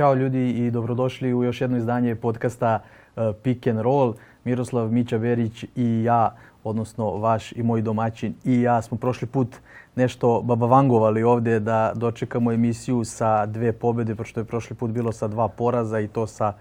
Ćao 0.00 0.14
ljudi 0.14 0.50
i 0.50 0.70
dobrodošli 0.70 1.34
u 1.34 1.44
još 1.44 1.60
jedno 1.60 1.76
izdanje 1.76 2.14
podcasta 2.14 2.78
uh, 3.16 3.22
Pick 3.42 3.66
and 3.66 3.80
Roll. 3.80 4.14
Miroslav 4.44 4.92
Mića 4.92 5.18
Berić 5.18 5.64
i 5.76 6.02
ja, 6.04 6.34
odnosno 6.64 7.10
vaš 7.16 7.52
i 7.52 7.62
moj 7.62 7.82
domaćin 7.82 8.34
i 8.44 8.60
ja 8.62 8.82
smo 8.82 8.96
prošli 8.96 9.28
put 9.28 9.56
nešto 9.96 10.42
babavangovali 10.42 11.22
ovdje 11.22 11.60
da 11.60 11.92
dočekamo 11.94 12.52
emisiju 12.52 13.04
sa 13.04 13.46
dve 13.46 13.72
pobjede, 13.72 14.14
pošto 14.14 14.40
je 14.40 14.44
prošli 14.44 14.76
put 14.76 14.90
bilo 14.90 15.12
sa 15.12 15.28
dva 15.28 15.48
poraza 15.48 16.00
i 16.00 16.08
to 16.08 16.26
sa 16.26 16.52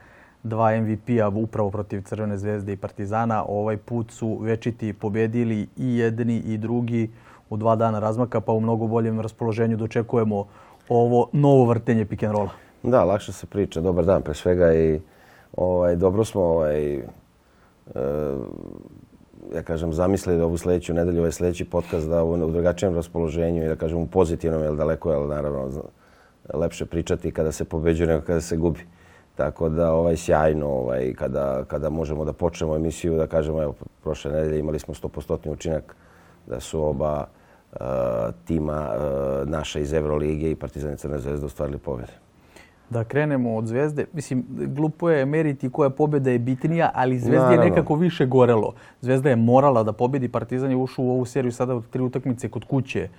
dva 0.43 0.81
MVP-a 0.81 1.27
upravo 1.27 1.69
protiv 1.69 2.01
Crvene 2.01 2.37
zvezde 2.37 2.73
i 2.73 2.77
Partizana. 2.77 3.43
Ovaj 3.47 3.77
put 3.77 4.11
su 4.11 4.37
večiti 4.41 4.93
pobjedili 4.93 5.67
i 5.77 5.97
jedni 5.97 6.37
i 6.37 6.57
drugi 6.57 7.09
u 7.49 7.57
dva 7.57 7.75
dana 7.75 7.99
razmaka, 7.99 8.41
pa 8.41 8.51
u 8.51 8.59
mnogo 8.59 8.87
boljem 8.87 9.19
raspoloženju 9.19 9.77
dočekujemo 9.77 10.45
ovo 10.89 11.29
novo 11.33 11.65
vrtenje 11.65 12.05
pick 12.05 12.23
and 12.23 12.33
rolla. 12.33 12.68
Da, 12.83 13.03
lakše 13.03 13.31
se 13.33 13.45
priča. 13.45 13.81
Dobar 13.81 14.05
dan 14.05 14.21
pre 14.21 14.33
svega 14.33 14.73
i 14.73 14.99
ovaj, 15.57 15.95
dobro 15.95 16.25
smo 16.25 16.41
ovaj, 16.41 16.93
e, 16.93 17.03
ja 19.55 19.63
kažem, 19.63 19.93
zamislili 19.93 20.41
ovu 20.41 20.57
sljedeću 20.57 20.93
nedelju, 20.93 21.19
ovaj 21.19 21.31
sljedeći 21.31 21.65
podcast 21.65 22.09
da 22.09 22.23
u, 22.23 22.33
u 22.33 22.51
drugačijem 22.51 22.95
raspoloženju 22.95 23.63
i 23.63 23.67
da 23.67 23.75
kažem 23.75 23.97
u 23.97 24.07
pozitivnom, 24.07 24.63
jer 24.63 24.75
daleko 24.75 25.11
je 25.13 25.27
naravno 25.27 25.69
lepše 26.53 26.85
pričati 26.85 27.31
kada 27.31 27.51
se 27.51 27.65
pobeđuje 27.65 28.07
nego 28.07 28.25
kada 28.25 28.41
se 28.41 28.57
gubi. 28.57 28.79
Tako 29.35 29.69
da 29.69 29.93
ovaj 29.93 30.17
sjajno 30.17 30.67
ovaj 30.67 31.13
kada 31.13 31.63
kada 31.67 31.89
možemo 31.89 32.25
da 32.25 32.33
počnemo 32.33 32.75
emisiju 32.75 33.17
da 33.17 33.27
kažemo 33.27 33.63
evo 33.63 33.75
prošle 34.03 34.31
nedelje 34.31 34.59
imali 34.59 34.79
smo 34.79 34.93
100% 34.93 35.51
učinak 35.51 35.95
da 36.47 36.59
su 36.59 36.83
oba 36.83 37.27
uh, 37.71 37.79
tima 38.45 38.89
uh, 38.89 39.49
naša 39.49 39.79
iz 39.79 39.93
Evrolige 39.93 40.51
i 40.51 40.55
Partizan 40.55 40.93
i 40.93 40.97
Crna 40.97 41.19
zvezda 41.19 41.45
ostvarili 41.45 41.77
pobjede. 41.77 42.28
Da 42.89 43.03
krenemo 43.03 43.55
od 43.55 43.67
Zvezde. 43.67 44.05
Mislim, 44.13 44.45
glupo 44.49 45.09
je 45.09 45.25
meriti 45.25 45.69
koja 45.69 45.89
pobjeda 45.89 46.31
je 46.31 46.39
bitnija, 46.39 46.91
ali 46.93 47.19
Zvezda 47.19 47.51
je 47.51 47.57
nekako 47.57 47.95
više 47.95 48.25
gorelo. 48.25 48.73
Zvezda 49.01 49.29
je 49.29 49.35
morala 49.35 49.83
da 49.83 49.93
pobjedi. 49.93 50.27
Partizan 50.27 50.71
je 50.71 50.77
ušao 50.77 51.05
u 51.05 51.11
ovu 51.11 51.25
seriju 51.25 51.51
sada 51.51 51.75
od 51.75 51.89
tri 51.89 52.01
utakmice 52.01 52.49
kod 52.49 52.63
kuće 52.65 53.09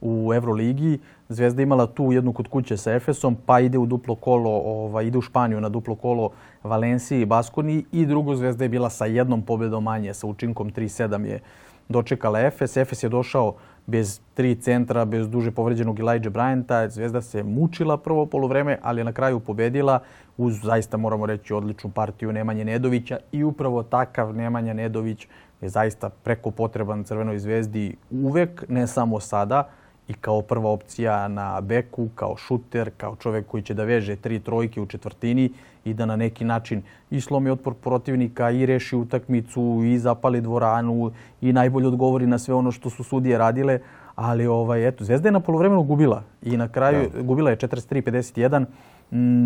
u 0.00 0.34
Euroligi. 0.34 0.98
Zvezda 1.28 1.62
imala 1.62 1.86
tu 1.86 2.12
jednu 2.12 2.32
kod 2.32 2.48
kuće 2.48 2.76
sa 2.76 2.94
Efesom, 2.94 3.36
pa 3.46 3.60
ide 3.60 3.78
u 3.78 3.86
duplo 3.86 4.14
kolo, 4.14 4.50
ovaj, 4.50 5.06
ide 5.06 5.18
u 5.18 5.22
Španiju 5.22 5.60
na 5.60 5.68
duplo 5.68 5.94
kolo 5.94 6.30
Valenciji 6.62 7.20
i 7.20 7.26
Baskoni 7.26 7.84
i 7.92 8.06
drugo 8.06 8.34
Zvezda 8.34 8.64
je 8.64 8.68
bila 8.68 8.90
sa 8.90 9.06
jednom 9.06 9.42
pobjedom 9.42 9.84
manje, 9.84 10.14
sa 10.14 10.26
učinkom 10.26 10.70
3-7 10.70 11.24
je 11.24 11.40
dočekala 11.88 12.40
Efes. 12.40 12.76
Efes 12.76 13.02
je 13.02 13.08
došao 13.08 13.54
bez 13.90 14.20
tri 14.34 14.54
centra, 14.54 15.04
bez 15.04 15.28
duže 15.28 15.50
povređenog 15.50 16.00
Elijah 16.00 16.32
Bryanta. 16.32 16.88
Zvezda 16.88 17.20
se 17.20 17.42
mučila 17.42 17.96
prvo 17.96 18.26
polovreme, 18.26 18.78
ali 18.82 19.00
je 19.00 19.04
na 19.04 19.12
kraju 19.12 19.40
pobedila 19.40 20.00
uz 20.36 20.60
zaista 20.62 20.96
moramo 20.96 21.26
reći 21.26 21.54
odličnu 21.54 21.90
partiju 21.90 22.32
Nemanje 22.32 22.64
Nedovića 22.64 23.18
i 23.32 23.44
upravo 23.44 23.82
takav 23.82 24.34
Nemanja 24.36 24.72
Nedović 24.74 25.26
je 25.60 25.68
zaista 25.68 26.08
preko 26.08 26.50
potreban 26.50 27.04
Crvenoj 27.04 27.38
zvezdi 27.38 27.96
uvek, 28.10 28.64
ne 28.68 28.86
samo 28.86 29.20
sada 29.20 29.68
i 30.08 30.14
kao 30.14 30.42
prva 30.42 30.70
opcija 30.70 31.28
na 31.28 31.60
beku, 31.60 32.08
kao 32.14 32.36
šuter, 32.36 32.90
kao 32.96 33.16
čovjek 33.16 33.46
koji 33.46 33.62
će 33.62 33.74
da 33.74 33.84
veže 33.84 34.16
tri 34.16 34.40
trojke 34.40 34.80
u 34.80 34.86
četvrtini 34.86 35.50
i 35.84 35.94
da 35.94 36.06
na 36.06 36.16
neki 36.16 36.44
način 36.44 36.82
i 37.10 37.20
slomi 37.20 37.50
otpor 37.50 37.74
protivnika 37.74 38.50
i 38.50 38.66
reši 38.66 38.96
utakmicu 38.96 39.80
i 39.84 39.98
zapali 39.98 40.40
dvoranu 40.40 41.12
i 41.40 41.52
najbolje 41.52 41.88
odgovori 41.88 42.26
na 42.26 42.38
sve 42.38 42.54
ono 42.54 42.72
što 42.72 42.90
su 42.90 43.04
sudije 43.04 43.38
radile. 43.38 43.78
Ali 44.14 44.46
ovaj, 44.46 44.88
eto, 44.88 45.04
Zvezda 45.04 45.28
je 45.28 45.32
na 45.32 45.40
polovremenu 45.40 45.82
gubila 45.82 46.22
i 46.42 46.56
na 46.56 46.68
kraju 46.68 47.10
da. 47.14 47.22
gubila 47.22 47.50
je 47.50 47.56
43-51. 47.56 48.64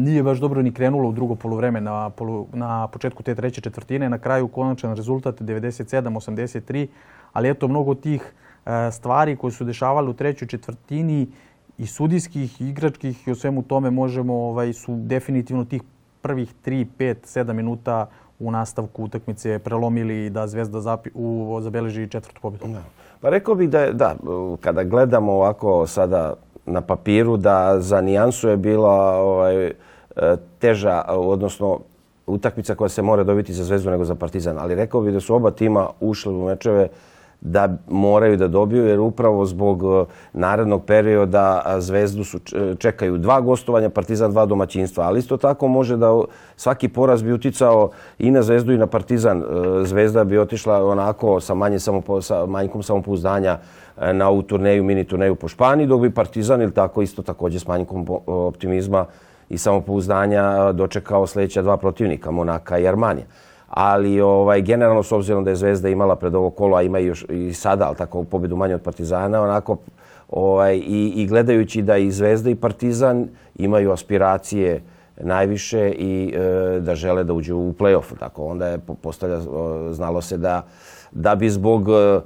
Nije 0.04 0.22
baš 0.22 0.38
dobro 0.38 0.62
ni 0.62 0.72
krenulo 0.72 1.08
u 1.08 1.12
drugo 1.12 1.34
polovreme 1.34 1.80
na, 1.80 2.10
polu, 2.10 2.46
na 2.52 2.88
početku 2.88 3.22
te 3.22 3.34
treće 3.34 3.60
četvrtine. 3.60 4.08
Na 4.08 4.18
kraju 4.18 4.48
konačan 4.48 4.96
rezultat 4.96 5.40
97-83. 5.40 6.86
Ali 7.32 7.50
eto, 7.50 7.68
mnogo 7.68 7.94
tih 7.94 8.32
E, 8.66 8.90
stvari 8.92 9.36
koje 9.36 9.52
su 9.52 9.64
dešavale 9.64 10.10
u 10.10 10.14
trećoj 10.14 10.48
četvrtini 10.48 11.26
i 11.78 11.86
sudijskih, 11.86 12.60
i 12.60 12.68
igračkih 12.68 13.28
i 13.28 13.30
o 13.30 13.34
svemu 13.34 13.62
tome 13.62 13.90
možemo, 13.90 14.34
ovaj, 14.34 14.72
su 14.72 14.96
definitivno 14.96 15.64
tih 15.64 15.82
prvih 16.24 16.54
3, 16.64 16.86
5, 16.98 17.14
7 17.24 17.52
minuta 17.52 18.06
u 18.38 18.50
nastavku 18.50 19.04
utakmice 19.04 19.58
prelomili 19.58 20.30
da 20.30 20.46
Zvezda 20.46 20.80
zapi, 20.80 21.10
u, 21.14 21.58
zabeleži 21.60 22.08
četvrtu 22.08 22.40
pobjedu. 22.40 22.66
Da. 22.68 22.82
Pa 23.20 23.28
rekao 23.30 23.54
bih 23.54 23.70
da 23.70 23.80
je, 23.80 23.92
da, 23.92 24.16
kada 24.60 24.84
gledamo 24.84 25.32
ovako 25.32 25.86
sada 25.86 26.34
na 26.66 26.80
papiru, 26.80 27.36
da 27.36 27.80
za 27.80 28.00
nijansu 28.00 28.48
je 28.48 28.56
bila 28.56 29.20
ovaj, 29.20 29.66
e, 29.66 29.72
teža, 30.58 31.04
odnosno 31.08 31.80
utakmica 32.26 32.74
koja 32.74 32.88
se 32.88 33.02
mora 33.02 33.24
dobiti 33.24 33.52
za 33.52 33.64
Zvezdu 33.64 33.90
nego 33.90 34.04
za 34.04 34.14
Partizan. 34.14 34.58
Ali 34.58 34.74
rekao 34.74 35.00
bih 35.00 35.12
da 35.12 35.20
su 35.20 35.34
oba 35.34 35.50
tima 35.50 35.90
ušli 36.00 36.34
u 36.34 36.44
mečeve 36.46 36.88
da 37.40 37.68
moraju 37.88 38.36
da 38.36 38.48
dobiju 38.48 38.86
jer 38.86 39.00
upravo 39.00 39.46
zbog 39.46 39.82
e, 39.82 40.04
narednog 40.32 40.84
perioda 40.84 41.76
Zvezdu 41.78 42.24
su 42.24 42.38
čekaju 42.78 43.18
dva 43.18 43.40
gostovanja, 43.40 43.90
Partizan 43.90 44.30
dva 44.30 44.46
domaćinstva, 44.46 45.04
ali 45.04 45.18
isto 45.18 45.36
tako 45.36 45.68
može 45.68 45.96
da 45.96 46.22
svaki 46.56 46.88
poraz 46.88 47.22
bi 47.22 47.32
uticao 47.32 47.90
i 48.18 48.30
na 48.30 48.42
Zvezdu 48.42 48.72
i 48.72 48.78
na 48.78 48.86
Partizan. 48.86 49.38
E, 49.38 49.44
Zvezda 49.84 50.24
bi 50.24 50.38
otišla 50.38 50.84
onako 50.84 51.40
sa 51.40 51.54
manje 51.54 51.78
samopo, 51.78 52.22
sa 52.22 52.46
manjkom 52.46 52.82
samopouzdanja 52.82 53.58
e, 54.00 54.12
na 54.12 54.28
ovu 54.28 54.42
turneju, 54.42 54.84
mini 54.84 55.04
turneju 55.04 55.34
po 55.34 55.48
Španiji, 55.48 55.86
dok 55.86 56.00
bi 56.00 56.14
Partizan 56.14 56.62
ili 56.62 56.74
tako 56.74 57.02
isto 57.02 57.22
također 57.22 57.60
s 57.60 57.66
manjkom 57.66 58.06
optimizma 58.26 59.06
i 59.48 59.58
samopouzdanja 59.58 60.72
dočekao 60.72 61.26
sljedeća 61.26 61.62
dva 61.62 61.76
protivnika, 61.76 62.30
Monaka 62.30 62.78
i 62.78 62.88
Armanija 62.88 63.26
ali 63.74 64.20
ovaj 64.20 64.62
generalno 64.62 65.02
s 65.02 65.12
obzirom 65.12 65.44
da 65.44 65.50
je 65.50 65.56
Zvezda 65.56 65.88
imala 65.88 66.16
pred 66.16 66.34
ovo 66.34 66.50
kolo, 66.50 66.76
a 66.76 66.82
ima 66.82 66.98
još, 66.98 67.26
i 67.28 67.52
sada, 67.52 67.86
ali 67.86 67.96
tako 67.96 68.24
pobedu 68.24 68.56
manje 68.56 68.74
od 68.74 68.82
Partizana, 68.82 69.42
onako 69.42 69.76
ovaj, 70.28 70.76
i, 70.76 71.12
i 71.16 71.26
gledajući 71.26 71.82
da 71.82 71.96
i 71.96 72.10
Zvezda 72.10 72.50
i 72.50 72.54
Partizan 72.54 73.28
imaju 73.54 73.92
aspiracije 73.92 74.82
najviše 75.20 75.90
i 75.90 76.34
e, 76.36 76.80
da 76.80 76.94
žele 76.94 77.24
da 77.24 77.32
uđu 77.32 77.56
u 77.56 77.74
play-off. 77.78 78.18
Tako 78.18 78.46
onda 78.46 78.66
je 78.66 78.78
postavlja, 79.02 79.40
znalo 79.92 80.22
se 80.22 80.38
da, 80.38 80.62
da 81.12 81.34
bi 81.34 81.50
zbog 81.50 81.88
e, 81.88 82.20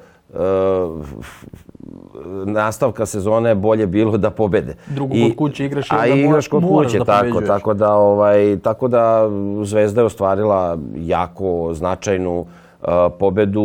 nastavka 2.44 3.06
sezone 3.06 3.54
bolje 3.54 3.86
bilo 3.86 4.16
da 4.16 4.30
pobede. 4.30 4.74
Drugo 4.86 5.14
kod 5.14 5.36
kuće 5.36 5.64
igraš 5.64 5.92
a 5.92 6.06
igraš 6.06 6.48
kod 6.48 6.62
kuće, 6.68 6.98
tako, 7.06 7.40
tako 7.40 7.74
da 7.74 7.94
ovaj 7.94 8.58
tako 8.62 8.88
da 8.88 9.30
Zvezda 9.62 10.00
je 10.00 10.04
ostvarila 10.04 10.78
jako 10.96 11.70
značajnu 11.74 12.40
uh, 12.40 12.88
pobedu. 13.18 13.64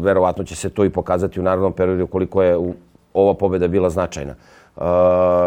Verovatno 0.00 0.44
će 0.44 0.56
se 0.56 0.70
to 0.70 0.84
i 0.84 0.90
pokazati 0.90 1.40
u 1.40 1.42
narednom 1.42 1.72
periodu 1.72 2.06
koliko 2.06 2.42
je 2.42 2.58
ova 3.14 3.34
pobeda 3.34 3.68
bila 3.68 3.90
značajna. 3.90 4.34
Uh, 4.76 4.82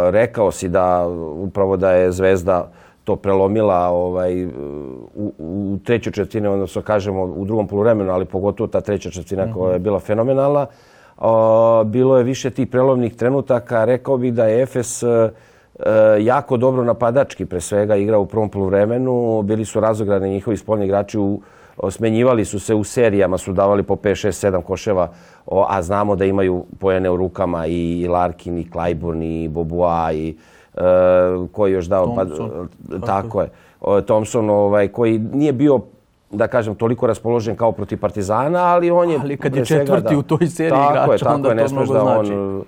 rekao 0.09 0.52
si 0.52 0.70
da 0.70 1.08
upravo 1.36 1.78
da 1.78 1.91
je 1.91 2.12
Zvezda 2.12 2.72
to 3.03 3.16
prelomila 3.16 3.88
ovaj, 3.88 4.46
u, 4.46 5.34
u 5.40 5.78
trećoj 5.84 6.14
četvrtini, 6.14 6.47
odnosno 6.47 6.81
kažemo 6.81 7.24
u 7.24 7.46
drugom 7.46 7.68
poluvremenu, 7.68 8.12
ali 8.12 8.25
pogotovo 8.25 8.68
ta 8.68 8.81
treća 8.81 9.09
četvrtina 9.09 9.46
mm 9.46 9.50
-hmm. 9.50 9.53
koja 9.53 9.74
je 9.74 9.80
bila 9.80 10.00
fenomenalna. 10.00 10.68
Bilo 11.85 12.17
je 12.17 12.23
više 12.23 12.49
tih 12.49 12.67
prelovnih 12.67 13.16
trenutaka. 13.16 13.85
Rekao 13.85 14.17
bih 14.17 14.33
da 14.33 14.45
je 14.45 14.61
Efes 14.61 15.03
e, 15.03 15.29
jako 16.19 16.57
dobro 16.57 16.83
napadački 16.83 17.45
pre 17.45 17.61
svega 17.61 17.95
igrao 17.95 18.22
u 18.22 18.25
prvom 18.25 18.49
poluvremenu. 18.49 19.41
Bili 19.41 19.66
su 19.66 19.79
razograni 19.79 20.29
njihovi 20.29 20.57
spoljni 20.57 20.85
igrači 20.85 21.19
u 21.19 21.41
smenjivali 21.89 22.45
su 22.45 22.59
se 22.59 22.75
u 22.75 22.83
serijama, 22.83 23.38
su 23.38 23.53
davali 23.53 23.83
po 23.83 23.95
5, 23.95 24.27
6, 24.27 24.51
7 24.51 24.61
koševa, 24.61 25.11
a 25.67 25.81
znamo 25.81 26.16
da 26.16 26.25
imaju 26.25 26.66
pojene 26.79 27.09
u 27.09 27.17
rukama 27.17 27.66
i, 27.66 28.07
Larkin, 28.07 28.57
i 28.57 28.67
Clyburn, 28.73 29.23
i 29.23 29.47
Bobua, 29.47 30.11
i 30.13 30.35
e, 30.75 30.81
koji 31.51 31.72
još 31.72 31.85
dao... 31.85 32.05
Thompson. 32.05 32.69
Pa, 32.89 33.05
tako 33.05 33.41
je. 33.41 33.49
Thompson, 34.05 34.49
ovaj, 34.49 34.87
koji 34.87 35.19
nije 35.19 35.53
bio 35.53 35.79
da 36.31 36.47
kažem, 36.47 36.75
toliko 36.75 37.07
raspoložen 37.07 37.55
kao 37.55 37.72
protiv 37.72 37.99
Partizana, 37.99 38.59
ali 38.59 38.91
on 38.91 39.09
je... 39.09 39.19
Ali 39.22 39.37
kad 39.37 39.55
je 39.55 39.66
četvrti 39.66 40.13
da, 40.13 40.19
u 40.19 40.23
toj 40.23 40.47
seriji 40.47 40.81
igrača, 40.89 41.13
je, 41.13 41.19
tako 41.19 41.35
onda 41.35 41.49
je, 41.49 41.55
ne 41.55 41.66
to 41.66 41.73
mnogo 41.73 41.93
da 41.93 41.99
znači. 41.99 42.33
on 42.33 42.57
uh, 42.57 42.63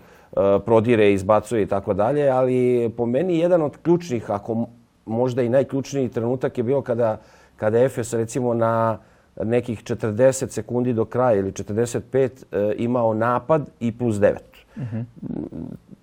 prodire, 0.66 1.14
izbacuje 1.14 1.64
i 1.64 1.66
tako 1.66 1.94
dalje, 1.94 2.30
ali 2.30 2.90
po 2.98 3.06
meni 3.06 3.40
jedan 3.40 3.62
od 3.62 3.78
ključnih, 3.78 4.32
ako 4.32 4.66
možda 5.06 5.42
i 5.42 5.50
najključniji 5.50 6.10
trenutak 6.10 6.58
je 6.58 6.64
bio 6.64 6.82
kada, 6.82 7.18
kada 7.56 7.80
Efes 7.80 8.14
recimo 8.14 8.54
na 8.54 8.98
nekih 9.44 9.84
40 9.84 10.48
sekundi 10.50 10.94
do 10.94 11.06
kraja 11.06 11.40
ili 11.40 11.52
45 11.52 12.30
uh, 12.30 12.74
imao 12.78 13.14
napad 13.14 13.62
i 13.80 13.98
plus 13.98 14.16
9. 14.16 14.34
Uh 14.76 14.84
-huh. 14.84 15.04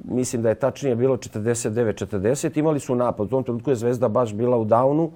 Mislim 0.04 0.42
da 0.42 0.48
je 0.48 0.54
tačnije 0.54 0.96
bilo 0.96 1.16
49-40. 1.16 2.58
Imali 2.58 2.80
su 2.80 2.94
napad. 2.94 3.26
U 3.26 3.30
tom 3.30 3.44
trenutku 3.44 3.70
je 3.70 3.76
Zvezda 3.76 4.08
baš 4.08 4.34
bila 4.34 4.58
u 4.58 4.64
downu. 4.64 5.10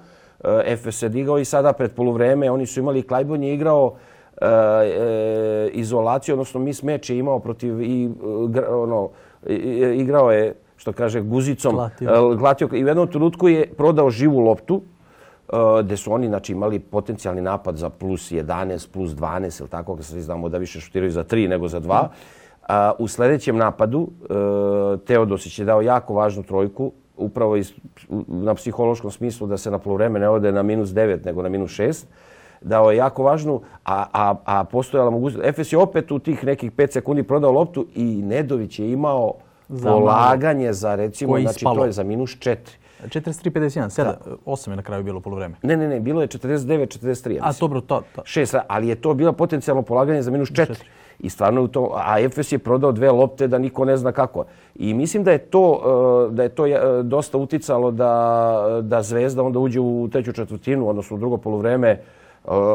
Uh, 0.44 0.50
Efes 0.64 0.98
se 0.98 1.08
digao 1.08 1.38
i 1.38 1.44
sada 1.44 1.72
pred 1.72 1.92
poluvreme 1.94 2.50
oni 2.50 2.66
su 2.66 2.80
imali 2.80 3.02
Klajbon 3.02 3.42
je 3.42 3.54
igrao 3.54 3.94
e, 4.40 4.46
e, 4.46 5.70
izolaciju, 5.72 6.34
odnosno 6.34 6.60
mis 6.60 6.82
meč 6.82 7.10
je 7.10 7.18
imao 7.18 7.38
protiv 7.38 7.82
i 7.82 8.10
e, 8.56 8.68
ono, 8.68 9.10
igrao 9.94 10.32
je 10.32 10.54
što 10.76 10.92
kaže, 10.92 11.20
guzicom 11.20 11.78
glatio. 12.38 12.68
I 12.72 12.84
u 12.84 12.88
jednom 12.88 13.08
trenutku 13.08 13.48
je 13.48 13.72
prodao 13.76 14.10
živu 14.10 14.40
loptu, 14.40 14.82
gde 15.82 15.96
su 15.96 16.12
oni 16.12 16.26
znači, 16.26 16.52
imali 16.52 16.78
potencijalni 16.78 17.40
napad 17.40 17.76
za 17.76 17.90
plus 17.90 18.32
11, 18.32 18.88
plus 18.92 19.10
12, 19.10 19.60
ili 19.60 19.68
tako, 19.68 19.96
kad 19.96 20.04
se 20.04 20.20
znamo 20.20 20.48
da 20.48 20.58
više 20.58 20.80
šutiraju 20.80 21.10
za 21.10 21.24
3 21.24 21.48
nego 21.48 21.68
za 21.68 21.80
2. 21.80 22.94
U 22.98 23.08
sljedećem 23.08 23.56
napadu 23.56 24.08
Teodosić 25.06 25.58
je 25.58 25.64
dao 25.64 25.82
jako 25.82 26.14
važnu 26.14 26.42
trojku, 26.42 26.92
upravo 27.16 27.56
na 28.28 28.54
psihološkom 28.54 29.10
smislu 29.10 29.46
da 29.46 29.56
se 29.56 29.70
na 29.70 29.78
polovreme 29.78 30.18
ne 30.18 30.28
ode 30.28 30.52
na 30.52 30.62
minus 30.62 30.90
9 30.90 31.24
nego 31.26 31.42
na 31.42 31.48
minus 31.48 31.70
6 31.70 32.04
dao 32.64 32.90
je 32.90 32.96
jako 32.96 33.22
važnu, 33.22 33.60
a, 33.84 34.06
a, 34.12 34.34
a 34.44 34.64
postojala 34.64 35.10
mogućnost. 35.10 35.46
Efes 35.46 35.72
je 35.72 35.78
opet 35.78 36.12
u 36.12 36.18
tih 36.18 36.44
nekih 36.44 36.72
5 36.72 36.92
sekundi 36.92 37.22
prodao 37.22 37.52
loptu 37.52 37.86
i 37.94 38.04
Nedović 38.04 38.78
je 38.78 38.92
imao 38.92 39.34
za 39.68 39.90
polaganje 39.90 40.72
za 40.72 40.94
recimo, 40.94 41.40
znači 41.40 41.64
to 41.64 41.84
je 41.84 41.92
za 41.92 42.02
minus 42.02 42.30
4. 42.30 42.56
43-51, 43.04 43.88
7, 43.88 44.14
8 44.46 44.70
je 44.70 44.76
na 44.76 44.82
kraju 44.82 45.02
bilo 45.02 45.20
polovreme. 45.20 45.54
Ne, 45.62 45.76
ne, 45.76 45.88
ne, 45.88 46.00
bilo 46.00 46.20
je 46.20 46.28
49-43. 46.28 47.38
A 47.42 47.52
dobro, 47.60 47.80
to, 47.80 48.02
to. 48.14 48.22
6, 48.22 48.60
ali 48.68 48.88
je 48.88 48.94
to 48.94 49.14
bilo 49.14 49.32
potencijalno 49.32 49.82
polaganje 49.82 50.22
za 50.22 50.30
minus 50.30 50.50
4. 50.50 50.74
I 51.18 51.30
stvarno 51.30 51.62
u 51.62 51.68
to, 51.68 51.92
a 51.94 52.20
Efes 52.20 52.52
je 52.52 52.58
prodao 52.58 52.92
dve 52.92 53.10
lopte 53.10 53.48
da 53.48 53.58
niko 53.58 53.84
ne 53.84 53.96
zna 53.96 54.12
kako. 54.12 54.44
I 54.74 54.94
mislim 54.94 55.24
da 55.24 55.32
je 55.32 55.38
to, 55.38 55.80
e, 56.30 56.32
da 56.32 56.42
je 56.42 56.48
to 56.48 56.66
e, 56.66 57.02
dosta 57.02 57.38
uticalo 57.38 57.90
da, 57.90 58.80
da 58.82 59.02
Zvezda 59.02 59.42
onda 59.42 59.58
uđe 59.58 59.80
u 59.80 60.08
treću 60.12 60.32
četvrtinu, 60.32 60.88
odnosno 60.88 61.16
u 61.16 61.18
drugo 61.18 61.36
polovreme, 61.36 61.88
e, 61.88 62.00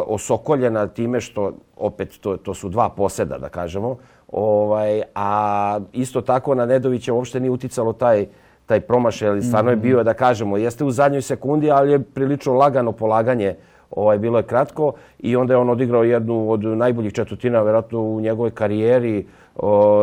osokoljena 0.08 0.88
time 0.88 1.22
što, 1.22 1.52
opet, 1.78 2.20
to, 2.22 2.38
to 2.38 2.54
su 2.54 2.70
dva 2.70 2.90
poseda, 2.90 3.38
da 3.38 3.50
kažemo, 3.50 3.98
ovaj, 4.32 5.02
a 5.16 5.80
isto 5.94 6.22
tako 6.22 6.56
na 6.56 6.66
Nedovića 6.66 7.14
uopšte 7.14 7.40
nije 7.40 7.52
uticalo 7.52 7.94
taj, 7.94 8.26
taj 8.66 8.80
promašaj, 8.80 9.30
ali 9.30 9.44
stvarno 9.44 9.72
je 9.72 9.76
mhm. 9.76 9.84
bio, 9.84 10.04
da 10.04 10.14
kažemo, 10.14 10.58
jeste 10.58 10.84
u 10.84 10.92
zadnjoj 10.92 11.22
sekundi, 11.22 11.72
ali 11.72 11.92
je 11.92 12.04
prilično 12.04 12.54
lagano 12.54 12.92
polaganje 12.92 13.56
ovaj, 13.92 14.18
bilo 14.18 14.38
je 14.38 14.44
kratko 14.44 14.94
i 15.20 15.36
onda 15.36 15.54
je 15.54 15.58
on 15.58 15.70
odigrao 15.70 16.04
jednu 16.04 16.52
od 16.52 16.64
najboljih 16.64 17.14
četvrtina 17.14 17.62
vjerojatno 17.62 18.02
u 18.02 18.22
njegovoj 18.22 18.52
karijeri 18.52 19.26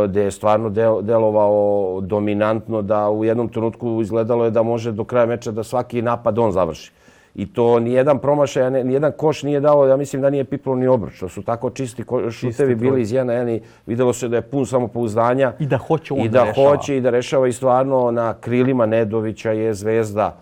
gdje 0.09 0.23
je 0.23 0.31
stvarno 0.31 0.71
delovao 1.03 2.01
dominantno 2.01 2.83
da 2.83 3.11
u 3.11 3.25
jednom 3.25 3.49
trenutku 3.49 4.01
izgledalo 4.03 4.45
je 4.45 4.51
da 4.51 4.63
može 4.63 4.93
do 4.93 5.05
kraja 5.05 5.27
meča 5.27 5.51
da 5.51 5.63
svaki 5.63 6.03
napad 6.03 6.39
on 6.39 6.53
završi. 6.53 6.93
I 7.35 7.53
to 7.53 7.81
nijedan 7.81 8.19
promašaj, 8.19 8.85
nijedan 8.85 9.13
koš 9.17 9.43
nije 9.43 9.61
dao, 9.61 9.87
ja 9.87 9.97
mislim 9.97 10.23
da 10.23 10.31
nije 10.31 10.45
piplo 10.45 10.75
ni 10.75 10.87
obruč. 10.87 11.21
To 11.21 11.29
su 11.29 11.43
tako 11.43 11.71
čisti 11.71 12.05
šutevi 12.31 12.75
bili 12.75 13.01
iz 13.01 13.13
jedna 13.13 13.33
jedna. 13.33 13.67
Vidjelo 13.87 14.13
se 14.13 14.29
da 14.29 14.37
je 14.37 14.43
pun 14.43 14.67
samopouzdanja. 14.67 15.53
I 15.59 15.67
da 15.67 15.79
hoće 15.79 16.15
on 16.15 16.21
I 16.21 16.29
da, 16.29 16.47
hoće 16.55 16.97
i 16.97 17.01
da 17.01 17.11
rešava. 17.11 17.49
I 17.49 17.53
stvarno 17.53 18.11
na 18.11 18.35
krilima 18.35 18.87
Nedovića 18.87 19.53
je 19.53 19.75
zvezda 19.75 20.37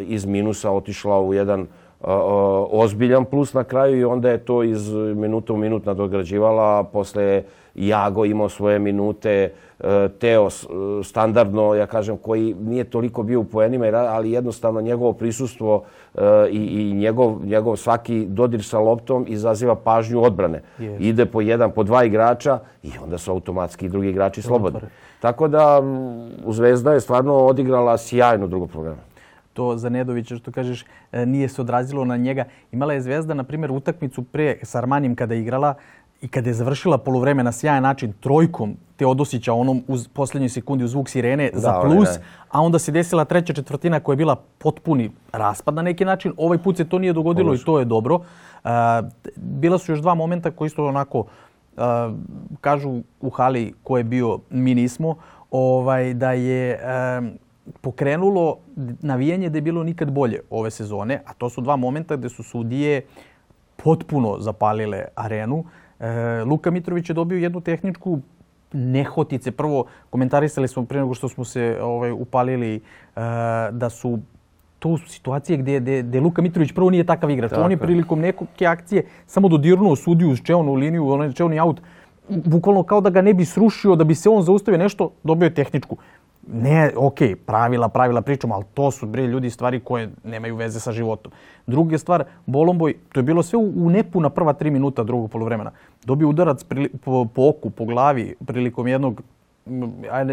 iz 0.00 0.24
minusa 0.24 0.70
otišla 0.70 1.20
u 1.20 1.34
jedan 1.34 1.66
ozbiljan 2.70 3.24
plus 3.24 3.54
na 3.54 3.64
kraju 3.64 3.98
i 3.98 4.04
onda 4.04 4.30
je 4.30 4.38
to 4.38 4.62
iz 4.62 4.92
minuta 4.92 5.52
u 5.52 5.56
minut 5.56 5.86
nadograđivala, 5.86 6.84
posle 6.84 7.42
Jago 7.74 8.24
imao 8.24 8.48
svoje 8.48 8.78
minute, 8.78 9.52
e, 9.80 10.08
Teo 10.18 10.48
standardno, 11.04 11.74
ja 11.74 11.86
kažem, 11.86 12.16
koji 12.16 12.54
nije 12.60 12.84
toliko 12.84 13.22
bio 13.22 13.40
u 13.40 13.44
poenima, 13.44 13.86
ali 13.86 14.32
jednostavno 14.32 14.80
njegovo 14.80 15.12
prisustvo 15.12 15.84
e, 16.14 16.20
i, 16.50 16.92
njegov, 16.94 17.36
njegov 17.44 17.76
svaki 17.76 18.26
dodir 18.26 18.64
sa 18.64 18.78
loptom 18.78 19.24
izaziva 19.28 19.74
pažnju 19.74 20.22
odbrane. 20.22 20.62
Ide 20.98 21.26
po 21.26 21.40
jedan, 21.40 21.70
po 21.70 21.82
dva 21.82 22.04
igrača 22.04 22.58
i 22.82 22.90
onda 23.04 23.18
su 23.18 23.30
automatski 23.30 23.88
drugi 23.88 24.08
igrači 24.08 24.42
slobodni. 24.42 24.80
Tako 25.20 25.48
da 25.48 25.82
Zvezda 26.48 26.92
je 26.92 27.00
stvarno 27.00 27.34
odigrala 27.34 27.98
sjajno 27.98 28.46
drugo 28.46 28.66
programa 28.66 29.11
to 29.52 29.76
za 29.76 29.88
Nedovića 29.88 30.36
što 30.36 30.52
kažeš 30.52 30.84
e, 31.12 31.26
nije 31.26 31.48
se 31.48 31.60
odrazilo 31.60 32.04
na 32.04 32.16
njega. 32.16 32.44
Imala 32.72 32.92
je 32.92 33.00
Zvezda, 33.00 33.34
na 33.34 33.44
primjer, 33.44 33.70
utakmicu 33.70 34.22
pre 34.22 34.58
s 34.62 34.74
Armanijim 34.74 35.16
kada 35.16 35.34
je 35.34 35.40
igrala 35.40 35.74
i 36.22 36.28
kada 36.28 36.50
je 36.50 36.54
završila 36.54 36.98
polovreme 36.98 37.42
na 37.42 37.52
sjajan 37.52 37.82
način 37.82 38.12
trojkom 38.20 38.76
Teodosića 38.96 39.52
onom 39.52 39.82
u 39.88 39.96
posljednjoj 40.12 40.48
sekundi 40.48 40.84
u 40.84 40.88
zvuk 40.88 41.08
sirene 41.08 41.50
za 41.54 41.80
plus, 41.80 42.08
a 42.50 42.60
onda 42.60 42.78
se 42.78 42.92
desila 42.92 43.24
treća 43.24 43.52
četvrtina 43.52 44.00
koja 44.00 44.12
je 44.12 44.16
bila 44.16 44.36
potpuni 44.58 45.10
raspad 45.32 45.74
na 45.74 45.82
neki 45.82 46.04
način. 46.04 46.32
Ovaj 46.36 46.58
put 46.58 46.76
se 46.76 46.88
to 46.88 46.98
nije 46.98 47.12
dogodilo 47.12 47.54
i 47.54 47.58
to 47.58 47.78
je 47.78 47.84
dobro. 47.84 48.20
E, 48.64 48.68
bila 49.36 49.78
su 49.78 49.92
još 49.92 50.00
dva 50.00 50.14
momenta 50.14 50.50
koji 50.50 50.70
su 50.70 50.84
onako 50.84 51.24
e, 51.76 51.80
kažu 52.60 53.00
u 53.20 53.30
hali 53.30 53.74
ko 53.82 53.98
je 53.98 54.04
bio, 54.04 54.38
mi 54.50 54.74
nismo, 54.74 55.16
ovaj, 55.50 56.14
da 56.14 56.32
je 56.32 56.80
pokrenulo 57.80 58.56
navijanje 59.00 59.50
da 59.50 59.58
je 59.58 59.62
bilo 59.62 59.84
nikad 59.84 60.10
bolje 60.10 60.40
ove 60.50 60.70
sezone, 60.70 61.20
a 61.26 61.34
to 61.34 61.50
su 61.50 61.60
dva 61.60 61.76
momenta 61.76 62.16
gdje 62.16 62.30
su 62.30 62.42
sudije 62.42 63.02
potpuno 63.76 64.36
zapalile 64.38 65.04
arenu. 65.14 65.64
E, 66.00 66.44
Luka 66.44 66.70
Mitrović 66.70 67.10
je 67.10 67.14
dobio 67.14 67.38
jednu 67.38 67.60
tehničku 67.60 68.18
nehotice. 68.72 69.50
Prvo, 69.50 69.84
komentarisali 70.10 70.68
smo 70.68 70.84
prije 70.84 71.02
nego 71.02 71.14
što 71.14 71.28
smo 71.28 71.44
se 71.44 71.78
ovaj, 71.82 72.12
upalili 72.12 72.76
e, 72.76 72.80
da 73.70 73.90
su 73.90 74.18
to 74.78 74.98
situacije 75.06 75.58
gdje, 75.58 75.80
gdje, 76.02 76.20
Luka 76.20 76.42
Mitrović 76.42 76.72
prvo 76.72 76.90
nije 76.90 77.04
takav 77.04 77.30
igrač. 77.30 77.52
On 77.56 77.70
je 77.70 77.76
prilikom 77.76 78.20
neke 78.20 78.66
akcije 78.66 79.04
samo 79.26 79.48
dodirnuo 79.48 79.96
sudiju 79.96 80.30
uz 80.30 80.40
čeonu 80.42 80.74
liniju, 80.74 81.08
onaj 81.08 81.32
čeoni 81.32 81.58
aut, 81.58 81.80
bukvalno 82.28 82.82
kao 82.82 83.00
da 83.00 83.10
ga 83.10 83.22
ne 83.22 83.34
bi 83.34 83.44
srušio, 83.44 83.96
da 83.96 84.04
bi 84.04 84.14
se 84.14 84.28
on 84.28 84.42
zaustavio 84.42 84.78
nešto, 84.78 85.10
dobio 85.22 85.46
je 85.46 85.54
tehničku. 85.54 85.96
Ne, 86.46 86.90
ok, 86.96 87.18
pravila, 87.46 87.88
pravila 87.88 88.22
pričamo, 88.22 88.54
ali 88.54 88.64
to 88.74 88.90
su 88.90 89.06
bre 89.06 89.26
ljudi 89.26 89.50
stvari 89.50 89.80
koje 89.80 90.10
nemaju 90.24 90.56
veze 90.56 90.80
sa 90.80 90.92
životom. 90.92 91.32
Druga 91.66 91.98
stvar, 91.98 92.24
Bolomboj, 92.46 92.94
to 93.12 93.20
je 93.20 93.24
bilo 93.24 93.42
sve 93.42 93.58
u, 93.58 93.90
nepuna 93.90 94.30
prva 94.30 94.52
tri 94.52 94.70
minuta 94.70 95.04
drugog 95.04 95.30
poluvremena. 95.30 95.70
Dobio 96.04 96.28
udarac 96.28 96.64
po, 97.04 97.28
oku, 97.36 97.70
po 97.70 97.84
glavi 97.84 98.34
prilikom 98.46 98.88
jednog, 98.88 99.22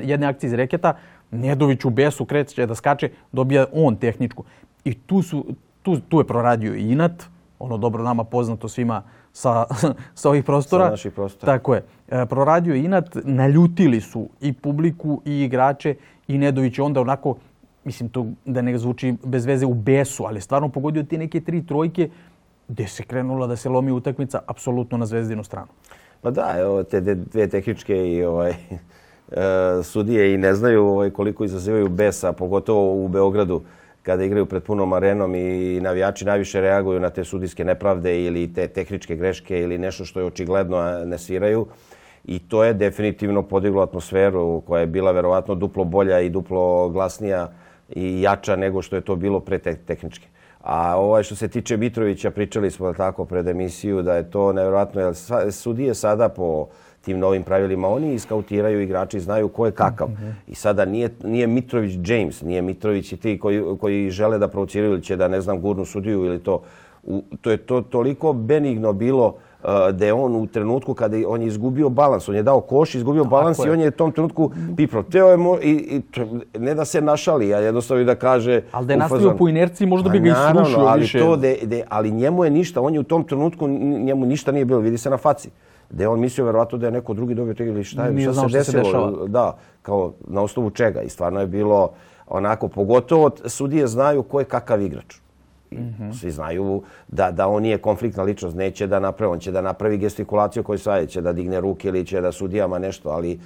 jedne 0.03 0.27
akcije 0.27 0.47
iz 0.47 0.53
reketa. 0.53 0.93
Nedović 1.31 1.85
u 1.85 1.89
besu 1.89 2.25
kreće 2.25 2.65
da 2.65 2.75
skače, 2.75 3.09
dobija 3.31 3.65
on 3.73 3.95
tehničku. 3.95 4.43
I 4.83 4.93
tu, 4.93 5.21
su, 5.21 5.45
tu, 5.81 5.99
tu 5.99 6.19
je 6.19 6.27
proradio 6.27 6.75
Inat, 6.75 7.23
ono 7.59 7.77
dobro 7.77 8.03
nama 8.03 8.23
poznato 8.23 8.67
svima 8.67 9.03
sa, 9.33 9.65
sa 10.15 10.29
ovih 10.29 10.43
prostora. 10.43 10.85
Sa 10.85 10.91
naših 10.91 11.11
prostora. 11.11 11.53
Tako 11.53 11.73
je. 11.73 11.83
E, 12.07 12.25
proradio 12.25 12.75
Inat, 12.75 13.17
naljutili 13.23 14.01
su 14.01 14.29
i 14.41 14.53
publiku 14.53 15.21
i 15.25 15.41
igrače 15.43 15.95
i 16.27 16.37
Nedović 16.37 16.77
je 16.77 16.83
onda 16.83 17.01
onako, 17.01 17.35
mislim 17.83 18.09
to 18.09 18.25
da 18.45 18.61
ne 18.61 18.77
zvuči 18.77 19.15
bez 19.23 19.45
veze 19.45 19.65
u 19.65 19.73
besu, 19.73 20.23
ali 20.23 20.41
stvarno 20.41 20.69
pogodio 20.69 21.03
ti 21.03 21.17
neke 21.17 21.41
tri 21.41 21.65
trojke 21.65 22.09
gdje 22.67 22.87
se 22.87 23.03
krenula 23.03 23.47
da 23.47 23.55
se 23.55 23.69
lomi 23.69 23.91
utakmica 23.91 24.39
apsolutno 24.47 24.97
na 24.97 25.05
zvezdinu 25.05 25.43
stranu. 25.43 25.67
Pa 26.21 26.31
da, 26.31 26.55
evo 26.57 26.83
te 26.83 27.01
dvije 27.01 27.47
tehničke 27.49 28.11
i 28.11 28.23
ovaj, 28.23 28.51
e, 28.51 29.83
sudije 29.83 30.33
i 30.33 30.37
ne 30.37 30.53
znaju 30.53 30.85
ovaj, 30.85 31.09
koliko 31.09 31.43
izazivaju 31.43 31.89
besa, 31.89 32.33
pogotovo 32.33 33.05
u 33.05 33.07
Beogradu 33.07 33.61
kada 34.03 34.23
igraju 34.23 34.45
pred 34.45 34.63
punom 34.63 34.93
arenom 34.93 35.35
i 35.35 35.79
navijači 35.81 36.25
najviše 36.25 36.61
reaguju 36.61 36.99
na 36.99 37.09
te 37.09 37.23
sudijske 37.23 37.65
nepravde 37.65 38.25
ili 38.25 38.53
te 38.53 38.67
tehničke 38.67 39.15
greške 39.15 39.59
ili 39.59 39.77
nešto 39.77 40.05
što 40.05 40.19
je 40.19 40.25
očigledno 40.25 41.05
ne 41.05 41.17
sviraju. 41.17 41.67
I 42.25 42.39
to 42.39 42.63
je 42.63 42.73
definitivno 42.73 43.43
podiglo 43.43 43.81
atmosferu 43.81 44.61
koja 44.61 44.79
je 44.79 44.87
bila 44.87 45.11
verovatno 45.11 45.55
duplo 45.55 45.83
bolja 45.83 46.19
i 46.19 46.29
duplo 46.29 46.89
glasnija 46.89 47.51
i 47.89 48.21
jača 48.21 48.55
nego 48.55 48.81
što 48.81 48.95
je 48.95 49.01
to 49.01 49.15
bilo 49.15 49.39
pre 49.39 49.57
te 49.57 49.75
tehničke. 49.75 50.27
A 50.61 50.97
ovaj 50.97 51.23
što 51.23 51.35
se 51.35 51.47
tiče 51.47 51.77
Mitrovića, 51.77 52.31
pričali 52.31 52.71
smo 52.71 52.93
tako 52.93 53.25
pred 53.25 53.47
emisiju 53.47 54.01
da 54.01 54.15
je 54.15 54.31
to 54.31 54.53
nevjerojatno, 54.53 55.01
jer 55.01 55.13
sudije 55.51 55.93
sada 55.95 56.29
po 56.29 56.67
tim 57.09 57.19
novim 57.19 57.43
pravilima. 57.43 57.87
Oni 57.87 58.13
iskautiraju 58.13 58.81
igrači, 58.81 59.19
znaju 59.19 59.47
ko 59.49 59.65
je 59.65 59.71
kakav. 59.71 60.09
I 60.47 60.55
sada 60.55 60.85
nije, 60.85 61.09
nije 61.23 61.47
Mitrović 61.47 61.97
James, 62.05 62.41
nije 62.41 62.61
Mitrović 62.61 63.13
i 63.13 63.17
ti 63.17 63.39
koji, 63.39 63.63
koji 63.79 64.09
žele 64.11 64.37
da 64.37 64.47
provociraju 64.47 64.93
ili 64.93 65.01
će 65.01 65.15
da 65.15 65.27
ne 65.27 65.41
znam 65.41 65.61
gurnu 65.61 65.85
sudiju 65.85 66.25
ili 66.25 66.39
to. 66.39 66.61
to 67.41 67.51
je 67.51 67.57
to 67.57 67.81
toliko 67.81 68.33
benigno 68.33 68.93
bilo 68.93 69.27
uh, 69.27 69.69
da 69.91 70.05
je 70.05 70.13
on 70.13 70.35
u 70.35 70.47
trenutku 70.47 70.93
kada 70.93 71.17
je, 71.17 71.27
on 71.27 71.41
je 71.41 71.47
izgubio 71.47 71.89
balans, 71.89 72.29
on 72.29 72.35
je 72.35 72.43
dao 72.43 72.61
koš, 72.61 72.95
izgubio 72.95 73.23
balans 73.23 73.59
i 73.65 73.69
on 73.69 73.79
je 73.79 73.87
u 73.87 73.91
tom 73.91 74.11
trenutku 74.11 74.51
pipro. 74.77 75.03
Teo 75.03 75.27
je 75.27 75.37
i, 75.63 75.71
i 75.71 76.01
ne 76.59 76.75
da 76.75 76.85
se 76.85 77.01
našali, 77.01 77.53
a 77.53 77.59
jednostavno 77.59 78.03
da 78.03 78.15
kaže... 78.15 78.61
Ali 78.71 78.87
da 78.87 78.93
je 78.93 78.97
nastavio 78.97 79.35
po 79.39 79.47
inerciji, 79.49 79.87
možda 79.87 80.09
bi 80.09 80.19
ga 80.19 80.29
isrušio 80.29 80.85
ali 80.85 81.07
To 81.07 81.35
de, 81.35 81.83
ali 81.89 82.11
njemu 82.11 82.43
je 82.43 82.49
ništa, 82.51 82.81
on 82.81 82.93
je 82.93 82.99
u 82.99 83.03
tom 83.03 83.23
trenutku, 83.23 83.67
njemu 83.67 84.25
ništa 84.25 84.51
nije 84.51 84.65
bilo, 84.65 84.79
vidi 84.79 84.97
se 84.97 85.09
na 85.09 85.17
faci 85.17 85.49
da 85.89 86.03
je 86.03 86.07
on 86.07 86.19
mislio 86.19 86.45
verovatno 86.45 86.77
da 86.77 86.85
je 86.85 86.91
neko 86.91 87.13
drugi 87.13 87.35
dobio 87.35 87.53
to 87.53 87.63
ili 87.63 87.83
šta 87.83 88.05
je, 88.05 88.21
šta 88.21 88.49
se 88.49 88.57
desilo. 88.57 89.27
da, 89.27 89.57
kao 89.81 90.13
na 90.27 90.41
osnovu 90.41 90.69
čega. 90.69 91.01
I 91.01 91.09
stvarno 91.09 91.39
je 91.39 91.47
bilo 91.47 91.91
onako, 92.27 92.67
pogotovo 92.67 93.31
sudije 93.45 93.87
znaju 93.87 94.23
ko 94.23 94.39
je 94.39 94.45
kakav 94.45 94.81
igrač. 94.81 95.15
Mhm. 95.73 96.11
Svi 96.11 96.31
znaju 96.31 96.81
da, 97.07 97.31
da 97.31 97.47
on 97.47 97.61
nije 97.61 97.77
konfliktna 97.77 98.23
ličnost, 98.23 98.57
neće 98.57 98.87
da 98.87 98.99
napravi, 98.99 99.33
on 99.33 99.39
će 99.39 99.51
da 99.51 99.61
napravi 99.61 99.97
gestikulaciju 99.97 100.63
koju 100.63 100.79
sad 100.79 101.07
će 101.07 101.21
da 101.21 101.33
digne 101.33 101.61
ruke 101.61 101.87
ili 101.87 102.05
će 102.05 102.21
da 102.21 102.31
sudijama 102.31 102.79
nešto, 102.79 103.09
ali 103.09 103.39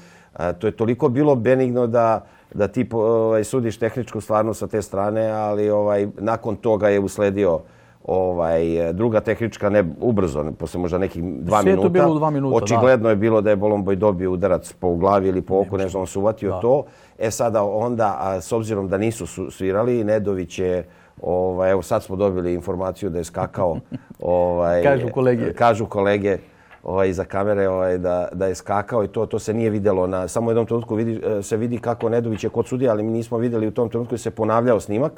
to 0.60 0.68
je 0.68 0.72
toliko 0.72 1.10
bilo 1.10 1.36
benigno 1.36 1.88
da, 1.88 2.26
da 2.54 2.68
ti 2.68 2.90
ovaj, 2.92 3.44
sudiš 3.44 3.78
tehničku 3.78 4.22
stvarnost 4.22 4.60
sa 4.60 4.68
te 4.68 4.82
strane, 4.82 5.30
ali 5.30 5.70
ovaj, 5.70 6.08
nakon 6.18 6.56
toga 6.56 6.90
je 6.90 7.00
usledio 7.00 7.60
ovaj, 8.04 8.94
druga 8.94 9.20
tehnička, 9.20 9.70
ne 9.70 9.84
ubrzo, 10.00 10.52
posle 10.58 10.80
možda 10.80 10.98
nekih 10.98 11.24
dva 11.24 11.62
Sve 11.62 11.72
minuta. 11.72 11.88
Je 11.88 11.90
to 11.90 11.90
bilo 11.90 12.16
dva 12.16 12.30
minuta, 12.30 12.56
Očigledno 12.56 13.10
je 13.10 13.16
bilo 13.16 13.42
da 13.42 13.50
je 13.50 13.56
Bolomboj 13.56 13.96
dobio 13.96 14.32
udarac 14.32 14.74
po 14.74 14.96
glavi 14.96 15.28
ili 15.28 15.42
po 15.42 15.60
oku, 15.60 15.78
ne 15.78 15.90
znam, 15.90 16.02
on 16.02 16.08
se 16.08 16.20
uvatio 16.20 16.60
to. 16.62 16.84
E 17.20 17.32
sada 17.32 17.64
onda, 17.64 18.18
a, 18.20 18.42
s 18.42 18.52
obzirom 18.52 18.88
da 18.88 18.98
nisu 18.98 19.52
svirali, 19.52 20.04
Nedović 20.04 20.60
je 20.60 20.84
Ovaj, 21.22 21.72
evo 21.72 21.82
sad 21.82 22.04
smo 22.04 22.16
dobili 22.16 22.54
informaciju 22.54 23.10
da 23.10 23.18
je 23.18 23.24
skakao. 23.24 23.78
Ovaj, 24.20 24.84
kažu 24.84 25.08
kolege. 25.14 25.54
Kažu 25.54 25.86
kolege 25.86 26.38
ovaj, 26.84 27.10
iza 27.10 27.24
kamere 27.24 27.70
ovaj, 27.70 27.98
da, 27.98 28.28
da 28.32 28.48
je 28.48 28.56
skakao 28.56 29.04
i 29.04 29.08
to, 29.08 29.26
to 29.26 29.40
se 29.40 29.54
nije 29.54 29.70
vidjelo. 29.70 30.08
Na, 30.08 30.28
samo 30.28 30.48
u 30.48 30.50
jednom 30.50 30.66
trenutku 30.66 30.96
vidi, 30.96 31.22
se 31.42 31.58
vidi 31.58 31.78
kako 31.78 32.10
Nedović 32.10 32.44
je 32.44 32.50
kod 32.50 32.68
sudija, 32.68 32.92
ali 32.92 33.04
mi 33.04 33.12
nismo 33.12 33.38
vidjeli 33.38 33.68
u 33.68 33.72
tom 33.72 33.90
trenutku 33.90 34.18
se 34.18 34.32
ponavljao 34.32 34.80
snimak. 34.80 35.12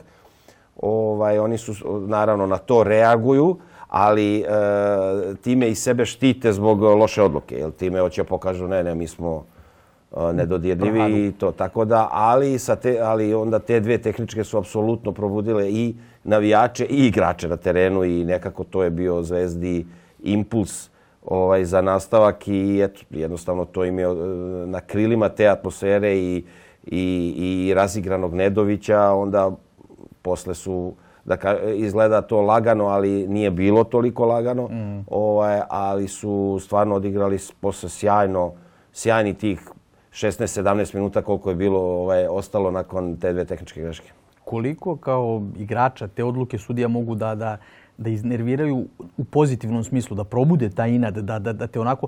Ovaj, 0.85 1.39
oni 1.39 1.57
su 1.57 1.73
naravno 2.07 2.45
na 2.45 2.57
to 2.57 2.83
reaguju, 2.83 3.57
ali 3.87 4.39
e, 4.39 4.45
time 5.41 5.69
i 5.69 5.75
sebe 5.75 6.05
štite 6.05 6.53
zbog 6.53 6.81
loše 6.81 7.23
odluke. 7.23 7.55
Jer 7.55 7.71
time 7.71 7.99
hoće 7.99 8.23
pokažu 8.23 8.67
ne, 8.67 8.83
ne, 8.83 8.95
mi 8.95 9.07
smo 9.07 9.45
nedodirljivi 10.33 11.27
i 11.27 11.31
to. 11.31 11.51
Tako 11.51 11.85
da, 11.85 12.09
ali, 12.11 12.59
sa 12.59 12.75
te, 12.75 12.99
ali 13.01 13.33
onda 13.33 13.59
te 13.59 13.79
dve 13.79 13.97
tehničke 13.97 14.43
su 14.43 14.57
apsolutno 14.57 15.11
probudile 15.11 15.71
i 15.71 15.95
navijače 16.23 16.85
i 16.85 17.07
igrače 17.07 17.47
na 17.47 17.57
terenu 17.57 18.03
i 18.03 18.23
nekako 18.23 18.63
to 18.63 18.83
je 18.83 18.89
bio 18.89 19.21
Zvezdi 19.23 19.85
impuls 20.23 20.89
ovaj, 21.25 21.65
za 21.65 21.81
nastavak 21.81 22.47
i 22.47 22.81
eto, 22.83 23.01
jednostavno 23.09 23.65
to 23.65 23.85
im 23.85 23.99
je 23.99 24.07
na 24.65 24.79
krilima 24.79 25.29
te 25.29 25.47
atmosfere 25.47 26.17
i, 26.17 26.43
i, 26.85 27.33
i 27.37 27.73
razigranog 27.73 28.33
Nedovića, 28.33 29.01
onda 29.01 29.51
posle 30.25 30.53
su 30.53 30.93
da 31.25 31.37
ka, 31.37 31.59
izgleda 31.75 32.21
to 32.21 32.41
lagano, 32.41 32.85
ali 32.85 33.27
nije 33.27 33.51
bilo 33.51 33.83
toliko 33.83 34.25
lagano, 34.25 34.67
mm. 34.67 35.05
ovaj, 35.07 35.61
ali 35.69 36.07
su 36.07 36.57
stvarno 36.61 36.95
odigrali 36.95 37.37
posle 37.61 37.89
sjajno, 37.89 38.53
sjajni 38.93 39.33
tih 39.33 39.61
16-17 40.11 40.95
minuta 40.95 41.21
koliko 41.21 41.49
je 41.49 41.55
bilo 41.55 41.79
ovaj, 41.79 42.27
ostalo 42.27 42.71
nakon 42.71 43.17
te 43.17 43.33
dve 43.33 43.45
tehničke 43.45 43.81
greške. 43.81 44.11
Koliko 44.43 44.95
kao 44.95 45.41
igrača 45.57 46.07
te 46.07 46.23
odluke 46.23 46.57
sudija 46.57 46.87
mogu 46.87 47.15
da, 47.15 47.35
da, 47.35 47.57
da 47.97 48.09
iznerviraju 48.09 48.85
u 49.17 49.23
pozitivnom 49.23 49.83
smislu, 49.83 50.15
da 50.15 50.23
probude 50.23 50.69
taj 50.69 50.89
inad, 50.89 51.17
da, 51.17 51.39
da, 51.39 51.53
da 51.53 51.67
te 51.67 51.79
onako 51.79 52.07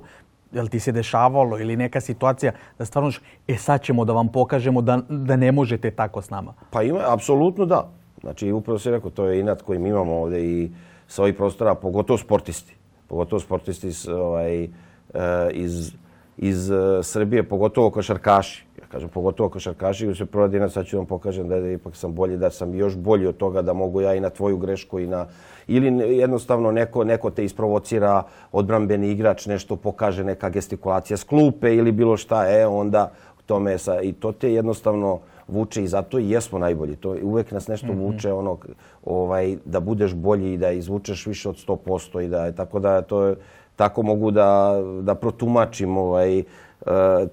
jel 0.52 0.68
ti 0.68 0.80
se 0.80 0.92
dešavalo 0.92 1.58
ili 1.58 1.76
neka 1.76 2.00
situacija 2.00 2.52
da 2.78 2.84
stvarno 2.84 3.12
e 3.48 3.56
sad 3.56 3.82
ćemo 3.82 4.04
da 4.04 4.12
vam 4.12 4.28
pokažemo 4.32 4.82
da, 4.82 5.00
da 5.08 5.36
ne 5.36 5.52
možete 5.52 5.90
tako 5.90 6.22
s 6.22 6.30
nama? 6.30 6.54
Pa 6.70 6.82
ima, 6.82 7.00
apsolutno 7.06 7.66
da. 7.66 7.88
Znači, 8.20 8.52
upravo 8.52 8.78
si 8.78 8.90
rekao, 8.90 9.10
to 9.10 9.26
je 9.26 9.40
inat 9.40 9.62
koji 9.62 9.78
mi 9.78 9.88
imamo 9.88 10.14
ovdje 10.14 10.44
i 10.44 10.70
sa 11.06 11.22
ovih 11.22 11.34
prostora, 11.34 11.74
pogotovo 11.74 12.18
sportisti. 12.18 12.74
Pogotovo 13.06 13.40
sportisti 13.40 13.90
ovaj, 14.10 14.64
uh, 14.64 15.20
iz 15.52 15.92
iz 16.38 16.70
uh, 16.70 16.78
Srbije, 17.02 17.42
pogotovo 17.42 17.90
košarkaši. 17.90 18.64
Ja 18.80 18.86
kažem, 18.86 19.08
pogotovo 19.08 19.48
košarkaši, 19.48 20.14
se 20.14 20.26
prva 20.26 20.48
dina 20.48 20.68
sad 20.68 20.86
ću 20.86 20.96
vam 20.96 21.06
pokažem 21.06 21.48
da 21.48 21.56
je 21.56 21.74
ipak 21.74 21.96
sam 21.96 22.14
bolji, 22.14 22.36
da 22.36 22.50
sam 22.50 22.74
još 22.74 22.96
bolji 22.96 23.26
od 23.26 23.36
toga, 23.36 23.62
da 23.62 23.72
mogu 23.72 24.00
ja 24.00 24.14
i 24.14 24.20
na 24.20 24.30
tvoju 24.30 24.56
grešku 24.56 25.00
i 25.00 25.06
na... 25.06 25.26
Ili 25.66 26.18
jednostavno 26.18 26.70
neko, 26.72 27.04
neko 27.04 27.30
te 27.30 27.44
isprovocira, 27.44 28.22
odbrambeni 28.52 29.10
igrač, 29.10 29.46
nešto 29.46 29.76
pokaže, 29.76 30.24
neka 30.24 30.48
gestikulacija 30.48 31.16
s 31.16 31.24
klupe 31.24 31.74
ili 31.74 31.92
bilo 31.92 32.16
šta, 32.16 32.46
e, 32.48 32.66
onda 32.66 33.10
tome 33.48 33.78
sa... 33.78 34.00
I 34.00 34.12
to 34.12 34.32
te 34.32 34.52
jednostavno 34.52 35.20
vuče 35.48 35.84
i 35.84 35.88
zato 35.88 36.18
i 36.18 36.30
jesmo 36.30 36.58
najbolji. 36.58 36.96
To 36.96 37.16
uvek 37.22 37.50
nas 37.50 37.68
nešto 37.68 37.86
mhm. 37.86 38.00
vuče 38.00 38.32
ono 38.32 38.58
ovaj 39.04 39.56
da 39.64 39.80
budeš 39.80 40.14
bolji 40.14 40.52
i 40.52 40.58
da 40.58 40.70
izvučeš 40.70 41.26
više 41.26 41.48
od 41.48 41.56
100% 41.66 42.24
i 42.24 42.28
da 42.28 42.44
je 42.46 42.54
tako 42.54 42.78
da 42.78 43.02
to 43.02 43.22
je 43.22 43.36
tako 43.78 44.02
mogu 44.02 44.30
da, 44.30 44.80
da 45.02 45.14
protumačim 45.14 45.96
ovaj, 45.96 46.38
e, 46.38 46.44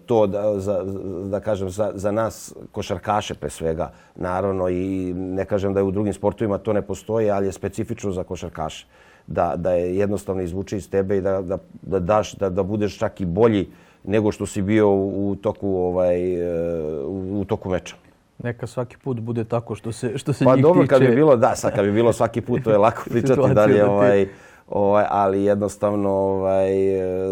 to 0.06 0.28
da, 0.28 0.60
za, 0.60 0.84
da 1.30 1.40
kažem 1.40 1.70
za, 1.70 1.92
za 1.96 2.12
nas 2.12 2.54
košarkaše 2.72 3.34
pre 3.34 3.50
svega 3.50 3.92
naravno 4.16 4.70
i 4.70 5.14
ne 5.14 5.46
kažem 5.46 5.74
da 5.74 5.80
je 5.80 5.84
u 5.84 5.92
drugim 5.92 6.14
sportovima 6.14 6.58
to 6.58 6.74
ne 6.74 6.82
postoji 6.82 7.32
ali 7.32 7.46
je 7.46 7.52
specifično 7.52 8.12
za 8.12 8.24
košarkaše 8.24 8.86
da, 9.28 9.54
da 9.58 9.74
je 9.74 9.98
jednostavno 9.98 10.42
izvuče 10.42 10.78
iz 10.78 10.90
tebe 10.90 11.18
i 11.18 11.22
da, 11.22 11.42
da, 11.42 11.58
da 11.82 12.00
daš 12.00 12.36
da, 12.36 12.50
da 12.50 12.64
budeš 12.64 12.98
čak 12.98 13.22
i 13.22 13.26
bolji 13.26 13.68
nego 14.04 14.32
što 14.32 14.46
si 14.46 14.62
bio 14.62 14.94
u 14.94 15.36
toku 15.42 15.70
ovaj 15.70 16.34
e, 16.34 17.04
u, 17.04 17.42
u 17.42 17.46
toku 17.46 17.70
meča. 17.70 17.96
Neka 18.44 18.68
svaki 18.68 18.98
put 18.98 19.20
bude 19.20 19.44
tako 19.44 19.75
što 19.75 19.92
se 19.92 20.18
što 20.18 20.34
se 20.34 20.46
pa 20.46 20.56
njih 20.56 20.63
dobro, 20.63 20.82
tiče. 20.82 20.89
Pa 20.89 20.96
dobro 20.96 21.08
kad 21.08 21.15
bi 21.15 21.15
bilo 21.15 21.36
da, 21.36 21.56
sad 21.56 21.75
kad 21.75 21.86
bi 21.86 21.92
bilo 21.92 22.13
svaki 22.13 22.42
put 22.42 22.63
to 22.63 22.72
je 22.72 22.77
lako 22.77 23.04
pričati 23.12 23.54
dalje 23.54 23.86
ovaj 23.86 24.27
ovaj, 24.68 25.06
ali 25.10 25.44
jednostavno 25.44 26.10
ovaj, 26.10 26.70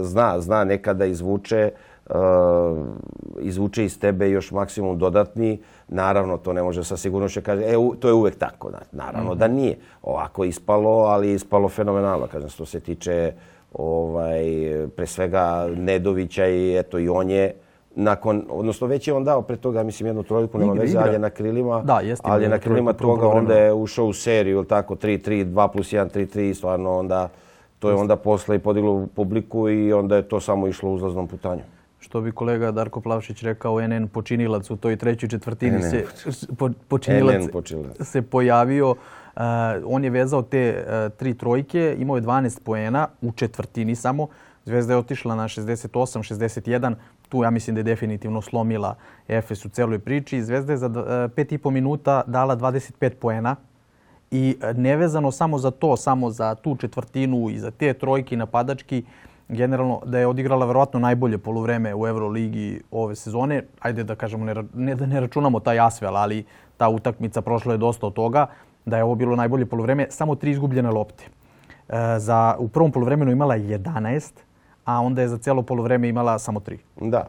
zna, 0.02 0.40
zna 0.40 0.64
nekada 0.64 1.06
izvuče, 1.06 1.72
uh, 2.10 2.16
izvuče 3.40 3.86
iz 3.86 4.00
tebe 4.00 4.30
još 4.30 4.52
maksimum 4.52 4.98
dodatni. 4.98 5.62
Naravno, 5.88 6.38
to 6.38 6.54
ne 6.54 6.64
može 6.64 6.84
sa 6.84 6.98
sigurnošću 6.98 7.42
kaže, 7.42 7.64
e, 7.64 7.74
to 8.00 8.08
je 8.08 8.14
uvek 8.14 8.36
tako. 8.36 8.72
Naravno 8.92 9.30
mm 9.30 9.36
-hmm. 9.36 9.40
da 9.40 9.48
nije. 9.48 9.78
Ovako 10.02 10.44
ispalo, 10.44 10.90
ali 10.90 11.34
ispalo 11.34 11.70
fenomenalno. 11.70 12.28
Kažem, 12.28 12.50
što 12.50 12.66
se 12.66 12.80
tiče 12.80 13.34
ovaj, 13.74 14.44
pre 14.96 15.08
svega 15.08 15.68
Nedovića 15.78 16.48
i 16.48 16.78
eto 16.78 17.00
i 17.00 17.10
on 17.10 17.30
je 17.30 17.54
nakon, 17.96 18.46
odnosno 18.50 18.88
već 18.88 19.08
je 19.08 19.14
on 19.14 19.24
dao 19.24 19.42
pre 19.42 19.58
toga, 19.58 19.84
mislim, 19.84 20.08
jednu 20.08 20.24
trojku, 20.24 20.58
nema 20.58 20.74
veze, 20.74 20.98
ali 20.98 21.14
je 21.14 21.20
na 21.20 21.30
krilima, 21.30 21.82
da, 21.82 22.00
jeste, 22.00 22.28
ali 22.30 22.44
je 22.44 22.50
na 22.50 22.60
krilima 22.60 22.94
toga 22.94 23.28
onda 23.28 23.54
je 23.54 23.74
ušao 23.74 24.06
u 24.06 24.14
seriju, 24.14 24.58
ili 24.58 24.68
tako, 24.68 24.96
3-3, 24.96 25.46
2 25.46 25.72
plus 25.72 25.94
1, 25.94 26.10
3-3, 26.18 26.54
stvarno 26.54 26.98
onda, 26.98 27.30
to 27.80 27.90
je 27.90 27.96
onda 27.96 28.16
posle 28.16 28.56
i 28.56 28.60
podiglo 28.60 29.08
publiku 29.16 29.70
i 29.70 29.94
onda 29.94 30.16
je 30.16 30.22
to 30.22 30.40
samo 30.40 30.68
išlo 30.68 30.92
uzlaznom 30.92 31.28
putanju. 31.28 31.62
Što 32.00 32.22
bi 32.22 32.32
kolega 32.32 32.72
Darko 32.72 33.02
Plavšić 33.02 33.44
rekao, 33.44 33.88
NN 33.88 34.08
počinilac 34.08 34.70
u 34.70 34.78
toj 34.78 34.96
trećoj 34.96 35.30
četvrtini 35.30 35.82
se, 35.82 36.06
po, 36.58 36.70
počinilac 36.88 37.42
se 38.02 38.22
pojavio. 38.22 38.92
Uh, 38.92 39.42
on 39.86 40.04
je 40.04 40.10
vezao 40.10 40.42
te 40.42 40.86
uh, 40.86 41.18
tri 41.18 41.34
trojke, 41.34 41.96
imao 42.00 42.16
je 42.16 42.22
12 42.22 42.60
poena 42.64 43.08
u 43.22 43.32
četvrtini 43.32 43.96
samo. 43.96 44.28
Zvezda 44.66 44.94
je 44.94 44.98
otišla 44.98 45.36
na 45.36 45.44
68-61 45.44 46.96
tu 47.34 47.44
ja 47.44 47.50
mislim 47.50 47.76
da 47.76 47.80
je 47.80 47.84
definitivno 47.84 48.42
slomila 48.42 48.96
Efes 49.28 49.66
u 49.66 49.70
celoj 49.70 50.00
priči. 50.00 50.44
Zvezda 50.44 50.74
je 50.74 50.78
za 50.78 50.88
e, 50.88 51.30
pet 51.36 51.52
i 51.52 51.58
po 51.58 51.72
minuta 51.72 52.22
dala 52.28 52.56
25 52.58 53.10
poena 53.10 53.56
i 54.32 54.58
e, 54.62 54.74
nevezano 54.74 55.32
samo 55.32 55.58
za 55.58 55.72
to, 55.72 55.98
samo 55.98 56.30
za 56.30 56.56
tu 56.56 56.76
četvrtinu 56.76 57.50
i 57.50 57.58
za 57.60 57.72
te 57.72 57.94
trojke 57.94 58.38
napadački, 58.38 59.04
generalno 59.50 60.02
da 60.06 60.20
je 60.20 60.28
odigrala 60.28 60.66
verovatno 60.66 61.00
najbolje 61.00 61.38
poluvreme 61.38 61.96
u 61.96 62.08
Euroligi 62.08 62.82
ove 62.92 63.16
sezone. 63.16 63.64
Ajde 63.80 64.04
da 64.04 64.16
kažemo, 64.16 64.46
ne, 64.46 64.56
ne 64.74 64.96
da 64.96 65.06
ne 65.06 65.20
računamo 65.20 65.60
taj 65.60 65.80
asvel, 65.80 66.18
ali 66.18 66.46
ta 66.78 66.90
utakmica 66.90 67.42
prošla 67.42 67.74
je 67.74 67.82
dosta 67.82 68.08
od 68.08 68.14
toga, 68.14 68.48
da 68.86 68.98
je 68.98 69.04
ovo 69.04 69.16
bilo 69.16 69.36
najbolje 69.36 69.66
poluvreme, 69.66 70.08
samo 70.10 70.36
tri 70.36 70.52
izgubljene 70.52 70.92
lopte. 70.92 71.26
E, 71.90 72.20
za, 72.20 72.56
u 72.60 72.68
prvom 72.68 72.92
poluvremenu 72.92 73.32
imala 73.32 73.58
11, 73.58 74.53
a 74.86 75.02
onda 75.02 75.22
je 75.22 75.28
za 75.28 75.38
cijelo 75.38 75.62
polovreme 75.62 76.10
imala 76.10 76.40
samo 76.40 76.60
tri. 76.60 76.80
Da. 77.02 77.26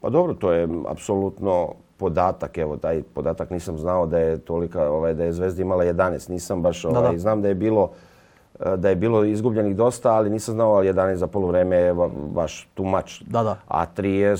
Pa 0.00 0.10
dobro, 0.10 0.34
to 0.34 0.52
je 0.52 0.68
apsolutno 0.88 1.74
podatak. 1.96 2.58
Evo, 2.58 2.76
taj 2.76 3.02
podatak 3.02 3.50
nisam 3.50 3.78
znao 3.78 4.06
da 4.06 4.18
je 4.18 4.38
tolika, 4.38 4.90
ovaj, 4.90 5.14
da 5.14 5.24
je 5.24 5.32
Zvezda 5.32 5.62
imala 5.62 5.84
11. 5.84 6.30
Nisam 6.30 6.62
baš, 6.62 6.84
ovaj, 6.84 7.02
da, 7.02 7.12
da. 7.12 7.18
znam 7.18 7.42
da 7.42 7.48
je 7.48 7.54
bilo 7.54 7.90
eh, 8.60 8.76
da 8.76 8.88
je 8.88 8.96
bilo 8.96 9.24
izgubljenih 9.24 9.76
dosta, 9.76 10.12
ali 10.12 10.30
nisam 10.30 10.54
znao 10.54 10.74
ali 10.74 10.92
11 10.92 11.14
za 11.14 11.26
poluvreme 11.26 11.76
je 11.76 11.94
baš 12.30 12.68
tu 12.74 12.84
mač. 12.84 13.22
Da, 13.22 13.42
da. 13.42 13.56
A 13.68 13.86
3 13.96 14.04
je 14.04 14.34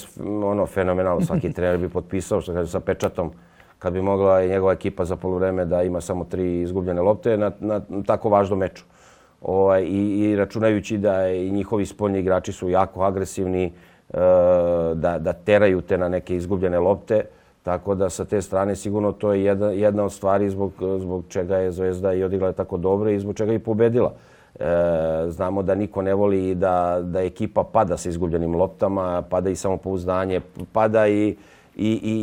ono, 0.44 0.66
fenomenalno. 0.66 1.20
Svaki 1.20 1.52
trener 1.56 1.78
bi 1.78 1.88
potpisao, 1.88 2.40
što 2.40 2.52
kaže, 2.52 2.70
sa 2.70 2.80
pečatom 2.80 3.32
kad 3.78 3.92
bi 3.92 4.02
mogla 4.02 4.46
njegova 4.46 4.72
ekipa 4.72 5.04
za 5.04 5.16
poluvreme 5.16 5.64
da 5.64 5.82
ima 5.82 6.00
samo 6.00 6.24
tri 6.24 6.60
izgubljene 6.60 7.02
lopte 7.02 7.36
na, 7.36 7.50
na 7.60 7.80
tako 8.06 8.28
važnom 8.28 8.58
meču 8.58 8.84
ovaj, 9.42 9.82
i, 9.82 10.20
i 10.20 10.36
računajući 10.36 10.98
da 10.98 11.28
i 11.28 11.50
njihovi 11.50 11.86
spoljni 11.86 12.18
igrači 12.18 12.52
su 12.52 12.70
jako 12.70 13.02
agresivni, 13.02 13.64
e, 13.64 13.70
da, 14.94 15.18
da 15.18 15.32
teraju 15.32 15.80
te 15.80 15.98
na 15.98 16.08
neke 16.08 16.36
izgubljene 16.36 16.78
lopte. 16.78 17.24
Tako 17.62 17.94
da 17.94 18.10
sa 18.10 18.24
te 18.24 18.42
strane 18.42 18.76
sigurno 18.76 19.12
to 19.12 19.32
je 19.32 19.44
jedna, 19.44 19.66
jedna 19.66 20.04
od 20.04 20.12
stvari 20.12 20.50
zbog, 20.50 20.72
zbog 20.98 21.24
čega 21.28 21.56
je 21.56 21.72
Zvezda 21.72 22.12
i 22.12 22.24
odigla 22.24 22.52
tako 22.52 22.76
dobro 22.76 23.10
i 23.10 23.20
zbog 23.20 23.36
čega 23.36 23.52
je 23.52 23.56
i 23.56 23.58
pobedila. 23.58 24.12
E, 24.60 24.64
znamo 25.28 25.62
da 25.62 25.74
niko 25.74 26.02
ne 26.02 26.14
voli 26.14 26.54
da, 26.54 27.00
da 27.02 27.22
ekipa 27.22 27.64
pada 27.72 27.96
sa 27.96 28.08
izgubljenim 28.08 28.54
loptama, 28.54 29.22
pada 29.30 29.50
i 29.50 29.56
samopouzdanje, 29.56 30.40
pada 30.72 31.08
i, 31.08 31.36
i, 31.76 31.90
i, 31.90 32.16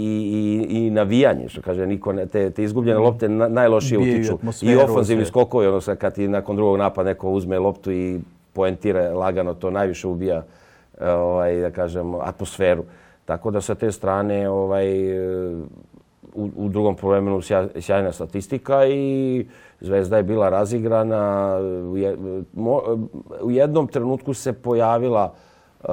i, 0.69 0.86
i 0.86 0.89
navijanje, 0.89 1.50
što 1.50 1.62
kaže 1.62 1.88
niko, 1.88 2.13
ne, 2.13 2.25
te, 2.25 2.50
te 2.50 2.63
izgubljene 2.63 3.00
lopte 3.00 3.29
na, 3.29 3.48
najlošije 3.48 4.00
utiču. 4.00 4.38
I 4.62 4.75
ofanzivni 4.75 5.25
skokovi, 5.25 5.67
ono 5.67 5.79
kad 6.00 6.15
ti 6.15 6.27
nakon 6.27 6.55
drugog 6.55 6.77
napada 6.77 7.10
neko 7.10 7.29
uzme 7.29 7.60
loptu 7.60 7.91
i 7.91 8.19
poentira 8.53 9.13
lagano, 9.13 9.53
to 9.53 9.72
najviše 9.72 10.07
ubija 10.07 10.43
ovaj, 11.01 11.55
da 11.55 11.72
kažem, 11.72 12.15
atmosferu. 12.15 12.83
Tako 13.25 13.51
da 13.51 13.62
sa 13.62 13.75
te 13.75 13.91
strane 13.91 14.50
ovaj, 14.50 15.19
u, 16.33 16.50
u 16.55 16.69
drugom 16.69 16.95
poluvremenu 16.95 17.41
sjajna 17.79 18.12
statistika 18.12 18.86
i 18.86 19.45
Zvezda 19.83 20.17
je 20.17 20.24
bila 20.24 20.50
razigrana. 20.50 21.57
U 23.41 23.51
jednom 23.51 23.88
trenutku 23.88 24.33
se 24.33 24.53
pojavila 24.53 25.33
uh, 25.83 25.89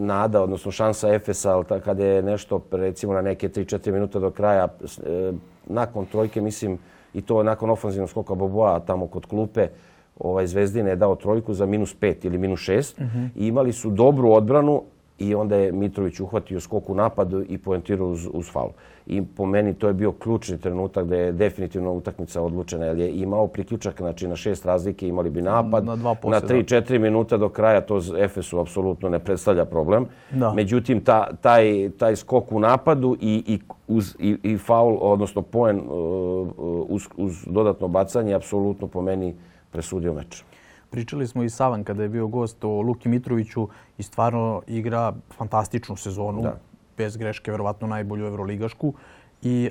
nada, 0.00 0.42
odnosno 0.42 0.72
šansa 0.72 1.14
Efesa, 1.14 1.62
kada 1.84 2.04
je 2.04 2.22
nešto, 2.22 2.60
recimo 2.70 3.12
na 3.12 3.22
neke 3.22 3.48
3-4 3.48 3.92
minuta 3.92 4.18
do 4.18 4.30
kraja, 4.30 4.68
e, 5.06 5.32
nakon 5.66 6.06
trojke, 6.06 6.40
mislim, 6.40 6.78
i 7.14 7.22
to 7.22 7.42
nakon 7.42 7.70
ofenzivnog 7.70 8.10
skoka 8.10 8.34
Boboa 8.34 8.80
tamo 8.80 9.06
kod 9.06 9.26
klupe, 9.26 9.68
ovaj 10.18 10.46
Zvezdine 10.46 10.90
je 10.90 10.96
dao 10.96 11.14
trojku 11.14 11.54
za 11.54 11.66
minus 11.66 11.96
5 12.00 12.26
ili 12.26 12.38
minus 12.38 12.60
6 12.60 12.94
uh 12.98 13.06
i 13.36 13.46
imali 13.46 13.72
su 13.72 13.90
dobru 13.90 14.32
odbranu 14.32 14.82
i 15.18 15.34
onda 15.34 15.56
je 15.56 15.72
Mitrović 15.72 16.20
uhvatio 16.20 16.60
skok 16.60 16.90
u 16.90 16.94
napadu 16.94 17.44
i 17.48 17.58
poentirao 17.58 18.08
uz, 18.08 18.28
uz 18.32 18.50
faul. 18.52 18.70
I 19.06 19.22
po 19.22 19.46
meni 19.46 19.74
to 19.74 19.88
je 19.88 19.94
bio 19.94 20.12
ključni 20.12 20.58
trenutak 20.58 21.06
da 21.06 21.16
je 21.16 21.32
definitivno 21.32 21.92
utakmica 21.92 22.42
odlučena 22.42 22.84
jer 22.84 22.98
je 22.98 23.10
imao 23.10 23.46
priključak, 23.46 23.96
znači 23.98 24.28
na 24.28 24.36
šest 24.36 24.66
razlike 24.66 25.08
imali 25.08 25.30
bi 25.30 25.42
napad. 25.42 25.84
Na, 25.84 25.96
dva 25.96 26.16
na 26.24 26.40
3-4 26.40 26.98
minuta 26.98 27.36
do 27.36 27.48
kraja 27.48 27.80
to 27.80 28.00
Efesu 28.18 28.60
apsolutno 28.60 29.08
ne 29.08 29.18
predstavlja 29.18 29.64
problem. 29.64 30.06
Da. 30.30 30.52
Međutim, 30.52 31.00
ta, 31.00 31.28
taj, 31.40 31.90
taj 31.98 32.16
skok 32.16 32.52
u 32.52 32.60
napadu 32.60 33.16
i, 33.20 33.42
i, 33.46 33.58
uz, 33.88 34.16
i, 34.18 34.36
i 34.42 34.58
faul, 34.58 34.98
odnosno 35.00 35.42
poen 35.42 35.76
uh, 35.78 35.86
uz, 36.88 37.02
uz 37.16 37.44
dodatno 37.46 37.88
bacanje, 37.88 38.34
apsolutno 38.34 38.86
po 38.86 39.02
meni 39.02 39.34
presudio 39.70 40.14
meč. 40.14 40.44
Pričali 40.90 41.26
smo 41.26 41.42
i 41.42 41.50
Savan 41.50 41.84
kada 41.84 42.02
je 42.02 42.08
bio 42.08 42.26
gost 42.26 42.64
o 42.64 42.80
Luki 42.80 43.08
Mitroviću 43.08 43.68
i 43.98 44.02
stvarno 44.02 44.62
igra 44.66 45.12
fantastičnu 45.36 45.96
sezonu. 45.96 46.42
Da. 46.42 46.56
Bez 46.96 47.16
greške, 47.16 47.50
verovatno 47.50 47.86
najbolju 47.86 48.26
Evroligašku. 48.26 48.92
I 49.42 49.70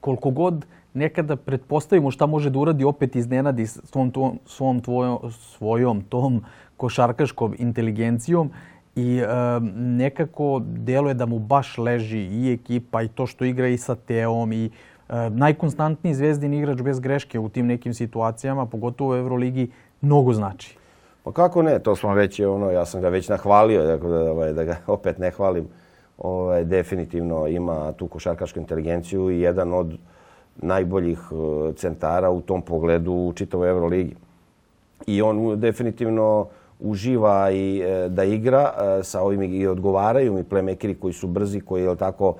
koliko 0.00 0.30
god 0.30 0.66
nekada 0.94 1.36
pretpostavimo 1.36 2.10
šta 2.10 2.26
može 2.26 2.50
da 2.50 2.58
uradi, 2.58 2.84
opet 2.84 3.16
iznenadi 3.16 3.66
svom, 3.66 4.10
to, 4.10 4.34
svom 4.46 4.80
tvojom, 4.80 5.18
svojom 5.30 6.02
tom 6.02 6.44
košarkaškom 6.76 7.54
inteligencijom 7.58 8.50
i 8.96 9.22
uh, 9.22 9.28
nekako 9.76 10.60
deluje 10.64 11.14
da 11.14 11.26
mu 11.26 11.38
baš 11.38 11.78
leži 11.78 12.18
i 12.18 12.52
ekipa 12.52 13.02
i 13.02 13.08
to 13.08 13.26
što 13.26 13.44
igra 13.44 13.68
i 13.68 13.78
sa 13.78 13.94
Teom 13.94 14.52
i 14.52 14.70
uh, 15.08 15.14
najkonstantniji 15.30 16.14
zvezdin 16.14 16.54
igrač 16.54 16.80
bez 16.82 17.00
greške 17.00 17.38
u 17.38 17.48
tim 17.48 17.66
nekim 17.66 17.94
situacijama, 17.94 18.66
pogotovo 18.66 19.10
u 19.10 19.16
Euroligi, 19.16 19.70
mnogo 20.00 20.32
znači. 20.32 20.76
Pa 21.24 21.32
kako 21.32 21.62
ne, 21.62 21.78
to 21.78 21.96
smo 21.96 22.14
već, 22.14 22.40
ono, 22.40 22.70
ja 22.70 22.86
sam 22.86 23.00
ga 23.00 23.08
već 23.08 23.28
nahvalio, 23.28 23.86
tako 23.86 24.08
da, 24.08 24.30
ovaj, 24.30 24.52
da 24.52 24.64
ga 24.64 24.76
opet 24.96 25.18
ne 25.18 25.30
hvalim. 25.30 25.68
Ovaj, 26.20 26.64
definitivno 26.64 27.46
ima 27.48 27.92
tu 27.92 28.08
košarkašku 28.08 28.58
inteligenciju 28.58 29.30
i 29.30 29.40
jedan 29.40 29.74
od 29.74 29.98
najboljih 30.56 31.32
uh, 31.32 31.74
centara 31.74 32.30
u 32.30 32.40
tom 32.40 32.62
pogledu 32.62 33.12
u 33.12 33.32
čitavoj 33.32 33.68
Euroligi. 33.68 34.16
I 35.06 35.22
on 35.22 35.60
definitivno 35.60 36.46
uživa 36.80 37.50
i 37.50 37.80
e, 37.80 38.08
da 38.08 38.24
igra 38.24 38.72
e, 38.72 39.02
sa 39.02 39.22
ovim 39.22 39.42
i 39.42 39.66
odgovaraju 39.66 40.32
mi 40.32 40.44
playmakeri 40.44 40.98
koji 41.00 41.12
su 41.12 41.26
brzi, 41.26 41.60
koji 41.60 41.82
je 41.82 41.96
tako 41.96 42.34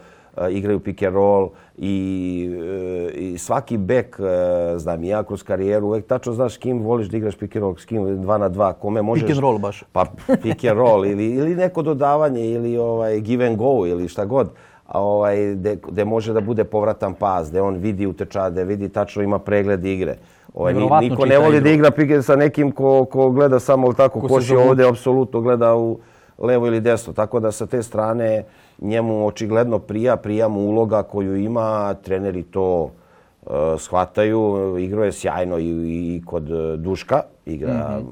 igraju 0.50 0.80
pick 0.80 1.02
and 1.02 1.14
roll 1.14 1.48
i, 1.78 2.50
e, 2.62 3.10
i 3.12 3.38
svaki 3.38 3.76
bek, 3.76 4.16
e, 4.20 4.78
znam 4.78 5.04
ja 5.04 5.22
kroz 5.22 5.42
karijeru, 5.42 5.86
uvek 5.86 6.06
tačno 6.06 6.32
znaš 6.32 6.56
kim 6.56 6.82
voliš 6.82 7.08
da 7.08 7.16
igraš 7.16 7.36
pick 7.36 7.56
and 7.56 7.62
roll, 7.62 7.76
s 7.76 7.84
kim 7.84 8.22
dva 8.22 8.38
na 8.38 8.48
dva, 8.48 8.72
kome 8.72 9.02
možeš... 9.02 9.22
Pick 9.22 9.36
and 9.36 9.40
roll 9.40 9.58
baš. 9.58 9.82
Pa 9.92 10.06
pick 10.42 10.64
and 10.64 10.78
roll 10.78 11.06
ili, 11.06 11.26
ili 11.26 11.54
neko 11.56 11.82
dodavanje 11.82 12.50
ili 12.50 12.78
ovaj, 12.78 13.20
give 13.20 13.46
and 13.46 13.56
go 13.56 13.86
ili 13.86 14.08
šta 14.08 14.24
god 14.24 14.50
a 14.90 15.00
ovaj, 15.00 15.54
gde, 15.88 16.04
može 16.04 16.32
da 16.32 16.40
bude 16.40 16.64
povratan 16.64 17.14
pas, 17.14 17.50
gde 17.50 17.60
on 17.62 17.76
vidi 17.76 18.06
utečade, 18.06 18.64
vidi 18.64 18.88
tačno 18.88 19.22
ima 19.22 19.38
pregled 19.38 19.84
igre. 19.84 20.16
Ovaj, 20.54 20.74
niko 21.00 21.26
ne 21.26 21.38
voli 21.38 21.60
da 21.60 21.70
igra 21.70 21.90
pike 21.90 22.22
sa 22.22 22.36
nekim 22.36 22.72
ko, 22.72 23.04
ko 23.04 23.30
gleda 23.30 23.60
samo 23.60 23.92
tako, 23.92 24.20
ko, 24.20 24.28
ko 24.28 24.40
je 24.40 24.58
ovde 24.58 24.88
apsolutno 24.88 25.40
gleda 25.40 25.76
u 25.76 25.98
levo 26.38 26.66
ili 26.66 26.80
desno. 26.80 27.12
Tako 27.12 27.40
da 27.40 27.52
sa 27.52 27.66
te 27.66 27.82
strane 27.82 28.44
njemu 28.80 29.26
očigledno 29.26 29.78
prija, 29.78 30.16
prija 30.16 30.48
mu 30.48 30.60
uloga 30.60 31.02
koju 31.02 31.36
ima, 31.36 31.94
treneri 31.94 32.42
to 32.42 32.82
uh, 32.82 33.52
shvataju. 33.78 34.76
Igro 34.78 35.04
je 35.04 35.12
sjajno 35.12 35.58
i, 35.58 35.68
i 36.16 36.22
kod 36.26 36.50
e, 36.50 36.76
Duška, 36.76 37.22
igra 37.46 38.00
mm 38.00 38.06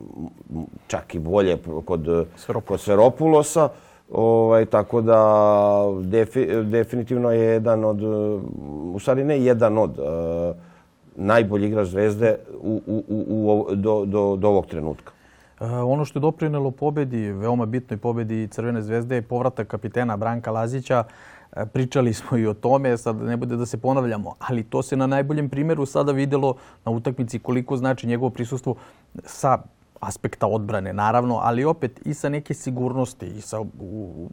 -hmm. 0.52 0.64
čak 0.86 1.14
i 1.14 1.18
bolje 1.18 1.58
kod, 1.84 2.26
kod 2.66 2.80
Sveropulosa. 2.80 3.68
Ovaj, 4.12 4.64
tako 4.64 5.00
da 5.00 5.82
defi, 6.02 6.46
definitivno 6.62 7.30
je 7.30 7.40
jedan 7.40 7.84
od, 7.84 8.02
u 8.94 8.98
stvari 9.00 9.24
ne 9.24 9.40
jedan 9.40 9.78
od, 9.78 9.98
uh, 9.98 10.56
najbolji 11.16 11.66
igrač 11.66 11.88
Zvezde 11.88 12.36
u, 12.60 12.80
u, 12.86 13.04
u, 13.08 13.24
u, 13.28 13.74
do, 13.74 14.04
do, 14.04 14.36
do 14.36 14.48
ovog 14.48 14.66
trenutka. 14.66 15.12
Eh, 15.60 15.64
ono 15.64 16.04
što 16.04 16.18
je 16.18 16.20
doprinelo 16.20 16.70
pobedi, 16.70 17.32
veoma 17.32 17.66
bitnoj 17.66 17.98
pobedi 17.98 18.48
Crvene 18.50 18.82
zvezde 18.82 19.14
je 19.14 19.22
povratak 19.22 19.68
kapitena 19.68 20.16
Branka 20.16 20.50
Lazića. 20.50 21.04
Eh, 21.56 21.66
pričali 21.66 22.12
smo 22.14 22.38
i 22.38 22.46
o 22.46 22.54
tome, 22.54 22.96
sad 22.96 23.16
ne 23.16 23.36
bude 23.36 23.56
da 23.56 23.66
se 23.66 23.76
ponavljamo, 23.76 24.34
ali 24.38 24.62
to 24.62 24.82
se 24.82 24.96
na 24.96 25.06
najboljem 25.06 25.48
primjeru 25.48 25.86
sada 25.86 26.12
videlo 26.12 26.54
na 26.84 26.92
utakmici 26.92 27.38
koliko 27.38 27.76
znači 27.76 28.06
njegovo 28.06 28.30
prisustvo 28.30 28.74
sa 29.24 29.58
aspekta 30.00 30.46
odbrane, 30.46 30.92
naravno, 30.92 31.40
ali 31.42 31.64
opet 31.64 32.00
i 32.06 32.14
sa 32.14 32.28
neke 32.28 32.54
sigurnosti 32.54 33.26
i 33.26 33.40
sa 33.40 33.58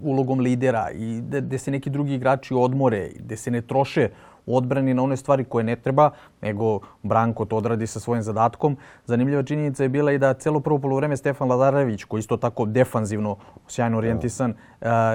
ulogom 0.01 0.39
lidera 0.39 0.91
i 0.91 1.21
gde 1.21 1.57
se 1.57 1.71
neki 1.71 1.89
drugi 1.89 2.13
igrači 2.13 2.53
odmore, 2.53 3.09
gde 3.15 3.37
se 3.37 3.51
ne 3.51 3.61
troše 3.61 4.09
u 4.45 4.57
odbrani 4.57 4.93
na 4.93 5.03
one 5.03 5.17
stvari 5.17 5.43
koje 5.43 5.63
ne 5.63 5.75
treba, 5.75 6.11
nego 6.41 6.79
Branko 7.03 7.45
to 7.45 7.57
odradi 7.57 7.87
sa 7.87 7.99
svojim 7.99 8.23
zadatkom. 8.23 8.77
Zanimljiva 9.05 9.43
činjenica 9.43 9.83
je 9.83 9.89
bila 9.89 10.11
i 10.11 10.17
da 10.17 10.33
celo 10.33 10.59
prvo 10.59 10.79
polovreme 10.79 11.17
Stefan 11.17 11.49
Ladarević, 11.49 12.03
koji 12.03 12.19
isto 12.19 12.37
tako 12.37 12.65
defanzivno, 12.65 13.35
sjajno 13.67 13.97
orijentisan, 13.97 14.53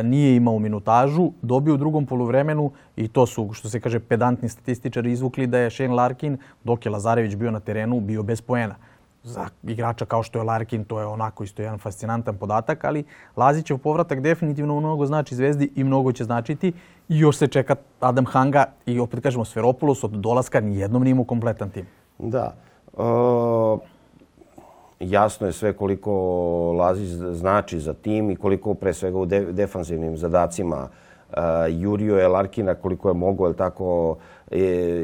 nije 0.04 0.36
imao 0.36 0.58
minutažu, 0.58 1.30
dobio 1.42 1.74
u 1.74 1.76
drugom 1.76 2.06
polovremenu 2.06 2.70
i 2.96 3.08
to 3.08 3.26
su, 3.26 3.52
što 3.52 3.68
se 3.68 3.80
kaže, 3.80 4.00
pedantni 4.00 4.48
statističari 4.48 5.12
izvukli 5.12 5.46
da 5.46 5.58
je 5.58 5.70
Shane 5.70 5.94
Larkin, 5.94 6.38
dok 6.64 6.86
je 6.86 6.90
Lazarević 6.90 7.34
bio 7.34 7.50
na 7.50 7.60
terenu, 7.60 8.00
bio 8.00 8.22
bez 8.22 8.40
poena 8.40 8.74
za 9.22 9.48
igrača 9.62 10.04
kao 10.04 10.22
što 10.22 10.38
je 10.38 10.44
Larkin, 10.44 10.84
to 10.84 11.00
je 11.00 11.06
onako 11.06 11.44
isto 11.44 11.62
jedan 11.62 11.78
fascinantan 11.78 12.36
podatak, 12.36 12.84
ali 12.84 13.04
Lazićev 13.36 13.78
povratak 13.78 14.20
definitivno 14.20 14.80
mnogo 14.80 15.06
znači 15.06 15.34
Zvezdi 15.34 15.72
i 15.76 15.84
mnogo 15.84 16.12
će 16.12 16.24
značiti. 16.24 16.72
I 17.08 17.18
još 17.18 17.36
se 17.36 17.46
čeka 17.46 17.76
Adam 18.00 18.26
Hanga 18.26 18.64
i 18.86 19.00
opet 19.00 19.20
kažemo 19.20 19.44
Sferopoulos 19.44 20.04
od 20.04 20.10
dolaska 20.10 20.60
nijednom 20.60 21.02
nije 21.02 21.24
kompletan 21.26 21.70
tim. 21.70 21.86
Da. 22.18 22.54
E, 22.98 23.02
jasno 25.00 25.46
je 25.46 25.52
sve 25.52 25.72
koliko 25.72 26.12
Lazić 26.72 27.08
znači 27.32 27.80
za 27.80 27.94
tim 27.94 28.30
i 28.30 28.36
koliko 28.36 28.74
pre 28.74 28.94
svega 28.94 29.18
u 29.18 29.26
defanzivnim 29.52 30.16
zadacima 30.16 30.88
jurio 31.70 32.16
je 32.16 32.28
Larkina 32.28 32.74
koliko 32.74 33.08
je 33.08 33.14
mogo, 33.14 33.48
je 33.48 33.54
tako, 33.54 34.16
e, 34.16 34.39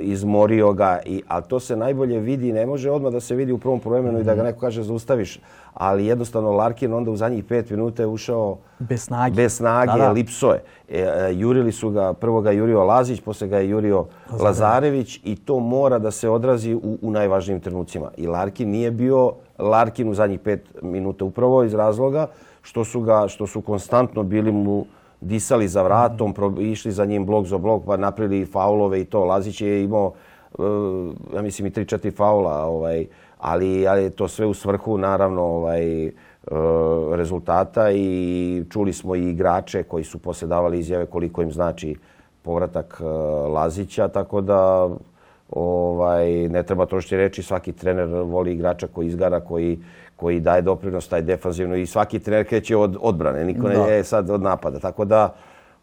izmorio 0.03 0.73
ga. 0.73 1.01
I, 1.05 1.23
a 1.29 1.41
to 1.41 1.61
se 1.61 1.77
najbolje 1.77 2.21
vidi, 2.21 2.53
ne 2.53 2.67
može 2.67 2.91
odmah 2.91 3.13
da 3.13 3.21
se 3.21 3.35
vidi 3.35 3.53
u 3.53 3.59
prvom 3.59 3.81
promjenu 3.81 4.19
-hmm. 4.19 4.21
i 4.21 4.25
da 4.25 4.35
ga 4.35 4.43
mhm. 4.43 4.47
neko 4.47 4.61
kaže 4.61 4.83
zaustaviš. 4.83 5.41
Ali 5.75 6.07
jednostavno 6.07 6.53
Larkin 6.53 6.93
onda 6.93 7.11
u 7.11 7.17
zadnjih 7.17 7.45
pet 7.45 7.71
minuta 7.71 8.03
je 8.03 8.07
ušao 8.07 8.59
bez 8.79 9.03
snage, 9.03 9.35
bez 9.35 9.57
snage 9.57 9.93
da, 9.93 9.99
da. 9.99 10.11
lipso 10.11 10.53
je. 10.53 10.63
E, 10.89 11.01
e, 11.01 11.35
jurili 11.35 11.73
su 11.73 11.91
ga, 11.91 12.13
prvo 12.13 12.41
ga 12.41 12.51
jurio 12.51 12.85
Lazić, 12.85 13.21
posle 13.21 13.49
ga 13.49 13.59
je 13.59 13.69
jurio 13.69 13.97
Lazarević. 13.97 14.43
Lazarević 14.43 15.21
i 15.25 15.37
to 15.37 15.59
mora 15.59 15.99
da 15.99 16.11
se 16.11 16.29
odrazi 16.29 16.75
u, 16.75 16.99
u 17.03 17.11
najvažnijim 17.11 17.61
trenucima. 17.61 18.11
I 18.17 18.27
Larkin 18.27 18.71
nije 18.71 18.91
bio 18.91 19.33
Larkin 19.59 20.09
u 20.09 20.15
zadnjih 20.15 20.41
pet 20.41 20.83
minuta 20.83 21.25
upravo 21.25 21.65
iz 21.65 21.75
razloga 21.75 22.27
što 22.63 22.85
su 22.85 23.01
ga, 23.01 23.29
što 23.29 23.47
su 23.47 23.61
konstantno 23.61 24.23
bili 24.23 24.53
mu 24.53 24.87
disali 25.27 25.69
za 25.69 25.83
vratom, 25.83 26.35
išli 26.59 26.93
za 26.93 27.05
njim 27.05 27.27
blok 27.27 27.47
za 27.47 27.59
blok, 27.59 27.83
pa 27.87 27.97
napravili 27.97 28.47
faulove 28.47 29.01
i 29.01 29.05
to. 29.05 29.25
Lazić 29.25 29.61
je 29.61 29.85
imao, 29.85 30.13
e, 30.59 30.63
ja 31.35 31.43
mislim, 31.43 31.67
i 31.67 31.71
3-4 31.71 32.17
faula, 32.17 32.65
ovaj, 32.65 33.07
ali, 33.39 33.89
ali 33.89 34.11
to 34.11 34.29
sve 34.29 34.47
u 34.47 34.55
svrhu, 34.55 34.99
naravno, 34.99 35.43
ovaj, 35.43 36.07
e, 36.07 36.13
rezultata 37.13 37.91
i 37.91 38.65
čuli 38.71 38.93
smo 38.93 39.15
i 39.17 39.31
igrače 39.31 39.83
koji 39.83 40.05
su 40.05 40.19
posle 40.19 40.49
davali 40.49 40.79
izjave 40.79 41.07
koliko 41.07 41.43
im 41.43 41.53
znači 41.53 41.97
povratak 42.43 43.01
e, 43.01 43.05
Lazića, 43.49 44.09
tako 44.09 44.41
da 44.41 44.89
ovaj, 45.51 46.49
ne 46.49 46.63
treba 46.63 46.87
trošiti 46.87 47.17
reći, 47.17 47.43
svaki 47.43 47.73
trener 47.73 48.09
voli 48.09 48.53
igrača 48.53 48.87
koji 48.87 49.07
izgara, 49.07 49.41
koji, 49.41 49.79
koji 50.17 50.41
daje 50.41 50.63
doprinos 50.63 51.09
taj 51.09 51.23
defanzivno 51.23 51.77
i 51.77 51.87
svaki 51.87 52.19
trener 52.19 52.49
kreće 52.49 52.77
od 52.77 52.97
odbrane, 53.01 53.45
niko 53.45 53.69
ne 53.69 53.93
je 53.93 54.05
sad 54.05 54.31
od 54.31 54.43
napada. 54.43 54.79
Tako 54.79 55.05
da 55.05 55.35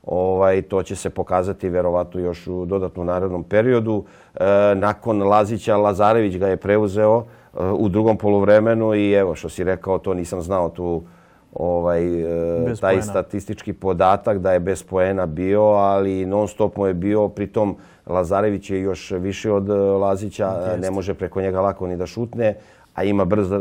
ovaj, 0.03 0.61
to 0.61 0.83
će 0.83 0.95
se 0.95 1.09
pokazati 1.09 1.69
verovatno 1.69 2.19
još 2.19 2.47
u 2.47 2.65
dodatnom 2.65 3.05
narednom 3.05 3.43
periodu. 3.43 4.03
E, 4.35 4.45
nakon 4.75 5.23
Lazića, 5.23 5.77
Lazarević 5.77 6.37
ga 6.37 6.47
je 6.47 6.57
preuzeo 6.57 7.23
e, 7.23 7.63
u 7.63 7.89
drugom 7.89 8.17
polovremenu 8.17 8.95
i 8.95 9.11
evo 9.11 9.35
što 9.35 9.49
si 9.49 9.63
rekao, 9.63 9.97
to 9.97 10.13
nisam 10.13 10.41
znao 10.41 10.69
tu 10.69 11.03
ovaj, 11.53 12.21
e, 12.71 12.75
taj 12.81 13.01
statistički 13.01 13.73
podatak 13.73 14.37
da 14.37 14.53
je 14.53 14.59
bez 14.59 14.83
poena 14.83 15.25
bio, 15.25 15.63
ali 15.63 16.25
non 16.25 16.47
stop 16.47 16.77
mu 16.77 16.87
je 16.87 16.93
bio, 16.93 17.27
pritom 17.27 17.75
Lazarević 18.05 18.69
je 18.69 18.81
još 18.81 19.11
više 19.11 19.51
od 19.51 19.69
e, 19.69 19.73
Lazića, 19.73 20.77
ne 20.81 20.91
može 20.91 21.13
preko 21.13 21.41
njega 21.41 21.61
lako 21.61 21.87
ni 21.87 21.97
da 21.97 22.05
šutne, 22.05 22.55
a 22.93 23.03
ima 23.03 23.25
brz 23.25 23.51
e, 23.51 23.57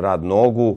rad 0.00 0.24
nogu, 0.24 0.76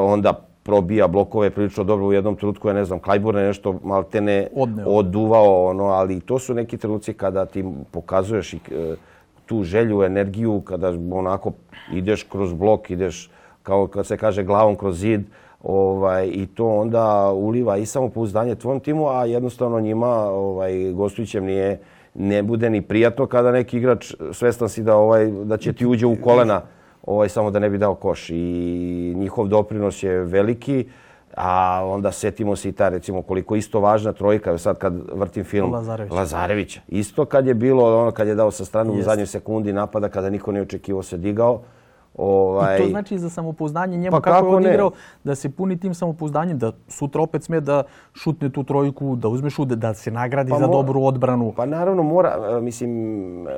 onda 0.00 0.32
probija 0.62 1.08
blokove 1.08 1.50
prilično 1.50 1.84
dobro 1.84 2.06
u 2.06 2.12
jednom 2.12 2.36
trenutku, 2.36 2.68
ja 2.68 2.74
ne 2.74 2.84
znam, 2.84 2.98
Klajbur 2.98 3.36
je 3.36 3.46
nešto 3.46 3.80
maltene 3.84 4.48
oduvao, 4.86 5.66
ono, 5.66 5.84
ali 5.84 6.20
to 6.20 6.38
su 6.38 6.54
neki 6.54 6.76
trenuci 6.78 7.12
kada 7.12 7.46
ti 7.46 7.64
pokazuješ 7.90 8.54
i 8.54 8.58
tu 9.46 9.62
želju, 9.62 10.02
energiju, 10.02 10.60
kada 10.60 10.92
onako 11.12 11.52
ideš 11.92 12.22
kroz 12.22 12.52
blok, 12.52 12.90
ideš 12.90 13.30
kao 13.62 13.86
kad 13.86 14.06
se 14.06 14.16
kaže 14.16 14.42
glavom 14.42 14.76
kroz 14.76 14.98
zid 14.98 15.20
ovaj, 15.62 16.28
i 16.32 16.46
to 16.46 16.66
onda 16.66 17.32
uliva 17.32 17.76
i 17.76 17.86
samopouzdanje 17.86 18.54
tvom 18.54 18.80
timu, 18.80 19.08
a 19.08 19.24
jednostavno 19.24 19.80
njima 19.80 20.08
ovaj, 20.30 20.92
gostujućem 20.92 21.44
nije 21.44 21.80
ne 22.14 22.42
bude 22.42 22.70
ni 22.70 22.82
prijatno 22.82 23.26
kada 23.26 23.52
neki 23.52 23.78
igrač 23.78 24.14
svestan 24.32 24.68
si 24.68 24.82
da, 24.82 24.96
ovaj, 24.96 25.30
da 25.30 25.56
će 25.56 25.72
ti 25.72 25.86
uđe 25.86 26.06
u 26.06 26.16
kolena 26.24 26.62
ovaj, 27.06 27.28
samo 27.28 27.50
da 27.50 27.58
ne 27.58 27.70
bi 27.70 27.78
dao 27.78 27.94
koš. 27.94 28.30
I 28.30 29.14
njihov 29.16 29.48
doprinos 29.48 30.02
je 30.02 30.24
veliki, 30.24 30.88
a 31.36 31.80
onda 31.86 32.12
setimo 32.12 32.56
se 32.56 32.68
i 32.68 32.72
ta 32.72 32.88
recimo 32.88 33.22
koliko 33.22 33.56
isto 33.56 33.80
važna 33.80 34.12
trojka, 34.12 34.58
sad 34.58 34.78
kad 34.78 34.94
vrtim 35.12 35.44
film 35.44 35.72
Lazarević. 35.72 36.12
Lazarevića. 36.12 36.80
Isto 36.88 37.24
kad 37.24 37.46
je 37.46 37.54
bilo 37.54 38.00
ono 38.02 38.10
kad 38.10 38.28
je 38.28 38.34
dao 38.34 38.50
sa 38.50 38.64
strane 38.64 38.90
u 38.90 39.02
zadnjoj 39.02 39.26
sekundi 39.26 39.72
napada 39.72 40.08
kada 40.08 40.30
niko 40.30 40.52
ne 40.52 40.60
očekivao 40.60 41.02
se 41.02 41.16
digao. 41.16 41.62
Ovaj... 42.20 42.76
I 42.76 42.82
to 42.82 42.88
znači 42.88 43.18
za 43.18 43.30
samopouzdanje 43.30 43.96
njemu 43.96 44.10
pa 44.10 44.20
kako, 44.20 44.46
je 44.46 44.56
odigrao, 44.56 44.90
da 45.24 45.34
se 45.34 45.50
puni 45.50 45.80
tim 45.80 45.94
samopouzdanjem, 45.94 46.58
da 46.58 46.72
sutra 46.88 47.22
opet 47.22 47.42
sme 47.42 47.60
da 47.60 47.82
šutne 48.14 48.50
tu 48.52 48.64
trojku, 48.64 49.16
da 49.16 49.28
uzme 49.28 49.50
šut, 49.50 49.68
da 49.68 49.94
se 49.94 50.10
nagradi 50.10 50.50
pa 50.50 50.58
za 50.58 50.66
dobru 50.66 51.02
odbranu. 51.02 51.52
Pa 51.56 51.66
naravno 51.66 52.02
mora, 52.02 52.36
e, 52.50 52.60
mislim, 52.60 53.48
e, 53.48 53.50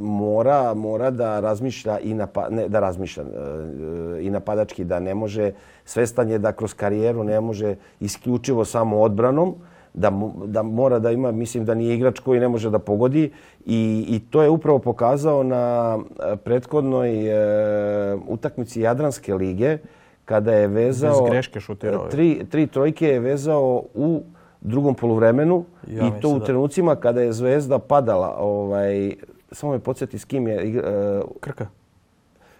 mora, 0.00 0.74
mora 0.74 1.10
da 1.10 1.40
razmišlja 1.40 1.98
i 1.98 2.14
napa, 2.14 2.46
ne, 2.50 2.68
da 2.68 2.80
razmišlja 2.80 3.22
e, 3.22 4.22
i 4.22 4.30
napadački, 4.30 4.84
da 4.84 5.00
ne 5.00 5.14
može, 5.14 5.52
svestan 5.84 6.30
je 6.30 6.38
da 6.38 6.52
kroz 6.52 6.74
karijeru 6.74 7.24
ne 7.24 7.40
može 7.40 7.76
isključivo 8.00 8.64
samo 8.64 9.00
odbranom, 9.00 9.54
da, 9.94 10.12
da 10.46 10.62
mora 10.62 10.98
da 10.98 11.10
ima, 11.10 11.32
mislim 11.32 11.64
da 11.64 11.74
nije 11.74 11.94
igrač 11.94 12.18
koji 12.18 12.40
ne 12.40 12.48
može 12.48 12.70
da 12.70 12.78
pogodi 12.78 13.30
i, 13.66 14.06
i 14.08 14.20
to 14.30 14.42
je 14.42 14.50
upravo 14.50 14.78
pokazao 14.78 15.42
na 15.42 15.98
e, 16.32 16.36
prethodnoj 16.36 17.10
e, 17.28 18.16
utakmici 18.28 18.80
Jadranske 18.80 19.34
lige 19.34 19.78
kada 20.24 20.52
je 20.52 20.66
vezao... 20.66 21.22
Bez 21.22 21.30
greške 21.30 21.60
šutirao. 21.60 22.08
Tri, 22.08 22.46
tri 22.50 22.66
trojke 22.66 23.08
je 23.08 23.20
vezao 23.20 23.82
u 23.94 24.22
drugom 24.60 24.94
poluvremenu 24.94 25.64
ja, 25.88 26.06
i 26.06 26.20
to 26.20 26.28
u 26.28 26.40
trenucima 26.40 26.96
kada 26.96 27.20
je 27.20 27.32
Zvezda 27.32 27.78
padala. 27.78 28.36
Ovaj, 28.38 29.14
samo 29.52 29.72
me 29.72 29.78
podsjeti 29.78 30.18
s 30.18 30.24
kim 30.24 30.48
je... 30.48 30.78
E, 30.78 31.20
Krka. 31.40 31.66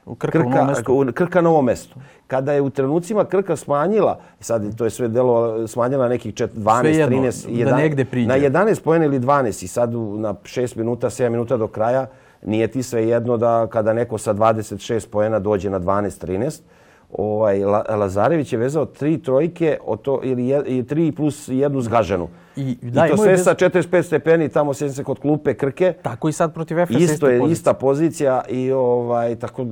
U 0.07 0.15
Krka, 0.15 0.39
Krka, 0.39 0.47
u 0.47 0.51
novom 0.51 0.67
mestu. 0.67 1.13
Krka 1.13 1.41
novom 1.41 1.65
mestu. 1.65 1.95
Kada 2.27 2.53
je 2.53 2.61
u 2.61 2.71
trenucima 2.71 3.25
Krka 3.25 3.57
smanjila, 3.57 4.21
sad 4.41 4.77
to 4.77 4.85
je 4.85 4.91
sve 4.91 5.09
delo 5.09 5.69
smanjila 5.69 6.09
nekih 6.09 6.35
12, 6.35 6.51
13, 7.09 7.49
11, 7.49 8.27
na 8.27 8.39
11 8.39 8.83
pojene 8.83 9.07
ili 9.07 9.21
12 9.21 9.65
i 9.65 9.69
sad 9.69 9.93
na 9.95 10.35
6 10.35 10.77
minuta, 10.77 11.11
7 11.11 11.29
minuta 11.29 11.57
do 11.57 11.67
kraja 11.67 12.07
nije 12.43 12.69
ti 12.69 12.83
sve 12.83 13.09
jedno 13.09 13.37
da 13.37 13.67
kada 13.67 13.93
neko 13.93 14.19
sa 14.19 14.35
26 14.35 15.09
pojena 15.09 15.39
dođe 15.39 15.71
na 15.71 15.81
12, 15.81 16.27
13, 16.27 16.61
ovaj, 17.13 17.65
Lazarević 17.99 18.53
je 18.53 18.59
vezao 18.59 18.87
tri 18.87 19.23
trojke 19.23 19.79
od 19.85 20.03
to, 20.03 20.21
ili, 20.23 20.47
je, 20.47 20.87
tri 20.87 21.13
plus 21.13 21.49
jednu 21.49 21.81
zgaženu. 21.81 22.29
I, 22.57 22.77
da, 22.83 23.07
I 23.07 23.11
to 23.11 23.17
sve 23.17 23.29
bez... 23.29 23.45
sa 23.45 23.55
45 23.55 24.03
stepeni, 24.03 24.49
tamo 24.49 24.75
se 24.75 25.05
kod 25.05 25.19
klupe 25.19 25.55
Krke. 25.55 25.95
Tako 26.03 26.29
i 26.29 26.33
sad 26.33 26.55
protiv 26.55 26.79
Efesa 26.79 26.99
isto 26.99 27.29
je 27.29 27.39
pozicija. 27.39 27.53
ista 27.53 27.73
pozicija 27.73 28.43
i 28.49 28.73
ovaj, 28.73 29.37
tako, 29.37 29.67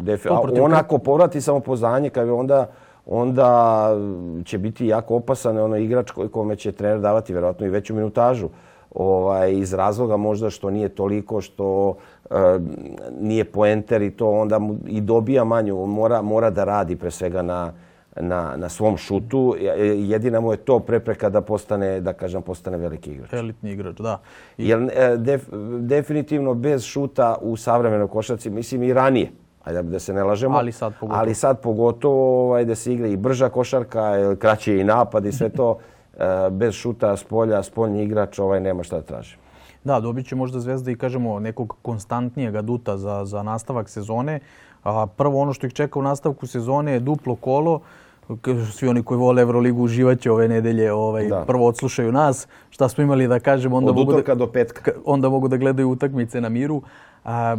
defi... 0.00 0.28
a 0.28 0.40
onako 0.62 0.98
povrati 0.98 1.40
samopoznanje, 1.40 2.10
kad 2.10 2.28
onda 2.28 2.66
onda 3.06 3.90
će 4.44 4.58
biti 4.58 4.86
jako 4.86 5.16
opasan 5.16 5.58
ono 5.58 5.76
igrač 5.76 6.10
kome 6.32 6.56
će 6.56 6.72
trener 6.72 7.00
davati 7.00 7.32
vjerojatno 7.32 7.66
i 7.66 7.70
veću 7.70 7.94
minutažu 7.94 8.48
ovaj, 8.94 9.52
iz 9.52 9.74
razloga 9.74 10.16
možda 10.16 10.50
što 10.50 10.70
nije 10.70 10.88
toliko, 10.88 11.40
što 11.40 11.96
e, 12.30 12.34
nije 13.20 13.44
poenter 13.44 14.02
i 14.02 14.10
to 14.10 14.30
onda 14.30 14.58
mu 14.58 14.76
i 14.86 15.00
dobija 15.00 15.44
manju, 15.44 15.86
mora, 15.86 16.22
mora 16.22 16.50
da 16.50 16.64
radi 16.64 16.96
pre 16.96 17.10
svega 17.10 17.42
na, 17.42 17.72
na, 18.20 18.56
na 18.56 18.68
svom 18.68 18.96
šutu. 18.96 19.56
Jedina 19.96 20.40
mu 20.40 20.52
je 20.52 20.56
to 20.56 20.78
prepreka 20.78 21.30
da 21.30 21.40
postane, 21.40 22.00
da 22.00 22.12
kažem, 22.12 22.42
postane 22.42 22.76
veliki 22.76 23.10
igrač. 23.10 23.32
Elitni 23.32 23.72
igrač, 23.72 23.96
da. 23.96 24.20
I... 24.58 24.68
Jer 24.68 24.90
e, 24.94 25.16
def, 25.16 25.42
definitivno 25.80 26.54
bez 26.54 26.82
šuta 26.82 27.36
u 27.40 27.56
savremenoj 27.56 28.08
košarci, 28.08 28.50
mislim 28.50 28.82
i 28.82 28.92
ranije, 28.92 29.30
ajde 29.64 29.82
da 29.82 29.98
se 29.98 30.14
ne 30.14 30.24
lažemo. 30.24 30.58
Ali 30.58 30.72
sad 30.72 30.92
pogotovo. 31.00 31.20
Ali 31.20 31.34
sad 31.34 31.60
pogotovo 31.60 32.46
ovaj, 32.46 32.64
da 32.64 32.74
se 32.74 32.92
igra 32.92 33.06
i 33.06 33.16
brža 33.16 33.48
košarka, 33.48 34.36
kraće 34.38 34.80
i 34.80 34.84
napad 34.84 35.26
i 35.26 35.32
sve 35.32 35.48
to. 35.48 35.78
E, 36.18 36.50
bez 36.50 36.74
šuta 36.74 37.16
s 37.16 37.24
polja, 37.24 37.62
spoljni 37.62 38.04
igrač, 38.04 38.38
ovaj 38.38 38.60
nema 38.60 38.82
šta 38.82 38.96
da 38.96 39.02
traži. 39.02 39.36
Da, 39.84 40.00
dobit 40.00 40.26
će 40.26 40.36
možda 40.36 40.60
Zvezda 40.60 40.90
i 40.90 40.96
kažemo 40.96 41.40
nekog 41.40 41.76
konstantnijeg 41.82 42.56
aduta 42.56 42.96
za, 42.98 43.24
za 43.24 43.42
nastavak 43.42 43.88
sezone. 43.88 44.40
A 44.84 45.06
prvo 45.06 45.40
ono 45.40 45.52
što 45.52 45.66
ih 45.66 45.72
čeka 45.72 45.98
u 45.98 46.02
nastavku 46.02 46.46
sezone 46.46 46.92
je 46.92 47.00
duplo 47.00 47.36
kolo. 47.36 47.80
Svi 48.72 48.88
oni 48.88 49.02
koji 49.02 49.18
vole 49.18 49.42
Euroligu 49.42 49.82
uživaće 49.82 50.30
ove 50.30 50.48
nedelje, 50.48 50.92
ovaj, 50.92 51.28
prvo 51.46 51.66
odslušaju 51.66 52.12
nas. 52.12 52.48
Šta 52.70 52.88
smo 52.88 53.04
imali 53.04 53.28
da 53.28 53.40
kažemo, 53.40 53.76
onda, 53.76 53.92
mogu 53.92 54.22
da, 54.22 54.34
do 54.34 54.46
petka. 54.46 54.92
onda 55.04 55.28
mogu 55.28 55.48
da 55.48 55.56
gledaju 55.56 55.90
utakmice 55.90 56.40
na 56.40 56.48
miru. 56.48 56.82
A, 57.24 57.56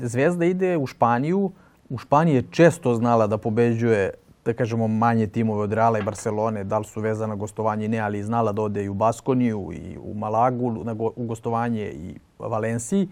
Zvezda 0.00 0.44
ide 0.44 0.76
u 0.76 0.86
Španiju. 0.86 1.50
U 1.88 1.98
Španiji 1.98 2.34
je 2.34 2.44
često 2.50 2.94
znala 2.94 3.26
da 3.26 3.38
pobeđuje 3.38 4.10
da 4.44 4.52
kažemo, 4.52 4.88
manje 4.88 5.26
timove 5.26 5.62
od 5.62 5.72
Reala 5.72 5.98
i 5.98 6.02
Barcelone, 6.02 6.64
da 6.64 6.78
li 6.78 6.84
su 6.84 7.00
vezana 7.00 7.34
gostovanje 7.34 7.88
ne, 7.88 7.98
ali 7.98 8.22
znala 8.22 8.52
da 8.52 8.62
ode 8.62 8.84
i 8.84 8.88
u 8.88 8.94
Baskoniju 8.94 9.70
i 9.72 9.98
u 10.02 10.14
Malagu 10.14 10.84
na 10.84 10.94
go, 10.94 11.12
u 11.16 11.26
gostovanje 11.26 11.92
i 11.92 12.14
Valenciji. 12.38 13.08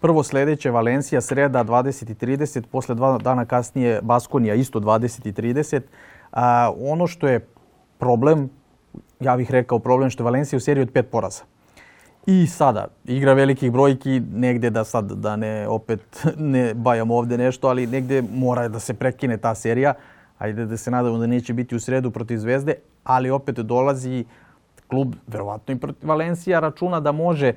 Prvo 0.00 0.22
sljedeće 0.22 0.70
Valencija, 0.70 1.20
sreda 1.20 1.64
20.30, 1.64 2.62
posle 2.72 2.94
dva 2.94 3.18
dana 3.18 3.44
kasnije 3.44 4.00
Baskonija 4.02 4.54
isto 4.54 4.80
20.30. 4.80 5.80
A, 6.32 6.72
ono 6.80 7.06
što 7.06 7.28
je 7.28 7.46
problem, 7.98 8.50
ja 9.20 9.36
bih 9.36 9.50
rekao 9.50 9.78
problem 9.78 10.10
što 10.10 10.22
je 10.22 10.24
Valencija 10.24 10.56
u 10.56 10.60
seriji 10.60 10.82
od 10.82 10.90
pet 10.92 11.10
poraza. 11.10 11.42
I 12.26 12.46
sada, 12.46 12.86
igra 13.04 13.32
velikih 13.32 13.72
brojki, 13.72 14.20
negdje 14.32 14.70
da 14.70 14.84
sad, 14.84 15.12
da 15.12 15.36
ne 15.36 15.68
opet 15.68 16.26
ne 16.36 16.74
bajam 16.74 17.10
ovdje 17.10 17.38
nešto, 17.38 17.68
ali 17.68 17.86
negdje 17.86 18.22
mora 18.32 18.68
da 18.68 18.80
se 18.80 18.94
prekine 18.94 19.36
ta 19.36 19.54
serija 19.54 19.94
ajde 20.44 20.66
da 20.66 20.76
se 20.76 20.90
nadamo 20.90 21.18
da 21.18 21.26
neće 21.26 21.52
biti 21.52 21.76
u 21.76 21.80
sredu 21.80 22.10
protiv 22.10 22.38
Zvezde, 22.38 22.74
ali 23.04 23.30
opet 23.30 23.56
dolazi 23.56 24.24
klub, 24.88 25.14
verovatno 25.26 25.74
i 25.74 25.78
protiv 25.78 26.08
Valencija, 26.08 26.60
računa 26.60 27.00
da 27.00 27.12
može 27.12 27.52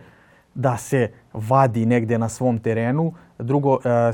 da 0.55 0.77
se 0.77 1.09
vadi 1.33 1.85
negde 1.85 2.17
na 2.17 2.29
svom 2.29 2.59
terenu. 2.59 3.13
Drugo, 3.39 3.79
e, 3.85 4.13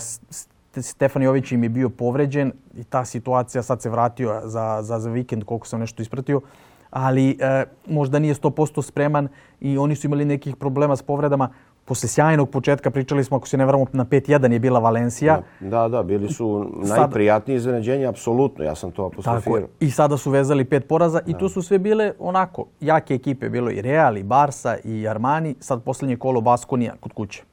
Stefan 0.81 1.23
Jović 1.23 1.51
im 1.51 1.63
je 1.63 1.69
bio 1.69 1.89
povređen 1.89 2.51
i 2.77 2.83
ta 2.83 3.05
situacija 3.05 3.63
sad 3.63 3.81
se 3.81 3.89
vratio 3.89 4.41
za, 4.43 4.81
za, 4.81 4.99
za 4.99 5.09
vikend, 5.09 5.43
koliko 5.43 5.67
sam 5.67 5.79
nešto 5.79 6.01
ispratio, 6.01 6.41
ali 6.89 7.37
e, 7.39 7.65
možda 7.87 8.19
nije 8.19 8.33
100% 8.33 8.81
spreman 8.81 9.27
i 9.61 9.77
oni 9.77 9.95
su 9.95 10.07
imali 10.07 10.25
nekih 10.25 10.55
problema 10.55 10.95
s 10.95 11.01
povredama 11.01 11.49
posle 11.85 12.09
sjajnog 12.09 12.49
početka, 12.49 12.91
pričali 12.91 13.23
smo, 13.23 13.37
ako 13.37 13.47
se 13.47 13.57
ne 13.57 13.65
vramo, 13.65 13.85
na 13.91 14.05
5-1 14.05 14.51
je 14.51 14.59
bila 14.59 14.79
Valencija. 14.79 15.41
Da, 15.59 15.87
da, 15.87 16.03
bili 16.03 16.29
su 16.29 16.69
najprijatniji 16.83 17.55
iznenađenja, 17.55 18.09
apsolutno, 18.09 18.63
ja 18.63 18.75
sam 18.75 18.91
to 18.91 19.05
apostrofirao. 19.05 19.67
I 19.79 19.91
sada 19.91 20.17
su 20.17 20.31
vezali 20.31 20.65
pet 20.65 20.87
poraza 20.87 21.19
i 21.27 21.33
to 21.33 21.49
su 21.49 21.61
sve 21.61 21.79
bile 21.79 22.13
onako 22.19 22.65
jake 22.81 23.13
ekipe, 23.13 23.49
bilo 23.49 23.71
i 23.71 23.81
Real, 23.81 24.17
i 24.17 24.23
Barsa, 24.23 24.77
i 24.83 25.07
Armani, 25.07 25.55
sad 25.59 25.83
posljednje 25.83 26.17
kolo 26.17 26.41
Baskonija 26.41 26.93
kod 26.99 27.13
kuće. 27.13 27.43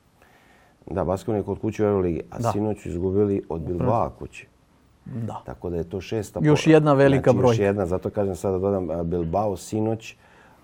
Da, 0.91 1.05
Baskonija 1.05 1.43
kod 1.43 1.59
kuće 1.59 1.85
u 1.85 1.87
Euroligi, 1.87 2.23
a 2.31 2.39
da. 2.39 2.53
sinoć 2.53 2.87
izgubili 2.87 3.43
od 3.49 3.61
Bilbao 3.61 4.13
kuće. 4.19 4.47
Da. 5.05 5.43
Tako 5.47 5.71
da 5.71 5.77
je 5.77 5.85
to 5.85 6.01
šesta. 6.01 6.41
Još 6.43 6.67
jedna 6.67 6.93
velika 6.93 7.31
znači, 7.31 7.39
broj. 7.39 7.51
Još 7.51 7.59
jedna, 7.59 7.87
zato 7.87 8.11
kažem 8.11 8.37
sada 8.37 8.59
dodam 8.59 9.11
Bilbao 9.11 9.57
sinoć 9.57 10.17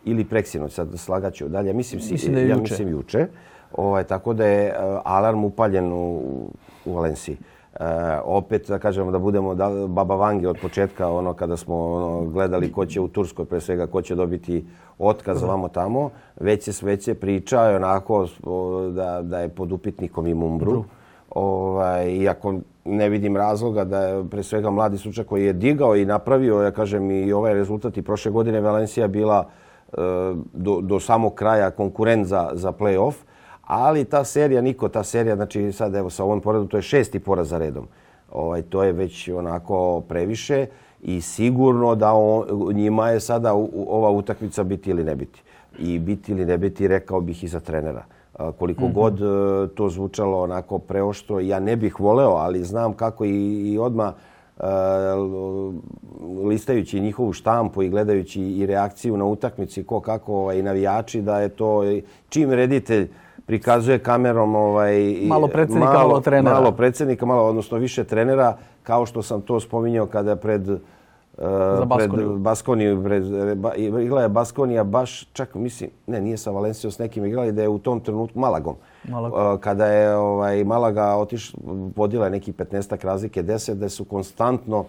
ili 0.05 0.25
preksinoć, 0.25 0.73
sad 0.73 0.89
slagaću 0.97 1.49
dalje. 1.49 1.73
Mislim, 1.73 2.01
mislim 2.11 2.35
da 2.35 2.41
je 2.41 2.49
ja 2.49 2.57
mislim 2.57 2.89
juče. 2.89 3.27
Ovaj, 3.73 4.05
tako 4.05 4.35
da 4.35 4.47
je 4.47 4.69
uh, 4.69 5.01
alarm 5.05 5.45
upaljen 5.45 5.93
u, 5.93 6.21
u 6.85 6.95
Valenciji. 6.95 7.37
Uh, 7.81 7.87
opet 8.25 8.69
da 8.69 8.79
kažemo 8.79 9.11
da 9.11 9.19
budemo 9.19 9.55
da, 9.55 9.71
baba 9.89 10.17
Vange 10.17 10.49
od 10.49 10.57
početka 10.63 11.09
ono 11.09 11.35
kada 11.35 11.57
smo 11.57 11.77
ono, 11.77 12.25
gledali 12.25 12.73
ko 12.73 12.87
će 12.87 13.01
u 13.01 13.09
Turskoj 13.09 13.45
pre 13.45 13.61
svega 13.61 13.87
ko 13.87 14.03
će 14.03 14.15
dobiti 14.15 14.67
otkaz 14.99 15.43
vamo 15.43 15.69
tamo 15.69 16.11
već 16.41 16.65
se 16.65 16.73
sve 16.73 16.97
priča 17.21 17.61
onako 17.61 18.27
da, 18.91 19.23
da 19.23 19.41
je 19.41 19.49
pod 19.49 19.73
upitnikom 19.73 20.27
i 20.27 20.35
Mumbru. 20.35 20.85
Ovaj, 21.31 22.11
iako 22.11 22.55
ne 22.85 23.09
vidim 23.09 23.37
razloga 23.37 23.85
da 23.85 24.01
je 24.01 24.25
pre 24.31 24.43
svega 24.43 24.71
mladi 24.71 24.99
slučaj 24.99 25.25
koji 25.25 25.45
je 25.45 25.53
digao 25.53 25.97
i 25.97 26.05
napravio, 26.05 26.63
ja 26.63 26.71
kažem, 26.71 27.11
i 27.11 27.33
ovaj 27.33 27.55
rezultat 27.55 27.97
i 27.97 28.03
prošle 28.03 28.31
godine 28.33 28.61
Valencija 28.61 29.09
bila 29.09 29.45
e, 29.45 29.97
do, 30.53 30.81
do 30.81 31.01
samog 31.01 31.35
kraja 31.35 31.71
konkurent 31.71 32.27
za, 32.27 32.51
za 32.53 32.73
play-off, 32.73 33.15
ali 33.67 34.05
ta 34.05 34.25
serija, 34.25 34.61
Niko, 34.61 34.89
ta 34.89 35.05
serija, 35.05 35.37
znači 35.37 35.73
sad 35.73 35.95
evo 35.95 36.11
sa 36.11 36.25
ovom 36.25 36.41
poredom, 36.41 36.69
to 36.69 36.77
je 36.77 36.83
šesti 36.83 37.19
poraz 37.19 37.49
za 37.49 37.59
redom. 37.59 37.87
Ovaj, 38.33 38.63
to 38.63 38.83
je 38.83 38.93
već 38.93 39.29
onako 39.29 40.01
previše 40.09 40.67
i 41.03 41.21
sigurno 41.21 41.95
da 41.95 42.13
on, 42.13 42.47
njima 42.75 43.11
je 43.11 43.21
sada 43.21 43.55
u, 43.55 43.87
ova 43.89 44.11
utakmica 44.11 44.65
biti 44.65 44.91
ili 44.91 45.05
ne 45.05 45.17
biti. 45.17 45.43
I 45.79 45.99
biti 45.99 46.33
ili 46.33 46.45
ne 46.45 46.59
biti, 46.59 46.89
rekao 46.89 47.21
bih 47.21 47.45
i 47.45 47.49
za 47.49 47.61
trenera. 47.61 48.05
Koliko 48.59 48.85
mm 48.85 48.89
-hmm. 48.89 48.93
god 48.93 49.21
e, 49.21 49.75
to 49.75 49.89
zvučalo 49.89 50.43
onako 50.43 50.79
preoštro, 50.79 51.41
ja 51.41 51.61
ne 51.61 51.77
bih 51.77 52.01
voleo, 52.01 52.31
ali 52.31 52.65
znam 52.65 52.93
kako 52.93 53.25
i, 53.25 53.73
i 53.73 53.79
odmah 53.79 54.15
uh, 54.57 54.65
listajući 56.49 57.01
njihovu 57.01 57.33
štampu 57.33 57.83
i 57.83 57.89
gledajući 57.89 58.43
i 58.43 58.67
reakciju 58.67 59.17
na 59.17 59.25
utakmici, 59.25 59.85
ko 59.85 60.01
kako 60.01 60.35
ovaj, 60.35 60.63
navijači, 60.63 61.23
da 61.23 61.41
je 61.41 61.49
to 61.49 61.83
čim 62.29 62.53
reditelj 62.53 63.09
prikazuje 63.47 63.99
kamerom 63.99 64.55
ovaj 64.55 65.17
malo 65.23 65.49
predsjednika, 65.49 65.93
malo, 65.93 66.09
malo 66.09 66.21
trenera. 66.21 66.55
Malo 66.55 66.73
predsjednika, 66.73 67.27
malo 67.27 67.49
odnosno 67.49 67.79
više 67.79 68.05
trenera, 68.05 68.57
kao 68.83 69.07
što 69.07 69.23
sam 69.23 69.41
to 69.41 69.61
spominjao 69.61 70.07
kada 70.07 70.37
pred 70.37 70.63
Baskoniju. 71.87 72.29
Pred 72.29 72.41
Baskoniju, 72.41 73.03
pred, 73.05 73.25
igrala 74.01 74.23
je 74.23 74.29
Baskonija 74.29 74.85
baš, 74.85 75.25
čak 75.33 75.55
mislim, 75.55 75.91
ne, 76.07 76.21
nije 76.21 76.37
sa 76.37 76.51
Valencijom 76.51 76.91
s 76.91 76.99
nekim 76.99 77.25
igrali, 77.25 77.53
da 77.53 77.63
je 77.63 77.69
u 77.69 77.79
tom 77.79 78.01
trenutku 78.01 78.39
Malagom. 78.39 78.75
Malaga. 79.05 79.59
Kada 79.59 79.87
je 79.87 80.17
ovaj, 80.17 80.65
Malaga 80.65 81.17
otiš, 81.17 81.53
vodila 81.97 82.29
neki 82.29 82.53
15 82.53 83.05
razlike, 83.05 83.43
10, 83.43 83.75
da 83.75 83.89
su 83.89 84.05
konstantno 84.05 84.85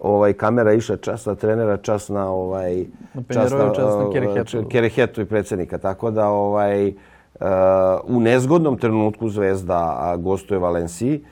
ovaj 0.00 0.32
kamera 0.32 0.72
išla 0.72 0.96
čas 0.96 1.26
na 1.26 1.34
trenera, 1.34 1.76
čas 1.76 2.08
na 2.08 2.32
ovaj 2.32 2.84
na 3.14 3.22
čas 3.28 3.52
na, 3.52 3.74
čas 3.74 3.94
na 3.94 4.10
Kerehetu. 4.12 4.68
Kerehetu 4.68 5.20
i 5.20 5.24
predsjednika. 5.24 5.78
Tako 5.78 6.10
da 6.10 6.28
ovaj 6.28 6.92
u 8.04 8.20
nezgodnom 8.20 8.78
trenutku 8.78 9.28
Zvezda 9.28 10.14
gostuje 10.18 10.58
Valenciji 10.58 11.24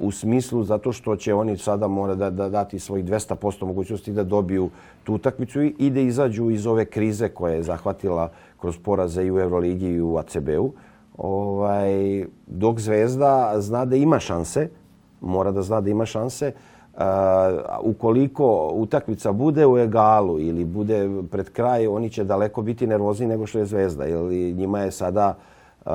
u 0.00 0.10
smislu 0.10 0.64
zato 0.64 0.92
što 0.92 1.16
će 1.16 1.34
oni 1.34 1.56
sada 1.56 1.88
mora 1.88 2.14
da, 2.14 2.30
da 2.30 2.48
dati 2.48 2.78
svojih 2.78 3.04
200% 3.04 3.64
mogućnosti 3.64 4.12
da 4.12 4.24
dobiju 4.24 4.70
tu 5.04 5.14
utakmicu 5.14 5.62
i 5.62 5.90
da 5.90 6.00
izađu 6.00 6.50
iz 6.50 6.66
ove 6.66 6.84
krize 6.84 7.28
koja 7.28 7.54
je 7.54 7.62
zahvatila 7.62 8.30
kroz 8.60 8.78
poraze 8.78 9.24
i 9.24 9.30
u 9.30 9.38
Euroligi 9.38 9.86
i 9.86 10.00
u 10.00 10.16
ACB-u. 10.16 10.72
Ovaj, 11.18 12.24
dok 12.46 12.78
Zvezda 12.78 13.54
zna 13.56 13.84
da 13.84 13.96
ima 13.96 14.18
šanse, 14.18 14.68
mora 15.20 15.50
da 15.50 15.62
zna 15.62 15.80
da 15.80 15.90
ima 15.90 16.06
šanse, 16.06 16.52
ukoliko 17.82 18.70
utakmica 18.74 19.32
bude 19.32 19.66
u 19.66 19.78
egalu 19.78 20.40
ili 20.40 20.64
bude 20.64 21.10
pred 21.30 21.50
kraj, 21.50 21.86
oni 21.86 22.10
će 22.10 22.24
daleko 22.24 22.62
biti 22.62 22.86
nervozni 22.86 23.26
nego 23.26 23.46
što 23.46 23.58
je 23.58 23.66
Zvezda. 23.66 24.04
Jer 24.04 24.20
njima 24.56 24.80
je 24.80 24.90
sada 24.90 25.28
uh, 25.28 25.92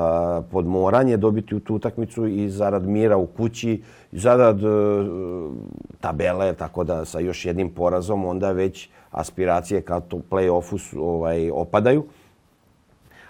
podmoranje 0.50 1.16
dobiti 1.16 1.54
u 1.54 1.60
tu 1.60 1.74
utakmicu 1.74 2.26
i 2.26 2.48
zarad 2.50 2.86
mira 2.86 3.16
u 3.16 3.26
kući, 3.26 3.82
zarad 4.12 4.58
e, 4.62 4.66
tabele, 6.00 6.52
tako 6.52 6.84
da 6.84 7.04
sa 7.04 7.20
još 7.20 7.44
jednim 7.44 7.70
porazom 7.70 8.24
onda 8.24 8.52
već 8.52 8.88
aspiracije 9.10 9.80
ka 9.80 10.00
play-offu 10.30 10.98
ovaj, 11.00 11.50
opadaju. 11.50 12.04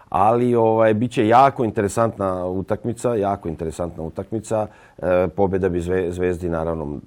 Ali 0.08 0.54
ovaj 0.54 0.94
biće 0.94 1.28
jako 1.28 1.64
interesantna 1.64 2.46
utakmica, 2.46 3.14
jako 3.14 3.48
interesantna 3.48 4.02
utakmica. 4.02 4.66
E, 4.98 5.28
pobjeda 5.28 5.68
bi 5.68 5.80
Zvezdi 6.10 6.48
naravno 6.48 6.98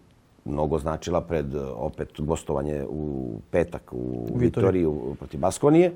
mnogo 0.45 0.80
značila 0.80 1.21
pred 1.21 1.45
opet 1.75 2.08
gostovanje 2.17 2.86
u 2.89 3.32
petak 3.51 3.93
u 3.93 4.27
Vitoriju 4.36 5.15
protiv 5.19 5.39
Baskonije 5.39 5.91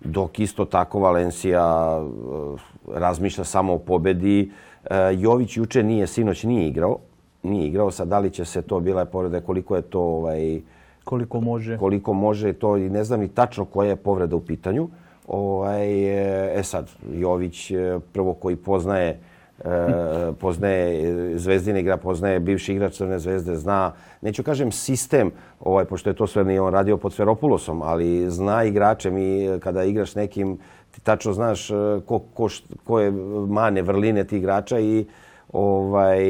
dok 0.00 0.38
isto 0.38 0.64
tako 0.64 0.98
Valencija 0.98 1.96
eh, 1.98 2.98
razmišlja 2.98 3.44
samo 3.44 3.74
o 3.74 3.78
pobedi. 3.78 4.50
Eh, 4.90 4.96
Jović 5.18 5.56
juče 5.56 5.82
nije, 5.82 6.06
sinoć 6.06 6.44
nije 6.44 6.68
igrao. 6.68 6.98
Nije 7.42 7.68
igrao, 7.68 7.90
sad 7.90 8.08
da 8.08 8.18
li 8.18 8.30
će 8.30 8.44
se 8.44 8.62
to, 8.62 8.80
bila 8.80 9.00
je 9.00 9.06
povreda, 9.06 9.40
koliko 9.40 9.76
je 9.76 9.82
to... 9.82 10.00
Ovaj, 10.00 10.60
koliko 11.04 11.40
može. 11.40 11.78
Koliko 11.78 12.12
može, 12.12 12.52
to 12.52 12.76
i 12.76 12.90
ne 12.90 13.04
znam 13.04 13.20
ni 13.20 13.28
tačno 13.28 13.64
koja 13.64 13.88
je 13.88 13.96
povreda 13.96 14.36
u 14.36 14.40
pitanju. 14.40 14.88
Ovaj, 15.28 16.04
eh, 16.04 16.58
e 16.58 16.62
sad, 16.62 16.90
Jović 17.12 17.72
prvo 18.12 18.34
koji 18.34 18.56
poznaje 18.56 19.20
E, 19.64 20.32
poznaje 20.40 21.38
Zvezdine 21.38 21.80
igra, 21.80 21.96
poznaje 21.96 22.40
bivši 22.40 22.72
igrač 22.72 22.94
Crne 22.96 23.18
zvezde, 23.18 23.56
zna, 23.56 23.92
neću 24.20 24.42
kažem 24.42 24.72
sistem, 24.72 25.30
ovaj, 25.60 25.84
pošto 25.84 26.10
je 26.10 26.14
to 26.14 26.26
sve 26.26 26.44
nije 26.44 26.60
on 26.60 26.72
radio 26.72 26.96
pod 26.96 27.12
Sveropulosom, 27.12 27.82
ali 27.82 28.30
zna 28.30 28.64
igrače. 28.64 29.10
Mi 29.10 29.58
kada 29.60 29.84
igraš 29.84 30.14
nekim, 30.14 30.58
ti 30.90 31.00
tačno 31.00 31.32
znaš 31.32 31.70
e, 31.70 31.74
ko, 32.06 32.18
ko, 32.18 32.48
ko 32.84 33.00
je 33.00 33.10
mane, 33.48 33.82
vrline 33.82 34.24
ti 34.24 34.36
igrača 34.36 34.78
i 34.78 35.04
ovaj, 35.52 36.24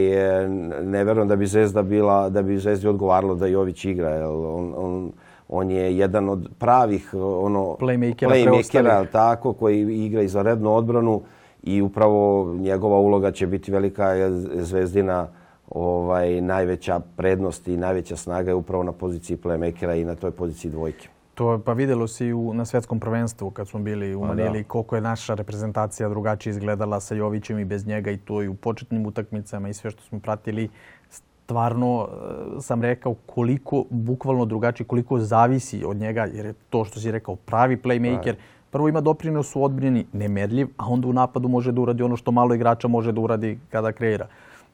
ne 0.83 1.05
verujem 1.05 1.29
da 1.29 1.37
bi 1.37 1.47
Zvezda 1.47 1.83
bila, 1.83 2.29
da 2.29 2.43
bi 2.43 2.59
Zvezdi 2.59 2.89
odgovaralo 2.89 3.35
da 3.35 3.47
Jović 3.47 3.85
igra. 3.85 4.11
Jer 4.11 4.25
on, 4.25 4.75
on, 4.77 5.13
on 5.49 5.71
je 5.71 5.97
jedan 5.97 6.29
od 6.29 6.49
pravih 6.59 7.15
ono, 7.15 7.77
playmakera, 7.81 8.29
playmakera 8.29 9.07
tako, 9.13 9.53
koji 9.53 10.05
igra 10.07 10.23
izvanrednu 10.23 10.75
odbranu 10.75 11.23
i 11.63 11.83
upravo 11.83 12.55
njegova 12.55 12.99
uloga 12.99 13.33
će 13.33 13.47
biti 13.47 13.73
velika 13.73 14.31
Zvezdina 14.55 15.29
ovaj 15.71 16.41
najveća 16.41 17.01
prednost 17.17 17.69
i 17.69 17.77
najveća 17.77 18.17
snaga 18.17 18.51
je 18.51 18.55
upravo 18.55 18.83
na 18.83 18.93
poziciji 18.93 19.37
playmakera 19.37 20.01
i 20.01 20.05
na 20.05 20.15
toj 20.15 20.31
poziciji 20.31 20.71
dvojke. 20.71 21.09
To 21.35 21.61
pa 21.65 21.73
videlo 21.73 22.09
se 22.09 22.35
u 22.35 22.55
na 22.55 22.65
svetskom 22.65 23.01
prvenstvu 23.01 23.51
kad 23.51 23.69
smo 23.69 23.81
bili 23.81 24.15
u 24.15 24.21
pa 24.21 24.27
Manili 24.27 24.65
koliko 24.65 24.97
je 24.97 25.03
naša 25.03 25.35
reprezentacija 25.35 26.09
drugačije 26.09 26.51
izgledala 26.51 27.01
sa 27.01 27.15
Jovićem 27.15 27.59
i 27.59 27.65
bez 27.65 27.87
njega 27.87 28.11
i 28.11 28.17
to 28.17 28.43
i 28.43 28.49
u 28.49 28.55
početnim 28.55 29.07
utakmicama 29.07 29.69
i 29.69 29.75
sve 29.75 29.91
što 29.91 30.03
smo 30.03 30.21
pratili. 30.21 30.69
Stvarno 31.09 32.09
e, 32.09 32.61
sam 32.61 32.83
rekao 32.83 33.15
koliko 33.27 33.85
bukvalno 33.91 34.45
drugačije 34.45 34.87
koliko 34.87 35.19
zavisi 35.19 35.85
od 35.85 35.97
njega 35.97 36.29
jer 36.35 36.47
je 36.47 36.55
to 36.71 36.85
što 36.85 37.01
si 37.01 37.11
rekao 37.11 37.37
pravi 37.37 37.77
playmaker 37.77 38.35
prvo 38.71 38.89
ima 38.89 39.01
doprinos 39.01 39.57
u 39.57 39.65
odbrani 39.65 40.07
nemerljiv, 40.13 40.69
a 40.77 40.87
onda 40.87 41.09
u 41.09 41.13
napadu 41.13 41.49
može 41.49 41.73
da 41.73 41.81
uradi 41.81 42.03
ono 42.03 42.17
što 42.17 42.31
malo 42.31 42.55
igrača 42.55 42.89
može 42.89 43.13
da 43.13 43.21
uradi 43.21 43.59
kada 43.71 43.93
kreira. 43.93 44.27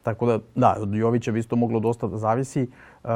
Tako 0.07 0.27
da, 0.27 0.39
da, 0.55 0.77
od 0.81 0.95
Jovića 0.95 1.33
bi 1.33 1.39
isto 1.39 1.57
moglo 1.57 1.81
dosta 1.81 2.07
da 2.07 2.19
zavisi. 2.19 2.63
Uh, 2.63 3.11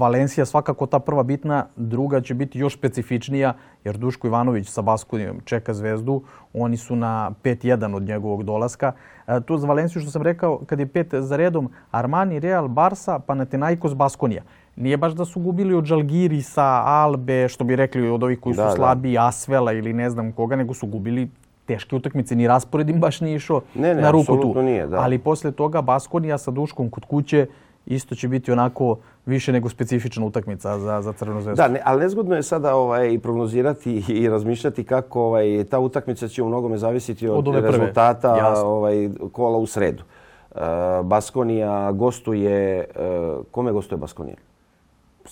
Valencija 0.00 0.44
svakako 0.44 0.86
ta 0.86 0.98
prva 0.98 1.22
bitna, 1.22 1.66
druga 1.76 2.20
će 2.20 2.34
biti 2.34 2.58
još 2.58 2.74
specifičnija, 2.74 3.54
jer 3.84 3.96
Duško 3.96 4.26
Ivanović 4.26 4.68
sa 4.68 4.82
Baskunijom 4.82 5.40
čeka 5.44 5.74
zvezdu. 5.74 6.22
Oni 6.52 6.76
su 6.76 6.96
na 6.96 7.30
5-1 7.44 7.96
od 7.96 8.02
njegovog 8.02 8.42
dolaska. 8.42 8.92
Uh, 9.26 9.34
tu 9.46 9.56
za 9.56 9.66
Valenciju, 9.66 10.02
što 10.02 10.10
sam 10.10 10.22
rekao, 10.22 10.58
kad 10.66 10.80
je 10.80 10.86
pet 10.86 11.14
za 11.14 11.36
redom, 11.36 11.70
Armani, 11.90 12.40
Real, 12.40 12.68
Barsa, 12.68 13.18
Panathinaikos, 13.18 13.94
Baskonija 13.94 14.42
nije 14.76 14.96
baš 14.96 15.12
da 15.12 15.24
su 15.24 15.40
gubili 15.40 15.74
od 15.74 15.84
Žalgirisa, 15.84 16.82
Albe, 16.84 17.48
što 17.48 17.64
bi 17.64 17.76
rekli 17.76 18.10
od 18.10 18.22
ovih 18.22 18.40
koji 18.40 18.54
su 18.54 18.60
da, 18.60 18.70
slabiji, 18.70 19.18
Asvela 19.18 19.72
ili 19.72 19.92
ne 19.92 20.10
znam 20.10 20.32
koga, 20.32 20.56
nego 20.56 20.74
su 20.74 20.86
gubili 20.86 21.28
teške 21.66 21.96
utakmice, 21.96 22.36
ni 22.36 22.48
raspored 22.48 22.88
im 22.88 23.00
baš 23.00 23.20
nije 23.20 23.36
išao 23.36 23.60
ne, 23.74 23.94
ne, 23.94 24.02
na 24.02 24.10
ruku 24.10 24.36
tu. 24.36 24.62
Nije, 24.62 24.86
da. 24.86 25.00
Ali 25.00 25.18
posle 25.18 25.52
toga 25.52 25.82
Baskonija 25.82 26.38
sa 26.38 26.50
Duškom 26.50 26.90
kod 26.90 27.04
kuće 27.04 27.46
isto 27.86 28.14
će 28.14 28.28
biti 28.28 28.52
onako 28.52 28.96
više 29.26 29.52
nego 29.52 29.68
specifična 29.68 30.26
utakmica 30.26 30.78
za, 30.78 31.02
za 31.02 31.12
Crvenu 31.12 31.40
zvezdu. 31.40 31.62
Da, 31.62 31.68
ne, 31.68 31.80
ali 31.84 32.00
nezgodno 32.00 32.36
je 32.36 32.42
sada 32.42 32.76
ovaj, 32.76 33.18
prognozirati 33.18 34.04
i 34.08 34.28
razmišljati 34.28 34.84
kako 34.84 35.22
ovaj, 35.22 35.64
ta 35.70 35.78
utakmica 35.78 36.28
će 36.28 36.42
u 36.42 36.48
mnogome 36.48 36.78
zavisiti 36.78 37.28
od, 37.28 37.48
od 37.48 37.54
rezultata 37.54 38.54
ovaj, 38.64 39.10
kola 39.32 39.58
u 39.58 39.66
sredu. 39.66 40.02
Uh, 40.50 40.60
Baskonija 41.04 41.92
gostuje, 41.92 42.84
uh, 42.96 43.44
kome 43.50 43.72
gostuje 43.72 43.98
Baskonija? 43.98 44.36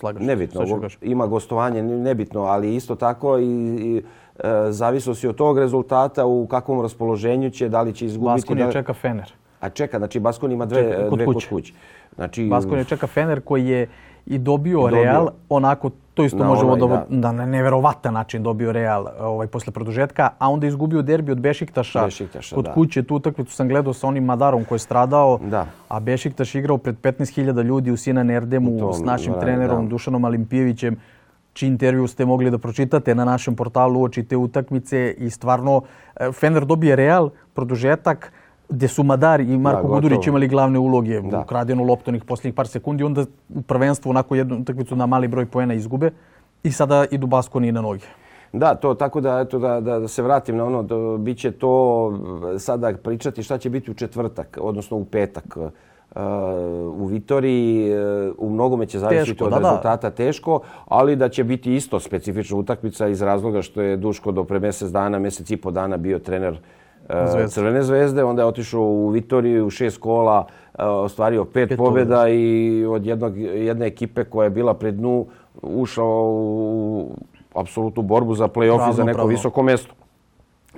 Slagaš. 0.02 0.22
Nebitno, 0.22 0.88
ima 1.02 1.26
gostovanje, 1.26 1.82
nebitno, 1.82 2.42
ali 2.42 2.74
isto 2.74 2.94
tako 2.94 3.38
i, 3.38 3.44
i 3.44 4.02
e, 4.38 4.66
zavisno 4.70 5.14
od 5.28 5.36
tog 5.36 5.58
rezultata 5.58 6.26
u 6.26 6.46
kakvom 6.46 6.80
raspoloženju 6.82 7.50
će, 7.50 7.68
da 7.68 7.82
li 7.82 7.94
će 7.94 8.06
izgubiti. 8.06 8.34
Baskonija 8.34 8.66
da... 8.66 8.72
čeka 8.72 8.94
Fener. 8.94 9.32
A 9.60 9.68
čeka, 9.70 9.98
znači 9.98 10.20
Baskon 10.20 10.52
ima 10.52 10.66
dve, 10.66 10.82
čeka, 10.82 11.08
kod 11.08 11.18
dve 11.18 11.26
kod 11.26 11.46
kuće. 11.48 11.72
Znači, 12.14 12.48
Baskonija 12.50 12.84
čeka 12.84 13.06
Fener 13.06 13.40
koji 13.40 13.66
je 13.66 13.88
i 14.26 14.38
dobio, 14.38 14.80
dobio. 14.80 15.02
Real, 15.02 15.28
onako 15.48 15.90
to 16.14 16.24
isto 16.24 16.44
možemo 16.44 16.76
da, 16.76 17.06
da 17.08 17.32
na 17.32 17.46
neverovatan 17.46 18.14
način 18.14 18.42
dobio 18.42 18.72
Real 18.72 19.06
ovaj 19.20 19.46
posle 19.46 19.72
produžetka, 19.72 20.30
a 20.38 20.50
onda 20.50 20.66
izgubio 20.66 21.02
derbi 21.02 21.32
od 21.32 21.40
Bešiktaša, 21.40 22.04
Bešiktaša 22.04 22.54
kod 22.54 22.64
da. 22.64 22.72
kuće. 22.72 23.02
Tu 23.02 23.14
utakmicu 23.14 23.52
sam 23.52 23.68
gledao 23.68 23.92
sa 23.92 24.06
onim 24.06 24.24
Madarom 24.24 24.64
koji 24.64 24.76
je 24.76 24.80
stradao, 24.80 25.38
da. 25.42 25.66
a 25.88 26.00
Bešiktaš 26.00 26.54
igrao 26.54 26.78
pred 26.78 26.96
15.000 27.02 27.62
ljudi 27.62 27.90
u 27.90 27.96
Sinan 27.96 28.30
Erdemu 28.30 28.78
to, 28.78 28.92
s 28.92 29.00
našim 29.00 29.34
trenerom 29.40 29.84
da. 29.84 29.90
Dušanom 29.90 30.24
Alimpijevićem 30.24 30.96
čiji 31.52 31.68
intervju 31.68 32.06
ste 32.06 32.24
mogli 32.24 32.50
da 32.50 32.58
pročitate 32.58 33.14
na 33.14 33.24
našem 33.24 33.56
portalu 33.56 34.00
uoči 34.00 34.22
te 34.22 34.36
utakmice 34.36 35.14
i 35.18 35.30
stvarno 35.30 35.82
e, 36.16 36.32
Fener 36.32 36.64
dobije 36.64 36.96
Real, 36.96 37.30
produžetak, 37.54 38.32
gdje 38.72 38.88
su 38.88 39.04
Madar 39.04 39.40
i 39.40 39.58
Marko 39.58 39.88
Gudurić 39.88 40.26
imali 40.26 40.48
glavne 40.48 40.78
uloge, 40.78 41.20
da. 41.20 41.40
ukradenu 41.40 41.84
loptu 41.84 42.10
onih 42.10 42.24
posljednjih 42.24 42.54
par 42.54 42.68
sekundi, 42.68 43.04
onda 43.04 43.24
u 43.54 43.62
prvenstvu 43.62 44.10
onako 44.10 44.34
jednu 44.34 44.60
utakmicu 44.60 44.96
na 44.96 45.06
mali 45.06 45.28
broj 45.28 45.46
poena 45.46 45.74
izgube 45.74 46.10
i 46.62 46.72
sada 46.72 47.04
idu 47.10 47.26
Baskoni 47.26 47.72
na 47.72 47.80
noge. 47.80 48.06
Da, 48.52 48.74
to 48.74 48.94
tako 48.94 49.20
da, 49.20 49.40
eto, 49.40 49.58
da, 49.58 49.80
da, 49.80 50.08
se 50.08 50.22
vratim 50.22 50.56
na 50.56 50.64
ono, 50.64 50.82
da, 50.82 50.96
bit 51.18 51.38
će 51.38 51.50
to 51.50 52.12
sada 52.58 52.92
pričati 53.02 53.42
šta 53.42 53.58
će 53.58 53.70
biti 53.70 53.90
u 53.90 53.94
četvrtak, 53.94 54.58
odnosno 54.60 54.96
u 54.96 55.04
petak. 55.04 55.56
Uh, 55.56 56.20
u 57.00 57.06
Vitoriji 57.06 57.94
uh, 57.94 58.34
u 58.38 58.50
mnogome 58.50 58.86
će 58.86 58.98
zavisiti 58.98 59.44
od 59.44 59.52
rezultata 59.52 60.10
teško, 60.10 60.60
ali 60.86 61.16
da 61.16 61.28
će 61.28 61.44
biti 61.44 61.74
isto 61.74 62.00
specifična 62.00 62.56
utakmica 62.56 63.08
iz 63.08 63.22
razloga 63.22 63.62
što 63.62 63.82
je 63.82 63.96
Duško 63.96 64.32
do 64.32 64.44
pre 64.44 64.60
mjesec 64.60 64.90
dana, 64.90 65.18
mjesec 65.18 65.50
i 65.50 65.56
po 65.56 65.70
dana 65.70 65.96
bio 65.96 66.18
trener 66.18 66.58
uh, 67.08 67.48
Crvene 67.48 67.82
zvezde, 67.82 68.24
onda 68.24 68.42
je 68.42 68.46
otišao 68.46 68.80
u 68.80 69.08
Vitoriju 69.08 69.66
u 69.66 69.70
šest 69.70 70.00
kola, 70.00 70.46
ostvario 70.78 71.44
pet, 71.44 71.68
pet 71.68 71.78
pobjeda 71.78 72.28
i 72.28 72.84
od 72.84 73.06
jednog, 73.06 73.38
jedne 73.38 73.86
ekipe 73.86 74.24
koja 74.24 74.44
je 74.44 74.50
bila 74.50 74.74
pred 74.74 74.94
dnu 74.94 75.26
ušao 75.62 76.24
u 76.32 77.10
apsolutnu 77.54 78.02
borbu 78.02 78.34
za 78.34 78.48
play-off 78.48 78.90
i 78.90 78.94
za 78.94 79.04
neko 79.04 79.26
visoko 79.26 79.62
mjesto. 79.62 79.94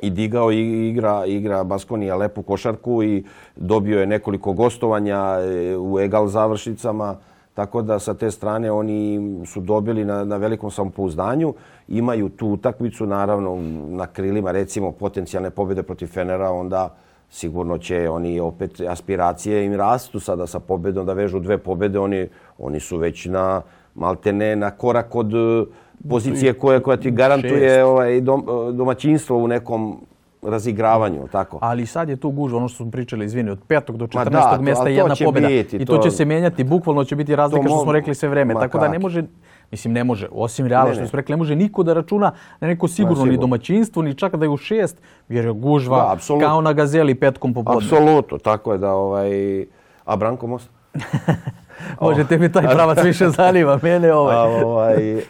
I 0.03 0.11
digao 0.11 0.53
i 0.53 0.89
igra, 0.89 1.27
igra 1.27 1.65
Baskonija 1.65 2.17
lepu 2.17 2.43
košarku 2.43 3.03
i 3.03 3.25
dobio 3.57 4.01
je 4.01 4.07
nekoliko 4.07 4.53
gostovanja 4.53 5.39
e, 5.41 5.77
u 5.77 6.01
egal 6.01 6.27
završnicama. 6.27 7.17
Tako 7.55 7.83
da 7.83 7.99
sa 7.99 8.15
te 8.15 8.31
strane 8.31 8.71
oni 8.73 9.21
su 9.47 9.61
dobili 9.61 10.05
na, 10.05 10.25
na 10.25 10.37
velikom 10.37 10.71
samopouzdanju. 10.71 11.55
Imaju 11.89 12.29
tu 12.29 12.49
utakmicu, 12.49 13.07
naravno, 13.07 13.59
na 13.89 14.07
krilima, 14.07 14.53
recimo, 14.53 14.93
potencijalne 14.93 15.51
pobjede 15.51 15.83
protiv 15.83 16.07
Fenera, 16.07 16.51
onda 16.51 16.95
sigurno 17.31 17.79
će 17.79 18.11
oni 18.11 18.41
opet 18.41 18.81
aspiracije 18.89 19.67
im 19.67 19.75
rastu 19.75 20.21
sada 20.21 20.47
sa 20.47 20.61
pobjedom, 20.61 21.07
da 21.07 21.13
vežu 21.13 21.41
dve 21.41 21.59
pobjede. 21.59 21.99
Oni, 21.99 22.29
oni 22.59 22.81
su 22.81 22.99
već 22.99 23.27
na, 23.27 23.63
maltene 23.95 24.57
na 24.57 24.71
korak 24.71 25.15
od 25.15 25.33
pozicije 26.09 26.53
koja, 26.53 26.81
koja 26.81 26.97
ti 26.97 27.11
garantuje 27.11 27.85
ovaj, 27.85 28.21
dom, 28.21 28.47
domaćinstvo 28.73 29.37
u 29.37 29.49
nekom 29.49 30.01
razigravanju, 30.47 31.29
tako. 31.33 31.59
Ali 31.63 31.87
sad 31.87 32.09
je 32.09 32.17
tu 32.17 32.31
gužva, 32.31 32.59
ono 32.59 32.69
što 32.69 32.77
smo 32.77 32.91
pričali, 32.91 33.25
izvini, 33.25 33.51
od 33.51 33.61
petog 33.69 33.97
do 33.97 34.07
14. 34.07 34.31
Da, 34.31 34.59
mjesta 34.61 34.89
je 34.89 34.97
jedna 34.97 35.15
pobjeda. 35.25 35.49
I 35.51 35.85
to, 35.85 35.99
će 35.99 36.11
se 36.11 36.25
mijenjati, 36.25 36.65
bukvalno 36.65 37.05
će 37.05 37.17
biti 37.17 37.37
razlika 37.37 37.69
što 37.69 37.83
smo 37.83 37.93
rekli 37.93 38.15
sve 38.15 38.29
vreme. 38.29 38.55
Tako 38.55 38.79
da 38.79 38.89
ne 38.89 38.99
može, 38.99 39.23
mislim 39.71 39.95
ne 39.95 40.05
može, 40.05 40.29
osim 40.33 40.67
realno 40.67 40.95
što 40.95 41.07
smo 41.07 41.17
rekli, 41.17 41.33
ne 41.33 41.37
može 41.37 41.57
niko 41.57 41.83
da 41.83 41.93
računa 41.93 42.33
na 42.61 42.69
neko 42.69 42.89
sigurno 42.89 43.25
ni 43.25 43.37
domaćinstvo, 43.37 44.03
ni 44.03 44.15
čak 44.15 44.37
da 44.37 44.45
je 44.45 44.49
u 44.49 44.57
šest, 44.57 45.01
jer 45.29 45.45
je 45.45 45.53
gužva 45.53 46.17
kao 46.41 46.61
na 46.61 46.73
gazeli 46.73 47.15
petkom 47.15 47.55
popodne. 47.55 47.87
Apsolutno, 47.87 48.39
tako 48.39 48.73
je 48.73 48.79
da 48.79 48.93
ovaj... 48.93 49.31
A 50.05 50.17
Branko 50.17 50.47
Most? 50.47 50.71
Možete 52.01 52.39
mi 52.39 52.53
taj 52.53 52.69
pravac 52.69 52.99
više 53.05 53.29
zanima, 53.29 53.79
mene 53.83 54.13
ovaj. 54.13 54.37
A, 54.37 54.67
ovaj 54.67 55.19
e, 55.19 55.23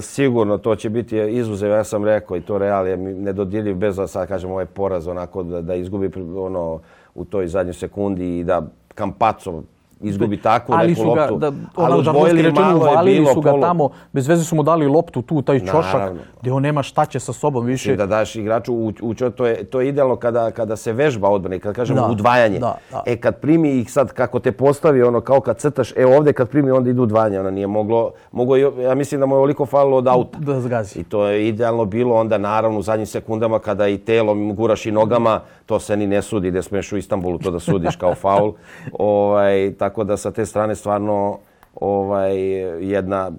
sigurno 0.00 0.58
to 0.58 0.76
će 0.76 0.90
biti 0.90 1.16
izuzev, 1.16 1.70
ja 1.70 1.84
sam 1.84 2.04
rekao 2.04 2.36
i 2.36 2.40
to 2.40 2.58
real 2.58 2.86
je 2.86 2.96
nedodirljiv 2.96 3.76
bez 3.76 3.96
da 3.96 4.06
sad 4.06 4.28
kažem 4.28 4.50
ovaj 4.50 4.66
poraz 4.66 5.06
onako 5.06 5.42
da, 5.42 5.62
da 5.62 5.74
izgubi 5.74 6.10
ono 6.36 6.80
u 7.14 7.24
toj 7.24 7.46
zadnjoj 7.46 7.74
sekundi 7.74 8.38
i 8.38 8.44
da 8.44 8.62
Kampaco 8.94 9.62
izgubi 10.02 10.36
takvu 10.36 10.74
ali 10.74 10.88
neku 10.88 11.04
loptu. 11.04 11.36
Da, 11.38 11.52
ali 11.74 11.98
odvojili 11.98 12.42
rečeno, 12.42 12.76
uvalili 12.76 13.26
su 13.34 13.40
ga 13.40 13.60
tamo, 13.60 13.90
bez 14.12 14.28
veze 14.28 14.44
su 14.44 14.56
mu 14.56 14.62
dali 14.62 14.86
loptu 14.86 15.22
tu, 15.22 15.42
taj 15.42 15.60
čošak, 15.60 16.12
gdje 16.40 16.52
on 16.52 16.62
nema 16.62 16.82
šta 16.82 17.04
će 17.04 17.20
sa 17.20 17.32
sobom 17.32 17.66
više. 17.66 17.96
Da 17.96 18.06
daš 18.06 18.36
igraču, 18.36 18.74
u, 18.74 18.92
u, 19.02 19.14
to, 19.14 19.46
je, 19.46 19.64
to 19.64 19.80
je 19.80 19.88
idealno 19.88 20.16
kada, 20.16 20.50
kada 20.50 20.76
se 20.76 20.92
vežba 20.92 21.28
odbrane, 21.28 21.58
kada 21.58 21.74
kažemo 21.74 22.08
udvajanje. 22.10 22.58
Da, 22.58 22.76
da. 22.90 23.02
E 23.06 23.16
kad 23.16 23.40
primi 23.40 23.78
ih 23.78 23.92
sad, 23.92 24.12
kako 24.12 24.38
te 24.38 24.52
postavi, 24.52 25.02
ono 25.02 25.20
kao 25.20 25.40
kad 25.40 25.58
crtaš, 25.58 25.92
e 25.96 26.06
ovdje 26.06 26.32
kad 26.32 26.48
primi 26.48 26.70
onda 26.70 26.90
idu 26.90 27.02
udvajanje, 27.02 27.40
ono 27.40 27.50
nije 27.50 27.66
moglo, 27.66 28.10
moglo 28.32 28.56
ja 28.56 28.94
mislim 28.94 29.20
da 29.20 29.26
mu 29.26 29.34
je 29.34 29.38
oliko 29.38 29.66
falilo 29.66 29.96
od 29.96 30.08
auta. 30.08 30.38
Da 30.38 30.60
zgazi. 30.60 31.00
I 31.00 31.04
to 31.04 31.26
je 31.26 31.48
idealno 31.48 31.84
bilo 31.84 32.14
onda 32.14 32.38
naravno 32.38 32.78
u 32.78 32.82
zadnjim 32.82 33.06
sekundama 33.06 33.58
kada 33.58 33.88
i 33.88 33.98
telom 33.98 34.54
guraš 34.54 34.86
i 34.86 34.90
nogama, 34.90 35.40
to 35.66 35.80
se 35.80 35.96
ni 35.96 36.06
ne 36.06 36.22
sudi, 36.22 36.50
da 36.50 36.62
smiješ 36.62 36.92
u 36.92 36.96
Istanbulu 36.96 37.38
to 37.38 37.50
da 37.50 37.60
sudiš 37.60 37.96
kao 37.96 38.14
faul. 38.14 38.52
ovaj, 38.98 39.72
tako 39.78 40.04
da 40.04 40.16
sa 40.16 40.30
te 40.30 40.46
strane 40.46 40.74
stvarno 40.74 41.38
ovaj, 41.74 42.36
jedna 42.80 43.30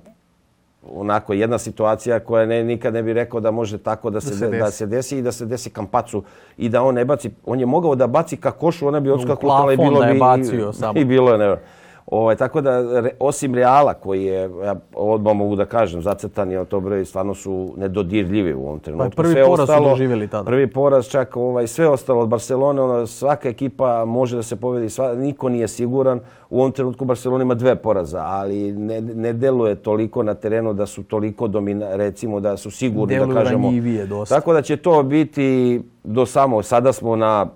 onako 0.92 1.34
jedna 1.34 1.58
situacija 1.58 2.20
koja 2.20 2.46
ne, 2.46 2.64
nikad 2.64 2.94
ne 2.94 3.04
bi 3.04 3.14
rekao 3.14 3.40
da 3.40 3.52
može 3.52 3.78
tako 3.78 4.10
da 4.10 4.22
se, 4.22 4.30
da 4.30 4.36
se, 4.36 4.48
desi. 4.48 4.60
da 4.60 4.72
se 4.72 4.86
desi 4.86 5.18
i 5.18 5.22
da 5.22 5.32
se 5.32 5.46
desi 5.46 5.70
Kampacu 5.70 6.24
i 6.58 6.70
da 6.70 6.84
on 6.84 6.96
ne 6.96 7.06
baci, 7.06 7.30
on 7.46 7.60
je 7.60 7.66
mogao 7.66 7.96
da 7.96 8.08
baci 8.08 8.38
ka 8.38 8.52
košu, 8.52 8.88
ona 8.88 9.00
bi 9.00 9.12
odskakutala 9.12 9.74
i 9.74 9.78
bilo 9.78 10.02
bi, 10.14 10.20
bacio 10.20 10.72
i, 10.96 11.00
i 11.02 11.06
bilo 11.06 11.32
je 11.32 11.38
ne. 11.38 11.58
Ovaj, 12.06 12.36
tako 12.36 12.62
da, 12.62 13.04
osim 13.20 13.56
Reala, 13.56 13.94
koji 13.94 14.24
je, 14.24 14.50
ja 14.64 14.76
odmah 14.96 15.36
mogu 15.36 15.56
da 15.56 15.66
kažem, 15.66 16.02
zacrtan 16.02 16.52
je 16.52 16.66
to 16.66 16.80
broj, 16.80 17.06
stvarno 17.06 17.34
su 17.34 17.74
nedodirljivi 17.78 18.54
u 18.54 18.62
ovom 18.62 18.80
trenutku. 18.80 19.10
Pa 19.10 19.22
prvi 19.22 19.34
sve 19.34 19.46
poraz 19.46 19.60
ostalo, 19.60 19.86
su 19.86 19.90
doživjeli 19.90 20.28
tada. 20.28 20.44
Prvi 20.44 20.68
poraz, 20.68 21.08
čak 21.08 21.38
ovaj, 21.38 21.68
sve 21.68 21.88
ostalo 21.88 22.22
od 22.22 22.30
Barcelone, 22.30 22.82
ono, 22.82 23.08
svaka 23.08 23.50
ekipa 23.50 24.06
može 24.06 24.36
da 24.36 24.44
se 24.44 24.56
pobedi, 24.56 24.90
sva, 24.90 25.16
niko 25.16 25.50
nije 25.50 25.68
siguran. 25.68 26.20
U 26.50 26.60
ovom 26.60 26.72
trenutku 26.72 27.06
Barcelona 27.06 27.44
ima 27.44 27.54
dve 27.54 27.76
poraza, 27.76 28.24
ali 28.26 28.72
ne, 28.72 29.02
ne 29.02 29.34
deluje 29.34 29.76
toliko 29.76 30.24
na 30.24 30.34
terenu 30.34 30.74
da 30.74 30.86
su 30.86 31.04
toliko 31.04 31.48
domina, 31.48 31.96
recimo 31.96 32.40
da 32.40 32.58
su 32.58 32.72
sigurni, 32.72 33.16
Deluju 33.16 33.34
da 33.34 33.44
kažemo. 33.44 33.72
dosta. 34.08 34.36
Tako 34.36 34.54
da 34.54 34.62
će 34.62 34.78
to 34.78 35.04
biti 35.04 35.82
do 36.04 36.26
samo, 36.26 36.64
sada 36.64 36.94
smo 36.94 37.16
na, 37.16 37.48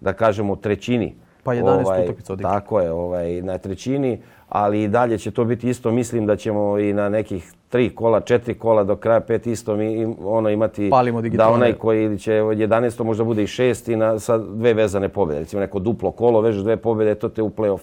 da 0.00 0.12
kažemo, 0.12 0.56
trećini 0.56 1.21
pa 1.42 1.54
11 1.54 1.86
ovaj, 1.86 2.04
utakmica 2.04 2.36
Tako 2.36 2.80
je, 2.80 2.92
ovaj, 2.92 3.42
na 3.42 3.58
trećini, 3.58 4.22
ali 4.48 4.82
i 4.82 4.88
dalje 4.88 5.18
će 5.18 5.30
to 5.30 5.44
biti 5.44 5.68
isto. 5.70 5.90
Mislim 5.90 6.26
da 6.26 6.36
ćemo 6.36 6.78
i 6.78 6.92
na 6.92 7.08
nekih 7.08 7.52
tri 7.68 7.94
kola, 7.94 8.20
četiri 8.20 8.54
kola 8.54 8.84
do 8.84 8.96
kraja 8.96 9.20
pet 9.20 9.46
isto 9.46 9.76
mi 9.76 10.14
ono 10.24 10.50
imati 10.50 10.90
da 11.36 11.48
onaj 11.48 11.72
koji 11.72 12.18
će 12.18 12.32
11 12.32 13.04
možda 13.04 13.24
bude 13.24 13.42
i 13.42 13.46
šest 13.46 13.88
i 13.88 13.96
na, 13.96 14.18
sa 14.18 14.38
dve 14.38 14.74
vezane 14.74 15.08
pobjede. 15.08 15.40
Recimo 15.40 15.60
neko 15.60 15.78
duplo 15.78 16.10
kolo, 16.10 16.40
vežeš 16.40 16.62
dve 16.62 16.76
pobjede, 16.76 17.14
to 17.14 17.28
te 17.28 17.42
u 17.42 17.50
play-off. 17.50 17.80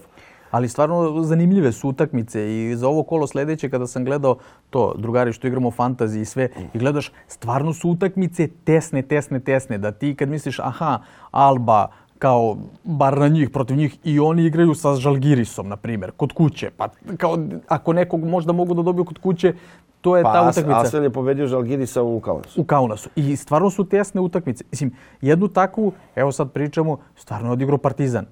Ali 0.51 0.69
stvarno 0.69 1.23
zanimljive 1.23 1.71
su 1.71 1.89
utakmice 1.89 2.55
i 2.55 2.75
za 2.75 2.87
ovo 2.87 3.03
kolo 3.03 3.27
sljedeće 3.27 3.69
kada 3.69 3.87
sam 3.87 4.05
gledao 4.05 4.37
to, 4.69 4.93
drugari 4.97 5.33
što 5.33 5.47
igramo 5.47 5.71
fantazi 5.71 6.19
i 6.19 6.25
sve, 6.25 6.49
i 6.73 6.77
gledaš, 6.77 7.11
stvarno 7.27 7.73
su 7.73 7.89
utakmice 7.89 8.47
tesne, 8.63 9.01
tesne, 9.01 9.39
tesne, 9.39 9.77
da 9.77 9.91
ti 9.91 10.15
kad 10.15 10.29
misliš, 10.29 10.59
aha, 10.59 10.99
Alba, 11.31 11.87
kao 12.19 12.57
bar 12.83 13.17
na 13.17 13.27
njih, 13.27 13.49
protiv 13.49 13.77
njih 13.77 13.97
i 14.03 14.19
oni 14.19 14.45
igraju 14.45 14.75
sa 14.75 14.95
Žalgirisom, 14.95 15.67
na 15.67 15.75
primjer, 15.75 16.11
kod 16.11 16.33
kuće. 16.33 16.71
Pa 16.77 16.87
kao, 17.17 17.37
ako 17.67 17.93
nekog 17.93 18.23
možda 18.23 18.51
mogu 18.53 18.73
da 18.73 18.81
dobiju 18.81 19.05
kod 19.05 19.19
kuće, 19.19 19.53
to 20.01 20.17
je 20.17 20.23
pa, 20.23 20.33
ta 20.33 20.49
utakmica. 20.49 20.79
Asvel 20.79 21.03
je 21.03 21.09
pobedio 21.09 21.47
Žalgirisa 21.47 22.03
u 22.03 22.19
Kaunasu. 22.19 22.61
U 22.61 22.63
Kaunasu. 22.63 23.09
I 23.15 23.35
stvarno 23.35 23.69
su 23.69 23.85
tesne 23.85 24.21
utakmice. 24.21 24.63
Mislim, 24.71 24.91
jednu 25.21 25.47
takvu, 25.47 25.91
evo 26.15 26.31
sad 26.31 26.51
pričamo, 26.51 26.97
stvarno 27.15 27.47
je 27.47 27.51
odigrao 27.51 27.77
Partizan 27.77 28.25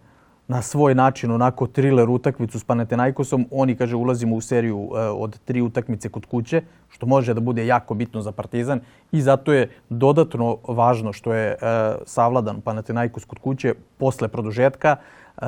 na 0.48 0.62
svoj 0.62 0.96
način 0.96 1.32
onako 1.32 1.68
thriller 1.68 2.10
utakmicu 2.10 2.60
s 2.60 2.64
Panathinaikosom. 2.64 3.46
Oni, 3.52 3.76
kaže, 3.76 3.96
ulazimo 3.96 4.36
u 4.36 4.42
seriju 4.42 4.78
uh, 4.78 4.92
od 5.16 5.40
tri 5.46 5.62
utakmice 5.62 6.10
kod 6.10 6.26
kuće, 6.26 6.62
što 6.90 7.06
može 7.06 7.34
da 7.34 7.40
bude 7.40 7.66
jako 7.66 7.94
bitno 7.94 8.22
za 8.22 8.32
Partizan 8.32 8.80
i 9.12 9.22
zato 9.22 9.54
je 9.54 9.70
dodatno 9.90 10.58
važno 10.68 11.14
što 11.14 11.34
je 11.34 11.52
uh, 11.56 12.02
savladan 12.06 12.62
Panathinaikos 12.62 13.26
kod 13.26 13.40
kuće 13.40 13.74
posle 13.98 14.28
produžetka. 14.28 14.96
Uh, 15.38 15.44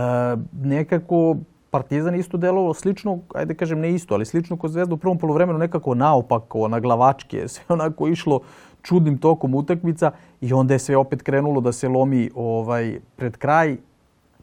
nekako 0.64 1.36
Partizan 1.72 2.16
isto 2.16 2.38
delovalo 2.38 2.74
slično, 2.74 3.20
ajde 3.36 3.54
kažem 3.54 3.80
ne 3.80 3.94
isto, 3.94 4.14
ali 4.14 4.26
slično 4.26 4.58
kod 4.58 4.72
Zvezda 4.72 4.94
u 4.94 4.98
prvom 4.98 5.18
polovremenu 5.18 5.60
nekako 5.60 5.96
naopako, 5.96 6.68
na 6.68 6.80
glavačke, 6.80 7.48
sve 7.48 7.64
onako 7.70 8.08
išlo 8.08 8.40
čudnim 8.82 9.18
tokom 9.18 9.56
utakmica 9.56 10.12
i 10.42 10.54
onda 10.54 10.74
je 10.74 10.80
sve 10.80 10.98
opet 10.98 11.22
krenulo 11.22 11.62
da 11.62 11.72
se 11.72 11.88
lomi 11.88 12.30
ovaj 12.36 13.00
pred 13.16 13.38
kraj 13.38 13.78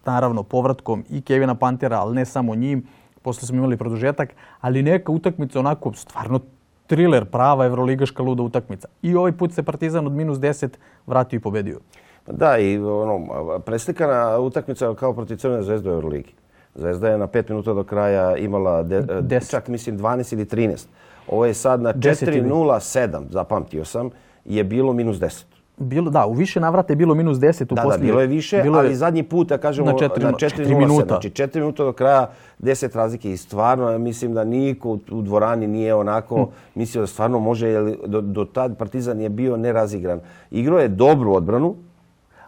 naravno 0.06 0.42
povratkom 0.42 1.04
i 1.10 1.20
Kevina 1.20 1.54
Pantera, 1.54 2.00
ali 2.00 2.14
ne 2.14 2.24
samo 2.24 2.54
njim. 2.54 2.86
Posle 3.22 3.48
smo 3.48 3.56
imali 3.56 3.76
produžetak, 3.76 4.34
ali 4.60 4.82
neka 4.82 5.12
utakmica 5.12 5.60
onako 5.60 5.92
stvarno 5.92 6.40
thriller, 6.86 7.24
prava 7.24 7.66
evroligaška 7.66 8.22
luda 8.22 8.42
utakmica. 8.42 8.88
I 9.02 9.14
ovaj 9.14 9.32
put 9.32 9.52
se 9.52 9.62
Partizan 9.62 10.06
od 10.06 10.12
minus 10.12 10.38
10 10.38 10.68
vratio 11.06 11.36
i 11.36 11.40
pobedio. 11.40 11.80
Da, 12.26 12.58
i 12.58 12.78
ono, 12.78 13.58
preslikana 13.58 14.38
utakmica 14.38 14.94
kao 14.94 15.12
protiv 15.14 15.36
Crvene 15.36 15.62
zvezde 15.62 15.90
u 15.90 15.92
Euroligi. 15.92 16.32
Zvezda 16.74 17.08
je 17.08 17.18
na 17.18 17.26
5 17.26 17.50
minuta 17.50 17.72
do 17.72 17.84
kraja 17.84 18.36
imala 18.36 18.82
de, 18.82 19.40
čak 19.50 19.68
mislim 19.68 19.98
12 19.98 20.32
ili 20.32 20.44
13. 20.44 20.86
Ovo 21.28 21.46
je 21.46 21.54
sad 21.54 21.82
na 21.82 21.92
4.07, 21.92 23.30
zapamtio 23.30 23.84
sam, 23.84 24.10
je 24.44 24.64
bilo 24.64 24.92
minus 24.92 25.16
10 25.16 25.44
bilo, 25.76 26.10
da, 26.10 26.26
u 26.26 26.32
više 26.32 26.60
navrata 26.60 26.92
je 26.92 26.96
bilo 26.96 27.14
minus 27.14 27.38
10 27.38 27.72
u 27.72 27.74
da, 27.74 27.82
posljednje. 27.82 28.06
Da, 28.06 28.12
bilo 28.12 28.20
je 28.20 28.26
više, 28.26 28.62
bilo 28.62 28.78
ali 28.78 28.94
zadnji 28.94 29.22
put, 29.22 29.48
da 29.48 29.58
kažemo, 29.58 29.86
na 29.86 29.92
4, 29.92 30.22
na 30.22 30.32
4, 30.32 30.78
minuta. 30.78 31.06
Znači 31.06 31.30
4 31.30 31.58
minuta 31.58 31.84
do 31.84 31.92
kraja 31.92 32.30
10 32.58 32.96
razlike 32.96 33.32
i 33.32 33.36
stvarno 33.36 33.98
mislim 33.98 34.34
da 34.34 34.44
niko 34.44 34.90
u, 34.90 34.98
u 35.10 35.22
dvorani 35.22 35.66
nije 35.66 35.94
onako 35.94 36.44
hm. 36.44 36.50
mislio 36.74 37.00
da 37.00 37.06
stvarno 37.06 37.38
može, 37.38 37.68
jer 37.68 37.96
do, 38.06 38.20
do 38.20 38.44
tad 38.44 38.78
Partizan 38.78 39.20
je 39.20 39.28
bio 39.28 39.56
nerazigran. 39.56 40.20
Igro 40.50 40.78
je 40.78 40.88
dobru 40.88 41.32
odbranu, 41.32 41.74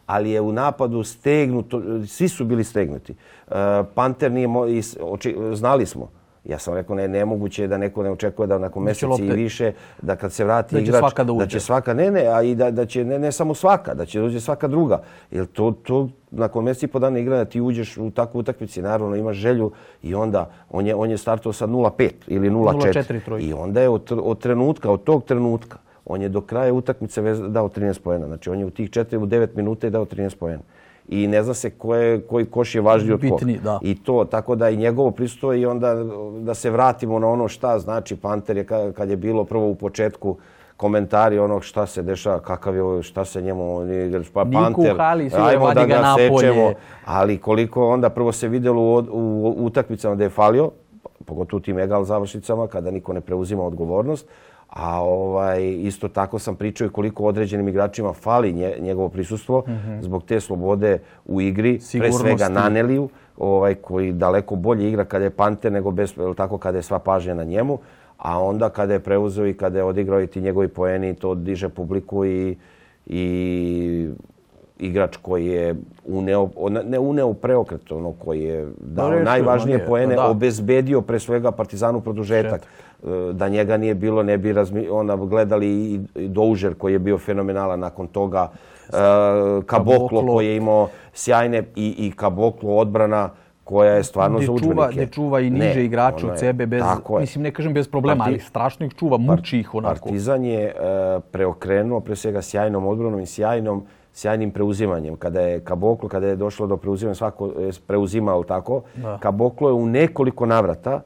ali 0.06 0.30
je 0.30 0.40
u 0.40 0.52
napadu 0.52 1.02
stegnuto, 1.02 1.82
svi 2.06 2.28
su 2.28 2.44
bili 2.44 2.64
stegnuti. 2.64 3.14
Uh, 3.46 3.54
Panter 3.94 4.32
nije, 4.32 4.48
mo, 4.48 4.64
znali 5.54 5.86
smo, 5.86 6.08
ja 6.44 6.58
sam 6.58 6.74
rekao, 6.74 6.96
ne, 6.96 7.08
nemoguće 7.08 7.62
je 7.62 7.68
da 7.68 7.78
neko 7.78 8.02
ne 8.02 8.10
očekuje 8.10 8.46
da 8.46 8.58
nakon 8.58 8.84
mjeseci 8.84 9.24
i 9.24 9.30
više, 9.30 9.72
da 10.02 10.16
kad 10.16 10.32
se 10.32 10.44
vrati 10.44 10.74
da 10.74 10.80
će 10.80 10.84
igrač, 10.84 11.00
svaka 11.00 11.24
da, 11.24 11.32
da 11.32 11.46
će 11.46 11.60
svaka, 11.60 11.94
ne, 11.94 12.10
ne, 12.10 12.26
a 12.26 12.42
i 12.42 12.54
da, 12.54 12.70
da 12.70 12.86
će 12.86 13.04
ne, 13.04 13.18
ne 13.18 13.32
samo 13.32 13.54
svaka, 13.54 13.94
da 13.94 14.06
će 14.06 14.20
dođe 14.20 14.40
svaka 14.40 14.68
druga. 14.68 15.02
Jer 15.30 15.46
to, 15.46 15.70
to 15.82 16.08
nakon 16.30 16.64
mjeseci 16.64 16.86
i 16.86 16.88
po 16.88 16.98
dana 16.98 17.18
igranja 17.18 17.44
ti 17.44 17.60
uđeš 17.60 17.96
u 17.96 18.10
takvu 18.10 18.38
utakmici, 18.38 18.82
naravno 18.82 19.16
imaš 19.16 19.36
želju 19.36 19.70
i 20.02 20.14
onda 20.14 20.50
on 20.70 20.86
je, 20.86 20.94
on 20.94 21.10
je 21.10 21.18
startao 21.18 21.52
sa 21.52 21.66
0-5 21.66 22.10
ili 22.26 22.50
0-4. 22.50 23.40
I 23.40 23.52
onda 23.52 23.80
je 23.80 23.88
od, 23.88 24.12
od 24.22 24.38
trenutka, 24.38 24.90
od 24.90 25.04
tog 25.04 25.24
trenutka, 25.24 25.78
on 26.04 26.22
je 26.22 26.28
do 26.28 26.40
kraja 26.40 26.74
utakmice 26.74 27.22
dao 27.48 27.68
13 27.68 28.00
pojena. 28.00 28.26
Znači 28.26 28.50
on 28.50 28.58
je 28.58 28.66
u 28.66 28.70
tih 28.70 28.90
4 28.90 29.16
u 29.16 29.26
9 29.26 29.48
minuta 29.54 29.86
je 29.86 29.90
dao 29.90 30.04
13 30.04 30.36
pojena 30.36 30.62
i 31.08 31.26
ne 31.26 31.42
zna 31.42 31.54
se 31.54 31.70
ko 31.70 31.94
je, 31.94 32.20
koji 32.20 32.44
koš 32.44 32.74
je 32.74 32.80
važniji 32.80 33.12
od 33.12 33.20
kog. 33.30 33.40
I 33.82 34.02
to, 34.02 34.24
tako 34.24 34.54
da 34.54 34.70
i 34.70 34.76
njegovo 34.76 35.10
prisustvo 35.10 35.54
i 35.54 35.66
onda 35.66 35.94
da 36.40 36.54
se 36.54 36.70
vratimo 36.70 37.18
na 37.18 37.28
ono 37.28 37.48
šta 37.48 37.78
znači 37.78 38.16
Panter 38.16 38.56
je 38.56 38.66
kad 38.96 39.10
je 39.10 39.16
bilo 39.16 39.44
prvo 39.44 39.68
u 39.68 39.74
početku 39.74 40.36
komentari 40.76 41.38
onog 41.38 41.64
šta 41.64 41.86
se 41.86 42.02
dešava, 42.02 42.40
kakav 42.40 42.74
je 42.74 42.82
ovo, 42.82 43.02
šta 43.02 43.24
se 43.24 43.42
njemu 43.42 43.80
pa 44.32 44.44
Panter, 44.44 44.96
ajmo 45.40 45.74
da 45.74 45.84
ga 45.84 46.14
sečemo, 46.16 46.72
ali 47.04 47.38
koliko 47.38 47.88
onda 47.88 48.08
prvo 48.10 48.32
se 48.32 48.48
vidjelo 48.48 48.82
u, 48.82 48.98
u, 48.98 49.54
u 49.58 49.66
utakmicama 49.66 50.14
da 50.14 50.24
je 50.24 50.30
falio, 50.30 50.70
pogotovo 51.24 51.58
u 51.58 51.60
tim 51.60 51.78
egal 51.78 52.04
završnicama 52.04 52.66
kada 52.66 52.90
niko 52.90 53.12
ne 53.12 53.20
preuzima 53.20 53.62
odgovornost, 53.62 54.28
A 54.68 55.02
ovaj, 55.02 55.72
isto 55.72 56.08
tako 56.08 56.38
sam 56.38 56.56
pričao 56.56 56.86
i 56.86 56.90
koliko 56.90 57.24
određenim 57.24 57.68
igračima 57.68 58.12
fali 58.12 58.52
nje, 58.52 58.74
njegovo 58.80 59.08
prisustvo 59.08 59.64
mm 59.66 59.70
-hmm. 59.70 60.02
zbog 60.02 60.24
te 60.24 60.40
slobode 60.40 60.98
u 61.24 61.40
igri, 61.40 61.80
pre 61.98 62.12
svega 62.12 62.48
Naneliju, 62.48 63.08
ovaj, 63.36 63.74
koji 63.74 64.12
daleko 64.12 64.56
bolje 64.56 64.88
igra 64.88 65.04
kada 65.04 65.24
je 65.24 65.30
Panter 65.30 65.72
nego 65.72 65.90
bez, 65.90 66.14
tako 66.36 66.58
kada 66.58 66.78
je 66.78 66.82
sva 66.82 66.98
pažnja 66.98 67.34
na 67.34 67.44
njemu. 67.44 67.78
A 68.18 68.42
onda 68.42 68.68
kada 68.68 68.92
je 68.92 69.00
preuzeo 69.00 69.46
i 69.46 69.54
kada 69.54 69.78
je 69.78 69.84
odigrao 69.84 70.22
i 70.22 70.26
ti 70.26 70.40
njegovi 70.40 70.68
poeni, 70.68 71.14
to 71.14 71.34
diže 71.34 71.68
publiku 71.68 72.24
i, 72.24 72.56
i 73.06 74.08
igrač 74.78 75.16
koji 75.16 75.46
je 75.46 75.74
uneo, 76.04 76.48
ne 76.84 76.98
uneo 76.98 77.32
preokret, 77.32 77.92
ono 77.92 78.12
koji 78.12 78.42
je 78.42 78.68
dao 78.80 79.10
Rešio, 79.10 79.24
najvažnije 79.24 79.86
poene, 79.86 80.14
da. 80.14 80.30
obezbedio 80.30 81.00
pre 81.00 81.18
svega 81.18 81.50
Partizanu 81.50 82.00
produžetak. 82.00 82.62
Šet. 83.02 83.36
Da 83.36 83.48
njega 83.48 83.76
nije 83.76 83.94
bilo, 83.94 84.22
ne 84.22 84.38
bi 84.38 84.52
razmi, 84.52 84.88
ona 84.88 85.16
gledali 85.16 85.68
i, 85.68 86.00
Doužer 86.28 86.74
koji 86.74 86.92
je 86.92 86.98
bio 86.98 87.18
fenomenalan 87.18 87.80
nakon 87.80 88.06
toga. 88.06 88.50
Kaboklo, 88.90 89.62
Kaboklo 89.66 90.26
koji 90.26 90.46
je 90.46 90.56
imao 90.56 90.88
sjajne 91.12 91.64
i, 91.76 91.94
i 91.98 92.12
Kaboklo 92.16 92.76
odbrana 92.76 93.30
koja 93.64 93.92
je 93.92 94.04
stvarno 94.04 94.40
za 94.40 94.52
udžbenike. 94.52 94.88
Gdje 94.92 95.06
čuva 95.06 95.40
i 95.40 95.50
niže 95.50 95.74
ne, 95.74 95.84
igrače 95.84 96.26
od 96.26 96.38
sebe, 96.38 96.66
bez, 96.66 96.82
mislim 97.20 97.42
ne 97.42 97.50
kažem 97.50 97.74
bez 97.74 97.88
problema, 97.88 98.24
Parti, 98.24 98.30
ali 98.30 98.40
strašno 98.40 98.86
ih 98.86 98.94
čuva, 98.94 99.18
muči 99.18 99.58
ih 99.58 99.74
onako. 99.74 99.94
Partizan 99.94 100.44
je 100.44 100.74
uh, 100.74 101.22
preokrenuo 101.30 102.00
pre 102.00 102.16
svega 102.16 102.42
sjajnom 102.42 102.86
odbranom 102.86 103.20
i 103.20 103.26
sjajnom 103.26 103.84
sjajnim 104.12 104.50
preuzimanjem. 104.50 105.16
Kada 105.16 105.40
je 105.40 105.60
Kaboklo, 105.60 106.08
kada 106.08 106.26
je 106.26 106.36
došlo 106.36 106.66
do 106.66 106.76
preuzimanja, 106.76 107.14
svako 107.14 107.46
je 107.46 107.70
preuzimao 107.86 108.44
tako, 108.44 108.82
da. 108.96 109.18
Kaboklo 109.18 109.68
je 109.68 109.72
u 109.72 109.86
nekoliko 109.86 110.46
navrata 110.46 111.00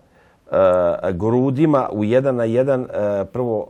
grudima 1.13 1.89
u 1.93 2.05
jedan 2.05 2.37
na 2.37 2.45
jedan 2.45 2.81
uh, 2.81 2.89
prvo 3.33 3.67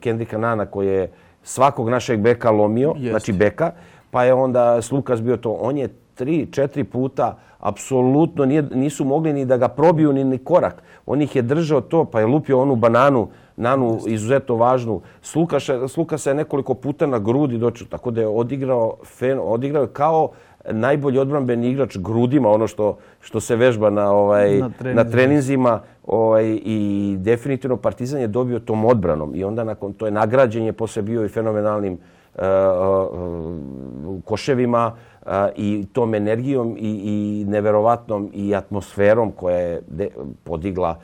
Kendrika 0.00 0.38
Nana 0.38 0.66
koji 0.66 0.88
je 0.88 1.10
svakog 1.42 1.88
našeg 1.88 2.20
beka 2.20 2.50
lomio, 2.50 2.94
znači 3.10 3.32
beka, 3.32 3.70
pa 4.10 4.24
je 4.24 4.34
onda 4.34 4.82
Slukas 4.82 5.22
bio 5.22 5.36
to. 5.36 5.52
On 5.52 5.78
je 5.78 5.88
tri, 6.14 6.46
četiri 6.52 6.84
puta 6.84 7.38
apsolutno 7.58 8.44
nije, 8.44 8.62
nisu 8.62 9.04
mogli 9.04 9.32
ni 9.32 9.44
da 9.44 9.56
ga 9.56 9.68
probiju 9.68 10.12
ni, 10.12 10.24
ni 10.24 10.38
korak. 10.38 10.82
On 11.06 11.22
ih 11.22 11.36
je 11.36 11.42
držao 11.42 11.80
to, 11.80 12.04
pa 12.04 12.20
je 12.20 12.26
lupio 12.26 12.60
onu 12.60 12.76
bananu 12.76 13.28
Nanu 13.56 13.98
izuzetno 14.06 14.54
važnu. 14.56 15.00
Slukaša, 15.22 15.88
Sluka 15.88 16.18
se 16.18 16.30
je 16.30 16.34
nekoliko 16.34 16.74
puta 16.74 17.06
na 17.06 17.18
grudi 17.18 17.58
doču, 17.58 17.86
tako 17.88 18.10
da 18.10 18.20
je 18.20 18.26
odigrao, 18.26 18.96
fen, 19.04 19.38
odigrao 19.42 19.86
kao 19.86 20.28
najbolji 20.70 21.18
odbranbeni 21.18 21.70
igrač 21.70 21.96
grudima, 21.98 22.50
ono 22.50 22.66
što, 22.66 22.98
što 23.20 23.40
se 23.40 23.56
vežba 23.56 23.90
na, 23.90 24.12
ovaj, 24.12 24.58
na, 24.58 24.70
treninzima. 24.70 25.04
na 25.04 25.10
treninzima. 25.10 25.80
Ovaj, 26.06 26.60
I 26.64 27.16
definitivno 27.18 27.76
Partizan 27.76 28.20
je 28.20 28.26
dobio 28.26 28.58
tom 28.58 28.84
odbranom. 28.84 29.34
I 29.34 29.44
onda 29.44 29.64
nakon 29.64 29.92
to 29.92 30.06
je 30.06 30.12
nagrađenje 30.12 30.72
posle 30.72 31.02
bio 31.02 31.24
i 31.24 31.28
fenomenalnim 31.28 31.92
uh, 32.34 32.40
uh, 32.42 34.22
koševima 34.24 34.92
uh, 35.22 35.32
i 35.56 35.86
tom 35.92 36.14
energijom 36.14 36.76
i, 36.78 37.00
i 37.04 37.44
neverovatnom 37.48 38.30
i 38.34 38.54
atmosferom 38.54 39.32
koja 39.32 39.56
je 39.56 39.82
de, 39.88 40.08
podigla 40.44 40.98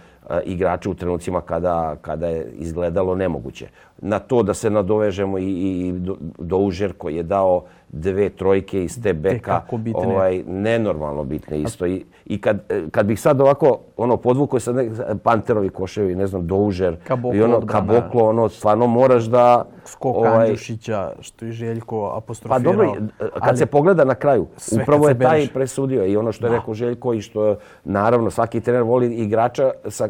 igrače 0.44 0.88
u 0.88 0.94
trenucima 0.94 1.40
kada, 1.40 1.96
kada 2.00 2.26
je 2.26 2.52
izgledalo 2.54 3.14
nemoguće. 3.14 3.68
Na 3.98 4.18
to 4.18 4.42
da 4.42 4.54
se 4.54 4.70
nadovežemo 4.70 5.38
i, 5.38 5.44
i 5.44 5.94
Doužer 6.38 6.92
koji 6.92 7.16
je 7.16 7.22
dao 7.22 7.64
dve 7.88 8.28
trojke 8.28 8.84
iz 8.84 9.02
te 9.02 9.12
beka, 9.12 9.60
ovaj, 9.94 10.42
nenormalno 10.46 11.24
bitne 11.24 11.60
isto. 11.60 11.86
I, 11.86 12.04
i 12.26 12.40
kad, 12.40 12.58
kad 12.90 13.06
bih 13.06 13.20
sad 13.20 13.40
ovako 13.40 13.78
ono 14.02 14.16
podvukao 14.16 14.60
sad 14.60 14.74
ne, 14.74 14.90
Panterovi 15.22 15.68
koševi, 15.68 16.14
ne 16.14 16.26
znam, 16.26 16.46
Doužer 16.46 16.96
Kaboklo, 17.04 17.38
i 17.38 17.42
ono, 17.42 17.66
Kaboklo, 17.66 18.28
ono, 18.28 18.48
stvarno 18.48 18.86
moraš 18.86 19.24
da... 19.24 19.64
Skok 19.84 20.16
ovaj, 20.16 20.44
Andjušića, 20.44 21.12
što 21.20 21.44
je 21.44 21.52
Željko 21.52 22.12
apostrofirao. 22.16 22.58
Pa 22.58 22.70
dobro, 22.70 22.94
kad 23.18 23.48
ali, 23.48 23.56
se 23.56 23.66
pogleda 23.66 24.04
na 24.04 24.14
kraju, 24.14 24.46
upravo 24.82 25.08
je 25.08 25.18
taj 25.18 25.48
presudio 25.54 26.06
i 26.06 26.16
ono 26.16 26.32
što 26.32 26.46
je 26.46 26.50
da. 26.50 26.56
rekao 26.56 26.74
Željko 26.74 27.14
i 27.14 27.22
što 27.22 27.56
naravno 27.84 28.30
svaki 28.30 28.60
trener 28.60 28.82
voli 28.82 29.14
igrača 29.14 29.70
sa 29.88 30.08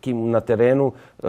kim 0.00 0.30
na 0.30 0.40
terenu 0.40 0.92
e, 1.22 1.28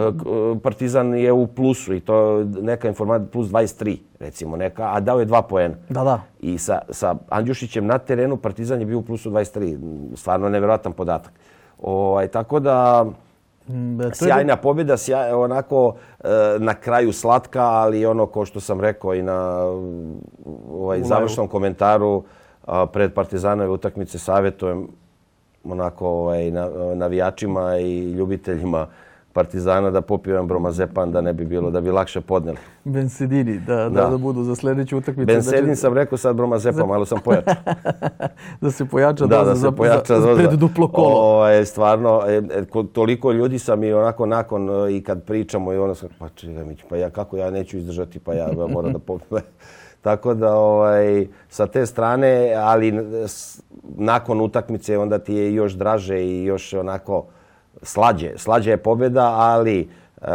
Partizan 0.62 1.14
je 1.14 1.32
u 1.32 1.46
plusu 1.46 1.94
i 1.94 2.00
to 2.00 2.44
neka 2.44 2.88
informacija 2.88 3.30
plus 3.32 3.48
23 3.48 3.96
recimo 4.18 4.56
neka, 4.56 4.94
a 4.94 5.00
dao 5.00 5.20
je 5.20 5.24
dva 5.24 5.42
poena. 5.42 5.74
Da, 5.88 6.04
da. 6.04 6.20
I 6.40 6.58
sa, 6.58 6.80
sa 6.90 7.14
Andjušićem 7.28 7.86
na 7.86 7.98
terenu 7.98 8.36
Partizan 8.36 8.80
je 8.80 8.86
bio 8.86 8.98
u 8.98 9.02
plusu 9.02 9.30
23. 9.30 10.16
Stvarno 10.16 10.48
nevjerojatan 10.48 10.92
podatak. 10.92 11.32
Ovaj, 11.82 12.28
tako 12.28 12.60
da, 12.60 13.06
mm, 13.68 13.98
sjajna 14.14 14.56
pobjeda, 14.56 14.96
sjaj, 14.96 15.32
onako 15.32 15.94
e, 16.20 16.28
na 16.58 16.74
kraju 16.74 17.12
slatka, 17.12 17.62
ali 17.62 18.06
ono 18.06 18.26
ko 18.26 18.44
što 18.44 18.60
sam 18.60 18.80
rekao 18.80 19.14
i 19.14 19.22
na 19.22 19.64
ovaj, 20.72 21.02
završnom 21.02 21.48
komentaru 21.48 22.22
pred 22.92 23.14
Partizanove 23.14 23.68
utakmice 23.68 24.18
savjetujem 24.18 24.88
onako 25.64 26.08
ovaj, 26.08 26.50
navijačima 26.94 27.78
i 27.78 28.12
ljubiteljima 28.12 28.86
Partizana 29.32 29.90
da 29.90 30.00
popiju 30.00 30.34
jedan 30.34 30.48
bromazepan 30.48 31.12
da 31.12 31.20
ne 31.20 31.32
bi 31.32 31.44
bilo, 31.44 31.70
da 31.70 31.80
bi 31.80 31.90
lakše 31.90 32.20
podneli. 32.20 32.58
Bensedini, 32.84 33.60
da, 33.66 33.76
da. 33.76 33.88
da, 33.88 34.10
da 34.10 34.16
budu 34.18 34.42
za 34.42 34.54
sljedeću 34.54 34.96
utakmicu. 34.96 35.26
Bensedin 35.26 35.64
znači... 35.64 35.80
sam 35.80 35.94
rekao 35.94 36.18
sad 36.18 36.36
bromazepan, 36.36 36.88
malo 36.88 37.04
sam 37.04 37.18
pojačao. 37.24 37.54
da 38.60 38.70
se 38.70 38.84
pojača 38.84 39.26
da, 39.26 39.44
da, 39.44 39.56
se 39.56 39.70
pojača 39.76 40.20
za, 40.20 40.34
pred 40.34 40.50
duplo 40.50 40.88
kolo. 40.88 41.40
O, 41.40 41.48
je, 41.48 41.64
stvarno, 41.64 42.22
e, 42.26 42.42
e, 42.50 42.64
toliko 42.92 43.32
ljudi 43.32 43.58
sam 43.58 43.84
i 43.84 43.92
onako 43.92 44.26
nakon 44.26 44.70
e, 44.70 44.96
i 44.96 45.02
kad 45.02 45.22
pričamo 45.22 45.72
i 45.72 45.78
ono 45.78 45.94
sam, 45.94 46.08
pa 46.18 46.28
čekaj 46.28 46.64
mi, 46.64 46.76
pa 46.88 46.96
ja 46.96 47.10
kako 47.10 47.36
ja 47.36 47.50
neću 47.50 47.78
izdržati, 47.78 48.18
pa 48.18 48.34
ja, 48.34 48.48
ja 48.58 48.66
moram 48.66 48.92
da 48.92 48.98
popijem. 48.98 49.42
Tako 50.00 50.34
da 50.34 50.54
ovaj, 50.54 51.26
sa 51.48 51.66
te 51.66 51.86
strane, 51.86 52.54
ali 52.54 52.94
nakon 53.82 54.40
utakmice 54.40 54.98
onda 54.98 55.18
ti 55.18 55.34
je 55.34 55.54
još 55.54 55.72
draže 55.72 56.24
i 56.24 56.44
još 56.44 56.72
onako 56.72 57.24
slađe. 57.82 58.32
Slađe 58.36 58.70
je 58.70 58.76
pobjeda, 58.76 59.32
ali 59.36 59.80
e, 59.80 60.26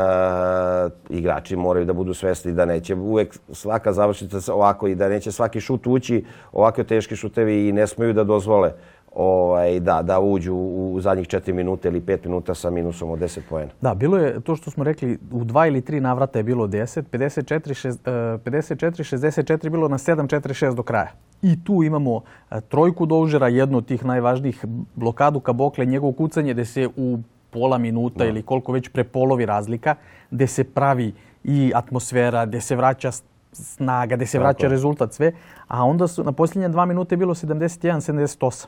igrači 1.10 1.56
moraju 1.56 1.86
da 1.86 1.94
budu 1.94 2.14
svesni 2.14 2.52
da 2.52 2.66
neće 2.66 2.96
uvek 2.96 3.36
svaka 3.52 3.94
završnica 3.94 4.54
ovako 4.54 4.88
i 4.88 4.96
da 4.96 5.10
neće 5.10 5.32
svaki 5.32 5.62
šut 5.62 5.88
ući 5.88 6.26
ovakve 6.52 6.84
teški 6.84 7.16
šutevi 7.16 7.68
i 7.68 7.72
ne 7.72 7.88
smiju 7.88 8.14
da 8.14 8.24
dozvole 8.24 8.74
ovaj, 9.16 9.80
da, 9.80 10.01
da 10.01 10.20
uđu 10.20 10.55
u 10.55 10.97
zadnjih 11.01 11.28
4 11.28 11.53
minute 11.53 11.88
ili 11.88 12.01
5 12.01 12.26
minuta 12.26 12.53
sa 12.53 12.70
minusom 12.70 13.11
od 13.11 13.20
10 13.20 13.39
poena. 13.49 13.72
Da, 13.82 13.93
bilo 13.93 14.18
je 14.18 14.41
to 14.41 14.55
što 14.55 14.72
smo 14.72 14.84
rekli, 14.84 15.20
u 15.32 15.43
dva 15.43 15.68
ili 15.68 15.82
tri 15.82 15.99
navrata 15.99 16.39
je 16.39 16.43
bilo 16.43 16.68
10, 16.68 17.03
54, 17.11 18.39
54 18.39 19.16
64 19.16 19.70
bilo 19.70 19.88
na 19.88 19.97
7, 19.97 20.28
4, 20.28 20.66
6 20.66 20.76
do 20.76 20.84
kraja. 20.84 21.11
I 21.41 21.64
tu 21.64 21.84
imamo 21.84 22.22
e, 22.51 22.61
trojku 22.61 23.05
Doužera, 23.05 23.47
jednu 23.47 23.78
od 23.78 23.86
tih 23.86 24.05
najvažnijih 24.05 24.66
blokadu 24.95 25.39
Kabokle, 25.39 25.86
njegov 25.86 26.11
kucanje 26.11 26.53
gde 26.53 26.66
se 26.66 26.89
u 26.95 27.20
pola 27.49 27.78
minuta 27.78 28.18
da. 28.18 28.26
ili 28.26 28.41
koliko 28.41 28.72
već 28.72 28.89
prepolovi 28.89 29.45
razlika, 29.45 29.95
gde 30.32 30.47
se 30.47 30.64
pravi 30.64 31.14
i 31.43 31.72
atmosfera, 31.76 32.45
gde 32.45 32.61
se 32.61 32.76
vraća 32.76 33.11
snaga, 33.51 34.16
gde 34.16 34.26
se 34.26 34.39
vraća 34.39 34.57
Tako. 34.57 34.72
rezultat 34.72 35.14
sve. 35.14 35.32
A 35.68 35.84
onda 35.84 36.07
su 36.07 36.24
na 36.24 36.32
posljednje 36.32 36.70
dva 36.70 36.86
minute 36.86 37.18
bilo 37.18 37.34
71-78. 37.34 38.66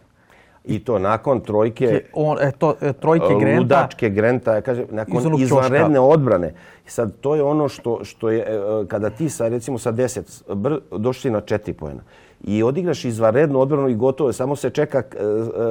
I 0.68 0.80
to 0.80 1.00
nakon 1.00 1.42
trojke... 1.42 2.02
On, 2.14 2.38
e, 2.42 2.52
to, 2.52 2.76
e, 2.82 2.94
trojke 2.94 3.36
Grenta. 3.40 3.60
Ludačke 3.60 4.10
Grenta, 4.10 4.62
kaže, 4.62 4.86
nakon 4.92 5.42
izvanredne 5.42 6.00
odbrane. 6.00 6.54
I 6.88 6.90
sad, 6.90 7.14
to 7.22 7.36
je 7.36 7.44
ono 7.44 7.68
što, 7.70 8.00
što 8.04 8.30
je, 8.30 8.40
e, 8.40 8.88
kada 8.88 9.10
ti 9.10 9.30
sa, 9.30 9.48
recimo, 9.48 9.78
sa 9.78 9.92
10 9.92 10.56
br, 10.56 10.78
došli 10.92 11.32
na 11.32 11.42
4 11.42 11.74
pojena 11.74 12.02
i 12.48 12.64
odigraš 12.64 13.06
izvanrednu 13.06 13.60
odbranu 13.60 13.90
i 13.90 13.96
gotovo, 13.96 14.34
samo 14.34 14.56
se 14.56 14.70
čeka 14.70 14.98
e, 14.98 15.04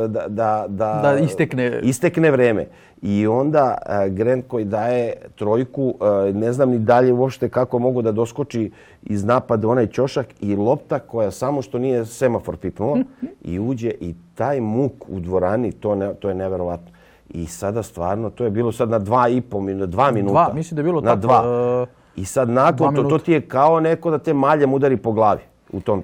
da, 0.08 0.24
da, 0.28 0.64
da, 0.68 1.00
da 1.02 1.18
istekne. 1.18 1.80
istekne 1.82 2.30
vreme. 2.30 2.66
I 3.02 3.26
onda 3.26 3.78
Grant 4.10 4.44
koji 4.48 4.64
daje 4.64 5.12
trojku, 5.34 5.94
ne 6.34 6.52
znam 6.52 6.70
ni 6.70 6.78
dalje 6.78 7.12
uopšte 7.12 7.48
kako 7.48 7.78
mogu 7.78 8.02
da 8.02 8.12
doskoči 8.12 8.70
iz 9.02 9.24
napada 9.24 9.68
onaj 9.68 9.86
ćošak 9.86 10.26
i 10.40 10.56
lopta 10.56 10.98
koja 10.98 11.30
samo 11.30 11.62
što 11.62 11.78
nije 11.78 12.06
semafor 12.06 12.56
pipnula 12.56 12.98
i 13.42 13.58
uđe 13.58 13.90
i 14.00 14.14
taj 14.34 14.60
muk 14.60 14.92
u 15.08 15.20
dvorani, 15.20 15.72
to, 15.72 15.94
ne, 15.94 16.14
to 16.14 16.28
je 16.28 16.34
neverovatno. 16.34 16.90
I 17.28 17.46
sada 17.46 17.82
stvarno, 17.82 18.30
to 18.30 18.44
je 18.44 18.50
bilo 18.50 18.72
sad 18.72 18.90
na 18.90 18.98
dva 18.98 19.28
i 19.28 19.40
po 19.40 19.60
minuta, 19.60 19.86
dva 19.86 20.10
minuta. 20.10 20.32
Dva, 20.32 20.54
mislim 20.54 20.76
da 20.76 20.80
je 20.80 20.84
bilo 20.84 21.00
na 21.00 21.10
tako, 21.10 21.20
dva. 21.20 21.86
I 22.16 22.24
sad 22.24 22.48
nakon 22.50 22.94
to, 22.94 23.02
to 23.02 23.18
ti 23.18 23.32
je 23.32 23.40
kao 23.40 23.80
neko 23.80 24.10
da 24.10 24.18
te 24.18 24.34
maljem 24.34 24.74
udari 24.74 24.96
po 24.96 25.12
glavi 25.12 25.42
u 25.72 25.80
tom. 25.80 26.02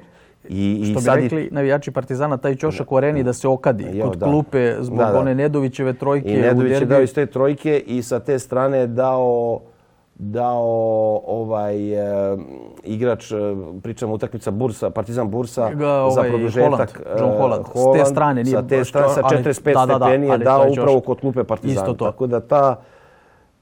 I, 0.48 0.80
Što 0.84 0.90
i 0.90 0.94
bi 0.94 1.00
sad 1.00 1.14
rekli 1.14 1.44
i... 1.44 1.48
navijači 1.50 1.90
Partizana, 1.90 2.36
taj 2.36 2.54
Ćošak 2.56 2.92
u 2.92 2.96
areni 2.96 3.22
da 3.22 3.32
se 3.32 3.48
okadi 3.48 3.98
jo, 3.98 4.08
kod 4.08 4.18
da. 4.18 4.26
klupe 4.26 4.76
zbog 4.80 4.98
da, 4.98 5.12
da. 5.12 5.18
one 5.18 5.34
Nedovićeve 5.34 5.92
trojke. 5.92 6.28
I 6.28 6.40
Nedović 6.40 6.80
je 6.80 6.86
dao 6.86 7.00
iz 7.00 7.14
te 7.14 7.26
trojke 7.26 7.82
i 7.86 8.02
sa 8.02 8.20
te 8.20 8.38
strane 8.38 8.86
dao 8.86 9.60
dao 10.22 11.22
ovaj 11.26 11.92
e, 11.92 12.36
igrač, 12.84 13.32
e, 13.32 13.36
pričamo 13.82 14.14
utakmica 14.14 14.50
Bursa, 14.50 14.90
Partizan 14.90 15.30
Bursa 15.30 15.70
Ga, 15.70 15.92
ovaj, 15.92 16.10
za 16.10 16.22
produžetak. 16.22 17.02
Holland, 17.02 17.20
John 17.20 17.40
Holland. 17.40 17.64
Holland. 17.72 18.00
S 18.00 18.02
te 18.02 18.10
strane 18.10 18.44
nije 18.44 18.56
sa 18.56 18.66
te 18.66 18.84
strane 18.84 19.08
sa 19.08 19.22
45 19.22 19.72
ali, 19.76 19.94
stepeni 19.94 20.26
je 20.28 20.38
dao 20.38 20.66
upravo 20.70 21.00
kod 21.00 21.20
klupe 21.20 21.44
Partizana. 21.44 21.86
Isto 21.86 21.94
to. 21.94 22.04
Tako 22.04 22.26
da 22.26 22.40
ta 22.40 22.80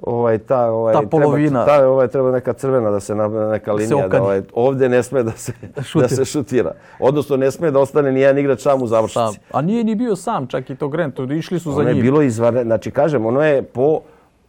ovaj 0.02 0.38
ta 0.38 0.70
ovaj 0.70 0.94
ta 0.94 1.02
polovina 1.10 1.64
treba, 1.64 1.78
ta 1.78 1.88
ovaj 1.88 2.08
treba 2.08 2.30
neka 2.30 2.52
crvena 2.52 2.90
da 2.90 3.00
se 3.00 3.14
na 3.14 3.28
neka 3.28 3.72
linija 3.72 4.08
da 4.08 4.22
ovaj 4.22 4.42
ovde 4.54 4.88
ne 4.88 5.02
sme 5.02 5.22
da 5.22 5.32
se 5.32 5.52
da 6.02 6.08
se 6.08 6.24
šutira. 6.24 6.72
Odnosno 7.00 7.36
ne 7.36 7.50
sme 7.50 7.70
da 7.70 7.78
ostane 7.78 8.12
ni 8.12 8.20
jedan 8.20 8.38
igrač 8.38 8.60
sam 8.60 8.82
u 8.82 8.86
završnici. 8.86 9.38
A 9.52 9.62
nije 9.62 9.84
ni 9.84 9.94
bio 9.94 10.16
sam, 10.16 10.46
čak 10.46 10.70
i 10.70 10.76
to 10.76 10.88
Grant, 10.88 11.18
išli 11.30 11.60
su 11.60 11.68
ono 11.68 11.76
za 11.76 11.82
njim. 11.82 11.90
Ono 11.90 11.98
je 11.98 12.02
bilo 12.02 12.22
izvanredno, 12.22 12.70
znači 12.70 12.90
kažem, 12.90 13.26
ono 13.26 13.42
je 13.42 13.62
po 13.62 14.00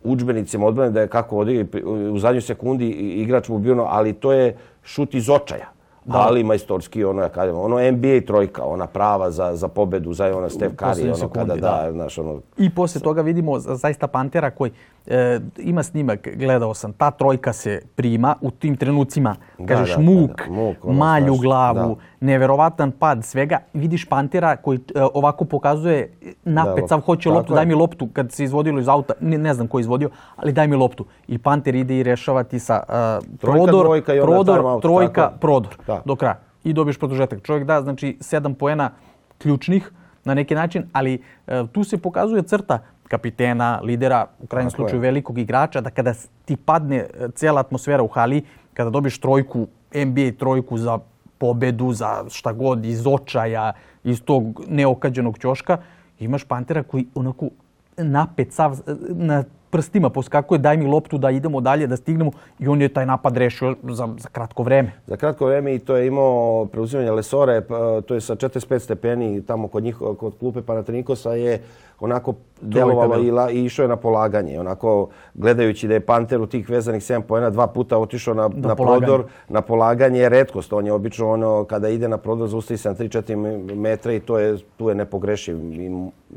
učbenicima 0.03 0.65
odbrane 0.65 0.91
da 0.91 1.01
je 1.01 1.07
kako 1.07 1.37
odigri 1.37 1.83
u 2.11 2.19
zadnjoj 2.19 2.41
sekundi 2.41 2.89
igrač 2.89 3.49
mu 3.49 3.57
bio, 3.57 3.85
ali 3.89 4.13
to 4.13 4.31
je 4.31 4.57
šut 4.83 5.15
iz 5.15 5.29
očaja. 5.29 5.79
Da. 6.05 6.17
Ali 6.17 6.43
majstorski, 6.43 7.03
ono, 7.03 7.21
ja 7.21 7.29
kažem, 7.29 7.55
ono 7.57 7.91
NBA 7.91 8.21
trojka, 8.27 8.63
ona 8.65 8.87
prava 8.87 9.31
za, 9.31 9.55
za 9.55 9.67
pobedu, 9.67 10.13
za 10.13 10.37
ona 10.37 10.49
Steph 10.49 10.75
Curry, 10.75 11.03
ono, 11.03 11.15
sekundi, 11.15 11.33
kada 11.33 11.55
da, 11.55 11.91
znaš, 11.91 12.17
ono... 12.17 12.41
I 12.57 12.69
posle 12.69 13.01
toga 13.01 13.21
vidimo 13.21 13.59
zaista 13.59 14.07
Pantera 14.07 14.51
koji 14.51 14.71
e, 15.09 15.39
ima 15.57 15.83
snimak, 15.83 16.27
gledao 16.35 16.73
sam, 16.73 16.93
ta 16.93 17.11
trojka 17.11 17.53
se 17.53 17.81
prima 17.95 18.35
u 18.41 18.51
tim 18.51 18.75
trenucima, 18.75 19.35
da, 19.57 19.65
kažeš 19.65 19.95
da, 19.95 20.01
muk, 20.01 20.37
da, 20.47 20.53
muk 20.53 20.85
ono, 20.85 20.97
malju 20.97 21.33
znaš, 21.33 21.41
glavu, 21.41 21.97
neverovatan 22.19 22.91
pad 22.91 23.25
svega. 23.25 23.59
Vidiš 23.73 24.05
Pantera 24.05 24.55
koji 24.55 24.79
e, 24.95 25.01
ovako 25.13 25.45
pokazuje 25.45 26.13
napet, 26.43 26.89
sav 26.89 27.01
hoće 27.01 27.29
loptu, 27.29 27.53
je. 27.53 27.55
daj 27.55 27.65
mi 27.65 27.73
loptu 27.73 28.07
kad 28.13 28.31
se 28.31 28.43
izvodilo 28.43 28.79
iz 28.79 28.87
auta, 28.87 29.13
ne, 29.21 29.37
ne 29.37 29.53
znam 29.53 29.67
ko 29.67 29.79
je 29.79 29.81
izvodio, 29.81 30.09
ali 30.35 30.51
daj 30.51 30.67
mi 30.67 30.75
loptu. 30.75 31.05
I 31.27 31.37
Panter 31.37 31.75
ide 31.75 31.97
i 31.97 32.03
rešava 32.03 32.43
ti 32.43 32.59
sa 32.59 32.83
uh, 32.87 33.37
trojka, 33.37 33.63
prodor, 33.63 33.85
trojka, 33.85 34.13
prodor, 34.23 34.81
trojka, 34.81 35.31
prodor 35.41 35.75
da. 35.87 36.01
do 36.05 36.15
kraja. 36.15 36.39
I 36.63 36.73
dobiješ 36.73 36.97
produžetak. 36.97 37.41
Čovjek 37.43 37.65
da, 37.65 37.81
znači, 37.81 38.17
sedam 38.21 38.53
poena 38.53 38.91
ključnih 39.37 39.91
na 40.25 40.33
neki 40.33 40.55
način, 40.55 40.89
ali 40.93 41.21
uh, 41.47 41.69
tu 41.71 41.83
se 41.83 41.97
pokazuje 41.97 42.43
crta 42.43 42.79
kapitena, 43.09 43.79
lidera, 43.83 44.27
u 44.39 44.47
krajnjem 44.47 44.71
slučaju 44.71 45.01
velikog 45.01 45.37
igrača, 45.37 45.81
da 45.81 45.89
kada 45.89 46.13
ti 46.45 46.55
padne 46.55 46.97
e, 46.97 47.27
cijela 47.35 47.59
atmosfera 47.59 48.03
u 48.03 48.07
hali, 48.07 48.43
kada 48.73 48.89
dobiš 48.89 49.19
trojku, 49.19 49.67
NBA 49.93 50.31
trojku 50.39 50.77
za 50.77 50.99
pobedu, 51.37 51.93
za 51.93 52.23
šta 52.29 52.53
god, 52.53 52.85
iz 52.85 53.07
očaja, 53.07 53.73
iz 54.03 54.21
tog 54.21 54.61
neokađenog 54.67 55.37
ćoška, 55.37 55.77
imaš 56.19 56.43
Pantera 56.43 56.83
koji 56.83 57.05
onako 57.15 57.49
napet 57.97 58.53
sav, 58.53 58.79
na 59.09 59.43
prstima 59.69 60.09
poskakuje, 60.09 60.57
daj 60.57 60.77
mi 60.77 60.85
loptu 60.85 61.17
da 61.17 61.31
idemo 61.31 61.61
dalje, 61.61 61.87
da 61.87 61.97
stignemo 61.97 62.31
i 62.59 62.67
on 62.67 62.81
je 62.81 62.89
taj 62.89 63.05
napad 63.05 63.37
rešio 63.37 63.75
za, 63.83 64.09
za 64.17 64.29
kratko 64.29 64.63
vreme. 64.63 64.91
Za 65.07 65.17
kratko 65.17 65.45
vreme 65.45 65.75
i 65.75 65.79
to 65.79 65.97
je 65.97 66.07
imao 66.07 66.65
preuzimanje 66.65 67.11
Lesore, 67.11 67.61
to 68.07 68.13
je 68.13 68.21
sa 68.21 68.35
45 68.35 68.79
stepeni 68.79 69.41
tamo 69.41 69.67
kod 69.67 69.83
njih, 69.83 69.97
kod 70.19 70.33
klupe 70.39 70.61
Panatinikosa 70.61 71.33
je 71.33 71.61
onako 71.99 72.33
delovalo 72.61 73.19
i, 73.19 73.31
la, 73.31 73.51
i 73.51 73.65
išao 73.65 73.83
je 73.83 73.87
na 73.87 73.95
polaganje. 73.95 74.59
Onako, 74.59 75.09
gledajući 75.33 75.87
da 75.87 75.93
je 75.93 75.99
Panter 75.99 76.41
u 76.41 76.45
tih 76.45 76.69
vezanih 76.69 77.01
7 77.01 77.21
pojena 77.21 77.49
dva 77.49 77.67
puta 77.67 77.97
otišao 77.97 78.33
na, 78.33 78.49
na, 78.53 78.75
prodor, 78.75 79.23
na 79.49 79.61
polaganje 79.61 80.19
je 80.19 80.29
redkost. 80.29 80.73
On 80.73 80.85
je 80.85 80.93
obično 80.93 81.29
ono, 81.29 81.63
kada 81.63 81.89
ide 81.89 82.07
na 82.07 82.17
prodor, 82.17 82.47
zaustavi 82.47 82.77
se 82.77 82.89
na 82.89 82.95
3-4 82.95 83.75
metra 83.75 84.13
i 84.13 84.19
to 84.19 84.39
je, 84.39 84.57
tu 84.77 84.89
je 84.89 84.95
nepogrešiv. 84.95 85.57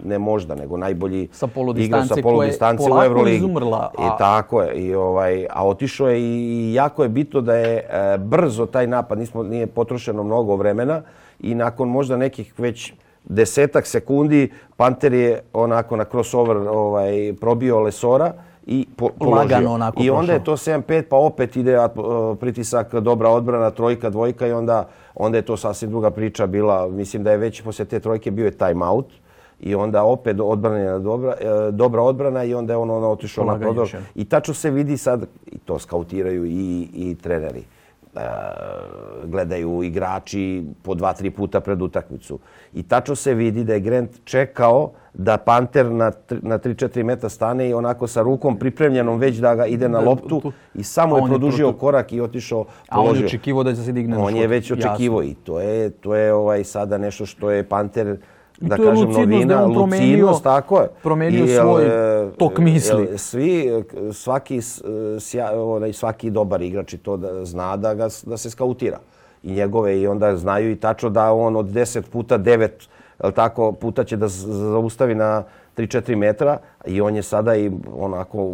Ne 0.05 0.19
možda, 0.19 0.55
nego 0.55 0.77
najbolji 0.77 1.29
sa 1.33 1.49
igra 1.77 2.05
sa 2.05 2.17
polu 2.23 2.43
distance 2.43 2.83
u 2.91 3.05
Euroligi. 3.05 3.37
Izumrla, 3.37 3.91
a... 3.99 4.07
I 4.07 4.19
tako 4.19 4.63
je. 4.63 4.75
I, 4.75 4.95
ovaj, 4.95 5.47
a 5.51 5.67
otišao 5.67 6.09
je 6.09 6.21
i 6.21 6.75
jako 6.75 7.03
je 7.03 7.09
bitno 7.09 7.41
da 7.41 7.55
je 7.55 7.77
e, 7.77 8.19
brzo 8.19 8.67
taj 8.67 8.87
napad. 8.87 9.19
Nismo, 9.19 9.43
nije 9.43 9.67
potrošeno 9.67 10.23
mnogo 10.23 10.57
vremena 10.57 11.03
i 11.41 11.55
nakon 11.55 11.89
možda 11.89 12.17
nekih 12.17 12.55
već 12.59 12.93
desetak 13.25 13.87
sekundi 13.87 14.51
Panter 14.77 15.13
je 15.13 15.43
onako 15.53 15.97
na 15.97 16.05
crossover 16.05 16.57
ovaj, 16.57 17.35
probio 17.41 17.81
Lesora 17.81 18.33
i 18.67 18.87
po, 18.97 19.09
položio. 19.19 19.71
onako 19.71 20.03
I 20.03 20.11
onda 20.11 20.33
je 20.33 20.45
to 20.45 20.53
7-5 20.53 21.03
pa 21.03 21.17
opet 21.17 21.57
ide 21.57 21.79
pritisak, 22.41 22.95
dobra 22.95 23.31
odbrana, 23.31 23.71
trojka, 23.71 24.11
dvojka 24.11 24.47
i 24.47 24.53
onda, 24.53 24.89
onda 25.15 25.39
je 25.39 25.43
to 25.43 25.57
sasvim 25.57 25.91
druga 25.91 26.11
priča 26.11 26.47
bila. 26.47 26.89
Mislim 26.89 27.25
da 27.25 27.31
je 27.31 27.37
već 27.37 27.63
poslije 27.63 27.87
te 27.87 28.01
trojke 28.01 28.31
bio 28.31 28.45
je 28.45 28.51
time 28.51 28.87
out 28.87 29.07
i 29.61 29.75
onda 29.75 30.03
opet 30.03 30.41
odbrana 30.41 30.99
dobra, 30.99 31.35
e, 31.41 31.71
dobra 31.71 32.03
odbrana 32.03 32.45
i 32.45 32.55
onda 32.55 32.73
je 32.73 32.77
on 32.77 32.91
ono 32.91 33.09
otišao 33.09 33.45
na 33.45 33.59
prodor. 33.59 33.97
I 34.15 34.25
tačno 34.25 34.55
se 34.55 34.71
vidi 34.71 34.97
sad, 34.97 35.27
i 35.47 35.59
to 35.59 35.79
skautiraju 35.79 36.45
i, 36.45 36.89
i 36.95 37.17
treneri. 37.23 37.65
E, 38.17 38.21
gledaju 39.25 39.83
igrači 39.83 40.65
po 40.83 40.95
dva, 40.95 41.13
tri 41.13 41.31
puta 41.31 41.61
pred 41.61 41.83
utakmicu. 41.83 42.39
I 42.75 42.83
tačno 42.83 43.15
se 43.15 43.35
vidi 43.35 43.65
da 43.65 43.73
je 43.75 43.81
Grant 43.81 44.11
čekao 44.25 44.91
da 45.15 45.37
Panter 45.37 45.91
na, 45.91 46.13
na 46.43 46.59
3-4 46.59 47.03
meta 47.03 47.29
stane 47.29 47.69
i 47.69 47.75
onako 47.75 48.07
sa 48.07 48.23
rukom 48.23 48.59
pripremljenom 48.59 49.19
već 49.19 49.37
da 49.37 49.55
ga 49.55 49.67
ide 49.67 49.89
na 49.89 50.01
loptu 50.01 50.53
i 50.75 50.83
samo 50.83 51.17
je 51.17 51.25
produžio 51.27 51.67
je 51.67 51.73
korak 51.73 52.13
i 52.13 52.21
otišao. 52.21 52.65
A 52.89 53.01
on 53.01 53.17
je 53.17 53.25
očekivo 53.25 53.63
da 53.63 53.75
će 53.75 53.83
se 53.83 53.93
digne 53.93 54.19
On 54.19 54.37
je 54.37 54.47
već 54.47 54.71
očekivo 54.71 55.23
i 55.23 55.35
to 55.35 55.61
je, 55.61 55.91
to 55.91 56.15
je 56.15 56.33
ovaj 56.33 56.65
sada 56.65 56.99
nešto 56.99 57.27
što 57.27 57.51
je 57.51 57.65
Panter 57.65 58.17
da 58.63 58.77
kažem 58.77 59.11
novina, 59.11 59.57
da 59.57 59.67
lucidnost, 59.67 60.43
tako 60.43 60.81
je. 60.81 60.89
Promenio 61.03 61.45
I, 61.45 61.49
svoj 61.49 61.85
tok 62.39 62.59
misli. 62.59 63.05
Jel, 63.05 63.19
svi, 63.19 63.85
svaki, 64.13 64.61
sja, 65.21 65.51
onaj, 65.63 65.93
svaki 65.93 66.31
dobar 66.31 66.63
igrač 66.63 66.93
i 66.93 66.99
to 66.99 67.17
da 67.17 67.45
zna 67.45 67.77
da, 67.77 67.95
ga, 67.95 68.09
da 68.27 68.37
se 68.37 68.51
skautira. 68.51 68.99
I 69.43 69.53
njegove 69.53 70.01
i 70.01 70.07
onda 70.07 70.37
znaju 70.37 70.71
i 70.71 70.77
tačno 70.77 71.11
da 71.11 71.33
on 71.33 71.57
od 71.57 71.67
10 71.67 72.03
puta 72.03 72.39
9 72.39 72.69
jel 73.23 73.33
tako, 73.33 73.73
puta 73.73 74.05
će 74.05 74.17
da 74.17 74.29
zaustavi 74.29 75.15
na 75.15 75.43
3-4 75.77 76.17
metra 76.17 76.59
i 76.87 77.01
on 77.01 77.17
je 77.17 77.23
sada 77.23 77.57
i 77.57 77.71
onako 77.97 78.51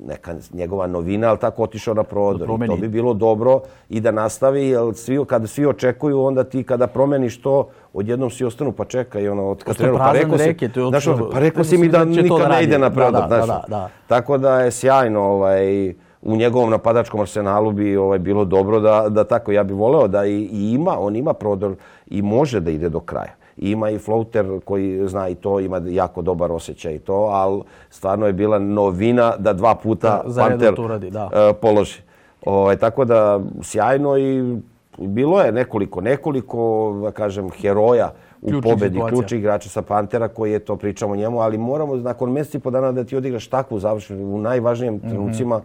neka 0.00 0.34
njegova 0.52 0.86
novina, 0.86 1.28
ali 1.28 1.38
tako 1.38 1.62
otišao 1.62 1.94
na 1.94 2.02
prodor. 2.02 2.48
I 2.64 2.66
to 2.66 2.76
bi 2.76 2.88
bilo 2.88 3.14
dobro 3.14 3.60
i 3.88 4.00
da 4.00 4.10
nastavi, 4.10 4.68
jer 4.68 4.94
svi, 4.94 5.24
kada 5.26 5.46
svi 5.46 5.66
očekuju, 5.66 6.22
onda 6.22 6.44
ti 6.44 6.64
kada 6.64 6.86
promeniš 6.86 7.42
to, 7.42 7.68
odjednom 7.92 8.30
svi 8.30 8.44
ostanu 8.44 8.72
pa 8.72 8.84
čekaj, 8.84 9.28
ono, 9.28 9.48
od 9.48 9.64
Katrenu, 9.64 9.98
pa 9.98 10.12
rekao 10.12 10.38
si, 10.38 10.54
znaš, 10.88 11.04
pa 11.32 11.38
rekao 11.38 11.64
si 11.64 11.78
mi 11.78 11.88
da 11.88 12.04
nikad 12.04 12.38
da 12.38 12.48
ne 12.48 12.64
ide 12.64 12.78
na 12.78 12.90
prodor, 12.90 13.28
da, 13.28 13.36
da, 13.36 13.42
znaš. 13.44 13.46
Da, 13.48 13.64
da, 13.68 13.88
Tako 14.06 14.38
da 14.38 14.60
je 14.60 14.70
sjajno, 14.70 15.20
ovaj, 15.20 15.94
u 16.22 16.36
njegovom 16.36 16.70
napadačkom 16.70 17.20
arsenalu 17.20 17.72
bi 17.72 17.96
ovaj 17.96 18.18
bilo 18.18 18.44
dobro 18.44 18.80
da, 18.80 19.06
da 19.08 19.24
tako, 19.24 19.52
ja 19.52 19.64
bih 19.64 19.76
voleo 19.76 20.08
da 20.08 20.26
i, 20.26 20.48
i 20.52 20.72
ima, 20.72 20.98
on 20.98 21.16
ima 21.16 21.32
prodor 21.32 21.74
i 22.06 22.22
može 22.22 22.60
da 22.60 22.70
ide 22.70 22.88
do 22.88 23.00
kraja 23.00 23.37
ima 23.58 23.90
i 23.90 23.98
floater 23.98 24.60
koji 24.64 25.08
zna 25.08 25.28
i 25.28 25.34
to, 25.34 25.60
ima 25.60 25.80
jako 25.86 26.22
dobar 26.22 26.52
osjećaj 26.52 26.94
i 26.94 26.98
to, 26.98 27.14
ali 27.14 27.62
stvarno 27.90 28.26
je 28.26 28.32
bila 28.32 28.58
novina 28.58 29.36
da 29.38 29.52
dva 29.52 29.74
puta 29.74 30.22
da, 30.26 30.42
Panter 30.42 30.74
uradi, 30.80 31.10
da. 31.10 31.24
Uh, 31.24 31.56
položi. 31.60 32.00
Ovaj, 32.44 32.76
tako 32.76 33.04
da 33.04 33.40
sjajno 33.62 34.18
i 34.18 34.56
bilo 34.98 35.40
je 35.40 35.52
nekoliko, 35.52 36.00
nekoliko, 36.00 36.92
da 37.02 37.10
kažem, 37.10 37.50
heroja 37.50 38.12
u 38.42 38.48
Ključni 38.48 38.70
pobedi, 38.70 39.00
ključi 39.08 39.36
igrača 39.36 39.68
sa 39.68 39.82
Pantera 39.82 40.28
koji 40.28 40.52
je 40.52 40.58
to 40.58 40.76
pričamo 40.76 41.16
njemu, 41.16 41.40
ali 41.40 41.58
moramo 41.58 41.96
nakon 41.96 42.32
mjeseci 42.32 42.56
i 42.56 42.60
po 42.60 42.70
dana 42.70 42.92
da 42.92 43.04
ti 43.04 43.16
odigraš 43.16 43.46
takvu 43.46 43.78
završenu 43.78 44.34
u 44.34 44.38
najvažnijim 44.38 44.94
mm 44.94 45.00
-hmm. 45.00 45.08
trenucima, 45.08 45.60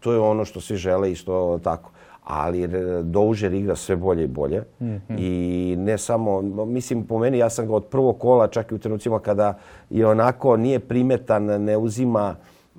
to 0.00 0.12
je 0.12 0.18
ono 0.18 0.44
što 0.44 0.60
svi 0.60 0.76
žele 0.76 1.12
i 1.12 1.14
što 1.14 1.58
tako 1.64 1.90
ali 2.26 2.68
Doužer 3.02 3.54
igra 3.54 3.76
sve 3.76 3.96
bolje 3.96 4.24
i 4.24 4.26
bolje. 4.26 4.62
Mm 4.80 4.86
-hmm. 4.86 5.16
I 5.18 5.76
ne 5.78 5.98
samo, 5.98 6.42
mislim 6.66 7.06
po 7.06 7.18
meni, 7.18 7.38
ja 7.38 7.50
sam 7.50 7.66
ga 7.66 7.74
od 7.74 7.84
prvog 7.84 8.18
kola, 8.18 8.48
čak 8.48 8.70
i 8.70 8.74
u 8.74 8.78
trenucima 8.78 9.18
kada 9.18 9.58
je 9.90 10.06
onako 10.06 10.56
nije 10.56 10.78
primetan, 10.78 11.44
ne 11.44 11.76
uzima, 11.76 12.34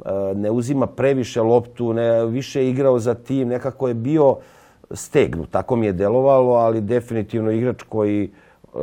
e, 0.05 0.09
ne 0.35 0.51
uzima 0.51 0.87
previše 0.87 1.41
loptu, 1.41 1.93
ne 1.93 2.25
više 2.25 2.69
igrao 2.69 2.99
za 2.99 3.13
tim, 3.13 3.47
nekako 3.47 3.87
je 3.87 3.93
bio 3.93 4.35
stegnu. 4.91 5.45
Tako 5.45 5.75
mi 5.75 5.85
je 5.85 5.93
delovalo, 5.93 6.53
ali 6.53 6.81
definitivno 6.81 7.51
igrač 7.51 7.83
koji 7.83 8.23
e, 8.23 8.77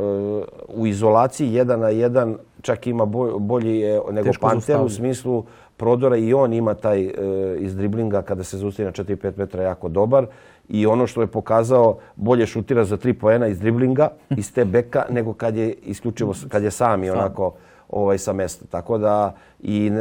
u 0.67 0.87
izolaciji 0.87 1.53
jedan 1.53 1.79
na 1.79 1.89
jedan 1.89 2.37
čak 2.61 2.87
ima 2.87 3.05
bolji 3.39 3.83
nego 4.11 4.29
Panter 4.41 4.81
u 4.81 4.89
smislu 4.89 5.45
prodora 5.77 6.17
i 6.17 6.33
on 6.33 6.53
ima 6.53 6.73
taj 6.73 7.03
e, 7.03 7.11
iz 7.59 7.75
driblinga 7.75 8.21
kada 8.21 8.43
se 8.43 8.57
zaustavi 8.57 8.85
na 8.85 8.91
4-5 8.91 9.31
metra 9.37 9.63
jako 9.63 9.89
dobar 9.89 10.25
i 10.69 10.85
ono 10.85 11.07
što 11.07 11.21
je 11.21 11.27
pokazao 11.27 11.97
bolje 12.15 12.45
šutira 12.45 12.83
za 12.85 12.97
tri 12.97 13.13
poena 13.13 13.47
iz 13.47 13.59
driblinga, 13.59 14.09
iz 14.37 14.53
te 14.53 14.65
beka, 14.65 15.05
nego 15.09 15.33
kad 15.33 15.55
je 15.55 15.73
isključivo, 15.73 16.33
kad 16.49 16.63
je 16.63 16.71
sam 16.71 17.03
i 17.03 17.09
onako 17.09 17.53
ovaj, 17.89 18.17
sa 18.17 18.33
mesta. 18.33 18.65
Tako 18.69 18.97
da 18.97 19.35
i 19.59 19.91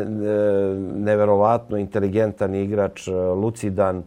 neverovatno 0.95 1.77
inteligentan 1.77 2.55
igrač, 2.55 3.09
lucidan, 3.37 4.03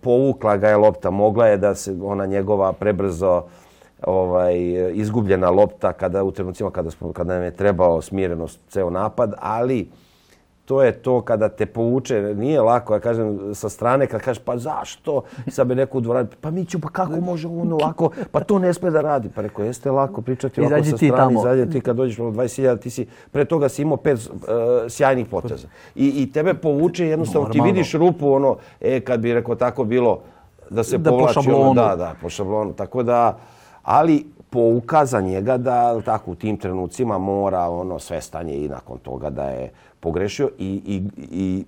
povukla 0.00 0.56
ga 0.56 0.68
je 0.68 0.76
lopta, 0.76 1.10
mogla 1.10 1.46
je 1.46 1.56
da 1.56 1.74
se 1.74 1.96
ona 2.02 2.26
njegova 2.26 2.72
prebrzo 2.72 3.42
ovaj, 4.02 4.56
izgubljena 4.92 5.50
lopta 5.50 5.92
kada 5.92 6.24
u 6.24 6.30
trenucima 6.30 6.70
kada, 6.70 6.90
kada 7.12 7.34
nam 7.34 7.42
je 7.42 7.56
trebao 7.56 8.02
smirenost 8.02 8.60
ceo 8.68 8.90
napad, 8.90 9.34
ali 9.38 9.88
to 10.66 10.82
je 10.82 10.92
to 10.92 11.20
kada 11.20 11.48
te 11.48 11.66
povuče, 11.66 12.34
nije 12.34 12.60
lako, 12.60 12.94
ja 12.94 13.00
kažem 13.00 13.54
sa 13.54 13.68
strane 13.68 14.06
kad 14.06 14.20
kažeš 14.20 14.42
pa 14.44 14.58
zašto, 14.58 15.22
sad 15.48 15.66
bi 15.66 15.74
neko 15.74 15.98
u 15.98 16.02
pa 16.40 16.50
Miću, 16.50 16.80
pa 16.80 16.88
kako 16.88 17.20
može 17.20 17.48
ono 17.48 17.76
lako, 17.76 18.10
pa 18.30 18.40
to 18.40 18.58
ne 18.58 18.74
sme 18.74 18.90
da 18.90 19.00
radi. 19.00 19.28
Pa 19.34 19.42
rekao, 19.42 19.64
jeste 19.64 19.90
lako 19.90 20.22
pričati 20.22 20.60
ovako 20.60 20.84
sa 20.84 20.96
strane, 20.96 21.34
izađe 21.34 21.70
ti 21.70 21.80
kad 21.80 21.96
dođeš 21.96 22.18
na 22.18 22.24
20.000, 22.24 22.78
ti 22.78 22.90
si, 22.90 23.06
pre 23.32 23.44
toga 23.44 23.68
si 23.68 23.82
imao 23.82 23.96
pet 23.96 24.18
uh, 24.18 24.40
sjajnih 24.88 25.26
poteza. 25.26 25.68
I, 25.94 26.22
I 26.22 26.32
tebe 26.32 26.54
povuče 26.54 27.06
jednostavno, 27.06 27.48
ti 27.48 27.60
vidiš 27.60 27.94
rupu, 27.94 28.32
ono, 28.32 28.56
e, 28.80 29.00
kad 29.00 29.20
bi 29.20 29.34
rekao 29.34 29.54
tako 29.54 29.84
bilo, 29.84 30.20
da 30.70 30.84
se 30.84 30.98
da 30.98 31.10
povlači, 31.10 31.40
po 31.50 31.56
ono, 31.56 31.74
da, 31.74 31.96
da, 31.96 32.14
po 32.22 32.28
šablonu. 32.28 32.72
Tako 32.72 33.02
da, 33.02 33.38
ali 33.82 34.26
pouka 34.50 35.04
za 35.04 35.20
njega 35.20 35.56
da 35.56 36.00
tako 36.00 36.30
u 36.30 36.34
tim 36.34 36.56
trenucima 36.56 37.18
mora 37.18 37.60
ono 37.60 37.98
sve 37.98 38.20
stanje 38.20 38.54
i 38.54 38.68
nakon 38.68 38.98
toga 38.98 39.30
da 39.30 39.44
je 39.44 39.70
pogrešio 40.00 40.50
i, 40.58 40.82
i, 40.86 41.02
i 41.30 41.64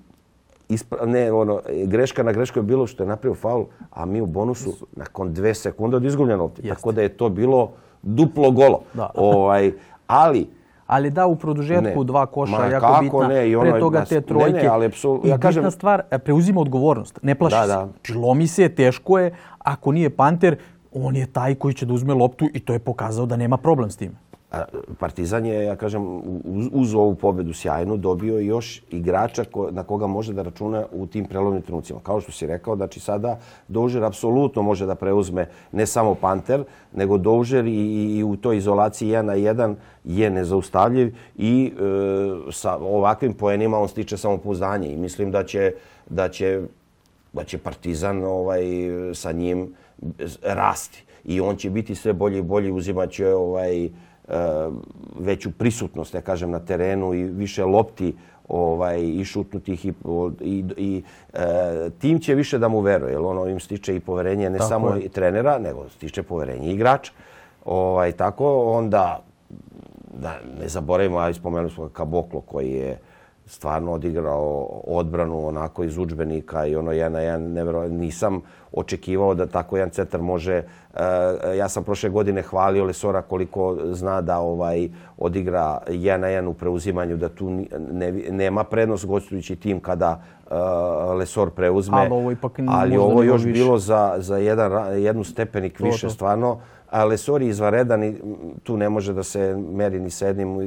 ispra, 0.69 1.07
ne, 1.07 1.33
ono, 1.33 1.61
greška 1.87 2.23
na 2.23 2.33
grešku 2.33 2.59
je 2.59 2.63
bilo 2.63 2.87
što 2.87 3.03
je 3.03 3.07
napravio 3.07 3.35
faul, 3.35 3.65
a 3.91 4.05
mi 4.05 4.21
u 4.21 4.27
bonusu 4.27 4.87
nakon 4.97 5.33
dve 5.33 5.55
sekunde 5.55 5.97
od 5.97 6.05
izgubljene 6.05 6.43
lopte. 6.43 6.63
Tako 6.69 6.93
da 6.93 7.03
je 7.03 7.09
to 7.09 7.29
bilo 7.29 7.73
duplo 8.03 8.51
golo. 8.51 8.81
Da. 8.95 9.11
Ovaj, 9.33 9.73
ali 10.07 10.47
ali 10.89 11.11
da 11.11 11.27
u 11.27 11.37
produžetku 11.37 12.05
dva 12.05 12.27
koša 12.27 12.59
Ma, 12.59 12.67
jako 12.67 12.87
kako 12.87 13.03
bitna. 13.03 13.29
Ne, 13.29 13.51
i 13.51 13.57
ono, 13.57 13.71
pre 13.71 13.81
toga 13.81 14.05
te 14.05 14.21
trojke. 14.21 14.53
Ne, 14.53 14.63
ne, 14.63 14.69
ali 14.69 14.91
I 15.25 15.29
ja 15.29 15.39
kažem... 15.39 15.61
bitna 15.61 15.71
stvar, 15.71 16.03
e, 16.11 16.19
preuzima 16.19 16.61
odgovornost. 16.61 17.19
Ne 17.23 17.35
plaši 17.35 17.57
da, 17.57 17.63
se. 17.63 17.69
Da. 17.69 17.89
Znači, 17.93 18.15
lomi 18.15 18.47
se, 18.47 18.69
teško 18.69 19.19
je. 19.19 19.35
Ako 19.59 19.93
nije 19.93 20.11
Panter, 20.11 20.57
on 20.93 21.17
je 21.17 21.27
taj 21.27 21.55
koji 21.55 21.75
će 21.75 21.87
da 21.87 21.93
uzme 21.93 22.15
loptu 22.15 22.49
i 22.55 22.61
to 22.61 22.73
je 22.73 22.79
pokazao 22.79 23.27
da 23.27 23.37
nema 23.37 23.57
problem 23.57 23.91
s 23.91 23.97
tim. 23.97 24.17
Partizan 24.99 25.47
je, 25.47 25.65
ja 25.65 25.77
kažem, 25.77 26.03
uz, 26.73 26.95
ovu 26.95 27.15
pobedu 27.15 27.53
sjajnu 27.53 27.97
dobio 27.97 28.39
još 28.39 28.83
igrača 28.91 29.45
na 29.71 29.83
koga 29.83 30.07
može 30.07 30.33
da 30.33 30.43
računa 30.43 30.87
u 30.93 31.07
tim 31.07 31.25
prelomnim 31.25 31.63
trenucima. 31.63 32.01
Kao 32.03 32.21
što 32.21 32.33
si 32.33 32.47
rekao, 32.47 32.77
znači 32.77 33.01
sada 33.01 33.39
Doužer 33.69 34.05
apsolutno 34.05 34.63
može 34.63 34.87
da 34.87 34.95
preuzme 34.95 35.49
ne 35.73 35.87
samo 35.87 36.15
Panter, 36.15 36.65
nego 36.93 37.19
Doužer 37.19 37.67
i, 37.67 38.25
u 38.25 38.37
toj 38.37 38.57
izolaciji 38.57 39.09
1 39.09 39.23
na 39.23 39.37
1 39.37 39.75
je 40.05 40.31
nezaustavljiv 40.31 41.15
i 41.37 41.73
e, 41.73 42.53
sa 42.53 42.77
ovakvim 42.77 43.35
poenima 43.35 43.79
on 43.79 43.89
stiče 43.89 44.17
samopouzdanje 44.17 44.89
i 44.89 44.97
mislim 44.97 45.31
da 45.31 45.45
će, 45.45 45.73
da 46.11 46.29
će, 46.29 46.63
da 47.33 47.45
će 47.45 47.59
Partizan 47.59 48.25
ovaj, 48.25 48.63
sa 49.15 49.33
njim 49.33 49.75
rasti. 50.43 51.05
I 51.25 51.41
on 51.41 51.57
će 51.57 51.71
biti 51.71 51.95
sve 51.95 52.13
bolji 52.13 52.39
i 52.39 52.43
bolji, 52.43 52.71
uzimat 52.71 53.11
će 53.11 53.35
ovaj, 53.35 53.91
veću 55.19 55.51
prisutnost, 55.51 56.15
ja 56.15 56.21
kažem, 56.21 56.51
na 56.51 56.59
terenu 56.59 57.15
i 57.15 57.25
više 57.25 57.65
lopti 57.65 58.15
ovaj, 58.49 59.03
i 59.03 59.25
šutnutih 59.25 59.87
i, 59.87 59.93
i, 60.41 60.65
i 60.77 61.03
e, 61.35 61.91
tim 61.99 62.21
će 62.21 62.35
više 62.35 62.59
da 62.59 62.69
mu 62.69 62.81
veruje, 62.81 63.13
jer 63.13 63.21
ono 63.21 63.47
im 63.47 63.61
stiče 63.61 63.97
i 63.97 64.01
poverenje 64.01 64.51
ne 64.51 64.59
samo 64.59 64.97
i 64.97 65.09
trenera, 65.09 65.59
nego 65.59 65.89
stiče 65.89 66.23
poverenje 66.23 66.73
igrača. 66.73 67.13
Ovaj, 67.65 68.13
tako 68.13 68.73
onda, 68.73 69.23
da 70.15 70.41
ne 70.61 70.69
zaboravimo, 70.69 71.19
a 71.19 71.35
spomenuli 71.35 71.71
smo 71.71 71.89
Kaboklo 71.89 72.41
koji 72.41 72.71
je 72.71 72.99
stvarno 73.49 73.93
odigrao 73.93 74.81
odbranu 74.87 75.47
onako 75.47 75.85
iz 75.85 75.99
učbenika 75.99 76.67
i 76.67 76.77
ono 76.77 76.93
jedan 76.93 77.13
na 77.13 77.21
jedan 77.21 77.43
nevjero, 77.43 77.89
nisam 77.89 78.41
očekivao 78.73 79.35
da 79.35 79.47
tako 79.47 79.77
jedan 79.77 79.91
centar 79.91 80.23
može 80.23 80.63
uh, 80.95 80.99
ja 81.57 81.69
sam 81.69 81.85
prošle 81.85 82.11
godine 82.11 82.43
hvalio 82.43 82.85
Lesora 82.85 83.23
koliko 83.23 83.77
zna 83.93 84.21
da 84.21 84.39
ovaj 84.39 84.89
odigra 85.19 85.79
jedan 85.89 86.21
na 86.21 86.29
jedan 86.29 86.49
u 86.49 86.55
preuzimanju 86.55 87.17
da 87.17 87.29
tu 87.29 87.51
ne, 87.93 88.13
nema 88.31 88.65
prednost 88.65 89.07
gostujući 89.07 89.57
tim 89.57 89.81
kada 89.81 90.23
uh, 90.47 90.57
Lesor 91.19 91.51
preuzme 91.51 91.97
ali 91.97 92.11
ovo, 92.11 92.33
ipak 92.33 92.59
ali 92.69 92.97
ovo 92.97 93.23
još 93.23 93.45
više. 93.45 93.61
bilo 93.61 93.79
za, 93.79 94.15
za 94.19 94.37
jedan, 94.37 95.03
jednu 95.03 95.25
stepenik 95.25 95.79
to, 95.79 95.85
više 95.85 96.07
to. 96.07 96.11
stvarno 96.11 96.61
a 96.91 97.05
Lesor 97.05 97.43
je 97.43 97.49
izvaredan 97.49 98.05
i 98.05 98.15
tu 98.63 98.77
ne 98.77 98.89
može 98.89 99.13
da 99.13 99.23
se 99.23 99.57
meri 99.73 100.01
ni 100.01 100.11
sa 100.11 100.27
jednim 100.27 100.61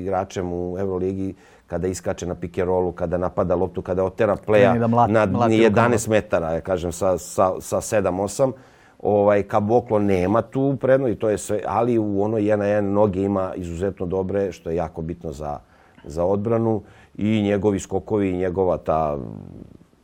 igračem 0.00 0.52
u 0.52 0.78
Euroligi 0.78 1.34
kada 1.72 1.88
iskače 1.88 2.26
na 2.26 2.34
pikerolu, 2.34 2.92
kada 2.92 3.18
napada 3.18 3.54
loptu, 3.56 3.82
kada 3.82 4.04
otera 4.04 4.36
pleja 4.36 4.74
na 5.08 5.26
11 5.26 6.08
metara, 6.08 6.50
ja 6.52 6.60
kažem, 6.60 6.92
sa, 6.92 7.16
sa, 7.18 7.54
sa 7.60 7.80
7-8. 7.80 8.52
Ovaj, 9.00 9.42
Kaboklo 9.48 9.98
nema 9.98 10.42
tu 10.42 10.76
predno 10.80 11.08
i 11.08 11.16
to 11.16 11.30
je 11.32 11.38
sve, 11.38 11.62
ali 11.66 11.96
u 11.98 12.22
ono 12.22 12.38
jedan 12.38 12.58
na 12.58 12.66
jedan 12.66 12.92
noge 12.92 13.22
ima 13.22 13.54
izuzetno 13.56 14.06
dobre, 14.06 14.52
što 14.52 14.70
je 14.70 14.76
jako 14.76 15.02
bitno 15.02 15.32
za, 15.32 15.58
za 16.04 16.24
odbranu 16.24 16.82
i 17.14 17.42
njegovi 17.42 17.80
skokovi 17.80 18.30
i 18.30 18.36
njegova 18.36 18.76
ta 18.76 19.18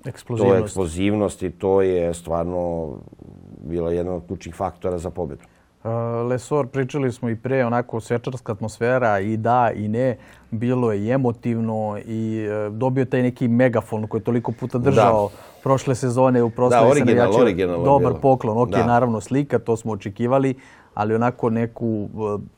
eksplozivnost. 0.04 0.58
To 0.58 0.64
eksplozivnost 0.64 1.42
i 1.42 1.50
to 1.50 1.82
je 1.82 2.14
stvarno 2.14 2.92
bilo 3.60 3.90
jedan 3.90 4.14
od 4.14 4.26
ključnih 4.26 4.54
faktora 4.54 4.98
za 4.98 5.10
pobedu. 5.10 5.44
Lesor, 6.28 6.66
pričali 6.66 7.12
smo 7.12 7.28
i 7.28 7.36
pre, 7.36 7.66
onako 7.66 8.00
svečarska 8.00 8.52
atmosfera 8.52 9.20
i 9.20 9.36
da 9.36 9.70
i 9.74 9.88
ne, 9.88 10.16
bilo 10.50 10.92
je 10.92 11.12
emotivno 11.12 11.98
i 12.06 12.46
e, 12.50 12.70
dobio 12.70 13.04
taj 13.04 13.22
neki 13.22 13.48
megafon 13.48 14.06
koji 14.06 14.20
je 14.20 14.24
toliko 14.24 14.52
puta 14.52 14.78
držao 14.78 15.30
prošle 15.62 15.94
sezone 15.94 16.42
u 16.42 16.50
proslavi 16.50 16.84
da, 16.84 16.90
original, 16.90 17.40
original, 17.40 17.84
Dobar 17.84 18.14
poklon, 18.22 18.58
ok, 18.58 18.70
naravno 18.70 19.20
slika, 19.20 19.58
to 19.58 19.76
smo 19.76 19.92
očekivali, 19.92 20.54
ali 20.94 21.14
onako 21.14 21.50
neku, 21.50 22.08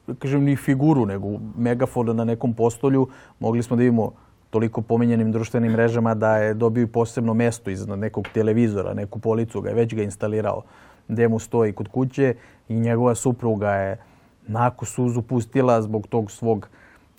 e, 0.08 0.14
kažem 0.18 0.44
ni 0.44 0.56
figuru, 0.56 1.06
nego 1.06 1.28
megafon 1.58 2.16
na 2.16 2.24
nekom 2.24 2.54
postolju, 2.54 3.08
mogli 3.38 3.62
smo 3.62 3.76
da 3.76 3.80
vidimo 3.80 4.12
toliko 4.50 4.82
pominjenim 4.82 5.32
društvenim 5.32 5.72
mrežama 5.72 6.14
da 6.14 6.36
je 6.36 6.54
dobio 6.54 6.86
posebno 6.86 7.34
mesto 7.34 7.70
iznad 7.70 7.98
nekog 7.98 8.28
televizora, 8.34 8.94
neku 8.94 9.18
policu 9.18 9.60
ga 9.60 9.68
je 9.68 9.74
već 9.74 9.94
ga 9.94 10.02
instalirao 10.02 10.62
gde 11.10 11.28
mu 11.28 11.38
stoji 11.38 11.72
kod 11.72 11.88
kuće 11.88 12.34
i 12.68 12.74
njegova 12.74 13.14
supruga 13.14 13.70
je 13.70 13.98
naku 14.46 14.86
suzu 14.86 15.22
pustila 15.22 15.82
zbog 15.82 16.06
tog 16.06 16.30
svog 16.30 16.68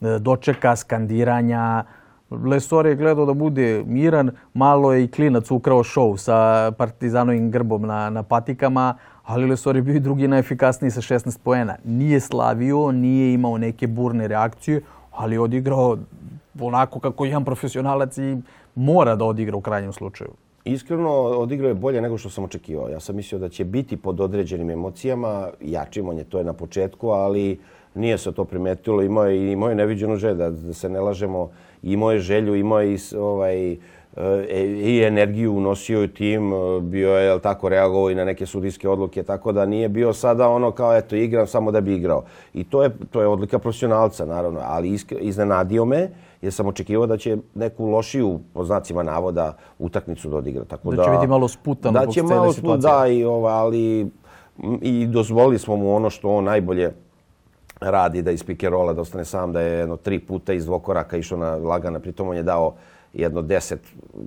e, 0.01 0.19
dočeka, 0.19 0.75
skandiranja. 0.75 1.83
Lesor 2.31 2.85
je 2.85 2.95
gledao 2.95 3.25
da 3.25 3.33
bude 3.33 3.83
miran, 3.87 4.31
malo 4.53 4.93
je 4.93 5.03
i 5.03 5.11
klinac 5.11 5.51
ukrao 5.51 5.83
šov 5.83 6.17
sa 6.17 6.71
partizanovim 6.77 7.51
grbom 7.51 7.81
na, 7.81 8.09
na 8.09 8.23
patikama, 8.23 8.95
ali 9.23 9.47
Lesor 9.47 9.75
je 9.75 9.81
bio 9.81 9.95
i 9.95 9.99
drugi 9.99 10.27
najefikasniji 10.27 10.91
sa 10.91 11.01
16 11.01 11.39
poena. 11.43 11.75
Nije 11.83 12.19
slavio, 12.19 12.91
nije 12.91 13.33
imao 13.33 13.57
neke 13.57 13.87
burne 13.87 14.27
reakcije, 14.27 14.81
ali 15.11 15.35
je 15.35 15.39
odigrao 15.39 15.97
onako 16.59 16.99
kako 16.99 17.25
jedan 17.25 17.45
profesionalac 17.45 18.17
i 18.17 18.37
mora 18.75 19.15
da 19.15 19.25
odigra 19.25 19.57
u 19.57 19.61
krajnjem 19.61 19.93
slučaju. 19.93 20.31
Iskreno, 20.65 21.11
odigrao 21.21 21.67
je 21.67 21.73
bolje 21.73 22.01
nego 22.01 22.17
što 22.17 22.29
sam 22.29 22.43
očekivao. 22.43 22.89
Ja 22.89 22.99
sam 22.99 23.15
mislio 23.15 23.39
da 23.39 23.49
će 23.49 23.65
biti 23.65 23.97
pod 23.97 24.21
određenim 24.21 24.69
emocijama, 24.69 25.49
jačim, 25.61 26.09
on 26.09 26.17
je 26.17 26.23
to 26.23 26.37
je 26.37 26.43
na 26.43 26.53
početku, 26.53 27.09
ali 27.09 27.59
nije 27.95 28.17
se 28.17 28.31
to 28.31 28.45
primetilo. 28.45 29.01
Imao 29.01 29.25
je, 29.25 29.51
imao 29.51 29.69
je 29.69 29.75
neviđenu 29.75 30.15
želju, 30.15 30.35
da, 30.35 30.49
da 30.49 30.73
se 30.73 30.89
ne 30.89 30.99
lažemo. 30.99 31.51
Imao 31.83 32.11
je 32.11 32.19
želju, 32.19 32.55
imao 32.55 32.81
je 32.81 32.97
ovaj, 33.17 33.77
i 34.83 35.03
energiju 35.07 35.53
unosio 35.53 36.03
u 36.03 36.07
tim, 36.07 36.51
bio 36.81 37.17
je 37.17 37.39
tako 37.39 37.69
reagovao 37.69 38.09
i 38.09 38.15
na 38.15 38.25
neke 38.25 38.45
sudijske 38.45 38.89
odluke, 38.89 39.23
tako 39.23 39.51
da 39.51 39.65
nije 39.65 39.89
bio 39.89 40.13
sada 40.13 40.49
ono 40.49 40.71
kao 40.71 40.97
eto 40.97 41.15
igram 41.15 41.47
samo 41.47 41.71
da 41.71 41.81
bi 41.81 41.95
igrao. 41.95 42.23
I 42.53 42.63
to 42.63 42.83
je, 42.83 42.89
to 43.11 43.21
je 43.21 43.27
odlika 43.27 43.59
profesionalca, 43.59 44.25
naravno, 44.25 44.59
ali 44.63 44.99
iznenadio 45.19 45.85
me 45.85 46.09
jer 46.41 46.53
sam 46.53 46.67
očekivao 46.67 47.07
da 47.07 47.17
će 47.17 47.37
neku 47.55 47.85
lošiju, 47.85 48.39
po 48.53 48.63
znacima 48.63 49.03
navoda, 49.03 49.57
utakmicu 49.79 50.29
da 50.29 50.37
odigra. 50.37 50.65
Tako 50.65 50.91
da, 50.91 51.03
će 51.03 51.09
biti 51.09 51.27
malo 51.27 51.47
sputan 51.47 51.93
da 51.93 52.07
će 52.07 52.23
malo 52.23 52.53
sput, 52.53 52.79
da, 52.79 53.07
i, 53.07 53.23
ova, 53.23 53.51
ali 53.51 54.07
i 54.81 55.07
dozvolili 55.07 55.59
smo 55.59 55.75
mu 55.75 55.95
ono 55.95 56.09
što 56.09 56.29
on 56.29 56.43
najbolje 56.43 56.93
radi, 57.79 58.21
da 58.21 58.31
iz 58.31 58.43
pikerola, 58.43 58.93
da 58.93 59.01
ostane 59.01 59.25
sam, 59.25 59.53
da 59.53 59.61
je 59.61 59.79
jedno 59.79 59.97
tri 59.97 60.19
puta 60.19 60.53
iz 60.53 60.65
dvokoraka 60.65 61.17
išao 61.17 61.37
na 61.37 61.55
lagana, 61.55 61.99
pritom 61.99 62.27
on 62.27 62.35
je 62.35 62.43
dao 62.43 62.73
jedno 63.13 63.41
deset 63.41 63.79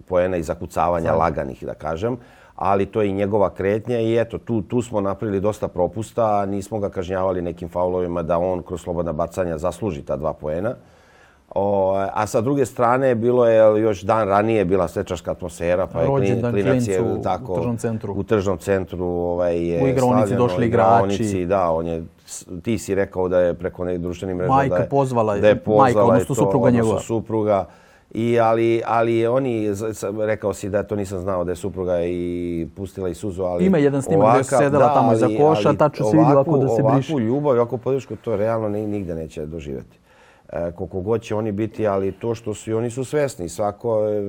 poena 0.08 0.36
i 0.36 0.42
zakucavanja 0.42 1.10
Sam. 1.10 1.18
laganih, 1.18 1.64
da 1.64 1.74
kažem. 1.74 2.16
ali 2.54 2.86
to 2.86 3.02
je 3.02 3.08
i 3.08 3.12
njegova 3.12 3.50
kretnja 3.50 4.00
i 4.00 4.18
eto, 4.18 4.38
tu, 4.38 4.62
tu 4.62 4.82
smo 4.82 5.00
napravili 5.00 5.40
dosta 5.40 5.68
propusta, 5.68 6.46
nismo 6.46 6.78
ga 6.78 6.90
kažnjavali 6.90 7.42
nekim 7.42 7.68
faulovima 7.68 8.22
da 8.22 8.38
on 8.38 8.62
kroz 8.62 8.80
slobodna 8.80 9.12
bacanja 9.12 9.58
zasluži 9.58 10.02
ta 10.02 10.16
dva 10.16 10.32
poena. 10.32 10.74
O, 11.54 11.94
a 12.14 12.26
sa 12.26 12.40
druge 12.40 12.66
strane, 12.66 13.14
bilo 13.14 13.46
je 13.46 13.82
još 13.82 14.02
dan 14.02 14.28
ranije 14.28 14.64
bila 14.64 14.88
svečarska 14.88 15.30
atmosfera, 15.30 15.86
pa 15.86 16.00
je 16.00 16.06
klinac 16.50 16.88
je 16.88 17.22
tako, 17.22 17.52
u 17.52 17.56
tržnom 17.56 17.76
centru. 17.76 18.14
U 18.16 18.22
tržnom 18.22 18.58
centru 18.58 19.04
ovaj, 19.04 19.68
je 19.68 19.82
U 19.82 19.86
igraonici 19.86 20.36
došli 20.36 20.66
igrači. 20.66 21.46
Da, 21.46 21.70
on 21.70 21.86
je, 21.86 22.04
ti 22.62 22.78
si 22.78 22.94
rekao 22.94 23.28
da 23.28 23.40
je 23.40 23.54
preko 23.54 23.84
nekih 23.84 24.00
društvenih 24.00 24.36
mreža 24.36 24.52
Majka 24.52 24.74
da 24.74 24.82
je, 24.82 24.88
pozvala, 24.88 25.36
da 25.36 25.48
je 25.48 25.56
pozvala 25.56 25.84
majka, 25.84 26.04
odnosno 26.04 26.34
supruga 26.34 26.70
njegova. 26.70 27.00
supruga. 27.00 27.66
I, 28.14 28.40
ali, 28.40 28.82
ali 28.86 29.26
oni, 29.26 29.68
rekao 30.26 30.54
si 30.54 30.68
da 30.68 30.82
to 30.82 30.96
nisam 30.96 31.18
znao 31.18 31.44
da 31.44 31.52
je 31.52 31.56
supruga 31.56 32.04
i 32.04 32.66
pustila 32.76 33.08
i 33.08 33.14
suzu, 33.14 33.42
ali... 33.42 33.64
Ima 33.64 33.78
jedan 33.78 34.02
snimak 34.02 34.32
gdje 34.34 34.44
se 34.44 34.56
sedela 34.56 34.94
tamo 34.94 35.12
iza 35.12 35.28
koša, 35.38 35.72
tačno 35.72 36.06
se 36.06 36.16
vidi 36.16 36.32
ovako 36.32 36.58
da 36.58 36.68
se 36.68 36.82
briše. 36.82 37.12
Ovakvu 37.12 37.20
ljubav 37.20 37.56
ovakvu 37.56 37.78
podršku 37.78 38.16
to 38.16 38.36
realno 38.36 38.68
nigde 38.68 39.14
neće 39.14 39.46
doživjeti. 39.46 39.98
E, 40.52 40.72
koliko 40.72 41.00
god 41.00 41.22
će 41.22 41.34
oni 41.34 41.52
biti, 41.52 41.86
ali 41.86 42.12
to 42.12 42.34
što 42.34 42.54
su 42.54 42.70
i 42.70 42.74
oni 42.74 42.90
su 42.90 43.04
svesni. 43.04 43.48
Svako 43.48 44.08
e, 44.08 44.22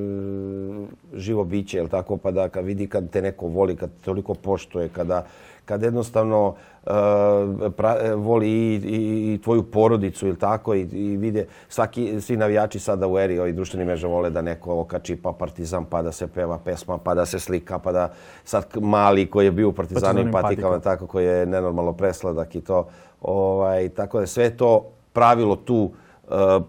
živo 1.13 1.43
biće, 1.43 1.77
jel 1.77 1.88
tako, 1.88 2.17
pa 2.17 2.31
da 2.31 2.49
kad 2.49 2.65
vidi 2.65 2.88
kad 2.88 3.09
te 3.09 3.21
neko 3.21 3.47
voli, 3.47 3.75
kad 3.75 3.89
te 3.89 4.05
toliko 4.05 4.33
poštuje, 4.33 4.89
kada, 4.89 5.25
kad 5.65 5.83
jednostavno 5.83 6.55
e, 6.86 8.13
voli 8.15 8.49
i, 8.49 9.33
i, 9.33 9.39
tvoju 9.43 9.63
porodicu 9.63 10.27
ili 10.27 10.39
tako? 10.39 10.73
I, 10.75 10.81
i 10.81 11.17
vide 11.17 11.45
svaki, 11.69 12.21
svi 12.21 12.38
navijači 12.38 12.79
sada 12.79 13.07
u 13.07 13.19
eri 13.19 13.49
i 13.49 13.53
društveni 13.53 13.86
meža 13.86 14.07
vole 14.07 14.29
da 14.29 14.41
neko 14.41 14.79
okači 14.79 15.15
pa 15.15 15.31
partizan 15.31 15.86
pa 15.86 16.01
da 16.01 16.11
se 16.11 16.27
peva 16.27 16.59
pesma 16.59 16.97
pa 16.97 17.13
da 17.13 17.25
se 17.25 17.39
slika 17.39 17.79
pa 17.79 17.91
da 17.91 18.13
sad 18.43 18.65
mali 18.81 19.25
koji 19.25 19.45
je 19.45 19.51
bio 19.51 19.69
u 19.69 19.73
partizanu 19.73 20.21
i 20.21 20.31
patikama 20.31 20.79
tako 20.79 21.07
koji 21.07 21.25
je 21.25 21.45
nenormalno 21.45 21.93
presladak 21.93 22.55
i 22.55 22.61
to 22.61 22.88
ovaj, 23.21 23.89
tako 23.89 24.19
da 24.19 24.25
sve 24.27 24.57
to 24.57 24.91
pravilo 25.13 25.55
tu 25.55 25.91
Uh, 26.27 26.65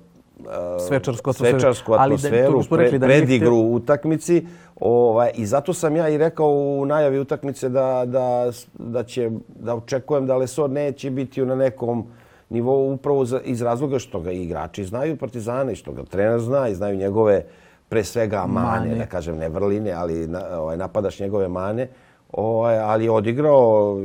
svečarsku 0.87 1.31
atmosferu, 1.31 1.61
svečarsku 1.61 1.95
atmosferu 1.95 2.63
pre, 2.71 2.99
predigru 3.01 3.57
u 3.57 3.75
utakmici. 3.75 4.47
Ovaj, 4.81 5.31
I 5.35 5.47
zato 5.47 5.73
sam 5.73 5.97
ja 5.97 6.09
i 6.09 6.19
rekao 6.19 6.51
u 6.51 6.87
najavi 6.87 7.19
utakmice 7.19 7.69
da, 7.69 8.05
da, 8.07 8.51
da, 8.79 9.03
će, 9.03 9.31
da 9.49 9.75
očekujem 9.75 10.27
da 10.27 10.37
Lesor 10.37 10.71
neće 10.71 11.11
biti 11.11 11.45
na 11.45 11.55
nekom 11.55 12.07
nivou 12.51 12.93
upravo 12.93 13.25
za, 13.25 13.41
iz 13.45 13.63
razloga 13.63 13.99
što 13.99 14.21
ga 14.21 14.31
igrači 14.31 14.85
znaju 14.85 15.17
Partizane, 15.17 15.75
što 15.75 15.93
ga 15.93 16.05
trener 16.05 16.41
zna 16.41 16.69
i 16.69 16.75
znaju 16.75 16.97
njegove 16.97 17.45
pre 17.89 18.05
svega 18.05 18.47
mane, 18.47 18.89
mane. 18.89 18.95
da 18.95 19.07
kažem 19.07 19.37
ne 19.37 19.49
vrline, 19.49 19.93
ali 19.93 20.27
na, 20.27 20.61
ovaj, 20.61 20.77
napadaš 20.77 21.21
njegove 21.21 21.49
mane. 21.49 21.89
Ovaj, 22.33 22.79
ali 22.79 23.05
je 23.05 23.11
odigrao, 23.11 23.97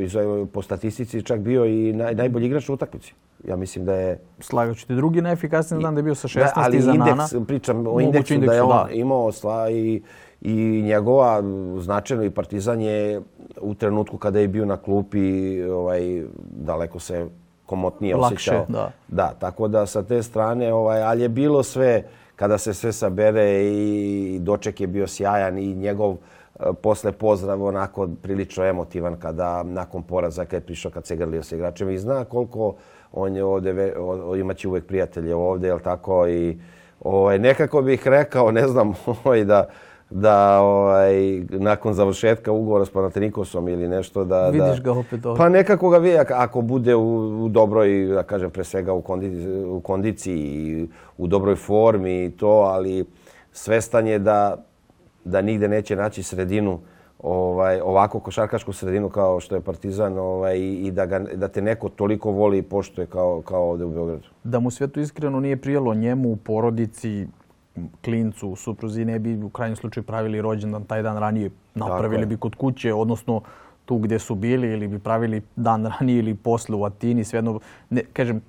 po 0.54 0.62
statistici 0.62 1.24
čak 1.24 1.40
bio 1.40 1.66
i 1.66 1.94
naj, 1.94 2.16
najbolji 2.16 2.46
igrač 2.46 2.70
u 2.70 2.74
utakmici 2.74 3.14
ja 3.48 3.56
mislim 3.56 3.86
da 3.86 3.94
je... 3.94 4.20
Slagaću 4.40 4.88
ti 4.88 4.96
drugi 4.96 5.22
najefikasniji, 5.22 5.80
znam 5.80 5.96
da 5.96 6.00
je 6.00 6.04
bio 6.04 6.16
sa 6.16 6.28
16 6.28 6.40
da, 6.40 6.52
ali 6.56 6.78
iza 6.78 6.92
indeks, 6.92 7.32
Nana. 7.34 7.46
pričam 7.46 7.88
o 7.88 8.00
indeksu, 8.00 8.34
indeksu, 8.34 8.52
da 8.52 8.54
je 8.54 8.62
on 8.62 8.88
da. 8.88 8.94
imao 8.94 9.32
sla 9.32 9.70
i, 9.70 10.02
i 10.42 10.82
njegova 10.86 11.44
značajno 11.80 12.24
i 12.24 12.30
Partizan 12.30 12.82
je 12.82 13.22
u 13.62 13.74
trenutku 13.74 14.18
kada 14.18 14.40
je 14.40 14.48
bio 14.48 14.66
na 14.66 14.78
klupi 14.78 15.64
ovaj, 15.64 16.24
daleko 16.50 17.00
se 17.00 17.28
komotnije 17.66 18.16
Lakše, 18.16 18.36
osjećao. 18.36 18.66
Da. 18.70 18.92
da, 19.08 19.34
tako 19.40 19.68
da 19.68 19.86
sa 19.86 20.04
te 20.04 20.24
strane, 20.24 20.74
ovaj, 20.74 21.04
ali 21.04 21.22
je 21.22 21.30
bilo 21.30 21.64
sve, 21.64 22.04
kada 22.36 22.58
se 22.58 22.74
sve 22.74 22.92
sabere 22.92 23.64
i 23.64 24.40
doček 24.42 24.82
je 24.82 24.88
bio 24.88 25.08
sjajan 25.08 25.58
i 25.58 25.76
njegov 25.76 26.18
posle 26.82 27.12
pozdrav 27.12 27.64
onako 27.64 28.10
prilično 28.22 28.66
emotivan 28.66 29.20
kada 29.20 29.64
nakon 29.64 30.04
poraza 30.04 30.46
kad 30.46 30.54
je 30.54 30.66
prišao 30.66 30.92
kad 30.92 31.06
se 31.06 31.16
grlio 31.16 31.44
sa 31.44 31.56
igračima 31.56 31.92
i 31.92 31.98
zna 31.98 32.26
koliko 32.26 32.76
on 33.12 33.36
je 33.36 33.44
ovdje, 33.44 33.94
imaće 34.40 34.68
uvijek 34.68 34.86
prijatelje 34.86 35.36
ovdje, 35.36 35.68
jel 35.68 35.80
tako, 35.80 36.28
i 36.28 36.58
ovaj, 37.00 37.40
nekako 37.40 37.82
bih 37.82 38.08
rekao, 38.08 38.52
ne 38.52 38.68
znam, 38.68 38.94
ovaj, 39.24 39.44
da, 39.44 39.68
da 40.10 40.62
ovaj, 40.62 41.40
nakon 41.50 41.94
završetka 41.94 42.52
ugovora 42.52 42.86
s 42.86 42.90
Panatenikosom 42.90 43.68
ili 43.68 43.88
nešto 43.88 44.24
da... 44.24 44.50
Vidiš 44.50 44.82
ga 44.82 44.92
opet 44.92 45.20
Pa 45.38 45.50
nekako 45.50 45.90
ga 45.90 45.98
vidi 45.98 46.18
ako 46.30 46.62
bude 46.62 46.96
u, 46.96 47.46
u 47.46 47.50
dobroj, 47.50 48.06
da 48.06 48.24
kažem, 48.24 48.52
pre 48.52 48.64
svega 48.64 48.94
u 48.94 49.02
kondiciji, 49.02 49.66
u 49.66 49.80
kondiciji 49.80 50.40
i 50.40 50.88
u 51.18 51.28
dobroj 51.28 51.56
formi 51.56 52.26
i 52.26 52.32
to, 52.32 52.50
ali 52.50 53.06
svestan 53.52 54.08
je 54.08 54.20
da, 54.20 54.58
da 55.26 55.42
nigde 55.42 55.68
neće 55.68 55.96
naći 55.96 56.24
sredinu 56.24 56.80
ovaj, 57.20 57.80
ovako 57.82 58.20
košarkašku 58.20 58.74
sredinu 58.74 59.10
kao 59.10 59.40
što 59.40 59.56
je 59.56 59.62
Partizan 59.62 60.18
ovaj, 60.18 60.60
i 60.60 60.92
da, 60.92 61.06
ga, 61.06 61.20
da 61.20 61.48
te 61.48 61.62
neko 61.62 61.90
toliko 61.90 62.32
voli 62.32 62.58
i 62.58 62.62
poštuje 62.62 63.08
kao, 63.08 63.42
kao 63.42 63.70
ovdje 63.70 63.86
u 63.86 63.92
Beogradu. 63.92 64.28
Da 64.44 64.60
mu 64.60 64.72
sve 64.72 64.88
to 64.88 65.00
iskreno 65.00 65.40
nije 65.40 65.58
prijelo 65.58 65.94
njemu 65.94 66.32
u 66.32 66.36
porodici, 66.36 67.28
klincu, 68.04 68.56
supruzi, 68.56 69.06
ne 69.06 69.20
bi 69.20 69.44
u 69.44 69.50
krajnjem 69.50 69.76
slučaju 69.76 70.04
pravili 70.04 70.42
rođendan 70.42 70.84
taj 70.84 71.02
dan 71.02 71.18
ranije, 71.18 71.52
napravili 71.76 72.26
bi 72.26 72.38
kod 72.38 72.56
kuće, 72.56 72.94
odnosno 72.94 73.42
tu 73.86 73.98
gdje 73.98 74.20
su 74.20 74.36
bili 74.36 74.74
ili 74.74 74.88
bi 74.88 75.00
pravili 75.00 75.42
dan 75.56 75.86
ranije 76.00 76.20
ili 76.20 76.36
posle 76.36 76.76
u 76.76 76.86
Atini, 76.86 77.24
svejedno, 77.24 77.60
kažem, 78.14 78.42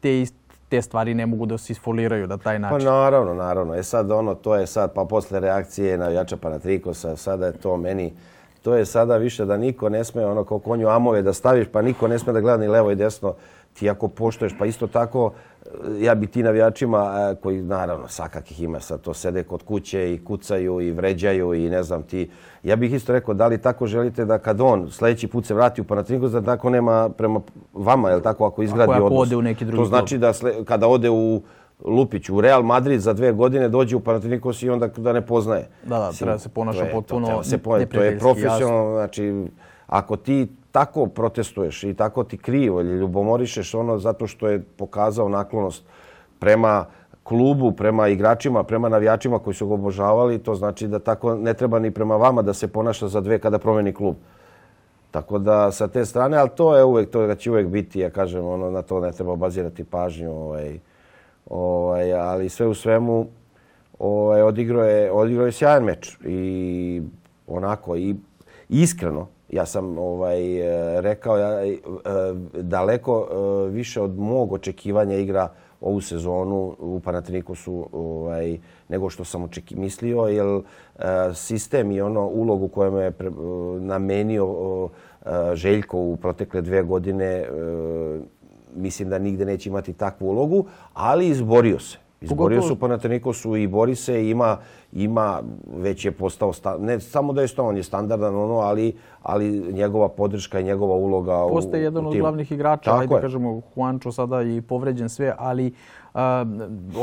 te 0.00 0.20
ist, 0.20 0.34
te 0.68 0.82
stvari 0.82 1.14
ne 1.14 1.26
mogu 1.26 1.46
da 1.46 1.58
se 1.58 1.72
isfoliraju 1.72 2.26
da 2.26 2.36
taj 2.36 2.58
način. 2.58 2.86
Pa 2.86 2.92
naravno, 2.92 3.34
naravno. 3.34 3.74
E 3.74 3.82
sad 3.82 4.10
ono, 4.10 4.34
to 4.34 4.54
je 4.54 4.66
sad, 4.66 4.92
pa 4.94 5.04
posle 5.04 5.40
reakcije 5.40 5.98
na 5.98 6.08
Jača 6.08 6.36
Panatrikosa, 6.36 7.16
sada 7.16 7.46
je 7.46 7.52
to 7.52 7.76
meni, 7.76 8.12
to 8.62 8.74
je 8.74 8.84
sada 8.84 9.16
više 9.16 9.44
da 9.44 9.56
niko 9.56 9.88
ne 9.88 10.04
sme 10.04 10.26
ono 10.26 10.44
kao 10.44 10.58
konju 10.58 10.88
amove 10.88 11.22
da 11.22 11.32
staviš, 11.32 11.66
pa 11.72 11.82
niko 11.82 12.08
ne 12.08 12.18
sme 12.18 12.32
da 12.32 12.40
gleda 12.40 12.56
ni 12.56 12.68
levo 12.68 12.90
i 12.90 12.94
desno. 12.96 13.34
Ti 13.78 13.90
ako 13.90 14.08
poštoješ, 14.08 14.52
pa 14.58 14.66
isto 14.66 14.86
tako, 14.86 15.32
ja 16.00 16.14
bi 16.14 16.26
ti 16.26 16.42
navijačima, 16.42 17.30
e, 17.30 17.34
koji 17.42 17.62
naravno 17.62 18.08
svakakih 18.08 18.60
ima 18.60 18.80
sad, 18.80 19.00
to 19.00 19.14
sede 19.14 19.42
kod 19.42 19.62
kuće 19.62 20.14
i 20.14 20.24
kucaju 20.24 20.80
i 20.80 20.90
vređaju 20.90 21.54
i 21.54 21.70
ne 21.70 21.82
znam 21.82 22.02
ti. 22.02 22.30
Ja 22.62 22.76
bih 22.76 22.92
isto 22.92 23.12
rekao, 23.12 23.34
da 23.34 23.46
li 23.46 23.58
tako 23.58 23.86
želite 23.86 24.24
da 24.24 24.38
kad 24.38 24.60
on 24.60 24.90
sljedeći 24.90 25.26
put 25.26 25.46
se 25.46 25.54
vrati 25.54 25.80
u 25.80 25.84
Panathinaikos, 25.84 26.32
da 26.32 26.42
tako 26.42 26.70
nema 26.70 27.08
prema 27.08 27.40
vama, 27.72 28.10
je 28.10 28.22
tako, 28.22 28.46
ako 28.46 28.62
izgradi 28.62 28.92
ako, 28.92 29.06
ako 29.06 29.14
ode 29.14 29.36
u 29.36 29.42
neki 29.42 29.64
drugi 29.64 29.82
To 29.82 29.88
znači 29.88 30.18
da 30.18 30.32
kada 30.64 30.88
ode 30.88 31.10
u 31.10 31.42
Lupić 31.84 32.28
u 32.28 32.40
Real 32.40 32.62
Madrid 32.62 33.00
za 33.00 33.12
dve 33.12 33.32
godine 33.32 33.68
dođe 33.68 33.96
u 33.96 34.00
Panathinaikos 34.00 34.62
i 34.62 34.70
onda 34.70 34.86
da 34.86 35.12
ne 35.12 35.26
poznaje. 35.26 35.68
Da, 35.82 35.98
da, 35.98 36.12
treba 36.12 36.38
se 36.38 36.48
ponaša 36.48 36.86
potpuno 36.92 37.26
to, 37.26 37.44
se 37.44 37.58
ponaša, 37.58 37.86
to 37.86 38.02
je 38.02 38.18
profesionalno, 38.18 38.92
znači 38.92 39.46
ako 39.86 40.16
ti 40.16 40.48
tako 40.72 41.06
protestuješ 41.06 41.84
i 41.84 41.94
tako 41.94 42.24
ti 42.24 42.38
krivo 42.38 42.80
ili 42.80 42.98
ljubomorišeš 42.98 43.74
ono 43.74 43.98
zato 43.98 44.26
što 44.26 44.48
je 44.48 44.62
pokazao 44.76 45.28
naklonost 45.28 45.84
prema 46.38 46.86
klubu, 47.22 47.72
prema 47.72 48.08
igračima, 48.08 48.62
prema 48.62 48.88
navijačima 48.88 49.38
koji 49.38 49.54
su 49.54 49.68
ga 49.68 49.74
obožavali, 49.74 50.38
to 50.38 50.54
znači 50.54 50.88
da 50.88 50.98
tako 50.98 51.34
ne 51.34 51.54
treba 51.54 51.78
ni 51.78 51.90
prema 51.90 52.16
vama 52.16 52.42
da 52.42 52.54
se 52.54 52.68
ponaša 52.68 53.08
za 53.08 53.20
dve 53.20 53.38
kada 53.38 53.58
promeni 53.58 53.92
klub. 53.92 54.14
Tako 55.10 55.38
da 55.38 55.72
sa 55.72 55.88
te 55.88 56.04
strane, 56.04 56.36
ali 56.36 56.50
to 56.56 56.76
je 56.76 56.84
uvek, 56.84 57.10
to 57.10 57.34
će 57.34 57.50
uvek 57.50 57.66
biti, 57.66 58.00
ja 58.00 58.10
kažem, 58.10 58.46
ono, 58.46 58.70
na 58.70 58.82
to 58.82 59.00
ne 59.00 59.12
treba 59.12 59.36
bazirati 59.36 59.84
pažnju, 59.84 60.30
ovaj, 60.32 60.78
ovaj, 61.50 62.12
ali 62.12 62.48
sve 62.48 62.66
u 62.66 62.74
svemu 62.74 63.26
ovaj, 63.98 64.42
odigrao 64.42 64.84
je, 64.84 65.12
odigrao 65.12 65.46
je 65.46 65.52
sjajan 65.52 65.84
meč 65.84 66.16
i 66.24 67.02
onako 67.46 67.96
i 67.96 68.16
iskreno, 68.68 69.28
ja 69.48 69.66
sam 69.66 69.98
ovaj 69.98 70.40
rekao 71.00 71.38
ja 71.38 71.66
e, 71.66 71.78
daleko 72.52 73.28
e, 73.30 73.70
više 73.70 74.00
od 74.00 74.18
mog 74.18 74.52
očekivanja 74.52 75.16
igra 75.16 75.48
ovu 75.80 76.00
sezonu 76.00 76.76
u 76.78 77.00
Panathinaikosu 77.00 77.88
ovaj 77.92 78.58
nego 78.88 79.10
što 79.10 79.24
sam 79.24 79.44
očeki 79.44 79.76
mislio 79.76 80.20
jer 80.20 80.46
e, 80.46 81.34
sistem 81.34 81.90
i 81.90 82.00
ono 82.00 82.26
ulogu 82.26 82.68
koju 82.68 82.96
je 82.96 83.12
namenio 83.80 84.88
Željko 85.54 85.98
u 85.98 86.16
protekle 86.16 86.62
dve 86.62 86.82
godine 86.82 87.46
mislim 88.74 89.08
da 89.08 89.18
nigde 89.18 89.44
neće 89.44 89.68
imati 89.68 89.92
takvu 89.92 90.28
ulogu, 90.28 90.66
ali 90.94 91.28
izborio 91.28 91.78
se. 91.78 91.98
Izborio 92.20 92.62
su 92.62 92.76
Panathinaikosu 92.76 93.56
i 93.56 93.66
bori 93.66 93.94
se 93.94 94.28
ima, 94.30 94.56
ima 94.92 95.40
već 95.76 96.04
je 96.04 96.12
postao, 96.12 96.52
sta, 96.52 96.78
ne 96.78 97.00
samo 97.00 97.32
da 97.32 97.42
je 97.42 97.48
to, 97.48 97.64
on 97.64 97.76
je 97.76 97.82
standardan, 97.82 98.36
ono, 98.36 98.54
ali, 98.54 98.96
ali 99.22 99.72
njegova 99.72 100.08
podrška 100.08 100.60
i 100.60 100.64
njegova 100.64 100.94
uloga 100.94 101.46
Postaje 101.48 101.82
jedan 101.82 102.06
od 102.06 102.16
glavnih 102.16 102.52
igrača, 102.52 102.90
Tako 102.90 103.00
ajde 103.00 103.14
je. 103.14 103.20
kažemo, 103.20 103.62
Juancho 103.76 104.12
sada 104.12 104.42
i 104.42 104.60
povređen 104.60 105.08
sve, 105.08 105.34
ali 105.38 105.72
uh, 106.14 106.20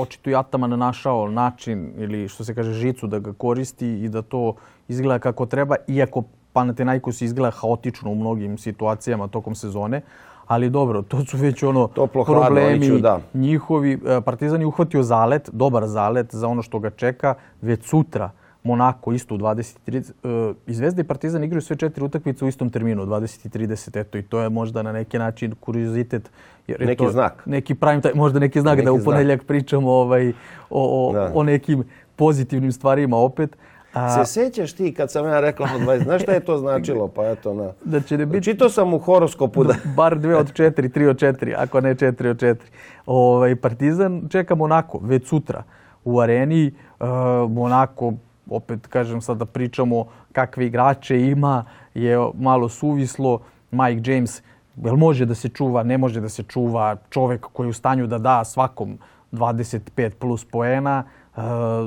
očito 0.02 0.30
i 0.30 0.36
Ataman 0.36 0.80
našao 0.80 1.30
način 1.30 1.94
ili 1.98 2.28
što 2.28 2.44
se 2.44 2.56
kaže 2.56 2.74
žicu 2.74 3.08
da 3.08 3.20
ga 3.20 3.34
koristi 3.34 3.88
i 3.88 4.10
da 4.10 4.22
to 4.22 4.56
izgleda 4.88 5.20
kako 5.20 5.46
treba, 5.46 5.76
iako 5.88 6.24
Panathinaikos 6.54 7.22
izgleda 7.22 7.52
haotično 7.52 8.12
u 8.12 8.16
mnogim 8.16 8.58
situacijama 8.58 9.28
tokom 9.28 9.56
sezone 9.56 10.02
ali 10.48 10.70
dobro, 10.70 11.02
to 11.02 11.26
su 11.26 11.38
već 11.38 11.64
ono 11.64 11.88
Toplo, 11.88 12.24
problemi 12.24 12.88
hladno, 12.88 13.00
da. 13.00 13.20
njihovi. 13.34 14.00
E, 14.06 14.22
Partizan 14.22 14.62
je 14.62 14.68
uhvatio 14.68 15.04
zalet, 15.04 15.50
dobar 15.54 15.88
zalet 15.88 16.36
za 16.36 16.48
ono 16.48 16.62
što 16.62 16.80
ga 16.80 16.90
čeka 16.90 17.34
već 17.62 17.84
sutra 17.84 18.30
Monako 18.66 19.14
isto 19.14 19.36
u 19.36 19.38
20.30. 19.38 20.52
E, 20.52 20.54
I 20.68 20.74
Zvezda 20.74 21.02
i 21.02 21.04
Partizan 21.04 21.44
igraju 21.44 21.62
sve 21.62 21.76
četiri 21.76 22.04
utakmice 22.04 22.46
u 22.46 22.48
istom 22.48 22.70
terminu, 22.70 23.04
u 23.04 23.06
20.30. 23.06 24.00
Eto, 24.00 24.18
i 24.18 24.24
to 24.24 24.40
je 24.40 24.50
možda 24.50 24.82
na 24.82 24.92
neki 24.92 25.20
način 25.20 25.56
kuriozitet. 25.60 26.32
Jer 26.68 26.82
je 26.82 26.88
neki 26.88 27.04
to 27.04 27.12
znak. 27.12 27.44
Neki 27.46 27.76
prime 27.76 28.02
time, 28.02 28.14
možda 28.14 28.40
neki 28.40 28.62
znak 28.62 28.76
neki 28.76 28.86
da 28.86 28.94
u 28.94 29.00
ponedjeljak 29.04 29.44
pričamo 29.44 29.92
ovaj, 29.92 30.30
o, 30.30 30.34
o, 30.70 31.30
o 31.34 31.44
nekim 31.44 31.84
pozitivnim 32.16 32.72
stvarima 32.72 33.18
opet. 33.18 33.58
A... 33.96 34.10
Se 34.10 34.34
sjećaš 34.34 34.74
ti 34.74 34.94
kad 34.94 35.12
sam 35.12 35.26
ja 35.26 35.40
rekao 35.40 35.68
od 35.76 35.82
20, 35.82 36.04
znaš 36.04 36.22
šta 36.22 36.32
je 36.32 36.40
to 36.40 36.58
značilo? 36.58 37.08
Pa 37.08 37.30
eto 37.30 37.54
na... 37.54 37.72
Da 37.86 38.02
će 38.02 38.18
ne 38.18 38.26
biti... 38.26 38.44
Čito 38.44 38.70
sam 38.70 38.94
u 38.94 39.00
horoskopu 39.00 39.64
da... 39.64 39.74
Bar 39.98 40.20
dve 40.20 40.36
od 40.36 40.54
četiri, 40.54 40.90
tri 40.90 41.08
od 41.08 41.18
četiri, 41.18 41.54
ako 41.58 41.82
ne 41.82 41.96
četiri 41.96 42.30
od 42.30 42.40
četiri. 42.40 42.70
Ovaj, 43.06 43.56
Partizan 43.56 44.28
čeka 44.30 44.56
Monako 44.56 45.00
već 45.04 45.28
sutra 45.28 45.64
u 46.04 46.20
areni. 46.20 46.74
Uh, 47.00 47.08
Monako, 47.52 48.14
opet 48.50 48.88
kažem 48.88 49.22
sad 49.22 49.38
da 49.38 49.46
pričamo 49.46 50.06
kakve 50.32 50.66
igrače 50.66 51.22
ima, 51.22 51.66
je 51.94 52.18
malo 52.34 52.70
suvislo. 52.70 53.40
Mike 53.72 54.12
James, 54.12 54.42
jel 54.76 54.96
može 54.96 55.26
da 55.26 55.36
se 55.36 55.50
čuva, 55.50 55.84
ne 55.84 55.98
može 55.98 56.22
da 56.22 56.30
se 56.30 56.44
čuva. 56.44 56.96
Čovek 57.10 57.46
koji 57.54 57.68
je 57.68 57.70
u 57.70 57.74
stanju 57.74 58.08
da 58.08 58.18
da 58.18 58.44
svakom 58.44 58.98
25 59.32 60.10
plus 60.10 60.46
poena 60.46 61.04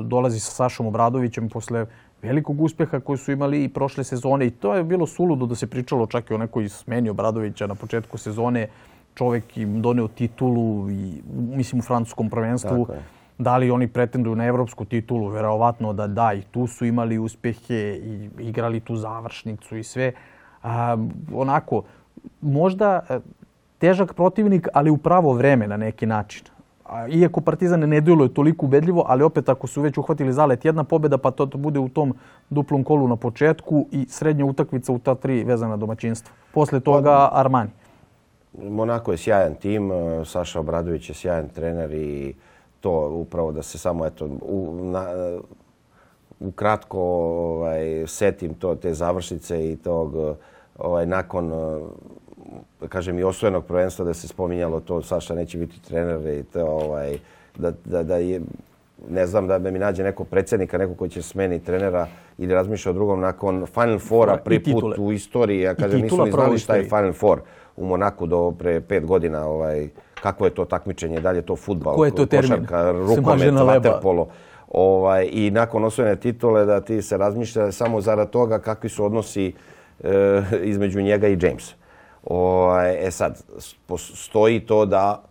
dolazi 0.03 0.39
sa 0.39 0.51
Sašom 0.51 0.87
Obradovićem 0.87 1.49
posle 1.49 1.85
velikog 2.21 2.61
uspeha 2.61 2.99
koji 2.99 3.17
su 3.17 3.31
imali 3.31 3.63
i 3.63 3.69
prošle 3.69 4.03
sezone 4.03 4.47
i 4.47 4.51
to 4.51 4.75
je 4.75 4.83
bilo 4.83 5.07
suludo 5.07 5.45
da 5.45 5.55
se 5.55 5.67
pričalo 5.67 6.07
čak 6.07 6.31
i 6.31 6.33
o 6.33 6.37
nekoj 6.37 6.69
smeni 6.69 7.09
Obradovića 7.09 7.67
na 7.67 7.75
početku 7.75 8.17
sezone. 8.17 8.67
Čovek 9.15 9.57
im 9.57 9.81
doneo 9.81 10.07
titulu 10.07 10.91
i 10.91 11.21
mislim 11.33 11.79
u 11.79 11.83
francuskom 11.83 12.29
prvenstvu. 12.29 12.87
Da 13.37 13.57
li 13.57 13.71
oni 13.71 13.87
pretenduju 13.87 14.35
na 14.35 14.45
evropsku 14.45 14.85
titulu? 14.85 15.27
Verovatno 15.27 15.93
da 15.93 16.07
da 16.07 16.33
i 16.33 16.41
tu 16.41 16.67
su 16.67 16.85
imali 16.85 17.17
uspehe 17.17 17.99
i 18.03 18.29
igrali 18.39 18.79
tu 18.79 18.95
završnicu 18.95 19.77
i 19.77 19.83
sve. 19.83 20.11
A, 20.63 20.97
onako, 21.33 21.83
možda 22.41 22.99
e, 23.09 23.19
težak 23.77 24.13
protivnik, 24.13 24.67
ali 24.73 24.89
u 24.89 24.97
pravo 24.97 25.33
vreme 25.33 25.67
na 25.67 25.77
neki 25.77 26.05
način 26.05 26.43
iako 27.09 27.41
Partizan 27.41 27.79
ne 27.79 28.01
djeluje 28.01 28.33
toliko 28.33 28.65
ubedljivo, 28.65 29.03
ali 29.07 29.23
opet 29.23 29.49
ako 29.49 29.67
su 29.67 29.81
već 29.81 29.97
uhvatili 29.97 30.33
zalet 30.33 30.65
jedna 30.65 30.83
pobjeda, 30.83 31.17
pa 31.17 31.31
to, 31.31 31.45
bude 31.45 31.79
u 31.79 31.89
tom 31.89 32.13
duplom 32.49 32.83
kolu 32.83 33.07
na 33.07 33.15
početku 33.15 33.87
i 33.91 34.05
srednja 34.09 34.45
utakmica 34.45 34.91
u 34.91 34.99
ta 34.99 35.15
tri 35.15 35.43
vezana 35.43 35.77
domaćinstva. 35.77 36.33
Posle 36.53 36.79
toga 36.79 37.09
pa, 37.09 37.29
Armani. 37.33 37.69
Monako 38.69 39.11
je 39.11 39.17
sjajan 39.17 39.55
tim, 39.55 39.91
e, 39.91 40.25
Saša 40.25 40.59
Obradović 40.59 41.09
je 41.09 41.15
sjajan 41.15 41.49
trener 41.49 41.91
i 41.91 42.35
to 42.79 43.09
upravo 43.09 43.51
da 43.51 43.63
se 43.63 43.77
samo 43.77 44.05
eto, 44.05 44.25
u, 44.41 44.79
na, 44.83 45.05
u 46.39 46.51
kratko 46.51 46.99
ovaj, 46.99 48.07
setim 48.07 48.53
to, 48.53 48.75
te 48.75 48.93
završnice 48.93 49.71
i 49.71 49.75
tog 49.75 50.15
ovaj, 50.77 51.05
nakon 51.05 51.51
kažem 52.87 53.19
i 53.19 53.23
osvojenog 53.23 53.65
prvenstva 53.65 54.05
da 54.05 54.13
se 54.13 54.27
spominjalo 54.27 54.79
to 54.79 55.01
Saša 55.01 55.35
neće 55.35 55.57
biti 55.57 55.81
trener 55.81 56.39
i 56.39 56.43
to 56.43 56.65
ovaj 56.65 57.17
da, 57.57 57.71
da, 57.85 58.03
da 58.03 58.15
je 58.15 58.41
ne 59.09 59.25
znam 59.25 59.47
da 59.47 59.59
mi 59.59 59.79
nađe 59.79 60.03
neko 60.03 60.23
predsjednika, 60.23 60.77
neko 60.77 60.93
koji 60.93 61.09
će 61.09 61.21
smeni 61.21 61.59
trenera 61.59 62.07
ili 62.37 62.53
razmišlja 62.53 62.89
o 62.89 62.93
drugom 62.93 63.19
nakon 63.19 63.65
Final 63.65 63.99
Fora 63.99 64.37
prvi 64.37 64.63
put 64.63 64.97
u 64.97 65.11
istoriji. 65.11 65.61
Ja 65.61 65.75
kažem, 65.75 66.01
nisu 66.01 66.25
ni 66.25 66.31
znali 66.31 66.57
šta 66.57 66.75
je 66.75 66.83
Final 66.83 67.13
Four 67.13 67.41
u 67.75 67.85
Monaku 67.85 68.27
do 68.27 68.51
pre 68.51 68.81
pet 68.81 69.05
godina. 69.05 69.47
Ovaj, 69.47 69.89
kako 70.21 70.45
je 70.45 70.51
to 70.51 70.65
takmičenje, 70.65 71.19
da 71.19 71.31
li 71.31 71.37
je 71.37 71.41
to 71.41 71.55
futbal, 71.55 71.95
Ko 71.95 72.05
je 72.05 72.15
to 72.15 72.25
košarka, 72.25 72.91
rukomet, 72.91 73.53
vaterpolo. 73.53 74.27
Ovaj, 74.67 75.29
I 75.31 75.51
nakon 75.51 75.83
osvojene 75.83 76.15
titule 76.15 76.65
da 76.65 76.81
ti 76.81 77.01
se 77.01 77.17
razmišlja 77.17 77.71
samo 77.71 78.01
zarad 78.01 78.29
toga 78.29 78.59
kakvi 78.59 78.89
su 78.89 79.05
odnosi 79.05 79.53
e, 80.03 80.41
između 80.63 81.01
njega 81.01 81.27
i 81.27 81.37
Jamesa. 81.41 81.75
Ovaj, 82.23 83.07
e 83.07 83.11
sad, 83.11 83.43
stoji 84.15 84.59
to 84.59 84.85
da 84.85 85.29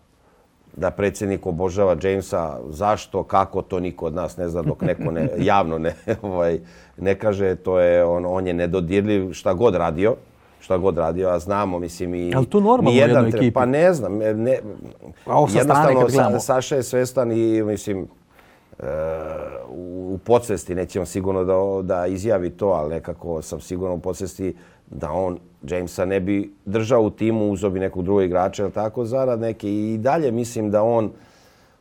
da 0.79 0.91
predsjednik 0.91 1.47
obožava 1.47 1.97
Jamesa. 2.03 2.59
Zašto, 2.69 3.23
kako, 3.23 3.63
to 3.63 3.81
niko 3.81 4.07
od 4.07 4.15
nas 4.15 4.37
ne 4.37 4.49
zna 4.49 4.63
dok 4.63 4.83
neko 4.83 5.11
ne, 5.11 5.29
javno 5.51 5.79
ne, 5.79 5.95
ovaj, 6.23 6.61
ne 6.97 7.15
kaže. 7.15 7.55
To 7.55 7.81
je, 7.81 8.05
on, 8.05 8.27
on 8.27 8.47
je 8.47 8.55
nedodirljiv 8.55 9.33
šta 9.33 9.55
god 9.55 9.75
radio. 9.75 10.17
Šta 10.61 10.79
god 10.79 10.99
radio, 10.99 11.29
a 11.29 11.39
znamo, 11.39 11.79
mislim 11.79 12.15
i... 12.15 12.33
Ali 12.35 12.47
to 12.47 12.61
normalno 12.61 12.91
u 12.91 12.95
jednoj 12.95 13.29
ekipi? 13.29 13.51
Pa 13.51 13.67
ne 13.67 13.93
znam. 13.93 14.19
Ne, 14.19 14.59
a 15.27 15.39
ovo 15.39 15.49
sa 15.49 15.59
jednostavno, 15.59 16.09
Sa, 16.09 16.41
Saša 16.41 16.77
je 16.77 16.83
svestan 16.83 17.33
i, 17.33 17.63
mislim, 17.63 18.07
e, 18.79 18.85
u 19.69 20.19
podsvesti 20.25 20.75
nećemo 20.75 21.07
sigurno 21.07 21.45
da, 21.45 21.83
da 21.83 22.07
izjavi 22.07 22.51
to, 22.51 22.67
ali 22.69 22.95
nekako 22.95 23.43
sam 23.43 23.61
sigurno 23.61 23.95
u 23.95 24.01
podsvesti 24.01 24.57
da 24.91 25.11
on 25.11 25.39
Jamesa 25.63 26.05
ne 26.05 26.21
bi 26.21 26.53
držao 26.65 27.03
u 27.03 27.11
timu, 27.11 27.51
uzo 27.51 27.71
bi 27.71 27.81
nekog 27.81 28.05
drugog 28.05 28.23
igrača, 28.23 28.63
ili 28.63 28.73
tako, 28.73 29.05
zarad 29.05 29.41
neke. 29.41 29.73
I 29.73 29.99
dalje 29.99 30.33
mislim 30.33 30.71
da 30.71 30.83
on 30.83 31.11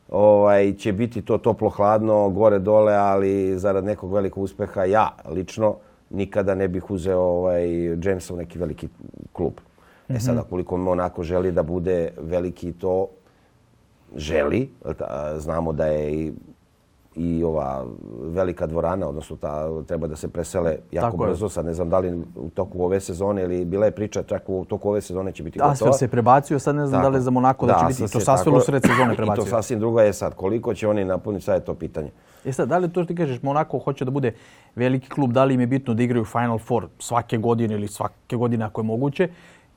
ovaj, 0.10 0.74
će 0.74 0.94
biti 0.94 1.22
to 1.22 1.38
toplo-hladno, 1.38 2.30
gore-dole, 2.30 2.94
ali 2.94 3.60
zarad 3.60 3.86
nekog 3.86 4.14
velikog 4.14 4.44
uspeha 4.44 4.84
ja 4.84 5.10
lično 5.30 5.76
nikada 6.10 6.56
ne 6.56 6.68
bih 6.68 6.92
uzeo 6.92 7.20
ovaj, 7.20 7.84
Jamesa 8.04 8.34
u 8.34 8.38
neki 8.38 8.60
veliki 8.60 8.88
klub. 9.34 9.54
Mm 9.54 10.14
-hmm. 10.14 10.18
E 10.18 10.20
sada, 10.20 10.40
mhm. 10.40 10.50
koliko 10.50 10.76
onako 10.76 11.24
želi 11.24 11.52
da 11.52 11.64
bude 11.64 12.10
veliki, 12.18 12.72
to 12.72 13.08
želi. 14.16 14.70
Znamo 15.38 15.74
da 15.74 15.86
je 15.86 16.14
i 16.14 16.32
i 17.18 17.44
ova 17.44 17.86
velika 18.22 18.68
dvorana, 18.68 19.08
odnosno 19.08 19.36
ta, 19.36 19.84
treba 19.84 20.08
da 20.08 20.16
se 20.16 20.28
presele 20.28 20.78
jako 20.92 21.06
Tako 21.06 21.18
brzo. 21.18 21.50
Sad 21.50 21.66
ne 21.66 21.74
znam 21.74 21.90
da 21.90 22.00
li 22.00 22.24
u 22.36 22.50
toku 22.50 22.84
ove 22.84 23.00
sezone 23.00 23.44
ili 23.44 23.66
bila 23.66 23.86
je 23.86 23.92
priča 23.92 24.24
čak 24.24 24.50
u 24.50 24.66
toku 24.66 24.90
ove 24.90 25.02
sezone 25.02 25.32
će 25.32 25.44
biti 25.44 25.60
gotova. 25.60 25.94
Se 25.94 26.08
prebacio, 26.08 26.60
sad 26.60 26.76
ne 26.76 26.88
znam 26.88 27.02
tako. 27.02 27.12
da 27.12 27.18
li 27.18 27.24
za 27.24 27.32
Monako 27.32 27.66
da, 27.66 27.74
da 27.74 27.80
će 27.80 27.86
biti. 28.02 28.14
To 28.14 28.20
sasvim 28.20 28.54
u 28.54 28.60
sred 28.60 28.82
sezone 28.82 29.16
prebacio. 29.16 29.42
I 29.44 29.46
to 29.46 29.50
sasvim 29.50 29.80
drugo 29.80 30.02
je 30.02 30.14
sad. 30.14 30.36
Koliko 30.36 30.74
će 30.74 30.88
oni 30.88 31.06
napuniti, 31.06 31.46
sad 31.46 31.56
je 31.56 31.66
to 31.66 31.74
pitanje. 31.74 32.12
E 32.46 32.54
sad, 32.54 32.70
da 32.70 32.78
li 32.78 32.90
to 32.90 33.04
što 33.04 33.08
ti 33.08 33.16
kažeš, 33.16 33.42
Monako 33.42 33.80
hoće 33.80 34.06
da 34.06 34.12
bude 34.12 34.34
veliki 34.76 35.10
klub, 35.10 35.32
da 35.32 35.44
li 35.44 35.54
im 35.54 35.60
je 35.60 35.68
bitno 35.68 35.94
da 35.94 36.04
igraju 36.04 36.26
Final 36.26 36.60
Four 36.60 36.88
svake 37.00 37.38
godine 37.38 37.74
ili 37.74 37.88
svake 37.88 38.36
godine 38.36 38.66
ako 38.66 38.82
je 38.82 38.86
moguće, 38.86 39.30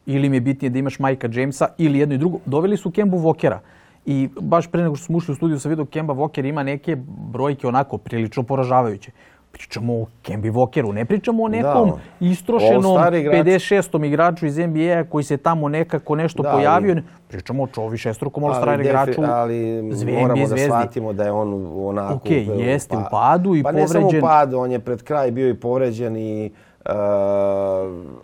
ili 0.06 0.26
im 0.26 0.34
je 0.34 0.40
bitnije 0.40 0.70
da 0.70 0.78
imaš 0.78 0.98
Majka 0.98 1.28
Jamesa 1.32 1.68
ili 1.78 1.98
jedno 1.98 2.14
i 2.14 2.18
drugo. 2.18 2.38
Doveli 2.46 2.76
su 2.76 2.90
Kembu 2.90 3.16
Vokera. 3.16 3.60
I 4.06 4.28
baš 4.40 4.66
pre 4.70 4.82
nego 4.82 4.96
što 4.96 5.04
smo 5.04 5.16
ušli 5.16 5.32
u 5.32 5.34
studiju 5.34 5.58
sam 5.58 5.68
vidio 5.68 5.84
Kemba 5.84 6.14
Walker 6.14 6.48
ima 6.48 6.62
neke 6.62 6.96
brojke 7.32 7.66
onako 7.66 7.98
prilično 7.98 8.42
poražavajuće. 8.42 9.10
Pričamo 9.52 9.94
o 9.94 10.06
Kembi 10.22 10.50
Walkeru, 10.50 10.92
ne 10.92 11.04
pričamo 11.04 11.42
o 11.42 11.48
nekom 11.48 11.88
da, 11.88 12.26
istrošenom 12.26 12.96
56. 12.96 14.06
igraču 14.06 14.46
iz 14.46 14.58
NBA 14.58 15.04
koji 15.10 15.24
se 15.24 15.36
tamo 15.36 15.68
nekako 15.68 16.14
nešto 16.14 16.42
da, 16.42 16.50
pojavio. 16.50 16.92
Ali, 16.92 17.02
pričamo 17.28 17.62
o 17.62 17.66
čovi 17.66 17.98
šestrukom 17.98 18.44
all 18.44 18.54
star 18.54 18.80
igraču 18.80 19.22
ali 19.24 19.82
moramo 20.20 20.46
da 20.46 20.56
shvatimo 20.56 21.12
da 21.12 21.24
je 21.24 21.32
on 21.32 21.66
onako... 21.76 22.14
Ok, 22.14 22.30
jeste 22.58 22.94
pa, 22.94 23.00
u 23.00 23.04
padu 23.10 23.54
i 23.54 23.62
pa 23.62 23.70
povređen. 23.70 23.92
Pa 23.92 23.98
ne 23.98 24.10
samo 24.10 24.18
u 24.18 24.20
padu, 24.20 24.58
on 24.58 24.72
je 24.72 24.78
pred 24.78 25.02
kraj 25.02 25.30
bio 25.30 25.48
i 25.48 25.54
povređen 25.54 26.16
i... 26.16 26.52
Uh, 26.86 26.92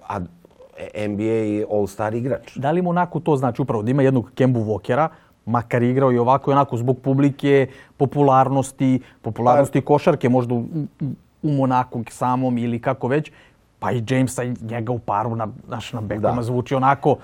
a 0.09 0.20
NBA 1.09 1.66
all-star 1.70 2.14
igrač. 2.14 2.57
Da 2.57 2.70
li 2.70 2.83
mu 2.83 2.91
onako 2.91 3.20
to 3.20 3.37
znači 3.37 3.62
upravo 3.62 3.83
da 3.83 3.91
ima 3.91 4.03
jednog 4.03 4.31
Kembu 4.35 4.61
Walkera, 4.61 5.09
makar 5.47 5.82
igrao 5.82 6.12
i 6.12 6.18
ovako 6.18 6.51
i 6.51 6.53
onako 6.53 6.76
zbog 6.76 6.99
publike, 6.99 7.66
popularnosti, 7.97 9.01
popularnosti 9.22 9.80
pa, 9.80 9.86
košarke 9.86 10.28
možda 10.28 10.55
u, 10.55 10.64
u 11.42 11.51
Monaku 11.51 12.05
samom 12.11 12.59
ili 12.59 12.78
kako 12.78 13.09
već, 13.09 13.32
pa 13.78 13.92
i 13.92 14.05
Jamesa 14.09 14.42
njega 14.44 14.92
u 14.92 14.99
paru 14.99 15.36
na, 15.36 15.49
naš, 15.68 15.92
na 15.92 16.01
bekama 16.01 16.42
zvuči 16.42 16.74
onako 16.74 17.16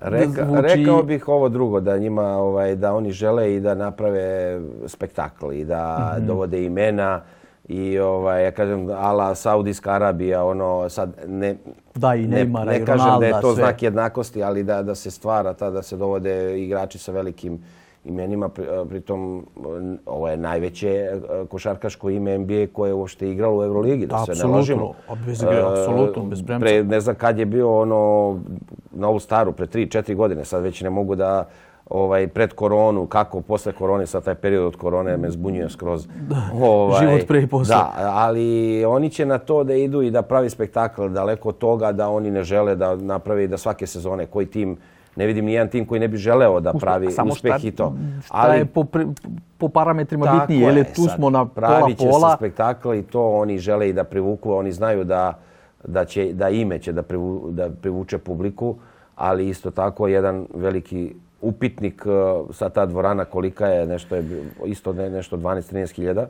Reka, 0.00 0.44
zvuči... 0.46 0.62
Rekao 0.62 1.02
bih 1.02 1.28
ovo 1.28 1.48
drugo, 1.48 1.80
da 1.80 1.98
njima, 1.98 2.22
ovaj, 2.22 2.76
da 2.76 2.94
oni 2.94 3.12
žele 3.12 3.54
i 3.54 3.60
da 3.60 3.74
naprave 3.74 4.60
spektakl 4.86 5.52
i 5.52 5.64
da 5.64 5.96
mm 5.98 6.22
-hmm. 6.22 6.26
dovode 6.26 6.64
imena 6.64 7.20
i 7.70 7.98
ovaj 7.98 8.44
ja 8.44 8.50
kažem 8.50 8.88
ala 8.90 9.34
Saudijska 9.34 9.92
Arabija 9.92 10.44
ono 10.44 10.88
sad 10.88 11.16
ne 11.26 11.56
da 11.94 12.14
i 12.14 12.26
Neymara 12.26 12.64
ne, 12.64 12.78
ne 12.78 12.84
kažem 12.86 13.20
da 13.20 13.26
je 13.26 13.32
to 13.40 13.54
sve. 13.54 13.62
znak 13.62 13.82
jednakosti 13.82 14.42
ali 14.42 14.62
da 14.62 14.82
da 14.82 14.94
se 14.94 15.10
stvara 15.10 15.54
ta 15.54 15.70
da 15.70 15.82
se 15.82 15.96
dovode 15.96 16.62
igrači 16.62 16.98
sa 16.98 17.12
velikim 17.12 17.58
imenima. 18.04 18.48
Pritom 18.88 19.46
ovo 20.06 20.28
je 20.28 20.36
najveće 20.36 21.10
košarkaško 21.48 22.10
ime 22.10 22.38
NBA 22.38 22.66
koje 22.72 22.90
je 22.90 22.94
uopšte 22.94 23.30
igralo 23.30 23.58
u 23.58 23.64
Euroligi 23.64 24.06
da 24.06 24.24
se 24.26 24.46
ne 24.46 24.54
lažemo. 24.54 24.92
apsolutno 25.72 26.24
bez 26.24 26.42
ne 26.84 27.00
znam 27.00 27.14
kad 27.14 27.38
je 27.38 27.46
bio 27.46 27.80
ono 27.80 28.38
na 28.90 29.08
ovu 29.08 29.20
staru 29.20 29.52
pre 29.52 29.66
3 29.66 29.98
4 29.98 30.14
godine 30.14 30.44
sad 30.44 30.62
već 30.62 30.82
ne 30.82 30.90
mogu 30.90 31.14
da 31.14 31.48
ovaj, 31.90 32.28
pred 32.28 32.52
koronu, 32.52 33.06
kako 33.06 33.40
posle 33.40 33.72
korone, 33.72 34.06
sad 34.06 34.24
taj 34.24 34.34
period 34.34 34.64
od 34.64 34.76
korone 34.76 35.16
me 35.16 35.30
zbunjuje 35.30 35.70
skroz. 35.70 36.06
Ovaj, 36.62 37.06
Život 37.06 37.26
pre 37.28 37.42
i 37.42 37.46
posle. 37.46 37.74
Da, 37.74 37.92
ali 37.96 38.84
oni 38.84 39.10
će 39.10 39.26
na 39.26 39.38
to 39.38 39.64
da 39.64 39.74
idu 39.74 40.02
i 40.02 40.10
da 40.10 40.22
pravi 40.22 40.50
spektakl 40.50 41.08
daleko 41.08 41.48
od 41.48 41.58
toga 41.58 41.92
da 41.92 42.08
oni 42.08 42.30
ne 42.30 42.44
žele 42.44 42.76
da 42.76 42.96
napravi 42.96 43.48
da 43.48 43.58
svake 43.58 43.86
sezone 43.86 44.26
koji 44.26 44.46
tim 44.46 44.76
Ne 45.16 45.26
vidim 45.26 45.44
ni 45.44 45.52
jedan 45.52 45.68
tim 45.68 45.86
koji 45.86 46.00
ne 46.00 46.08
bi 46.08 46.16
želeo 46.16 46.60
da 46.60 46.72
pravi 46.72 47.10
Samo 47.10 47.32
uspeh 47.32 47.58
šta, 47.58 47.68
i 47.68 47.70
to. 47.70 47.94
Šta 48.24 48.54
je 48.54 48.64
po, 48.64 48.84
po 49.58 49.68
parametrima 49.68 50.26
Tako 50.26 50.38
bitnije? 50.38 50.74
Je 50.74 50.84
tu 50.94 51.02
sad, 51.02 51.16
smo 51.16 51.30
na 51.30 51.44
pola 51.44 51.88
će 51.88 51.96
pola. 51.96 52.30
se 52.30 52.36
spektakl 52.36 52.94
i 52.94 53.02
to 53.02 53.30
oni 53.30 53.58
žele 53.58 53.88
i 53.88 53.92
da 53.92 54.04
privuku, 54.04 54.52
oni 54.52 54.72
znaju 54.72 55.04
da, 55.04 55.38
da, 55.84 56.04
će, 56.04 56.32
da 56.32 56.48
ime 56.48 56.78
će 56.78 56.92
da, 56.92 57.02
privu, 57.02 57.48
da 57.50 57.70
privuče 57.70 58.18
publiku, 58.18 58.76
ali 59.16 59.48
isto 59.48 59.70
tako 59.70 60.08
jedan 60.08 60.46
veliki 60.54 61.14
upitnik 61.42 62.04
uh, 62.06 62.12
sa 62.50 62.68
ta 62.68 62.86
dvorana 62.86 63.24
kolika 63.24 63.66
je, 63.66 63.86
nešto 63.86 64.16
je 64.16 64.24
isto 64.64 64.92
ne, 64.92 65.10
nešto 65.10 65.36
12-13 65.36 65.94
hiljada 65.94 66.26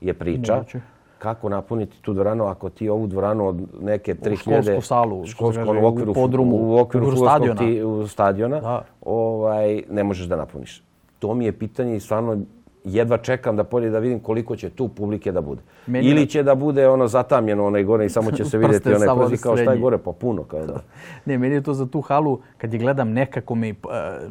je 0.00 0.14
priča. 0.14 0.54
Moguće. 0.54 0.80
Kako 1.18 1.48
napuniti 1.48 2.02
tu 2.02 2.12
dvoranu 2.12 2.44
ako 2.44 2.70
ti 2.70 2.88
ovu 2.88 3.06
dvoranu 3.06 3.46
od 3.46 3.56
neke 3.80 4.14
3000 4.14 4.36
školsku 4.36 4.80
salu, 4.80 5.26
školsku, 5.26 5.62
u 5.82 5.86
okviru, 5.86 6.10
u 6.10 6.14
podrumu, 6.14 6.56
u 6.58 6.78
okviru 6.78 7.06
u 7.06 7.16
stadiona. 7.16 7.54
ti- 7.56 7.82
u 7.82 8.06
stadiona, 8.08 8.82
ovaj, 9.02 9.82
ne 9.90 10.04
možeš 10.04 10.26
da 10.26 10.36
napuniš. 10.36 10.82
To 11.18 11.34
mi 11.34 11.44
je 11.44 11.52
pitanje 11.52 11.96
i 11.96 12.00
stvarno 12.00 12.38
jedva 12.84 13.18
čekam 13.18 13.56
da 13.56 13.64
polje 13.64 13.90
da 13.90 13.98
vidim 13.98 14.20
koliko 14.20 14.56
će 14.56 14.70
tu 14.70 14.88
publike 14.88 15.32
da 15.32 15.40
bude. 15.40 15.60
Meni 15.86 16.06
Ili 16.06 16.26
će 16.26 16.42
da 16.42 16.54
bude 16.54 16.88
ono 16.88 17.08
zatamljeno 17.08 17.66
onaj 17.66 17.84
gore 17.84 18.06
i 18.06 18.08
samo 18.08 18.32
će 18.32 18.44
se 18.44 18.58
vidjeti 18.58 18.88
onaj 18.88 19.08
prsti 19.18 19.42
kao 19.42 19.56
šta 19.56 19.72
je 19.72 19.78
gore, 19.78 19.98
pa 19.98 20.12
puno 20.12 20.42
kao 20.42 20.66
da. 20.66 20.74
Ne, 21.26 21.38
meni 21.38 21.54
je 21.54 21.62
to 21.62 21.74
za 21.74 21.86
tu 21.86 22.00
halu, 22.00 22.38
kad 22.58 22.72
je 22.72 22.78
gledam 22.78 23.10
nekako 23.10 23.54
me, 23.54 23.70
uh, 23.70 23.76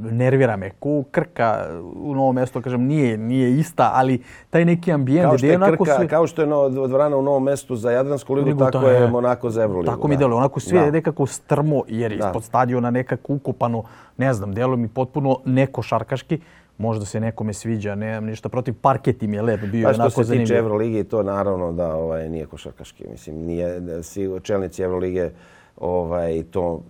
nervira 0.01 0.55
me. 0.55 0.69
Ko 0.69 1.03
Krka 1.11 1.65
u 1.95 2.15
novom 2.15 2.35
mjestu, 2.35 2.61
kažem, 2.61 2.81
nije, 2.83 3.17
nije 3.17 3.59
ista, 3.59 3.91
ali 3.93 4.21
taj 4.49 4.65
neki 4.65 4.91
ambijent 4.91 5.27
Kao 5.27 5.37
što 5.37 5.47
je 5.47 5.55
onako 5.55 5.83
Krka, 5.83 5.95
sve... 5.97 6.07
kao 6.07 6.27
što 6.27 6.41
je 6.41 6.47
no, 6.47 6.69
dvorana 6.69 7.17
u 7.17 7.21
Novom 7.21 7.43
mestu 7.43 7.75
za 7.75 7.91
Jadransku 7.91 8.33
ligu, 8.33 8.47
Ligu, 8.47 8.59
tako 8.71 8.87
je- 8.87 9.07
Monako 9.07 9.49
za 9.49 9.63
Euroligu. 9.63 9.91
Tako 9.91 10.07
mi 10.07 10.15
da. 10.15 10.19
deluje, 10.19 10.35
onako 10.37 10.59
sve 10.59 10.79
Da. 10.79 10.91
nekako 10.91 11.25
strmo, 11.25 11.83
jer 11.87 12.11
je 12.11 12.17
ispod 12.17 12.43
stadiona 12.43 12.91
nekako 12.91 13.33
ukopano, 13.33 13.83
ne 14.17 14.33
znam, 14.33 14.53
deluje 14.53 14.77
mi 14.77 14.87
potpuno 14.87 15.37
nekošarkaški. 15.45 16.39
Možda 16.81 17.05
se 17.05 17.19
nekome 17.19 17.53
sviđa, 17.53 17.95
nemam 17.95 18.25
ništa 18.25 18.49
protiv. 18.49 18.73
Parket 18.81 19.23
im 19.23 19.33
je 19.33 19.41
lep, 19.41 19.61
bio 19.61 19.87
Pa 19.87 19.93
što 19.93 20.09
se 20.09 20.15
tiče 20.15 20.23
zanimljiv. 20.23 20.57
Euroligi, 20.57 21.03
to 21.03 21.23
naravno 21.23 21.71
da 21.71 21.95
ovaj, 21.95 22.29
nije 22.29 22.45
košarkaški. 22.45 23.05
Mislim, 23.11 23.35
nije, 23.35 23.79
da 23.79 24.03
svi 24.03 24.29
čelnici 24.43 24.81
Eurolige 24.81 25.29
ovaj, 25.77 26.43
to 26.51 26.81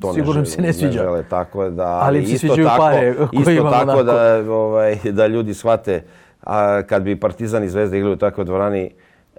to 0.00 0.12
Sigurno 0.14 0.40
im 0.40 0.46
se 0.46 0.62
ne 0.62 0.72
sviđa. 0.72 1.02
žele, 1.02 1.24
tako 1.28 1.70
da, 1.70 2.00
Ali 2.02 2.18
im 2.18 2.26
se 2.26 2.32
isto 2.32 2.46
sviđaju 2.46 2.68
tako, 2.68 2.82
pare 2.82 3.14
koje 3.14 3.28
isto 3.32 3.70
tako 3.70 3.90
onako. 3.90 4.02
da, 4.02 4.52
ovaj, 4.52 4.96
da 5.04 5.26
ljudi 5.26 5.54
shvate 5.54 6.02
a, 6.42 6.82
kad 6.82 7.02
bi 7.02 7.20
Partizan 7.20 7.64
i 7.64 7.68
Zvezda 7.68 7.96
igrali 7.96 8.14
u 8.14 8.18
takvoj 8.18 8.44
dvorani, 8.44 8.90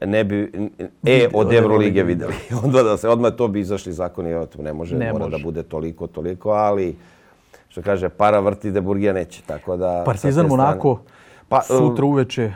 ne 0.05 0.23
bi 0.23 0.51
E 1.05 1.27
od 1.33 1.53
Eurolige 1.53 2.03
vidjeli. 2.03 2.33
Onda 2.63 2.83
da 2.83 2.97
se 2.97 3.09
odmah 3.09 3.33
to 3.33 3.47
bi 3.47 3.59
izašli 3.59 3.93
zakoni, 3.93 4.31
evo, 4.31 4.45
to 4.45 4.61
ne 4.61 4.73
može, 4.73 4.95
Ne 4.95 5.11
mora 5.11 5.25
može. 5.25 5.37
da 5.37 5.43
bude 5.43 5.63
toliko, 5.63 6.07
toliko, 6.07 6.49
ali 6.49 6.95
što 7.73 7.81
kaže, 7.81 8.09
para 8.09 8.39
vrti 8.39 8.71
da 8.71 8.81
Burgija 8.81 9.13
neće, 9.13 9.41
tako 9.43 9.77
da... 9.77 10.03
Partizan 10.05 10.45
Monako, 10.47 10.99
Pa, 11.49 11.61
sutra 11.61 12.05
uveče. 12.05 12.51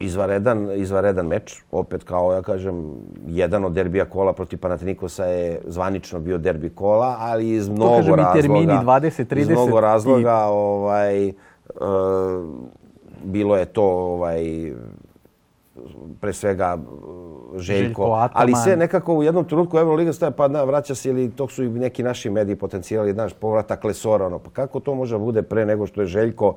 izvaredan, 0.00 0.68
izvaredan 0.72 1.26
meč. 1.26 1.62
Opet 1.72 2.04
kao 2.04 2.32
ja 2.32 2.42
kažem, 2.42 2.94
jedan 3.26 3.64
od 3.64 3.72
derbija 3.72 4.04
kola 4.04 4.32
protiv 4.32 4.58
Panathinaikosa 4.58 5.24
je 5.24 5.60
zvanično 5.66 6.20
bio 6.20 6.38
derbi 6.38 6.70
kola, 6.70 7.16
ali 7.20 7.48
iz 7.50 7.68
mnogo 7.68 7.92
kažem 7.92 8.12
i 8.12 8.16
razloga. 8.16 8.32
termini 8.34 8.66
20, 8.74 9.06
Iz 9.20 9.46
30 9.46 9.50
mnogo 9.52 9.78
i- 9.78 9.82
razloga 9.82 10.36
ovaj, 10.38 11.26
e, 11.26 11.32
bilo 13.24 13.56
je 13.56 13.64
to 13.64 13.84
ovaj, 13.84 14.72
pre 16.20 16.32
svega 16.32 16.78
e, 16.78 17.58
Željko, 17.58 17.84
Željko 17.84 18.12
Ataman. 18.12 18.42
ali 18.42 18.54
sve 18.64 18.76
nekako 18.76 19.14
u 19.14 19.22
jednom 19.22 19.44
trenutku 19.44 19.78
Euroliga 19.78 20.12
staje 20.12 20.32
pa 20.32 20.48
da, 20.48 20.64
vraća 20.64 20.94
se 20.94 21.08
ili 21.08 21.30
to 21.30 21.48
su 21.48 21.64
i 21.64 21.68
neki 21.68 22.02
naši 22.02 22.30
mediji 22.30 22.56
potencijali, 22.56 23.12
znaš, 23.12 23.32
povratak 23.32 23.84
Lesora, 23.84 24.26
ono, 24.26 24.38
pa 24.38 24.50
kako 24.50 24.80
to 24.80 24.94
može 24.94 25.18
bude 25.18 25.42
pre 25.42 25.66
nego 25.66 25.86
što 25.86 26.00
je 26.00 26.06
Željko, 26.06 26.54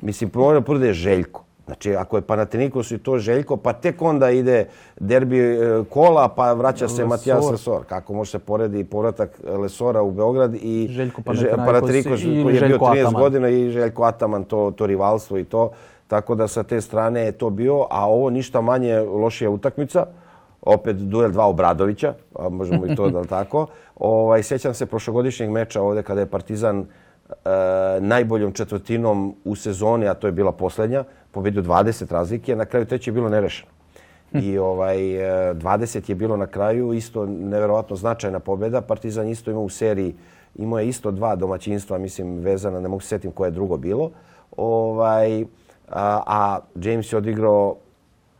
mislim, 0.00 0.30
prvo 0.30 0.60
prvo 0.60 0.78
da 0.78 0.86
je 0.86 0.92
Željko. 0.92 1.44
Znači, 1.70 1.94
ako 1.96 2.16
je 2.16 2.22
Panathinaikos 2.22 2.90
i 2.90 2.98
to 2.98 3.18
Željko, 3.18 3.56
pa 3.56 3.72
tek 3.72 4.02
onda 4.02 4.30
ide 4.30 4.66
derbi 5.00 5.38
e, 5.38 5.84
kola, 5.90 6.28
pa 6.28 6.52
vraća 6.52 6.88
se 6.88 6.92
Lesor. 6.92 7.06
Matijas 7.06 7.50
Lesor. 7.50 7.84
Kako 7.84 8.14
može 8.14 8.30
se 8.30 8.38
poredi 8.38 8.84
povratak 8.84 9.40
Lesora 9.44 10.02
u 10.02 10.10
Beograd 10.10 10.54
i 10.54 10.88
Željko 10.90 11.22
ili 12.24 12.42
koji 12.42 12.54
je 12.54 12.60
bio 12.60 12.68
Željko 12.68 12.84
13 12.84 13.00
Ataman. 13.00 13.22
godina 13.22 13.48
i 13.48 13.70
Željko 13.70 14.02
Ataman, 14.02 14.44
to, 14.44 14.70
to 14.76 14.86
rivalstvo 14.86 15.38
i 15.38 15.44
to. 15.44 15.70
Tako 16.10 16.34
da 16.34 16.48
sa 16.48 16.62
te 16.62 16.80
strane 16.80 17.20
je 17.20 17.32
to 17.32 17.50
bio, 17.50 17.86
a 17.90 18.08
ovo 18.08 18.30
ništa 18.30 18.60
manje 18.60 19.00
lošija 19.00 19.50
utakmica. 19.50 20.06
Opet 20.62 20.96
duel 20.96 21.30
dva 21.30 21.46
Obradovića, 21.46 22.14
a 22.34 22.48
možemo 22.48 22.86
i 22.86 22.96
to 22.96 23.10
da 23.10 23.20
li 23.20 23.26
tako. 23.38 23.66
Ovaj, 23.96 24.42
sjećam 24.42 24.74
se 24.74 24.86
prošlogodišnjeg 24.86 25.50
meča 25.50 25.82
ovdje 25.82 26.02
kada 26.02 26.20
je 26.20 26.26
Partizan 26.26 26.78
e, 26.80 26.84
najboljom 28.00 28.52
četvrtinom 28.52 29.34
u 29.44 29.56
sezoni, 29.56 30.08
a 30.08 30.14
to 30.14 30.26
je 30.26 30.32
bila 30.32 30.52
posljednja, 30.52 31.04
pobedio 31.30 31.62
20 31.62 32.12
razlike, 32.12 32.56
na 32.56 32.64
kraju 32.64 32.86
treće 32.86 33.10
je 33.10 33.14
bilo 33.14 33.28
nerešeno. 33.28 33.70
I 34.32 34.58
ovaj, 34.58 34.98
e, 35.50 35.54
20 35.54 36.10
je 36.10 36.14
bilo 36.14 36.36
na 36.36 36.46
kraju, 36.46 36.92
isto 36.92 37.26
neverovatno 37.26 37.96
značajna 37.96 38.38
pobjeda. 38.40 38.80
Partizan 38.80 39.28
isto 39.28 39.50
ima 39.50 39.60
u 39.60 39.68
seriji, 39.68 40.14
imao 40.56 40.78
je 40.78 40.88
isto 40.88 41.10
dva 41.10 41.36
domaćinstva, 41.36 41.98
mislim, 41.98 42.38
vezana, 42.38 42.80
ne 42.80 42.88
mogu 42.88 43.00
se 43.00 43.08
sjetim 43.08 43.30
koje 43.30 43.46
je 43.46 43.58
drugo 43.62 43.76
bilo. 43.76 44.10
Ovaj, 44.56 45.44
a, 45.90 46.58
James 46.74 47.12
je 47.12 47.16
odigrao 47.16 47.76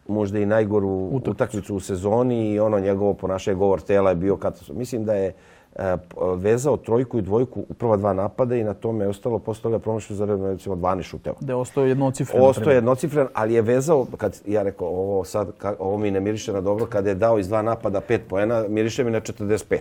možda 0.08 0.38
i 0.38 0.46
najgoru 0.46 0.88
utakmicu 1.12 1.76
u 1.76 1.80
sezoni 1.80 2.50
i 2.50 2.60
ono 2.60 2.80
njegovo 2.80 3.14
ponašanje, 3.14 3.54
govor 3.54 3.80
tela 3.80 4.10
je 4.10 4.16
bio 4.16 4.36
katastrof. 4.36 4.78
Mislim 4.78 5.04
da 5.04 5.14
je 5.14 5.34
e, 5.76 5.96
vezao 6.36 6.76
trojku 6.76 7.18
i 7.18 7.22
dvojku 7.22 7.64
u 7.68 7.74
prva 7.74 7.96
dva 7.96 8.12
napada 8.12 8.56
i 8.56 8.64
na 8.64 8.74
tome 8.74 9.04
je 9.04 9.08
ostalo 9.08 9.38
posle 9.38 9.62
toga 9.62 9.78
promašio 9.78 10.16
za 10.16 10.24
redno 10.24 10.46
recimo 10.46 10.76
12 10.76 11.02
šuteva. 11.02 11.36
Da 11.40 11.52
je 11.52 11.56
ostao 11.56 11.84
jednocifren. 11.84 12.42
Ostao 12.42 12.70
je 12.70 12.74
jednocifren, 12.74 13.28
ali 13.34 13.54
je 13.54 13.62
vezao, 13.62 14.06
kad 14.16 14.40
ja 14.46 14.62
rekao 14.62 14.88
ovo 14.88 15.24
sad, 15.24 15.52
ovo 15.78 15.98
mi 15.98 16.10
ne 16.10 16.20
miriše 16.20 16.52
na 16.52 16.60
dobro, 16.60 16.86
kada 16.86 17.08
je 17.08 17.14
dao 17.14 17.38
iz 17.38 17.48
dva 17.48 17.62
napada 17.62 18.00
pet 18.00 18.22
poena, 18.28 18.64
miriše 18.68 19.04
mi 19.04 19.10
na 19.10 19.20
45. 19.20 19.78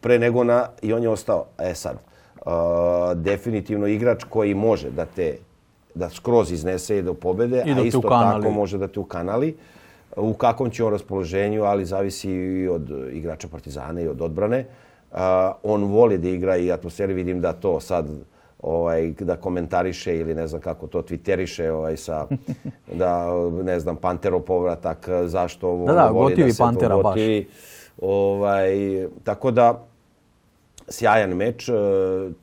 Pre 0.00 0.18
nego 0.18 0.44
na, 0.44 0.68
i 0.82 0.92
on 0.92 1.02
je 1.02 1.08
ostao, 1.08 1.44
e 1.58 1.74
sad, 1.74 1.96
uh, 2.46 2.52
definitivno 3.14 3.86
igrač 3.86 4.24
koji 4.24 4.54
može 4.54 4.90
da 4.90 5.06
te, 5.06 5.36
da 5.94 6.10
skroz 6.10 6.52
iznese 6.52 6.98
i 6.98 7.02
da 7.02 7.14
pobede, 7.14 7.62
I 7.66 7.74
da 7.74 7.80
a 7.80 7.84
isto 7.84 8.00
tako 8.00 8.50
može 8.50 8.78
da 8.78 8.88
te 8.88 9.00
ukanali. 9.00 9.56
U 10.16 10.34
kakvom 10.34 10.70
će 10.70 10.84
on 10.84 10.92
raspoloženju, 10.92 11.62
ali 11.64 11.84
zavisi 11.84 12.30
i 12.30 12.68
od 12.68 12.90
igrača 13.12 13.48
Partizana 13.48 14.00
i 14.00 14.08
od 14.08 14.20
odbrane. 14.22 14.64
Uh, 15.10 15.18
on 15.62 15.84
voli 15.84 16.18
da 16.18 16.28
igra 16.28 16.56
i 16.56 16.72
atmosferi, 16.72 17.14
vidim 17.14 17.40
da 17.40 17.52
to 17.52 17.80
sad 17.80 18.08
ovaj, 18.62 19.10
da 19.20 19.36
komentariše 19.36 20.16
ili 20.18 20.34
ne 20.34 20.46
znam 20.46 20.60
kako 20.60 20.86
to 20.86 21.02
twitteriše 21.02 21.68
ovaj, 21.68 21.96
sa, 21.96 22.26
da 23.00 23.26
ne 23.62 23.80
znam, 23.80 23.96
Pantero 23.96 24.40
povratak, 24.40 25.08
zašto 25.24 25.68
ovo 25.68 25.86
Da, 25.86 25.92
da, 25.92 26.08
voli 26.08 26.36
da 26.36 26.52
se 26.52 26.58
Pantera 26.58 26.96
baš. 26.96 27.02
gotivi. 27.02 27.48
Ovaj, 28.00 28.72
tako 29.24 29.50
da, 29.50 29.84
sjajan 30.88 31.30
meč, 31.30 31.68
e, 31.68 31.72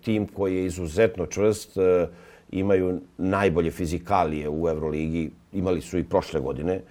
tim 0.02 0.28
koji 0.28 0.56
je 0.56 0.66
izuzetno 0.66 1.26
čvrst, 1.26 1.78
e, 1.78 2.08
imaju 2.52 3.00
najbolje 3.18 3.72
fizikalije 3.72 4.50
u 4.50 4.70
Euroligi, 4.70 5.32
imali 5.54 5.82
su 5.82 5.98
i 5.98 6.04
prošle 6.04 6.40
godine. 6.40 6.82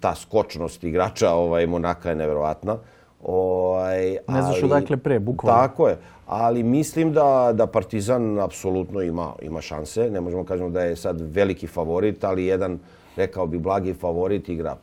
Ta 0.00 0.14
skočnost 0.14 0.84
igrača 0.84 1.30
ovaj, 1.30 1.66
Monaka 1.66 2.08
je 2.10 2.16
neverovatna. 2.16 2.78
Ovaj, 3.22 4.10
Ne 4.28 4.42
znaš 4.42 4.62
odakle 4.62 4.96
pre, 4.96 5.18
bukvalno. 5.18 5.60
Tako 5.60 5.88
je. 5.88 5.96
Ali 6.26 6.62
mislim 6.62 7.12
da, 7.12 7.50
da 7.54 7.66
Partizan 7.66 8.38
apsolutno 8.38 9.02
ima, 9.02 9.32
ima 9.42 9.60
šanse. 9.60 10.10
Ne 10.10 10.20
možemo 10.20 10.44
kažemo 10.44 10.70
da 10.70 10.82
je 10.82 10.96
sad 10.96 11.20
veliki 11.20 11.66
favorit, 11.66 12.24
ali 12.24 12.44
jedan, 12.44 12.78
rekao 13.16 13.46
bi, 13.46 13.58
blagi 13.58 13.94
favorit 13.94 14.48
igra 14.48 14.76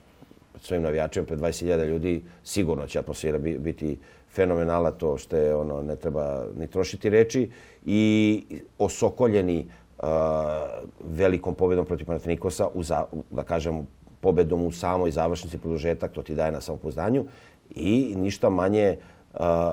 svojim 0.61 0.83
navijačima, 0.83 1.25
pred 1.25 1.39
20.000 1.39 1.85
ljudi. 1.85 2.23
Sigurno 2.43 2.87
će 2.87 2.99
atmosfera 2.99 3.37
bi- 3.37 3.57
biti 3.57 3.97
fenomenala, 4.31 4.91
to 4.91 5.17
što 5.17 5.37
je, 5.37 5.55
ono, 5.55 5.81
ne 5.81 5.95
treba 5.95 6.45
ni 6.59 6.67
trošiti 6.67 7.09
reči. 7.09 7.49
I 7.85 8.43
osokoljeni 8.77 9.67
velikom 11.03 11.55
pobjedom 11.55 11.85
protiv 11.85 12.05
Panathinaikosa, 12.05 12.67
u 12.73 12.83
da 13.31 13.43
kažem, 13.43 13.87
pobedom 14.21 14.65
u 14.65 14.71
samoj 14.71 15.11
završnici 15.11 15.57
produžetak, 15.57 16.11
to 16.11 16.21
ti 16.21 16.35
daje 16.35 16.51
na 16.51 16.61
samopoznanju. 16.61 17.25
I 17.69 18.15
ništa 18.17 18.49
manje 18.49 18.97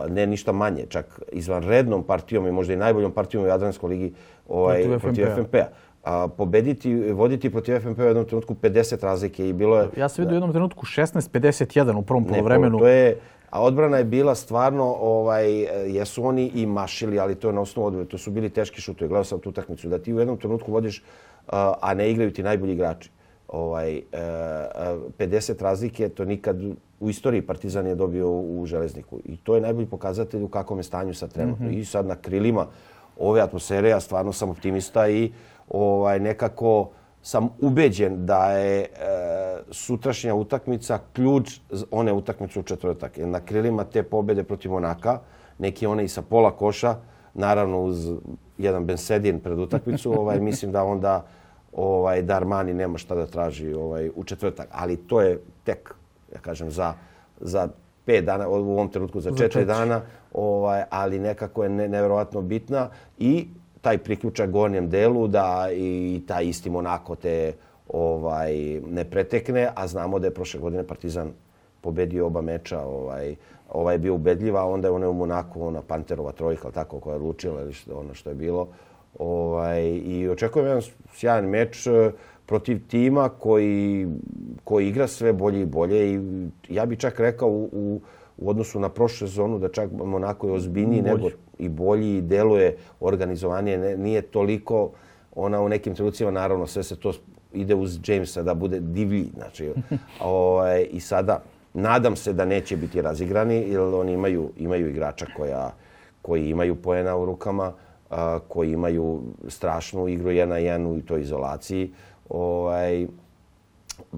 ne 0.09 0.27
ništa 0.27 0.53
manje, 0.53 0.87
čak 0.89 1.20
izvanrednom 1.33 2.03
partijom 2.03 2.47
i 2.47 2.53
možda 2.53 2.72
i 2.72 2.77
najboljom 2.77 3.12
partijom 3.12 3.45
u 3.45 3.47
Jadranskoj 3.47 3.89
ligi 3.89 4.12
ovaj, 4.49 4.83
Protiv 4.83 5.01
protiv 5.01 5.25
FNP-a. 5.25 5.35
FNP-a. 5.35 5.68
A, 6.05 6.29
pobediti, 6.29 7.12
voditi 7.12 7.51
protiv 7.51 7.81
FNP-a 7.81 8.05
u 8.05 8.07
jednom 8.07 8.25
trenutku 8.25 8.55
50 8.55 9.03
razlike 9.03 9.49
i 9.49 9.53
bilo 9.53 9.79
je... 9.79 9.89
Ja 9.97 10.09
sam 10.09 10.22
vidio 10.22 10.35
u 10.35 10.37
jednom 10.37 10.53
trenutku 10.53 10.87
16-51 10.87 11.99
u 11.99 12.03
prvom 12.03 12.25
polovremenu. 12.25 12.79
to 12.79 12.87
je, 12.87 13.16
a 13.55 13.63
odbrana 13.63 13.97
je 13.97 14.05
bila 14.05 14.35
stvarno, 14.35 14.85
ovaj, 15.01 15.47
jesu 15.95 16.25
oni 16.27 16.51
i 16.55 16.67
mašili, 16.67 17.19
ali 17.19 17.35
to 17.35 17.49
je 17.49 17.53
na 17.53 17.61
osnovu 17.61 17.87
odbrane. 17.87 18.09
To 18.09 18.19
su 18.19 18.31
bili 18.31 18.51
teški 18.51 18.81
šutovi. 18.81 19.09
Gledao 19.09 19.25
sam 19.25 19.39
tu 19.39 19.49
utakmicu. 19.49 19.89
Da 19.89 19.99
ti 19.99 20.15
u 20.15 20.19
jednom 20.19 20.37
trenutku 20.37 20.73
vodiš, 20.73 21.03
a, 21.47 21.95
ne 21.95 22.11
igraju 22.11 22.33
ti 22.33 22.43
najbolji 22.43 22.73
igrači. 22.73 23.11
ovaj, 23.49 24.03
50 24.13 25.63
razlike, 25.63 26.09
to 26.09 26.25
nikad 26.25 26.57
u 27.01 27.11
istoriji 27.11 27.47
Partizan 27.47 27.87
je 27.87 27.95
dobio 27.95 28.31
u 28.31 28.67
Železniku. 28.67 29.21
I 29.25 29.37
to 29.37 29.55
je 29.55 29.61
najbolji 29.61 29.87
pokazatelj 29.87 30.43
u 30.43 30.49
kakvom 30.49 30.79
je 30.79 30.83
stanju 30.83 31.15
sad 31.15 31.33
trenutno. 31.33 31.71
I 31.71 31.85
sad 31.85 32.07
na 32.07 32.17
krilima 32.17 32.67
ove 33.19 33.41
atmosfere 33.41 33.89
ja 33.89 34.01
stvarno 34.01 34.33
sam 34.33 34.51
optimista 34.51 35.09
i 35.09 35.33
ovaj, 35.69 36.21
nekako 36.21 36.91
sam 37.25 37.49
ubeđen 37.61 38.27
da 38.27 38.51
je 38.51 38.81
e, 38.81 38.87
sutrašnja 39.70 40.35
utakmica 40.35 40.99
ključ 41.12 41.61
one 41.91 42.12
utakmice 42.12 42.61
u 42.61 42.62
četvrtak. 42.62 43.18
Jer 43.18 43.29
na 43.29 43.41
krilima 43.41 43.85
te 43.85 44.03
pobjede 44.03 44.43
protiv 44.43 44.70
Monaka, 44.70 45.18
neki 45.59 45.87
one 45.87 46.05
i 46.05 46.09
sa 46.09 46.22
pola 46.22 46.51
koša, 46.51 46.97
naravno 47.35 47.83
uz 47.83 48.12
jedan 48.59 48.85
Bensedin 48.85 49.41
pred 49.41 49.59
utakmicu, 49.59 50.12
ovaj, 50.20 50.41
mislim 50.41 50.72
da 50.72 50.85
onda 50.85 51.25
ovaj, 51.72 52.22
da 52.22 52.37
Armani 52.37 52.75
nema 52.75 52.99
šta 52.99 53.14
da 53.14 53.27
traži 53.27 53.75
ovaj, 53.75 54.11
u 54.14 54.25
četvrtak. 54.25 54.68
Ali 54.72 54.97
to 54.97 55.20
je 55.20 55.41
tek, 55.64 55.95
ja 56.35 56.41
kažem, 56.41 56.70
za, 56.70 56.95
za 57.41 57.68
pet 58.05 58.25
dana, 58.25 58.49
u 58.49 58.53
ovom 58.53 58.89
trenutku 58.89 59.20
za 59.20 59.31
četiri 59.37 59.64
dana, 59.64 60.01
ovaj, 60.33 60.83
ali 60.91 61.18
nekako 61.18 61.64
je 61.64 61.70
ne, 61.70 61.89
nevjerovatno 61.89 62.43
bitna 62.43 62.89
i 63.18 63.49
taj 63.85 63.99
priključak 63.99 64.51
gornjem 64.51 64.89
delu 64.91 65.26
da 65.28 65.68
i 65.72 66.22
taj 66.26 66.47
isti 66.49 66.70
Monako 66.70 67.14
te 67.14 67.53
ovaj, 67.89 68.80
ne 68.80 69.05
pretekne, 69.05 69.68
a 69.74 69.87
znamo 69.87 70.18
da 70.18 70.26
je 70.26 70.35
prošle 70.35 70.61
godine 70.61 70.87
Partizan 70.87 71.32
pobedio 71.80 72.26
oba 72.26 72.41
meča, 72.41 72.80
ovaj, 72.80 73.35
ovaj 73.68 73.95
je 73.95 73.99
bio 73.99 74.14
ubedljiva, 74.14 74.61
a 74.61 74.66
onda 74.66 74.89
je 74.89 74.93
ona 74.93 75.09
u 75.09 75.14
Monaku, 75.14 75.66
ona 75.66 75.82
Panterova 75.82 76.32
trojka, 76.32 76.70
tako, 76.70 77.01
koja 77.01 77.12
je 77.12 77.20
odlučila 77.20 77.61
ili 77.61 77.72
što, 77.72 77.99
ono 77.99 78.14
što 78.14 78.30
je 78.30 78.35
bilo. 78.35 78.68
Ovaj, 79.18 79.82
I 79.85 80.28
očekujem 80.28 80.66
jedan 80.68 80.82
sjajan 81.12 81.45
meč 81.45 81.87
eh, 81.87 82.11
protiv 82.47 82.80
tima 82.89 83.28
koji, 83.28 84.07
koji 84.64 84.89
igra 84.89 85.07
sve 85.07 85.32
bolje 85.32 85.61
i 85.61 85.66
bolje 85.66 86.14
i 86.14 86.20
ja 86.68 86.87
bih 86.87 86.99
čak 86.99 87.20
rekao 87.20 87.49
u, 87.49 87.68
u, 87.72 88.01
u 88.39 88.51
odnosu 88.51 88.80
na 88.80 88.89
prošlu 88.89 89.28
sezonu 89.28 89.59
da 89.59 89.68
čak 89.68 89.91
Monako 89.93 90.47
je 90.47 90.53
ozbiljniji 90.53 91.03
nego 91.03 91.30
i 91.59 91.68
bolji 91.68 92.16
i 92.16 92.22
deluje 92.22 92.76
organizovanije. 93.01 93.78
Ne, 93.78 93.97
nije 93.97 94.22
toliko 94.22 94.91
ona 95.35 95.61
u 95.61 95.68
nekim 95.68 95.95
trenucima, 95.95 96.30
naravno 96.30 96.66
sve 96.66 96.82
se 96.82 96.97
to 96.97 97.12
ide 97.53 97.74
uz 97.74 97.99
Jamesa 98.07 98.43
da 98.43 98.55
bude 98.55 98.80
divlji. 98.80 99.30
Znači, 99.35 99.72
ovaj, 100.20 100.87
I 100.91 101.01
sada 101.01 101.43
nadam 101.74 102.16
se 102.16 102.32
da 102.32 102.45
neće 102.45 102.76
biti 102.76 103.03
razigrani 103.03 103.64
jer 103.68 103.80
oni 103.80 104.12
imaju, 104.12 104.51
imaju 104.57 104.89
igrača 104.89 105.26
koja, 105.37 105.72
koji 106.22 106.49
imaju 106.49 106.74
poena 106.82 107.16
u 107.16 107.24
rukama, 107.24 107.72
a, 108.11 108.39
koji 108.49 108.72
imaju 108.72 109.22
strašnu 109.49 110.09
igru 110.09 110.30
jedna 110.30 110.57
jedan 110.57 110.87
u 110.87 111.01
toj 111.01 111.20
izolaciji. 111.20 111.93
Ovaj, 112.28 113.07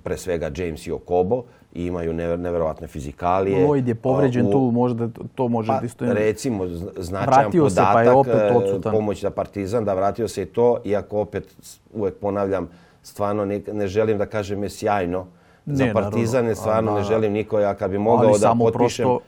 pre 0.03 0.17
svega 0.17 0.51
James 0.57 0.87
i 0.87 0.93
Okobo 0.93 1.43
i 1.75 1.87
imaju 1.87 2.13
neverovatne 2.13 2.87
fizikalije. 2.87 3.67
Lloyd 3.67 3.89
je 3.89 3.95
povređen 3.95 4.51
tu, 4.51 4.59
možda 4.59 5.09
to 5.35 5.49
može 5.49 5.67
pa, 5.67 5.81
da 5.81 5.87
isto... 5.87 6.13
Recimo, 6.13 6.67
značajan 6.97 7.27
vratio 7.27 7.65
podatak, 7.65 7.89
se, 7.89 7.93
pa 7.93 8.03
je 8.03 8.11
opet 8.11 8.35
e, 8.35 8.53
odsutan. 8.57 8.93
pomoć 8.93 9.23
za 9.23 9.31
Partizan, 9.31 9.85
da 9.85 9.95
vratio 9.95 10.29
se 10.29 10.43
i 10.43 10.47
to, 10.47 10.79
iako 10.85 11.21
opet 11.21 11.57
uvek 11.95 12.15
ponavljam, 12.15 12.69
stvarno 13.03 13.45
ne, 13.45 13.61
ne 13.73 13.87
želim 13.87 14.19
da 14.19 14.27
kažem 14.27 14.63
je 14.63 14.69
sjajno. 14.71 15.27
Ne, 15.67 15.75
za 15.77 15.91
Partizan 15.95 16.55
stvarno 16.55 16.95
ne 16.95 17.03
želim 17.03 17.33
niko, 17.33 17.61
ja 17.61 17.75
kad 17.75 17.91
bi 17.91 17.99
mogao 17.99 18.39
da 18.39 18.55
potpišem... 18.59 19.05
Prosto 19.05 19.21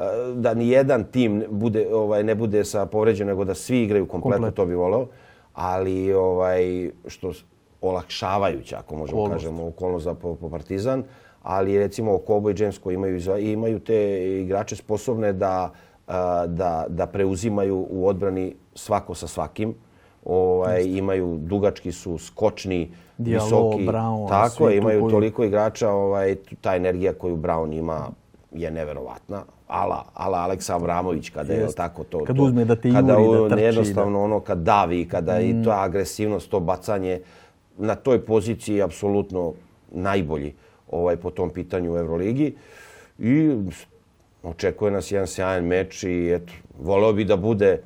e, 0.00 0.34
da 0.34 0.54
ni 0.54 0.68
jedan 0.68 1.04
tim 1.04 1.44
bude, 1.50 1.86
ovaj, 1.92 2.24
ne 2.24 2.34
bude 2.34 2.64
sa 2.64 2.86
povređenom, 2.86 3.28
nego 3.28 3.44
da 3.44 3.54
svi 3.54 3.82
igraju 3.82 4.06
kompletno, 4.06 4.46
Komplet. 4.46 4.54
to 4.54 4.66
bi 4.66 4.74
voleo. 4.74 5.06
Ali 5.54 6.12
ovaj, 6.12 6.90
što 7.06 7.32
olakšavajuće, 7.88 8.76
ako 8.76 8.96
možemo 8.96 9.20
Okolnost. 9.20 9.44
kažemo, 9.44 9.66
okolnost 9.66 10.04
za 10.04 10.14
po, 10.14 10.34
po 10.34 10.50
Partizan. 10.50 11.04
Ali 11.42 11.78
recimo 11.78 12.18
Kobo 12.18 12.50
i 12.50 12.54
James 12.58 12.78
koji 12.78 12.94
imaju, 12.94 13.20
imaju 13.38 13.78
te 13.78 14.28
igrače 14.40 14.76
sposobne 14.76 15.32
da, 15.32 15.70
da, 16.46 16.84
da 16.88 17.06
preuzimaju 17.06 17.86
u 17.90 18.08
odbrani 18.08 18.54
svako 18.74 19.14
sa 19.14 19.26
svakim. 19.26 19.74
Ovaj, 20.24 20.84
imaju 20.84 21.38
dugački 21.38 21.92
su, 21.92 22.18
skočni, 22.18 22.90
Dialo, 23.18 23.44
visoki. 23.44 23.86
Brown, 23.86 24.28
tako 24.28 24.70
imaju 24.70 25.00
koji... 25.00 25.12
toliko 25.12 25.44
igrača, 25.44 25.90
ovaj, 25.90 26.36
ta 26.60 26.76
energija 26.76 27.12
koju 27.12 27.36
Brown 27.36 27.78
ima 27.78 28.08
je 28.52 28.70
neverovatna. 28.70 29.42
Ala, 29.68 30.04
ala 30.14 30.38
Aleksa 30.38 30.74
Avramović 30.74 31.30
kada 31.30 31.52
je 31.52 31.66
tako 31.76 32.04
to. 32.04 32.24
Kad 32.24 32.38
uzme 32.38 32.64
da 32.64 32.76
te 32.76 32.88
juri, 32.88 33.00
kada, 33.00 33.16
da 33.48 33.48
trči. 33.48 33.64
Jednostavno 33.64 34.18
da... 34.18 34.24
ono 34.24 34.40
kad 34.40 34.58
davi, 34.58 35.08
kada 35.08 35.38
mm. 35.38 35.42
i 35.42 35.64
to 35.64 35.70
agresivnost, 35.70 36.50
to 36.50 36.60
bacanje 36.60 37.20
na 37.78 37.94
toj 37.94 38.24
poziciji 38.24 38.82
apsolutno 38.82 39.52
najbolji 39.92 40.54
ovaj 40.90 41.16
po 41.16 41.30
tom 41.30 41.50
pitanju 41.50 41.92
u 41.94 41.98
Euroligi. 41.98 42.54
I 43.18 43.50
očekuje 44.42 44.90
nas 44.90 45.12
jedan 45.12 45.26
sjajan 45.26 45.64
meč 45.64 46.02
i 46.02 46.32
eto, 46.32 46.52
voleo 46.78 47.12
bi 47.12 47.24
da 47.24 47.36
bude 47.36 47.80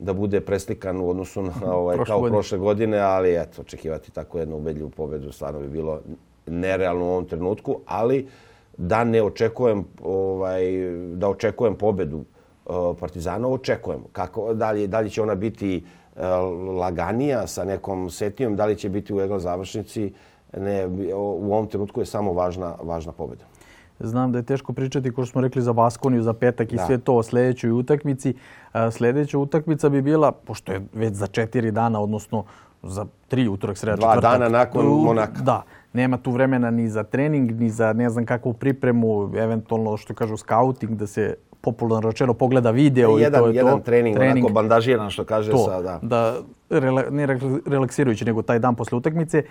da 0.00 0.12
bude 0.12 0.40
preslikan 0.40 1.00
u 1.00 1.08
odnosu 1.08 1.42
na 1.42 1.52
ovaj, 1.76 1.96
prošle 1.96 2.12
kao 2.12 2.20
godine. 2.20 2.36
prošle 2.36 2.58
godine, 2.58 2.98
ali 2.98 3.36
eto, 3.36 3.62
očekivati 3.62 4.10
tako 4.10 4.38
jednu 4.38 4.56
ubedljivu 4.56 4.90
pobedu 4.90 5.32
stvarno 5.32 5.60
bi 5.60 5.68
bilo 5.68 6.00
nerealno 6.46 7.04
u 7.04 7.08
ovom 7.08 7.24
trenutku, 7.24 7.80
ali 7.86 8.28
da 8.76 9.04
ne 9.04 9.22
očekujem 9.22 9.84
ovaj, 10.02 10.62
da 11.14 11.28
očekujem 11.28 11.74
pobedu 11.74 12.16
uh, 12.16 12.96
Partizana, 13.00 13.48
očekujem. 13.48 14.00
Kako, 14.12 14.54
da, 14.54 14.70
li, 14.70 14.86
da 14.86 15.00
li 15.00 15.10
će 15.10 15.22
ona 15.22 15.34
biti 15.34 15.84
laganija 16.78 17.46
sa 17.46 17.64
nekom 17.64 18.10
setijom, 18.10 18.56
da 18.56 18.66
li 18.66 18.76
će 18.76 18.88
biti 18.88 19.14
u 19.14 19.20
jednom 19.20 19.40
završnici, 19.40 20.12
ne, 20.56 20.86
u 21.14 21.52
ovom 21.52 21.66
trenutku 21.66 22.00
je 22.00 22.06
samo 22.06 22.32
važna, 22.32 22.74
važna 22.82 23.12
pobjeda. 23.12 23.44
Znam 24.00 24.32
da 24.32 24.38
je 24.38 24.42
teško 24.42 24.72
pričati, 24.72 25.14
kao 25.14 25.24
što 25.24 25.32
smo 25.32 25.40
rekli, 25.40 25.62
za 25.62 25.72
Baskoniju, 25.72 26.22
za 26.22 26.32
petak 26.32 26.72
i 26.72 26.76
da. 26.76 26.86
sve 26.86 26.98
to 26.98 27.16
o 27.16 27.22
sljedećoj 27.22 27.70
utakmici. 27.70 28.34
Sljedeća 28.90 29.38
utakmica 29.38 29.88
bi 29.88 30.02
bila, 30.02 30.32
pošto 30.32 30.72
je 30.72 30.80
već 30.92 31.14
za 31.14 31.26
četiri 31.26 31.70
dana, 31.70 32.00
odnosno 32.00 32.44
za 32.82 33.06
tri 33.28 33.48
utorak, 33.48 33.78
sreda, 33.78 33.96
Dva 33.96 34.14
četvrtak. 34.14 34.32
dana 34.32 34.48
nakon 34.48 34.86
Monaka. 34.86 35.42
Da. 35.42 35.62
Nema 35.92 36.18
tu 36.18 36.30
vremena 36.30 36.70
ni 36.70 36.88
za 36.88 37.02
trening, 37.04 37.60
ni 37.60 37.70
za 37.70 37.92
ne 37.92 38.10
znam 38.10 38.26
kakvu 38.26 38.52
pripremu, 38.52 39.30
eventualno 39.36 39.96
što 39.96 40.14
kažu 40.14 40.36
scouting, 40.36 40.90
da 40.96 41.06
se 41.06 41.34
popularno 41.60 42.10
rečeno 42.10 42.34
pogleda 42.34 42.70
video 42.70 43.18
jedan, 43.18 43.40
i 43.40 43.44
to 43.44 43.48
je 43.48 43.54
jedan 43.54 43.78
to. 43.78 43.84
trening, 43.84 44.16
trening, 44.16 44.44
onako 44.44 44.54
bandažiran 44.54 45.10
što 45.10 45.24
kaže 45.24 45.50
to, 45.50 45.64
sada. 45.64 45.98
Da, 46.02 46.36
rela, 46.70 47.04
ne 47.10 47.26
relaksirajući, 47.66 48.24
nego 48.24 48.42
taj 48.42 48.58
dan 48.58 48.74
posle 48.74 48.98
utakmice. 48.98 49.38
E, 49.38 49.44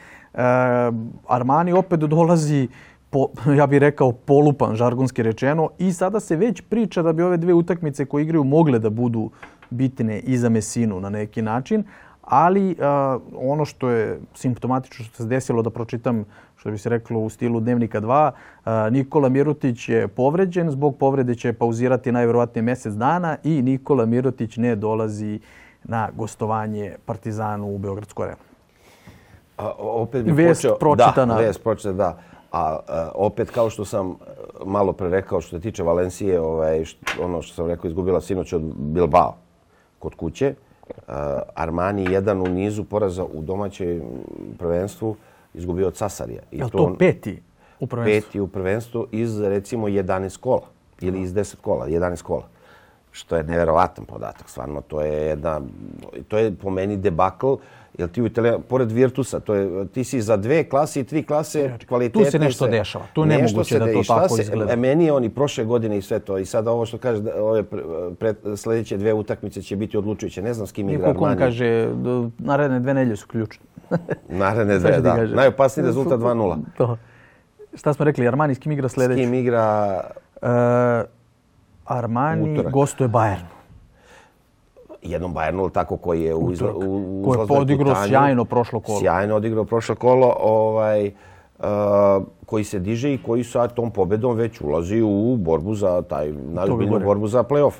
Armani 1.28 1.74
opet 1.74 2.00
dolazi 2.00 2.68
po, 3.10 3.28
ja 3.60 3.68
bih 3.68 3.80
rekao 3.80 4.12
polupan, 4.12 4.76
žargonski 4.76 5.24
rečeno, 5.24 5.70
i 5.78 5.94
sada 5.94 6.20
se 6.20 6.36
već 6.36 6.62
priča 6.62 7.02
da 7.02 7.14
bi 7.14 7.24
ove 7.24 7.38
dve 7.38 7.54
utakmice 7.54 8.06
koje 8.06 8.24
igraju 8.24 8.44
mogle 8.44 8.80
da 8.80 8.90
budu 8.90 9.30
bitne 9.70 10.20
i 10.20 10.38
za 10.38 10.50
Mesinu 10.50 11.00
na 11.00 11.10
neki 11.10 11.42
način, 11.42 11.84
ali 12.30 12.72
uh, 12.72 13.22
ono 13.52 13.66
što 13.66 13.90
je 13.90 14.20
simptomatično 14.34 15.06
što 15.06 15.24
se 15.24 15.26
desilo 15.30 15.62
da 15.62 15.70
pročitam 15.70 16.26
što 16.56 16.72
bi 16.72 16.78
se 16.78 16.90
reklo 16.90 17.20
u 17.20 17.30
stilu 17.30 17.60
Dnevnika 17.60 18.02
2, 18.02 18.32
uh, 18.32 18.94
Nikola 18.94 19.30
Mirutić 19.30 19.90
je 19.90 20.08
povređen, 20.08 20.72
zbog 20.72 20.98
povrede 20.98 21.36
će 21.36 21.54
pauzirati 21.54 22.12
najvjerovatnije 22.12 22.64
mjesec 22.64 22.94
dana 22.94 23.38
i 23.44 23.62
Nikola 23.62 24.06
Mirutić 24.06 24.58
ne 24.58 24.76
dolazi 24.76 25.40
na 25.84 26.10
gostovanje 26.16 26.96
Partizanu 27.06 27.76
u 27.76 27.78
Beogradskoj 27.78 28.26
arenu. 28.26 28.42
opet 29.78 30.26
bi 30.26 30.32
vest 30.32 30.62
počeo, 30.62 30.78
pročitana. 30.78 31.34
Da, 31.34 31.42
vest 31.42 31.64
pročitana, 31.64 31.98
da. 31.98 32.18
A, 32.52 32.80
a 32.88 33.12
opet 33.16 33.50
kao 33.50 33.70
što 33.70 33.86
sam 33.86 34.16
malo 34.66 34.94
pre 34.94 35.10
rekao 35.10 35.42
što 35.42 35.58
se 35.58 35.62
tiče 35.62 35.84
Valencije, 35.84 36.40
ovaj, 36.42 36.86
što, 36.86 37.24
ono 37.24 37.42
što 37.42 37.56
sam 37.56 37.68
rekao 37.68 37.88
izgubila 37.88 38.22
sinoć 38.22 38.54
od 38.54 38.62
Bilbao 38.78 39.36
kod 40.00 40.16
kuće. 40.16 40.54
A, 41.08 41.42
Armani 41.56 42.12
jedan 42.12 42.42
u 42.42 42.48
nizu 42.48 42.84
poraza 42.84 43.24
u 43.24 43.42
domaćem 43.42 44.02
prvenstvu 44.58 45.16
izgubio 45.54 45.88
od 45.88 45.96
Sasarija. 45.96 46.42
I 46.52 46.58
je 46.58 46.62
to, 46.62 46.70
to 46.70 46.96
peti 47.00 47.42
u 47.80 47.88
prvenstvu? 47.88 48.28
Peti 48.28 48.40
u 48.40 48.48
prvenstvu 48.48 49.08
iz 49.12 49.42
recimo 49.42 49.88
11 49.88 50.38
kola 50.38 50.68
ili 51.02 51.22
iz 51.22 51.34
10 51.34 51.56
kola, 51.56 51.88
11 51.88 52.22
kola. 52.22 52.48
Što 53.12 53.36
je 53.36 53.44
neverovatan 53.44 54.06
podatak, 54.06 54.50
stvarno. 54.50 54.82
To 54.82 55.02
je 55.02 55.14
jedna, 55.14 55.62
to 56.28 56.38
je 56.38 56.56
po 56.56 56.70
meni 56.70 56.98
debakl. 56.98 57.54
Jer 57.98 58.10
ti 58.10 58.22
u 58.22 58.26
Italija, 58.26 58.60
pored 58.60 58.92
Virtusa, 58.92 59.40
to 59.40 59.54
je, 59.54 59.88
ti 59.88 60.04
si 60.04 60.22
za 60.22 60.38
dve 60.38 60.64
klase 60.70 61.00
i 61.00 61.04
tri 61.04 61.24
klase 61.24 61.72
kvalitetne. 61.88 62.26
Tu 62.26 62.32
se 62.32 62.40
nešto 62.40 62.66
se, 62.66 62.72
dešava. 62.72 63.06
Tu 63.14 63.26
ne 63.26 63.38
moguće 63.38 63.80
da 63.80 63.94
to 63.94 64.02
tako 64.08 64.36
se, 64.36 64.42
izgleda. 64.42 64.76
Meni 64.76 65.06
je 65.06 65.14
oni 65.14 65.30
prošle 65.30 65.66
godine 65.66 65.98
i 65.98 66.02
sve 66.02 66.20
to. 66.20 66.38
I 66.38 66.46
sada 66.46 66.72
ovo 66.72 66.86
što 66.86 66.98
kaže, 66.98 67.22
ove 67.40 67.64
pred, 68.20 68.38
sljedeće 68.56 68.98
dve 68.98 69.14
utakmice 69.14 69.62
će 69.62 69.76
biti 69.76 69.98
odlučujuće. 69.98 70.42
Ne 70.42 70.54
znam 70.54 70.68
s 70.68 70.72
kim 70.72 70.90
igra 70.90 71.10
Armani. 71.10 71.38
kaže, 71.38 71.90
naredne 72.38 72.80
dve 72.80 72.94
nelje 72.94 73.16
su 73.16 73.28
ključne. 73.28 73.66
naredne 74.30 74.80
dve, 74.80 75.02
da. 75.02 75.26
Najopasniji 75.26 75.86
rezultat 75.86 76.20
2-0. 76.20 76.58
To. 76.78 76.98
Šta 77.74 77.94
smo 77.94 78.06
rekli, 78.06 78.28
Armani 78.28 78.56
s 78.56 78.60
kim 78.60 78.72
igra 78.72 78.90
sljedeće? 78.90 79.22
S 79.22 79.26
kim 79.26 79.34
igra... 79.34 80.00
Uh, 80.42 80.50
Armani 81.86 82.54
Utorak. 82.54 82.74
gostuje 82.74 83.10
Bayernu 83.10 83.59
jednom 85.02 85.34
Bayernu, 85.34 85.72
tako 85.72 85.98
koji 85.98 86.22
je 86.22 86.36
u, 86.36 86.52
izla, 86.52 86.74
u, 86.74 87.22
u 87.22 87.24
Koji 87.26 87.40
je 87.40 87.48
podigrao 87.48 87.96
sjajno 88.08 88.46
prošlo 88.46 88.80
kolo. 88.80 89.00
Sjajno 89.00 89.36
odigrao 89.36 89.66
prošlo 89.66 89.96
kolo. 89.96 90.36
Ovaj, 90.40 91.12
koji 92.46 92.64
se 92.64 92.80
diže 92.80 93.14
i 93.14 93.18
koji 93.24 93.44
sa 93.44 93.68
tom 93.68 93.92
pobedom 93.92 94.36
već 94.36 94.62
ulazi 94.62 95.02
u 95.02 95.38
borbu 95.38 95.76
za 95.76 96.02
taj, 96.02 96.32
najozbiljnu 96.32 97.00
borbu 97.00 97.28
za 97.28 97.44
playoff. 97.44 97.74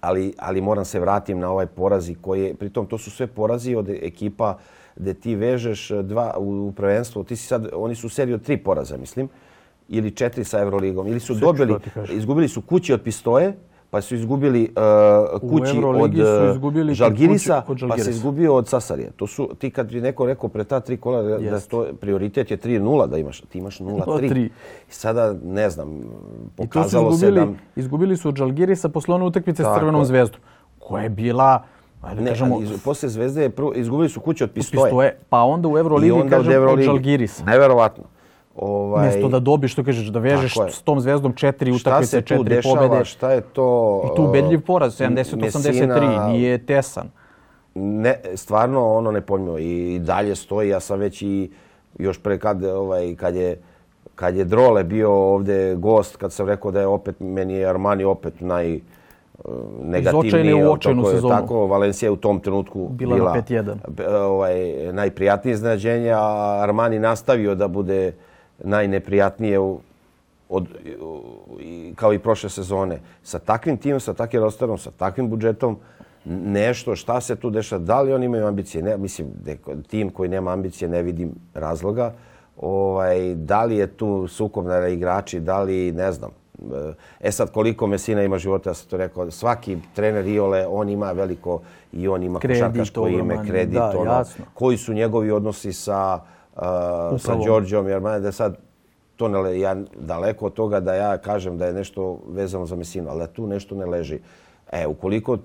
Ali, 0.00 0.34
ali 0.38 0.60
moram 0.60 0.84
se 0.84 1.00
vratim 1.00 1.38
na 1.38 1.50
ovaj 1.50 1.66
porazi 1.66 2.14
koji 2.14 2.42
je, 2.42 2.54
pritom 2.54 2.86
to 2.86 2.98
su 2.98 3.10
sve 3.10 3.26
porazi 3.26 3.74
od 3.74 3.88
ekipa 3.88 4.58
gde 4.96 5.14
ti 5.14 5.34
vežeš 5.34 5.90
dva 5.90 6.34
u 6.38 6.72
prvenstvu, 6.76 7.24
ti 7.24 7.36
si 7.36 7.46
sad, 7.46 7.68
oni 7.74 7.94
su 7.94 8.06
u 8.06 8.10
seriji 8.10 8.34
od 8.34 8.42
tri 8.42 8.56
poraza, 8.56 8.96
mislim, 8.96 9.28
ili 9.88 10.10
četiri 10.10 10.44
sa 10.44 10.60
Euroligom, 10.60 11.06
ili 11.06 11.20
su 11.20 11.34
dobili, 11.34 11.74
izgubili 12.10 12.48
su 12.48 12.60
kući 12.60 12.92
od 12.92 13.02
Pistoje, 13.02 13.52
pa 13.90 14.00
su 14.00 14.14
izgubili 14.14 14.72
uh, 15.32 15.40
kući 15.40 15.78
od 15.84 16.14
uh, 16.14 16.92
Žalgirisa, 16.92 17.62
pa 17.88 17.98
se 17.98 18.10
izgubio 18.10 18.54
od 18.54 18.68
Sasarije. 18.68 19.10
To 19.16 19.26
su, 19.26 19.48
ti 19.58 19.70
kad 19.70 19.92
bi 19.92 20.00
neko 20.00 20.26
rekao 20.26 20.48
pre 20.48 20.64
ta 20.64 20.80
tri 20.80 20.96
kola 20.96 21.22
da, 21.22 21.38
da 21.38 21.60
to, 21.60 21.86
prioritet 22.00 22.50
je 22.50 22.58
3-0 22.58 23.06
da 23.06 23.18
imaš, 23.18 23.40
ti 23.40 23.58
imaš 23.58 23.78
0-3. 23.80 24.44
I 24.44 24.50
sada, 24.88 25.34
ne 25.44 25.70
znam, 25.70 26.00
pokazalo 26.56 27.12
se 27.12 27.30
da... 27.30 27.46
Izgubili 27.76 28.16
su 28.16 28.28
od 28.28 28.36
Žalgirisa 28.36 28.88
posle 28.88 29.14
one 29.14 29.24
utakmice 29.24 29.62
s 29.62 29.66
Crvenom 29.78 30.04
zvezdom, 30.04 30.40
koja 30.78 31.02
je 31.02 31.10
bila 31.10 31.62
Ajde, 32.02 32.22
ne, 32.22 32.28
kažemo, 32.28 32.60
iz, 32.62 32.70
posle 32.84 33.08
Zvezde 33.08 33.42
je 33.42 33.50
prvo, 33.50 33.72
izgubili 33.74 34.08
su 34.08 34.20
kuće 34.20 34.44
od 34.44 34.50
Pistoje. 34.50 34.84
Pistoje, 34.84 35.18
pa 35.28 35.42
onda 35.42 35.68
u 35.68 35.78
Euroligi 35.78 36.30
kažem 36.30 36.62
od, 36.62 36.68
od 36.68 36.80
Žalgirisa. 36.80 37.44
Neverovatno. 37.44 38.04
Ovaj... 38.56 39.08
Mjesto 39.08 39.28
da 39.28 39.40
dobiš, 39.40 39.72
što 39.72 39.84
kažeš, 39.84 40.06
da 40.06 40.18
vežeš 40.18 40.54
s 40.70 40.82
tom 40.82 41.00
zvezdom 41.00 41.32
četiri 41.32 41.72
utakmice, 41.72 42.22
četiri 42.22 42.60
pobjede. 42.62 43.04
Šta 43.04 43.32
je 43.32 43.40
to? 43.40 44.02
I 44.12 44.16
tu 44.16 44.24
ubedljiv 44.24 44.60
poraz, 44.60 45.00
70-83, 45.00 46.28
nije 46.32 46.58
tesan. 46.58 47.10
Ne, 47.74 48.20
stvarno 48.34 48.94
ono 48.94 49.10
ne 49.10 49.20
pojmio 49.20 49.58
i 49.58 49.98
dalje 49.98 50.34
stoji. 50.34 50.68
Ja 50.68 50.80
sam 50.80 50.98
već 50.98 51.22
i 51.22 51.50
još 51.98 52.18
pre 52.18 52.38
kad, 52.38 52.64
ovaj, 52.64 53.14
kad 53.14 53.34
je 53.34 53.56
kad 54.16 54.36
je 54.36 54.44
Drole 54.44 54.84
bio 54.84 55.12
ovde 55.12 55.74
gost, 55.74 56.16
kad 56.16 56.32
sam 56.32 56.46
rekao 56.46 56.70
da 56.70 56.80
je 56.80 56.86
opet, 56.86 57.20
meni 57.20 57.54
je 57.54 57.66
Armani 57.66 58.04
opet 58.04 58.40
naj 58.40 58.74
eh, 58.74 58.80
negativniji. 59.82 60.64
u 60.64 60.72
očajnu 60.72 61.04
sezonu. 61.04 61.34
Tako, 61.34 61.66
Valencija 61.66 62.12
u 62.12 62.16
tom 62.16 62.40
trenutku 62.40 62.88
bila, 62.88 63.14
bila 63.14 63.34
na 63.34 63.42
5-1. 63.42 64.16
Ovaj, 64.22 64.92
najprijatnije 64.92 65.52
iznenađenje, 65.52 66.10
a 66.10 66.58
Armani 66.62 66.98
nastavio 66.98 67.54
da 67.54 67.68
bude 67.68 68.12
najneprijatnije 68.58 69.58
u, 69.58 69.80
od, 70.48 70.66
i, 71.60 71.92
kao 71.96 72.12
i 72.12 72.18
prošle 72.18 72.50
sezone. 72.50 73.00
Sa 73.22 73.38
takvim 73.38 73.76
timom, 73.76 74.00
sa 74.00 74.14
takvim 74.14 74.42
rosterom, 74.42 74.78
sa 74.78 74.90
takvim 74.90 75.30
budžetom, 75.30 75.78
nešto, 76.24 76.96
šta 76.96 77.20
se 77.20 77.36
tu 77.36 77.50
dešava, 77.50 77.82
da 77.82 78.00
li 78.02 78.12
oni 78.12 78.26
imaju 78.26 78.46
ambicije? 78.46 78.82
Ne, 78.82 78.96
mislim, 78.96 79.28
tim 79.88 80.10
koji 80.10 80.28
nema 80.28 80.52
ambicije 80.52 80.88
ne 80.88 81.02
vidim 81.02 81.30
razloga. 81.54 82.12
Ovaj, 82.56 83.34
da 83.34 83.64
li 83.64 83.76
je 83.76 83.86
tu 83.86 84.28
sukob 84.28 84.66
na 84.66 84.88
igrači, 84.88 85.40
da 85.40 85.62
li, 85.62 85.92
ne 85.92 86.12
znam. 86.12 86.30
E 87.20 87.32
sad, 87.32 87.50
koliko 87.52 87.86
Mesina 87.86 88.22
ima 88.22 88.38
života, 88.38 88.70
ja 88.70 88.74
sam 88.74 88.88
to 88.88 88.96
rekao, 88.96 89.30
svaki 89.30 89.78
trener 89.94 90.26
Iole, 90.26 90.66
on 90.66 90.88
ima 90.88 91.12
veliko 91.12 91.60
i 91.92 92.08
on 92.08 92.22
ima 92.22 92.40
košarkaško 92.40 93.08
ime, 93.08 93.38
kredit, 93.46 93.74
da, 93.74 93.92
ono, 93.96 94.12
jasno. 94.12 94.44
koji 94.54 94.76
su 94.76 94.92
njegovi 94.92 95.30
odnosi 95.30 95.72
sa 95.72 96.20
uh, 96.56 97.20
sa 97.20 97.34
Đorđom, 97.46 97.88
jer 97.88 98.00
da 98.00 98.32
sad 98.32 98.56
to 99.16 99.28
ne, 99.28 99.60
ja 99.60 99.76
daleko 99.98 100.46
od 100.46 100.52
toga 100.52 100.80
da 100.80 100.94
ja 100.94 101.18
kažem 101.18 101.58
da 101.58 101.66
je 101.66 101.72
nešto 101.72 102.18
vezano 102.28 102.66
za 102.66 102.76
Mesinu, 102.76 103.10
ali 103.10 103.18
da 103.18 103.26
tu 103.26 103.46
nešto 103.46 103.74
ne 103.74 103.86
leži. 103.86 104.18
E, 104.72 104.86
ukoliko 104.86 105.38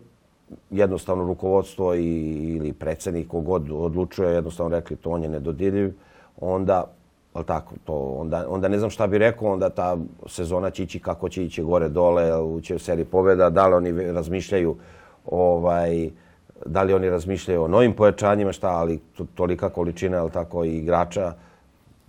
jednostavno 0.70 1.24
rukovodstvo 1.24 1.96
i, 1.96 2.08
ili 2.56 2.74
predsjednik 2.74 3.28
kogod 3.28 3.72
odlučuje, 3.72 4.34
jednostavno 4.34 4.76
rekli 4.76 4.96
to 4.96 5.10
on 5.10 5.24
je 5.24 5.30
nedodirljiv, 5.30 5.94
onda, 6.38 6.84
ali 7.34 7.46
tako, 7.46 7.76
to, 7.84 7.94
onda, 7.94 8.46
onda 8.50 8.68
ne 8.68 8.78
znam 8.78 8.90
šta 8.90 9.08
bi 9.08 9.18
rekao, 9.18 9.54
onda 9.54 9.70
ta 9.70 9.98
sezona 10.28 10.70
će 10.70 10.84
ići 10.84 11.00
kako 11.00 11.30
će 11.30 11.44
ići 11.44 11.64
gore 11.64 11.90
dole, 11.90 12.32
će 12.62 12.76
u 12.76 12.80
seriji 12.80 13.06
pobjeda, 13.06 13.50
da 13.50 13.68
li 13.68 13.74
oni 13.74 14.12
razmišljaju 14.12 14.76
ovaj, 15.26 16.10
da 16.66 16.84
li 16.84 16.94
oni 16.94 17.10
razmišljaju 17.10 17.64
o 17.64 17.68
novim 17.68 17.94
pojačanjima, 17.94 18.52
šta, 18.52 18.70
ali 18.70 19.00
tolika 19.36 19.70
količina, 19.70 20.22
ali 20.22 20.32
tako, 20.32 20.66
i 20.66 20.78
igrača, 20.78 21.34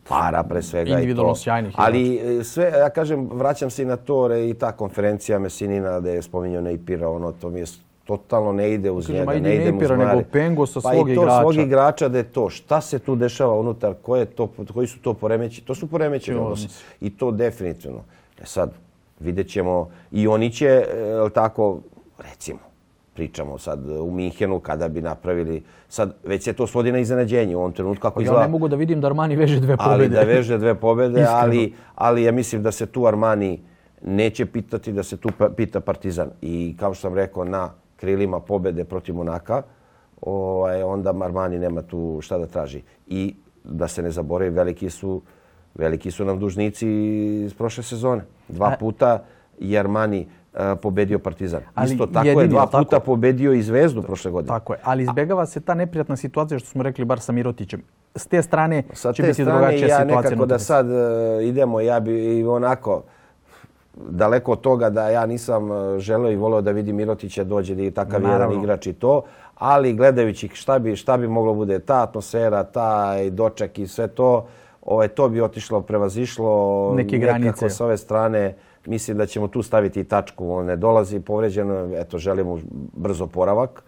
para 0.08 0.42
pre 0.42 0.62
svega. 0.62 0.90
Individualno 0.90 1.34
sjajnih 1.34 1.74
Ali 1.76 2.16
e, 2.16 2.44
sve, 2.44 2.72
ja 2.78 2.90
kažem, 2.90 3.28
vraćam 3.32 3.70
se 3.70 3.82
i 3.82 3.86
na 3.86 3.96
to, 3.96 4.36
i 4.36 4.54
ta 4.54 4.72
konferencija 4.72 5.38
Mesinina 5.38 6.00
da 6.00 6.10
je 6.10 6.22
spominjao 6.22 6.62
Neipira, 6.62 7.08
ono, 7.08 7.32
to 7.32 7.50
mi 7.50 7.60
je 7.60 7.66
totalno 8.04 8.52
ne 8.52 8.72
ide 8.72 8.90
uz 8.90 9.08
njega, 9.08 9.32
ne 9.32 9.36
ide 9.36 9.72
Neipira, 9.72 9.96
nego 9.96 10.22
Pengo 10.32 10.66
sa 10.66 10.80
svog 10.80 11.08
igrača. 11.08 11.26
Pa 11.26 11.32
i 11.32 11.36
to 11.36 11.42
svog 11.42 11.66
igrača 11.66 12.08
da 12.08 12.18
je 12.18 12.24
to. 12.24 12.50
Šta 12.50 12.80
se 12.80 12.98
tu 12.98 13.16
dešava 13.16 13.54
unutar, 13.58 13.94
koje 14.02 14.24
to, 14.24 14.48
koji 14.74 14.86
su 14.86 14.98
to 14.98 15.14
poremeći? 15.14 15.64
To 15.64 15.74
su 15.74 15.86
poremeći 15.86 16.34
odnosi. 16.34 16.68
I 17.00 17.16
to 17.16 17.30
definitivno. 17.30 18.00
E 18.42 18.46
sad, 18.46 18.72
vidjet 19.20 19.48
ćemo, 19.48 19.90
i 20.12 20.28
oni 20.28 20.50
će, 20.50 20.66
e, 20.66 20.84
tako, 21.34 21.78
recimo, 22.18 22.58
pričamo 23.14 23.58
sad 23.58 23.88
u 24.00 24.10
Minhenu 24.10 24.60
kada 24.60 24.88
bi 24.88 25.02
napravili, 25.02 25.62
sad 25.88 26.14
već 26.24 26.44
se 26.44 26.52
to 26.52 26.66
svodi 26.66 26.92
na 26.92 26.98
iznenađenje 26.98 27.56
u 27.56 27.58
ovom 27.58 27.72
trenutku 27.72 28.02
kako 28.02 28.22
izgleda. 28.22 28.40
Ja 28.40 28.46
ne 28.46 28.52
mogu 28.52 28.68
da 28.68 28.76
vidim 28.76 29.00
da 29.00 29.06
Armani 29.06 29.36
veže 29.36 29.60
dve 29.60 29.76
pobjede. 29.76 29.92
Ali 29.92 30.08
da 30.08 30.22
veže 30.22 30.58
dve 30.58 30.74
pobjede, 30.74 31.26
ali, 31.28 31.74
ali 31.94 32.22
ja 32.22 32.32
mislim 32.32 32.62
da 32.62 32.72
se 32.72 32.86
tu 32.86 33.06
Armani 33.06 33.60
neće 34.02 34.46
pitati, 34.46 34.92
da 34.92 35.02
se 35.02 35.16
tu 35.16 35.28
pa, 35.38 35.48
pita 35.48 35.80
Partizan. 35.80 36.30
I 36.42 36.76
kao 36.78 36.94
što 36.94 37.00
sam 37.00 37.14
rekao, 37.14 37.44
na 37.44 37.70
krilima 37.96 38.40
pobjede 38.40 38.84
protiv 38.84 39.14
Monaka, 39.14 39.62
ovaj, 40.20 40.82
onda 40.82 41.14
Armani 41.22 41.58
nema 41.58 41.82
tu 41.82 42.18
šta 42.22 42.38
da 42.38 42.46
traži. 42.46 42.82
I 43.06 43.34
da 43.64 43.88
se 43.88 44.02
ne 44.02 44.10
zaboravi, 44.10 44.50
veliki 44.50 44.90
su, 44.90 45.22
veliki 45.74 46.10
su 46.10 46.24
nam 46.24 46.38
dužnici 46.38 46.88
iz 47.44 47.54
prošle 47.54 47.82
sezone. 47.82 48.22
Dva 48.48 48.76
puta 48.80 49.24
je 49.58 49.78
Armani 49.78 50.26
pobedio 50.82 51.18
Partizan. 51.18 51.60
Ali 51.74 51.92
Isto 51.92 52.06
tako 52.06 52.40
je 52.40 52.48
dva 52.48 52.66
puta 52.66 52.84
tako? 52.90 53.04
pobedio 53.04 53.52
i 53.52 53.62
Zvezdu 53.62 54.02
prošle 54.02 54.30
godine. 54.30 54.48
Tako 54.48 54.72
je, 54.72 54.78
ali 54.82 55.02
izbjegava 55.02 55.46
se 55.46 55.60
ta 55.60 55.74
neprijatna 55.74 56.16
situacija 56.16 56.58
što 56.58 56.68
smo 56.68 56.82
rekli 56.82 57.04
bar 57.04 57.20
sa 57.20 57.32
Mirotićem. 57.32 57.82
S 58.14 58.26
te 58.26 58.42
strane 58.42 58.82
sa 58.92 59.12
će 59.12 59.22
te 59.22 59.28
biti 59.28 59.44
drugačija 59.44 59.88
ja 59.88 60.00
situacija. 60.00 60.30
Nekako 60.30 60.46
da 60.46 60.58
sad 60.58 60.86
uh, 60.86 60.94
idemo, 61.42 61.80
ja 61.80 62.00
bi 62.00 62.38
i 62.38 62.44
onako 62.44 63.02
daleko 63.94 64.52
od 64.52 64.60
toga 64.60 64.90
da 64.90 65.08
ja 65.08 65.26
nisam 65.26 65.72
e, 65.72 65.98
želeo 65.98 66.30
i 66.30 66.36
volio 66.36 66.60
da 66.60 66.70
vidim 66.70 66.96
Mirotića 66.96 67.44
dođe 67.44 67.74
je 67.74 67.90
takav 67.90 68.22
Naravno. 68.22 68.44
jedan 68.44 68.62
igrač 68.62 68.86
i 68.86 68.92
to, 68.92 69.22
ali 69.54 69.92
gledajući 69.92 70.48
šta 70.52 70.78
bi, 70.78 70.96
šta 70.96 71.16
bi 71.16 71.28
moglo 71.28 71.54
bude 71.54 71.78
ta 71.78 72.02
atmosfera, 72.02 72.64
taj 72.64 73.30
doček 73.30 73.78
i 73.78 73.86
sve 73.86 74.08
to, 74.08 74.46
ovaj, 74.82 75.08
to 75.08 75.28
bi 75.28 75.40
otišlo, 75.40 75.80
prevazišlo 75.80 76.92
neke 76.96 77.18
granice 77.18 77.46
nekako 77.46 77.68
s 77.68 77.80
ove 77.80 77.96
strane 77.96 78.54
mislim 78.86 79.16
da 79.16 79.26
ćemo 79.26 79.48
tu 79.48 79.62
staviti 79.62 80.00
i 80.00 80.04
tačku. 80.04 80.50
On 80.50 80.66
ne 80.66 80.76
dolazi 80.76 81.20
povređeno, 81.20 81.88
eto, 81.96 82.18
želimo 82.18 82.58
brzo 82.96 83.26
poravak. 83.26 83.82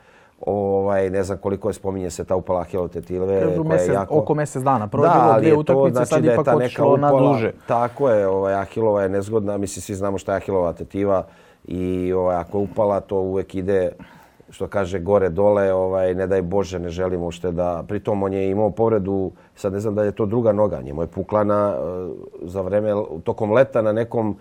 Ovaj, 0.46 1.10
ne 1.10 1.22
znam 1.22 1.38
koliko 1.38 1.68
je 1.68 1.72
spominje 1.72 2.10
se 2.10 2.24
ta 2.24 2.36
upala 2.36 2.60
Ahilov 2.60 2.88
tetilve. 2.88 3.40
Kažu 3.40 3.92
jako... 3.92 4.18
oko 4.18 4.34
mjesec 4.34 4.62
dana. 4.62 4.86
Prvo 4.86 5.04
da, 5.04 5.20
bilo 5.24 5.38
dvije 5.38 5.56
utakmice, 5.56 5.94
znači 5.94 6.08
sad 6.08 6.24
ipak 6.24 6.56
otišlo 6.56 6.96
na 6.96 7.10
duže. 7.10 7.52
Tako 7.66 8.10
je, 8.10 8.28
ovaj, 8.28 8.54
Ahilova 8.54 9.02
je 9.02 9.08
nezgodna. 9.08 9.56
Mislim, 9.56 9.82
svi 9.82 9.94
znamo 9.94 10.18
šta 10.18 10.32
je 10.32 10.36
Ahilova 10.36 10.72
tetiva. 10.72 11.26
I 11.64 12.12
ovaj, 12.12 12.36
ako 12.36 12.58
je 12.58 12.62
upala, 12.62 13.00
to 13.00 13.16
uvek 13.16 13.54
ide 13.54 13.92
što 14.50 14.66
kaže 14.68 14.98
gore 14.98 15.28
dole, 15.28 15.72
ovaj 15.72 16.14
ne 16.14 16.26
daj 16.26 16.42
Bože, 16.42 16.78
ne 16.78 16.88
želimo 16.88 17.26
ušte 17.26 17.52
da 17.52 17.84
pritom 17.88 18.22
on 18.22 18.32
je 18.32 18.50
imao 18.50 18.70
povredu, 18.70 19.32
sad 19.54 19.72
ne 19.72 19.80
znam 19.80 19.94
da 19.94 20.04
je 20.04 20.12
to 20.12 20.26
druga 20.26 20.52
noga, 20.52 20.82
njemu 20.82 21.02
je 21.02 21.06
pukla 21.06 21.44
na, 21.44 21.74
eh, 21.76 22.10
za 22.42 22.60
vreme 22.60 22.92
tokom 23.24 23.52
leta 23.52 23.82
na 23.82 23.92
nekom 23.92 24.36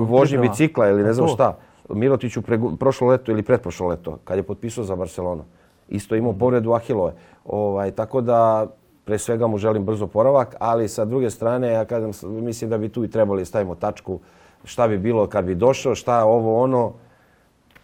vožnji 0.00 0.38
bicikla 0.38 0.88
ili 0.88 1.02
ne 1.02 1.12
znam 1.12 1.28
šta. 1.28 1.56
Mirotiću 1.88 2.42
prošlo 2.78 3.08
leto 3.08 3.32
ili 3.32 3.42
pretprošlo 3.42 3.88
leto, 3.88 4.18
kad 4.24 4.36
je 4.36 4.42
potpisao 4.42 4.84
za 4.84 4.96
Barcelonu. 4.96 5.44
Isto 5.88 6.16
imao 6.16 6.32
mhm. 6.32 6.38
povredu 6.38 6.72
Ahilove. 6.72 7.12
Ovaj, 7.44 7.90
tako 7.90 8.20
da, 8.20 8.66
pre 9.04 9.18
svega 9.18 9.46
mu 9.46 9.58
želim 9.58 9.84
brzo 9.84 10.06
poravak, 10.06 10.54
ali 10.60 10.88
sa 10.88 11.04
druge 11.04 11.30
strane, 11.30 11.72
ja 11.72 11.84
kažem, 11.84 12.10
mislim 12.22 12.70
da 12.70 12.78
bi 12.78 12.88
tu 12.88 13.04
i 13.04 13.10
trebali 13.10 13.44
stavimo 13.44 13.74
tačku 13.74 14.20
šta 14.64 14.88
bi 14.88 14.98
bilo 14.98 15.26
kad 15.26 15.44
bi 15.44 15.54
došao, 15.54 15.94
šta 15.94 16.24
ovo 16.24 16.62
ono, 16.62 16.92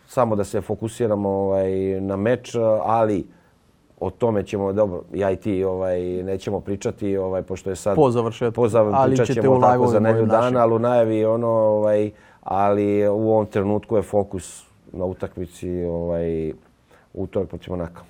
samo 0.07 0.36
da 0.36 0.45
se 0.45 0.61
fokusiramo 0.61 1.28
ovaj, 1.28 2.01
na 2.01 2.16
meč, 2.16 2.55
ali 2.82 3.27
o 4.05 4.10
tome 4.10 4.43
ćemo, 4.43 4.72
dobro, 4.72 5.02
ja 5.14 5.31
i 5.31 5.36
ti 5.36 5.64
ovaj, 5.64 6.01
nećemo 6.22 6.60
pričati, 6.60 7.16
ovaj, 7.16 7.43
pošto 7.43 7.70
je 7.70 7.76
sad... 7.76 7.97
Po 7.97 8.10
završetku. 8.10 8.55
Po 8.55 8.68
završetku, 8.68 9.06
pričat 9.06 9.43
ćemo 9.43 9.60
tako 9.60 9.86
za 9.86 10.01
nedelju 10.01 10.26
dana, 10.26 10.60
ali 10.60 10.74
u 10.74 10.78
najavi 10.78 11.24
ono, 11.24 11.48
ovaj, 11.48 12.10
ali 12.43 13.09
u 13.09 13.31
ovom 13.31 13.47
trenutku 13.47 13.97
je 13.97 14.02
fokus 14.02 14.66
na 14.93 15.05
utakmici 15.05 15.85
ovaj, 15.85 16.52
utorak 17.14 17.48
protiv 17.48 17.70
Monaka. 17.70 18.02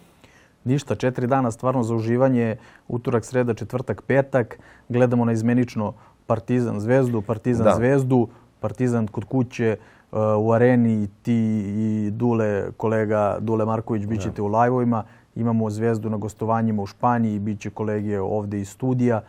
Ništa, 0.65 0.95
četiri 0.95 1.27
dana 1.27 1.51
stvarno 1.51 1.83
za 1.83 1.95
uživanje, 1.95 2.57
utorak, 2.89 3.25
sreda, 3.25 3.55
četvrtak, 3.55 4.03
petak. 4.03 4.59
Gledamo 4.89 5.25
na 5.25 5.33
izmenično 5.33 5.93
Partizan 6.27 6.81
Zvezdu, 6.81 7.23
Partizan 7.23 7.65
da. 7.65 7.75
Zvezdu, 7.75 8.29
Partizan 8.61 9.07
kod 9.07 9.25
kuće, 9.25 9.77
uh, 10.12 10.19
u 10.39 10.53
areni 10.53 11.09
ti 11.23 11.65
i 11.66 12.11
Dule, 12.11 12.73
kolega 12.77 13.37
Dule 13.41 13.65
Marković, 13.65 14.07
bit 14.07 14.23
ćete 14.23 14.43
u 14.43 14.47
lajvovima 14.47 15.05
imamo 15.36 15.70
Zvezdu 15.70 16.11
na 16.11 16.16
gostovanjima 16.16 16.82
u 16.82 16.86
Španiji, 16.86 17.39
bit 17.39 17.61
će 17.61 17.70
kolege 17.70 18.20
ovde 18.20 18.61
iz 18.61 18.69
studija. 18.69 19.23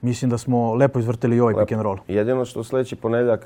Mislim 0.00 0.30
da 0.30 0.38
smo 0.38 0.74
lepo 0.74 0.98
izvrtili 0.98 1.36
i 1.36 1.40
ovaj 1.40 1.54
pick 1.54 1.72
and 1.72 1.82
roll. 1.82 1.98
Jedino 2.08 2.44
što 2.44 2.64
sljedeći 2.64 2.96
ponedjeljak 2.96 3.44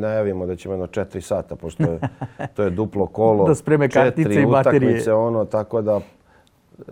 najavimo 0.00 0.46
da 0.46 0.56
ćemo 0.56 0.74
jedno 0.74 0.86
četiri 0.86 1.20
sata, 1.20 1.56
pošto 1.56 1.82
je, 1.82 2.00
to 2.56 2.62
je 2.62 2.70
duplo 2.70 3.06
kolo. 3.06 3.46
da 3.48 3.54
spreme 3.54 3.88
kartice 3.88 4.42
i 4.42 4.46
baterije. 4.46 4.90
Utakmice, 4.90 5.12
ono, 5.12 5.44
tako 5.44 5.82
da 5.82 6.00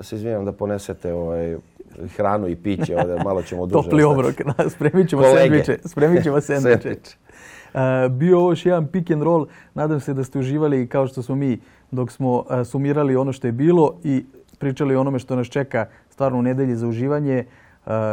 se 0.00 0.16
izvinjam 0.16 0.44
da 0.44 0.52
ponesete 0.52 1.12
ovaj, 1.12 1.56
hranu 2.16 2.48
i 2.48 2.56
piće, 2.56 2.96
ovdje 2.96 3.16
malo 3.24 3.42
ćemo 3.42 3.66
duže 3.66 3.82
Topli 3.82 4.02
obrok, 4.02 4.34
spremit 4.74 5.08
ćemo 5.08 5.22
sendviče. 5.22 5.78
Spremit 5.84 6.22
ćemo 6.22 6.40
sendviče. 6.40 6.96
bio 8.10 8.38
ovo 8.38 8.50
još 8.50 8.66
jedan 8.66 8.86
pick 8.86 9.10
and 9.10 9.22
roll. 9.22 9.46
Nadam 9.74 10.00
se 10.00 10.14
da 10.14 10.24
ste 10.24 10.38
uživali 10.38 10.88
kao 10.88 11.06
što 11.06 11.22
smo 11.22 11.34
mi 11.34 11.58
dok 11.96 12.12
smo 12.12 12.44
sumirali 12.64 13.16
ono 13.16 13.32
što 13.32 13.46
je 13.46 13.52
bilo 13.52 13.94
i 14.04 14.24
pričali 14.58 14.96
o 14.96 15.00
onome 15.00 15.18
što 15.18 15.36
nas 15.36 15.46
čeka 15.46 15.86
stvarno 16.10 16.38
u 16.38 16.42
nedelji 16.42 16.76
za 16.76 16.88
uživanje. 16.88 17.44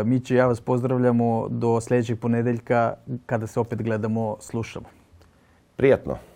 Mi 0.06 0.20
će, 0.20 0.36
ja 0.36 0.48
vas 0.48 0.62
pozdravljamo 0.62 1.48
do 1.50 1.82
sljedećeg 1.82 2.20
ponedeljka 2.20 2.94
kada 3.26 3.48
se 3.48 3.60
opet 3.60 3.82
gledamo, 3.84 4.38
slušamo. 4.40 4.86
Prijatno. 5.76 6.33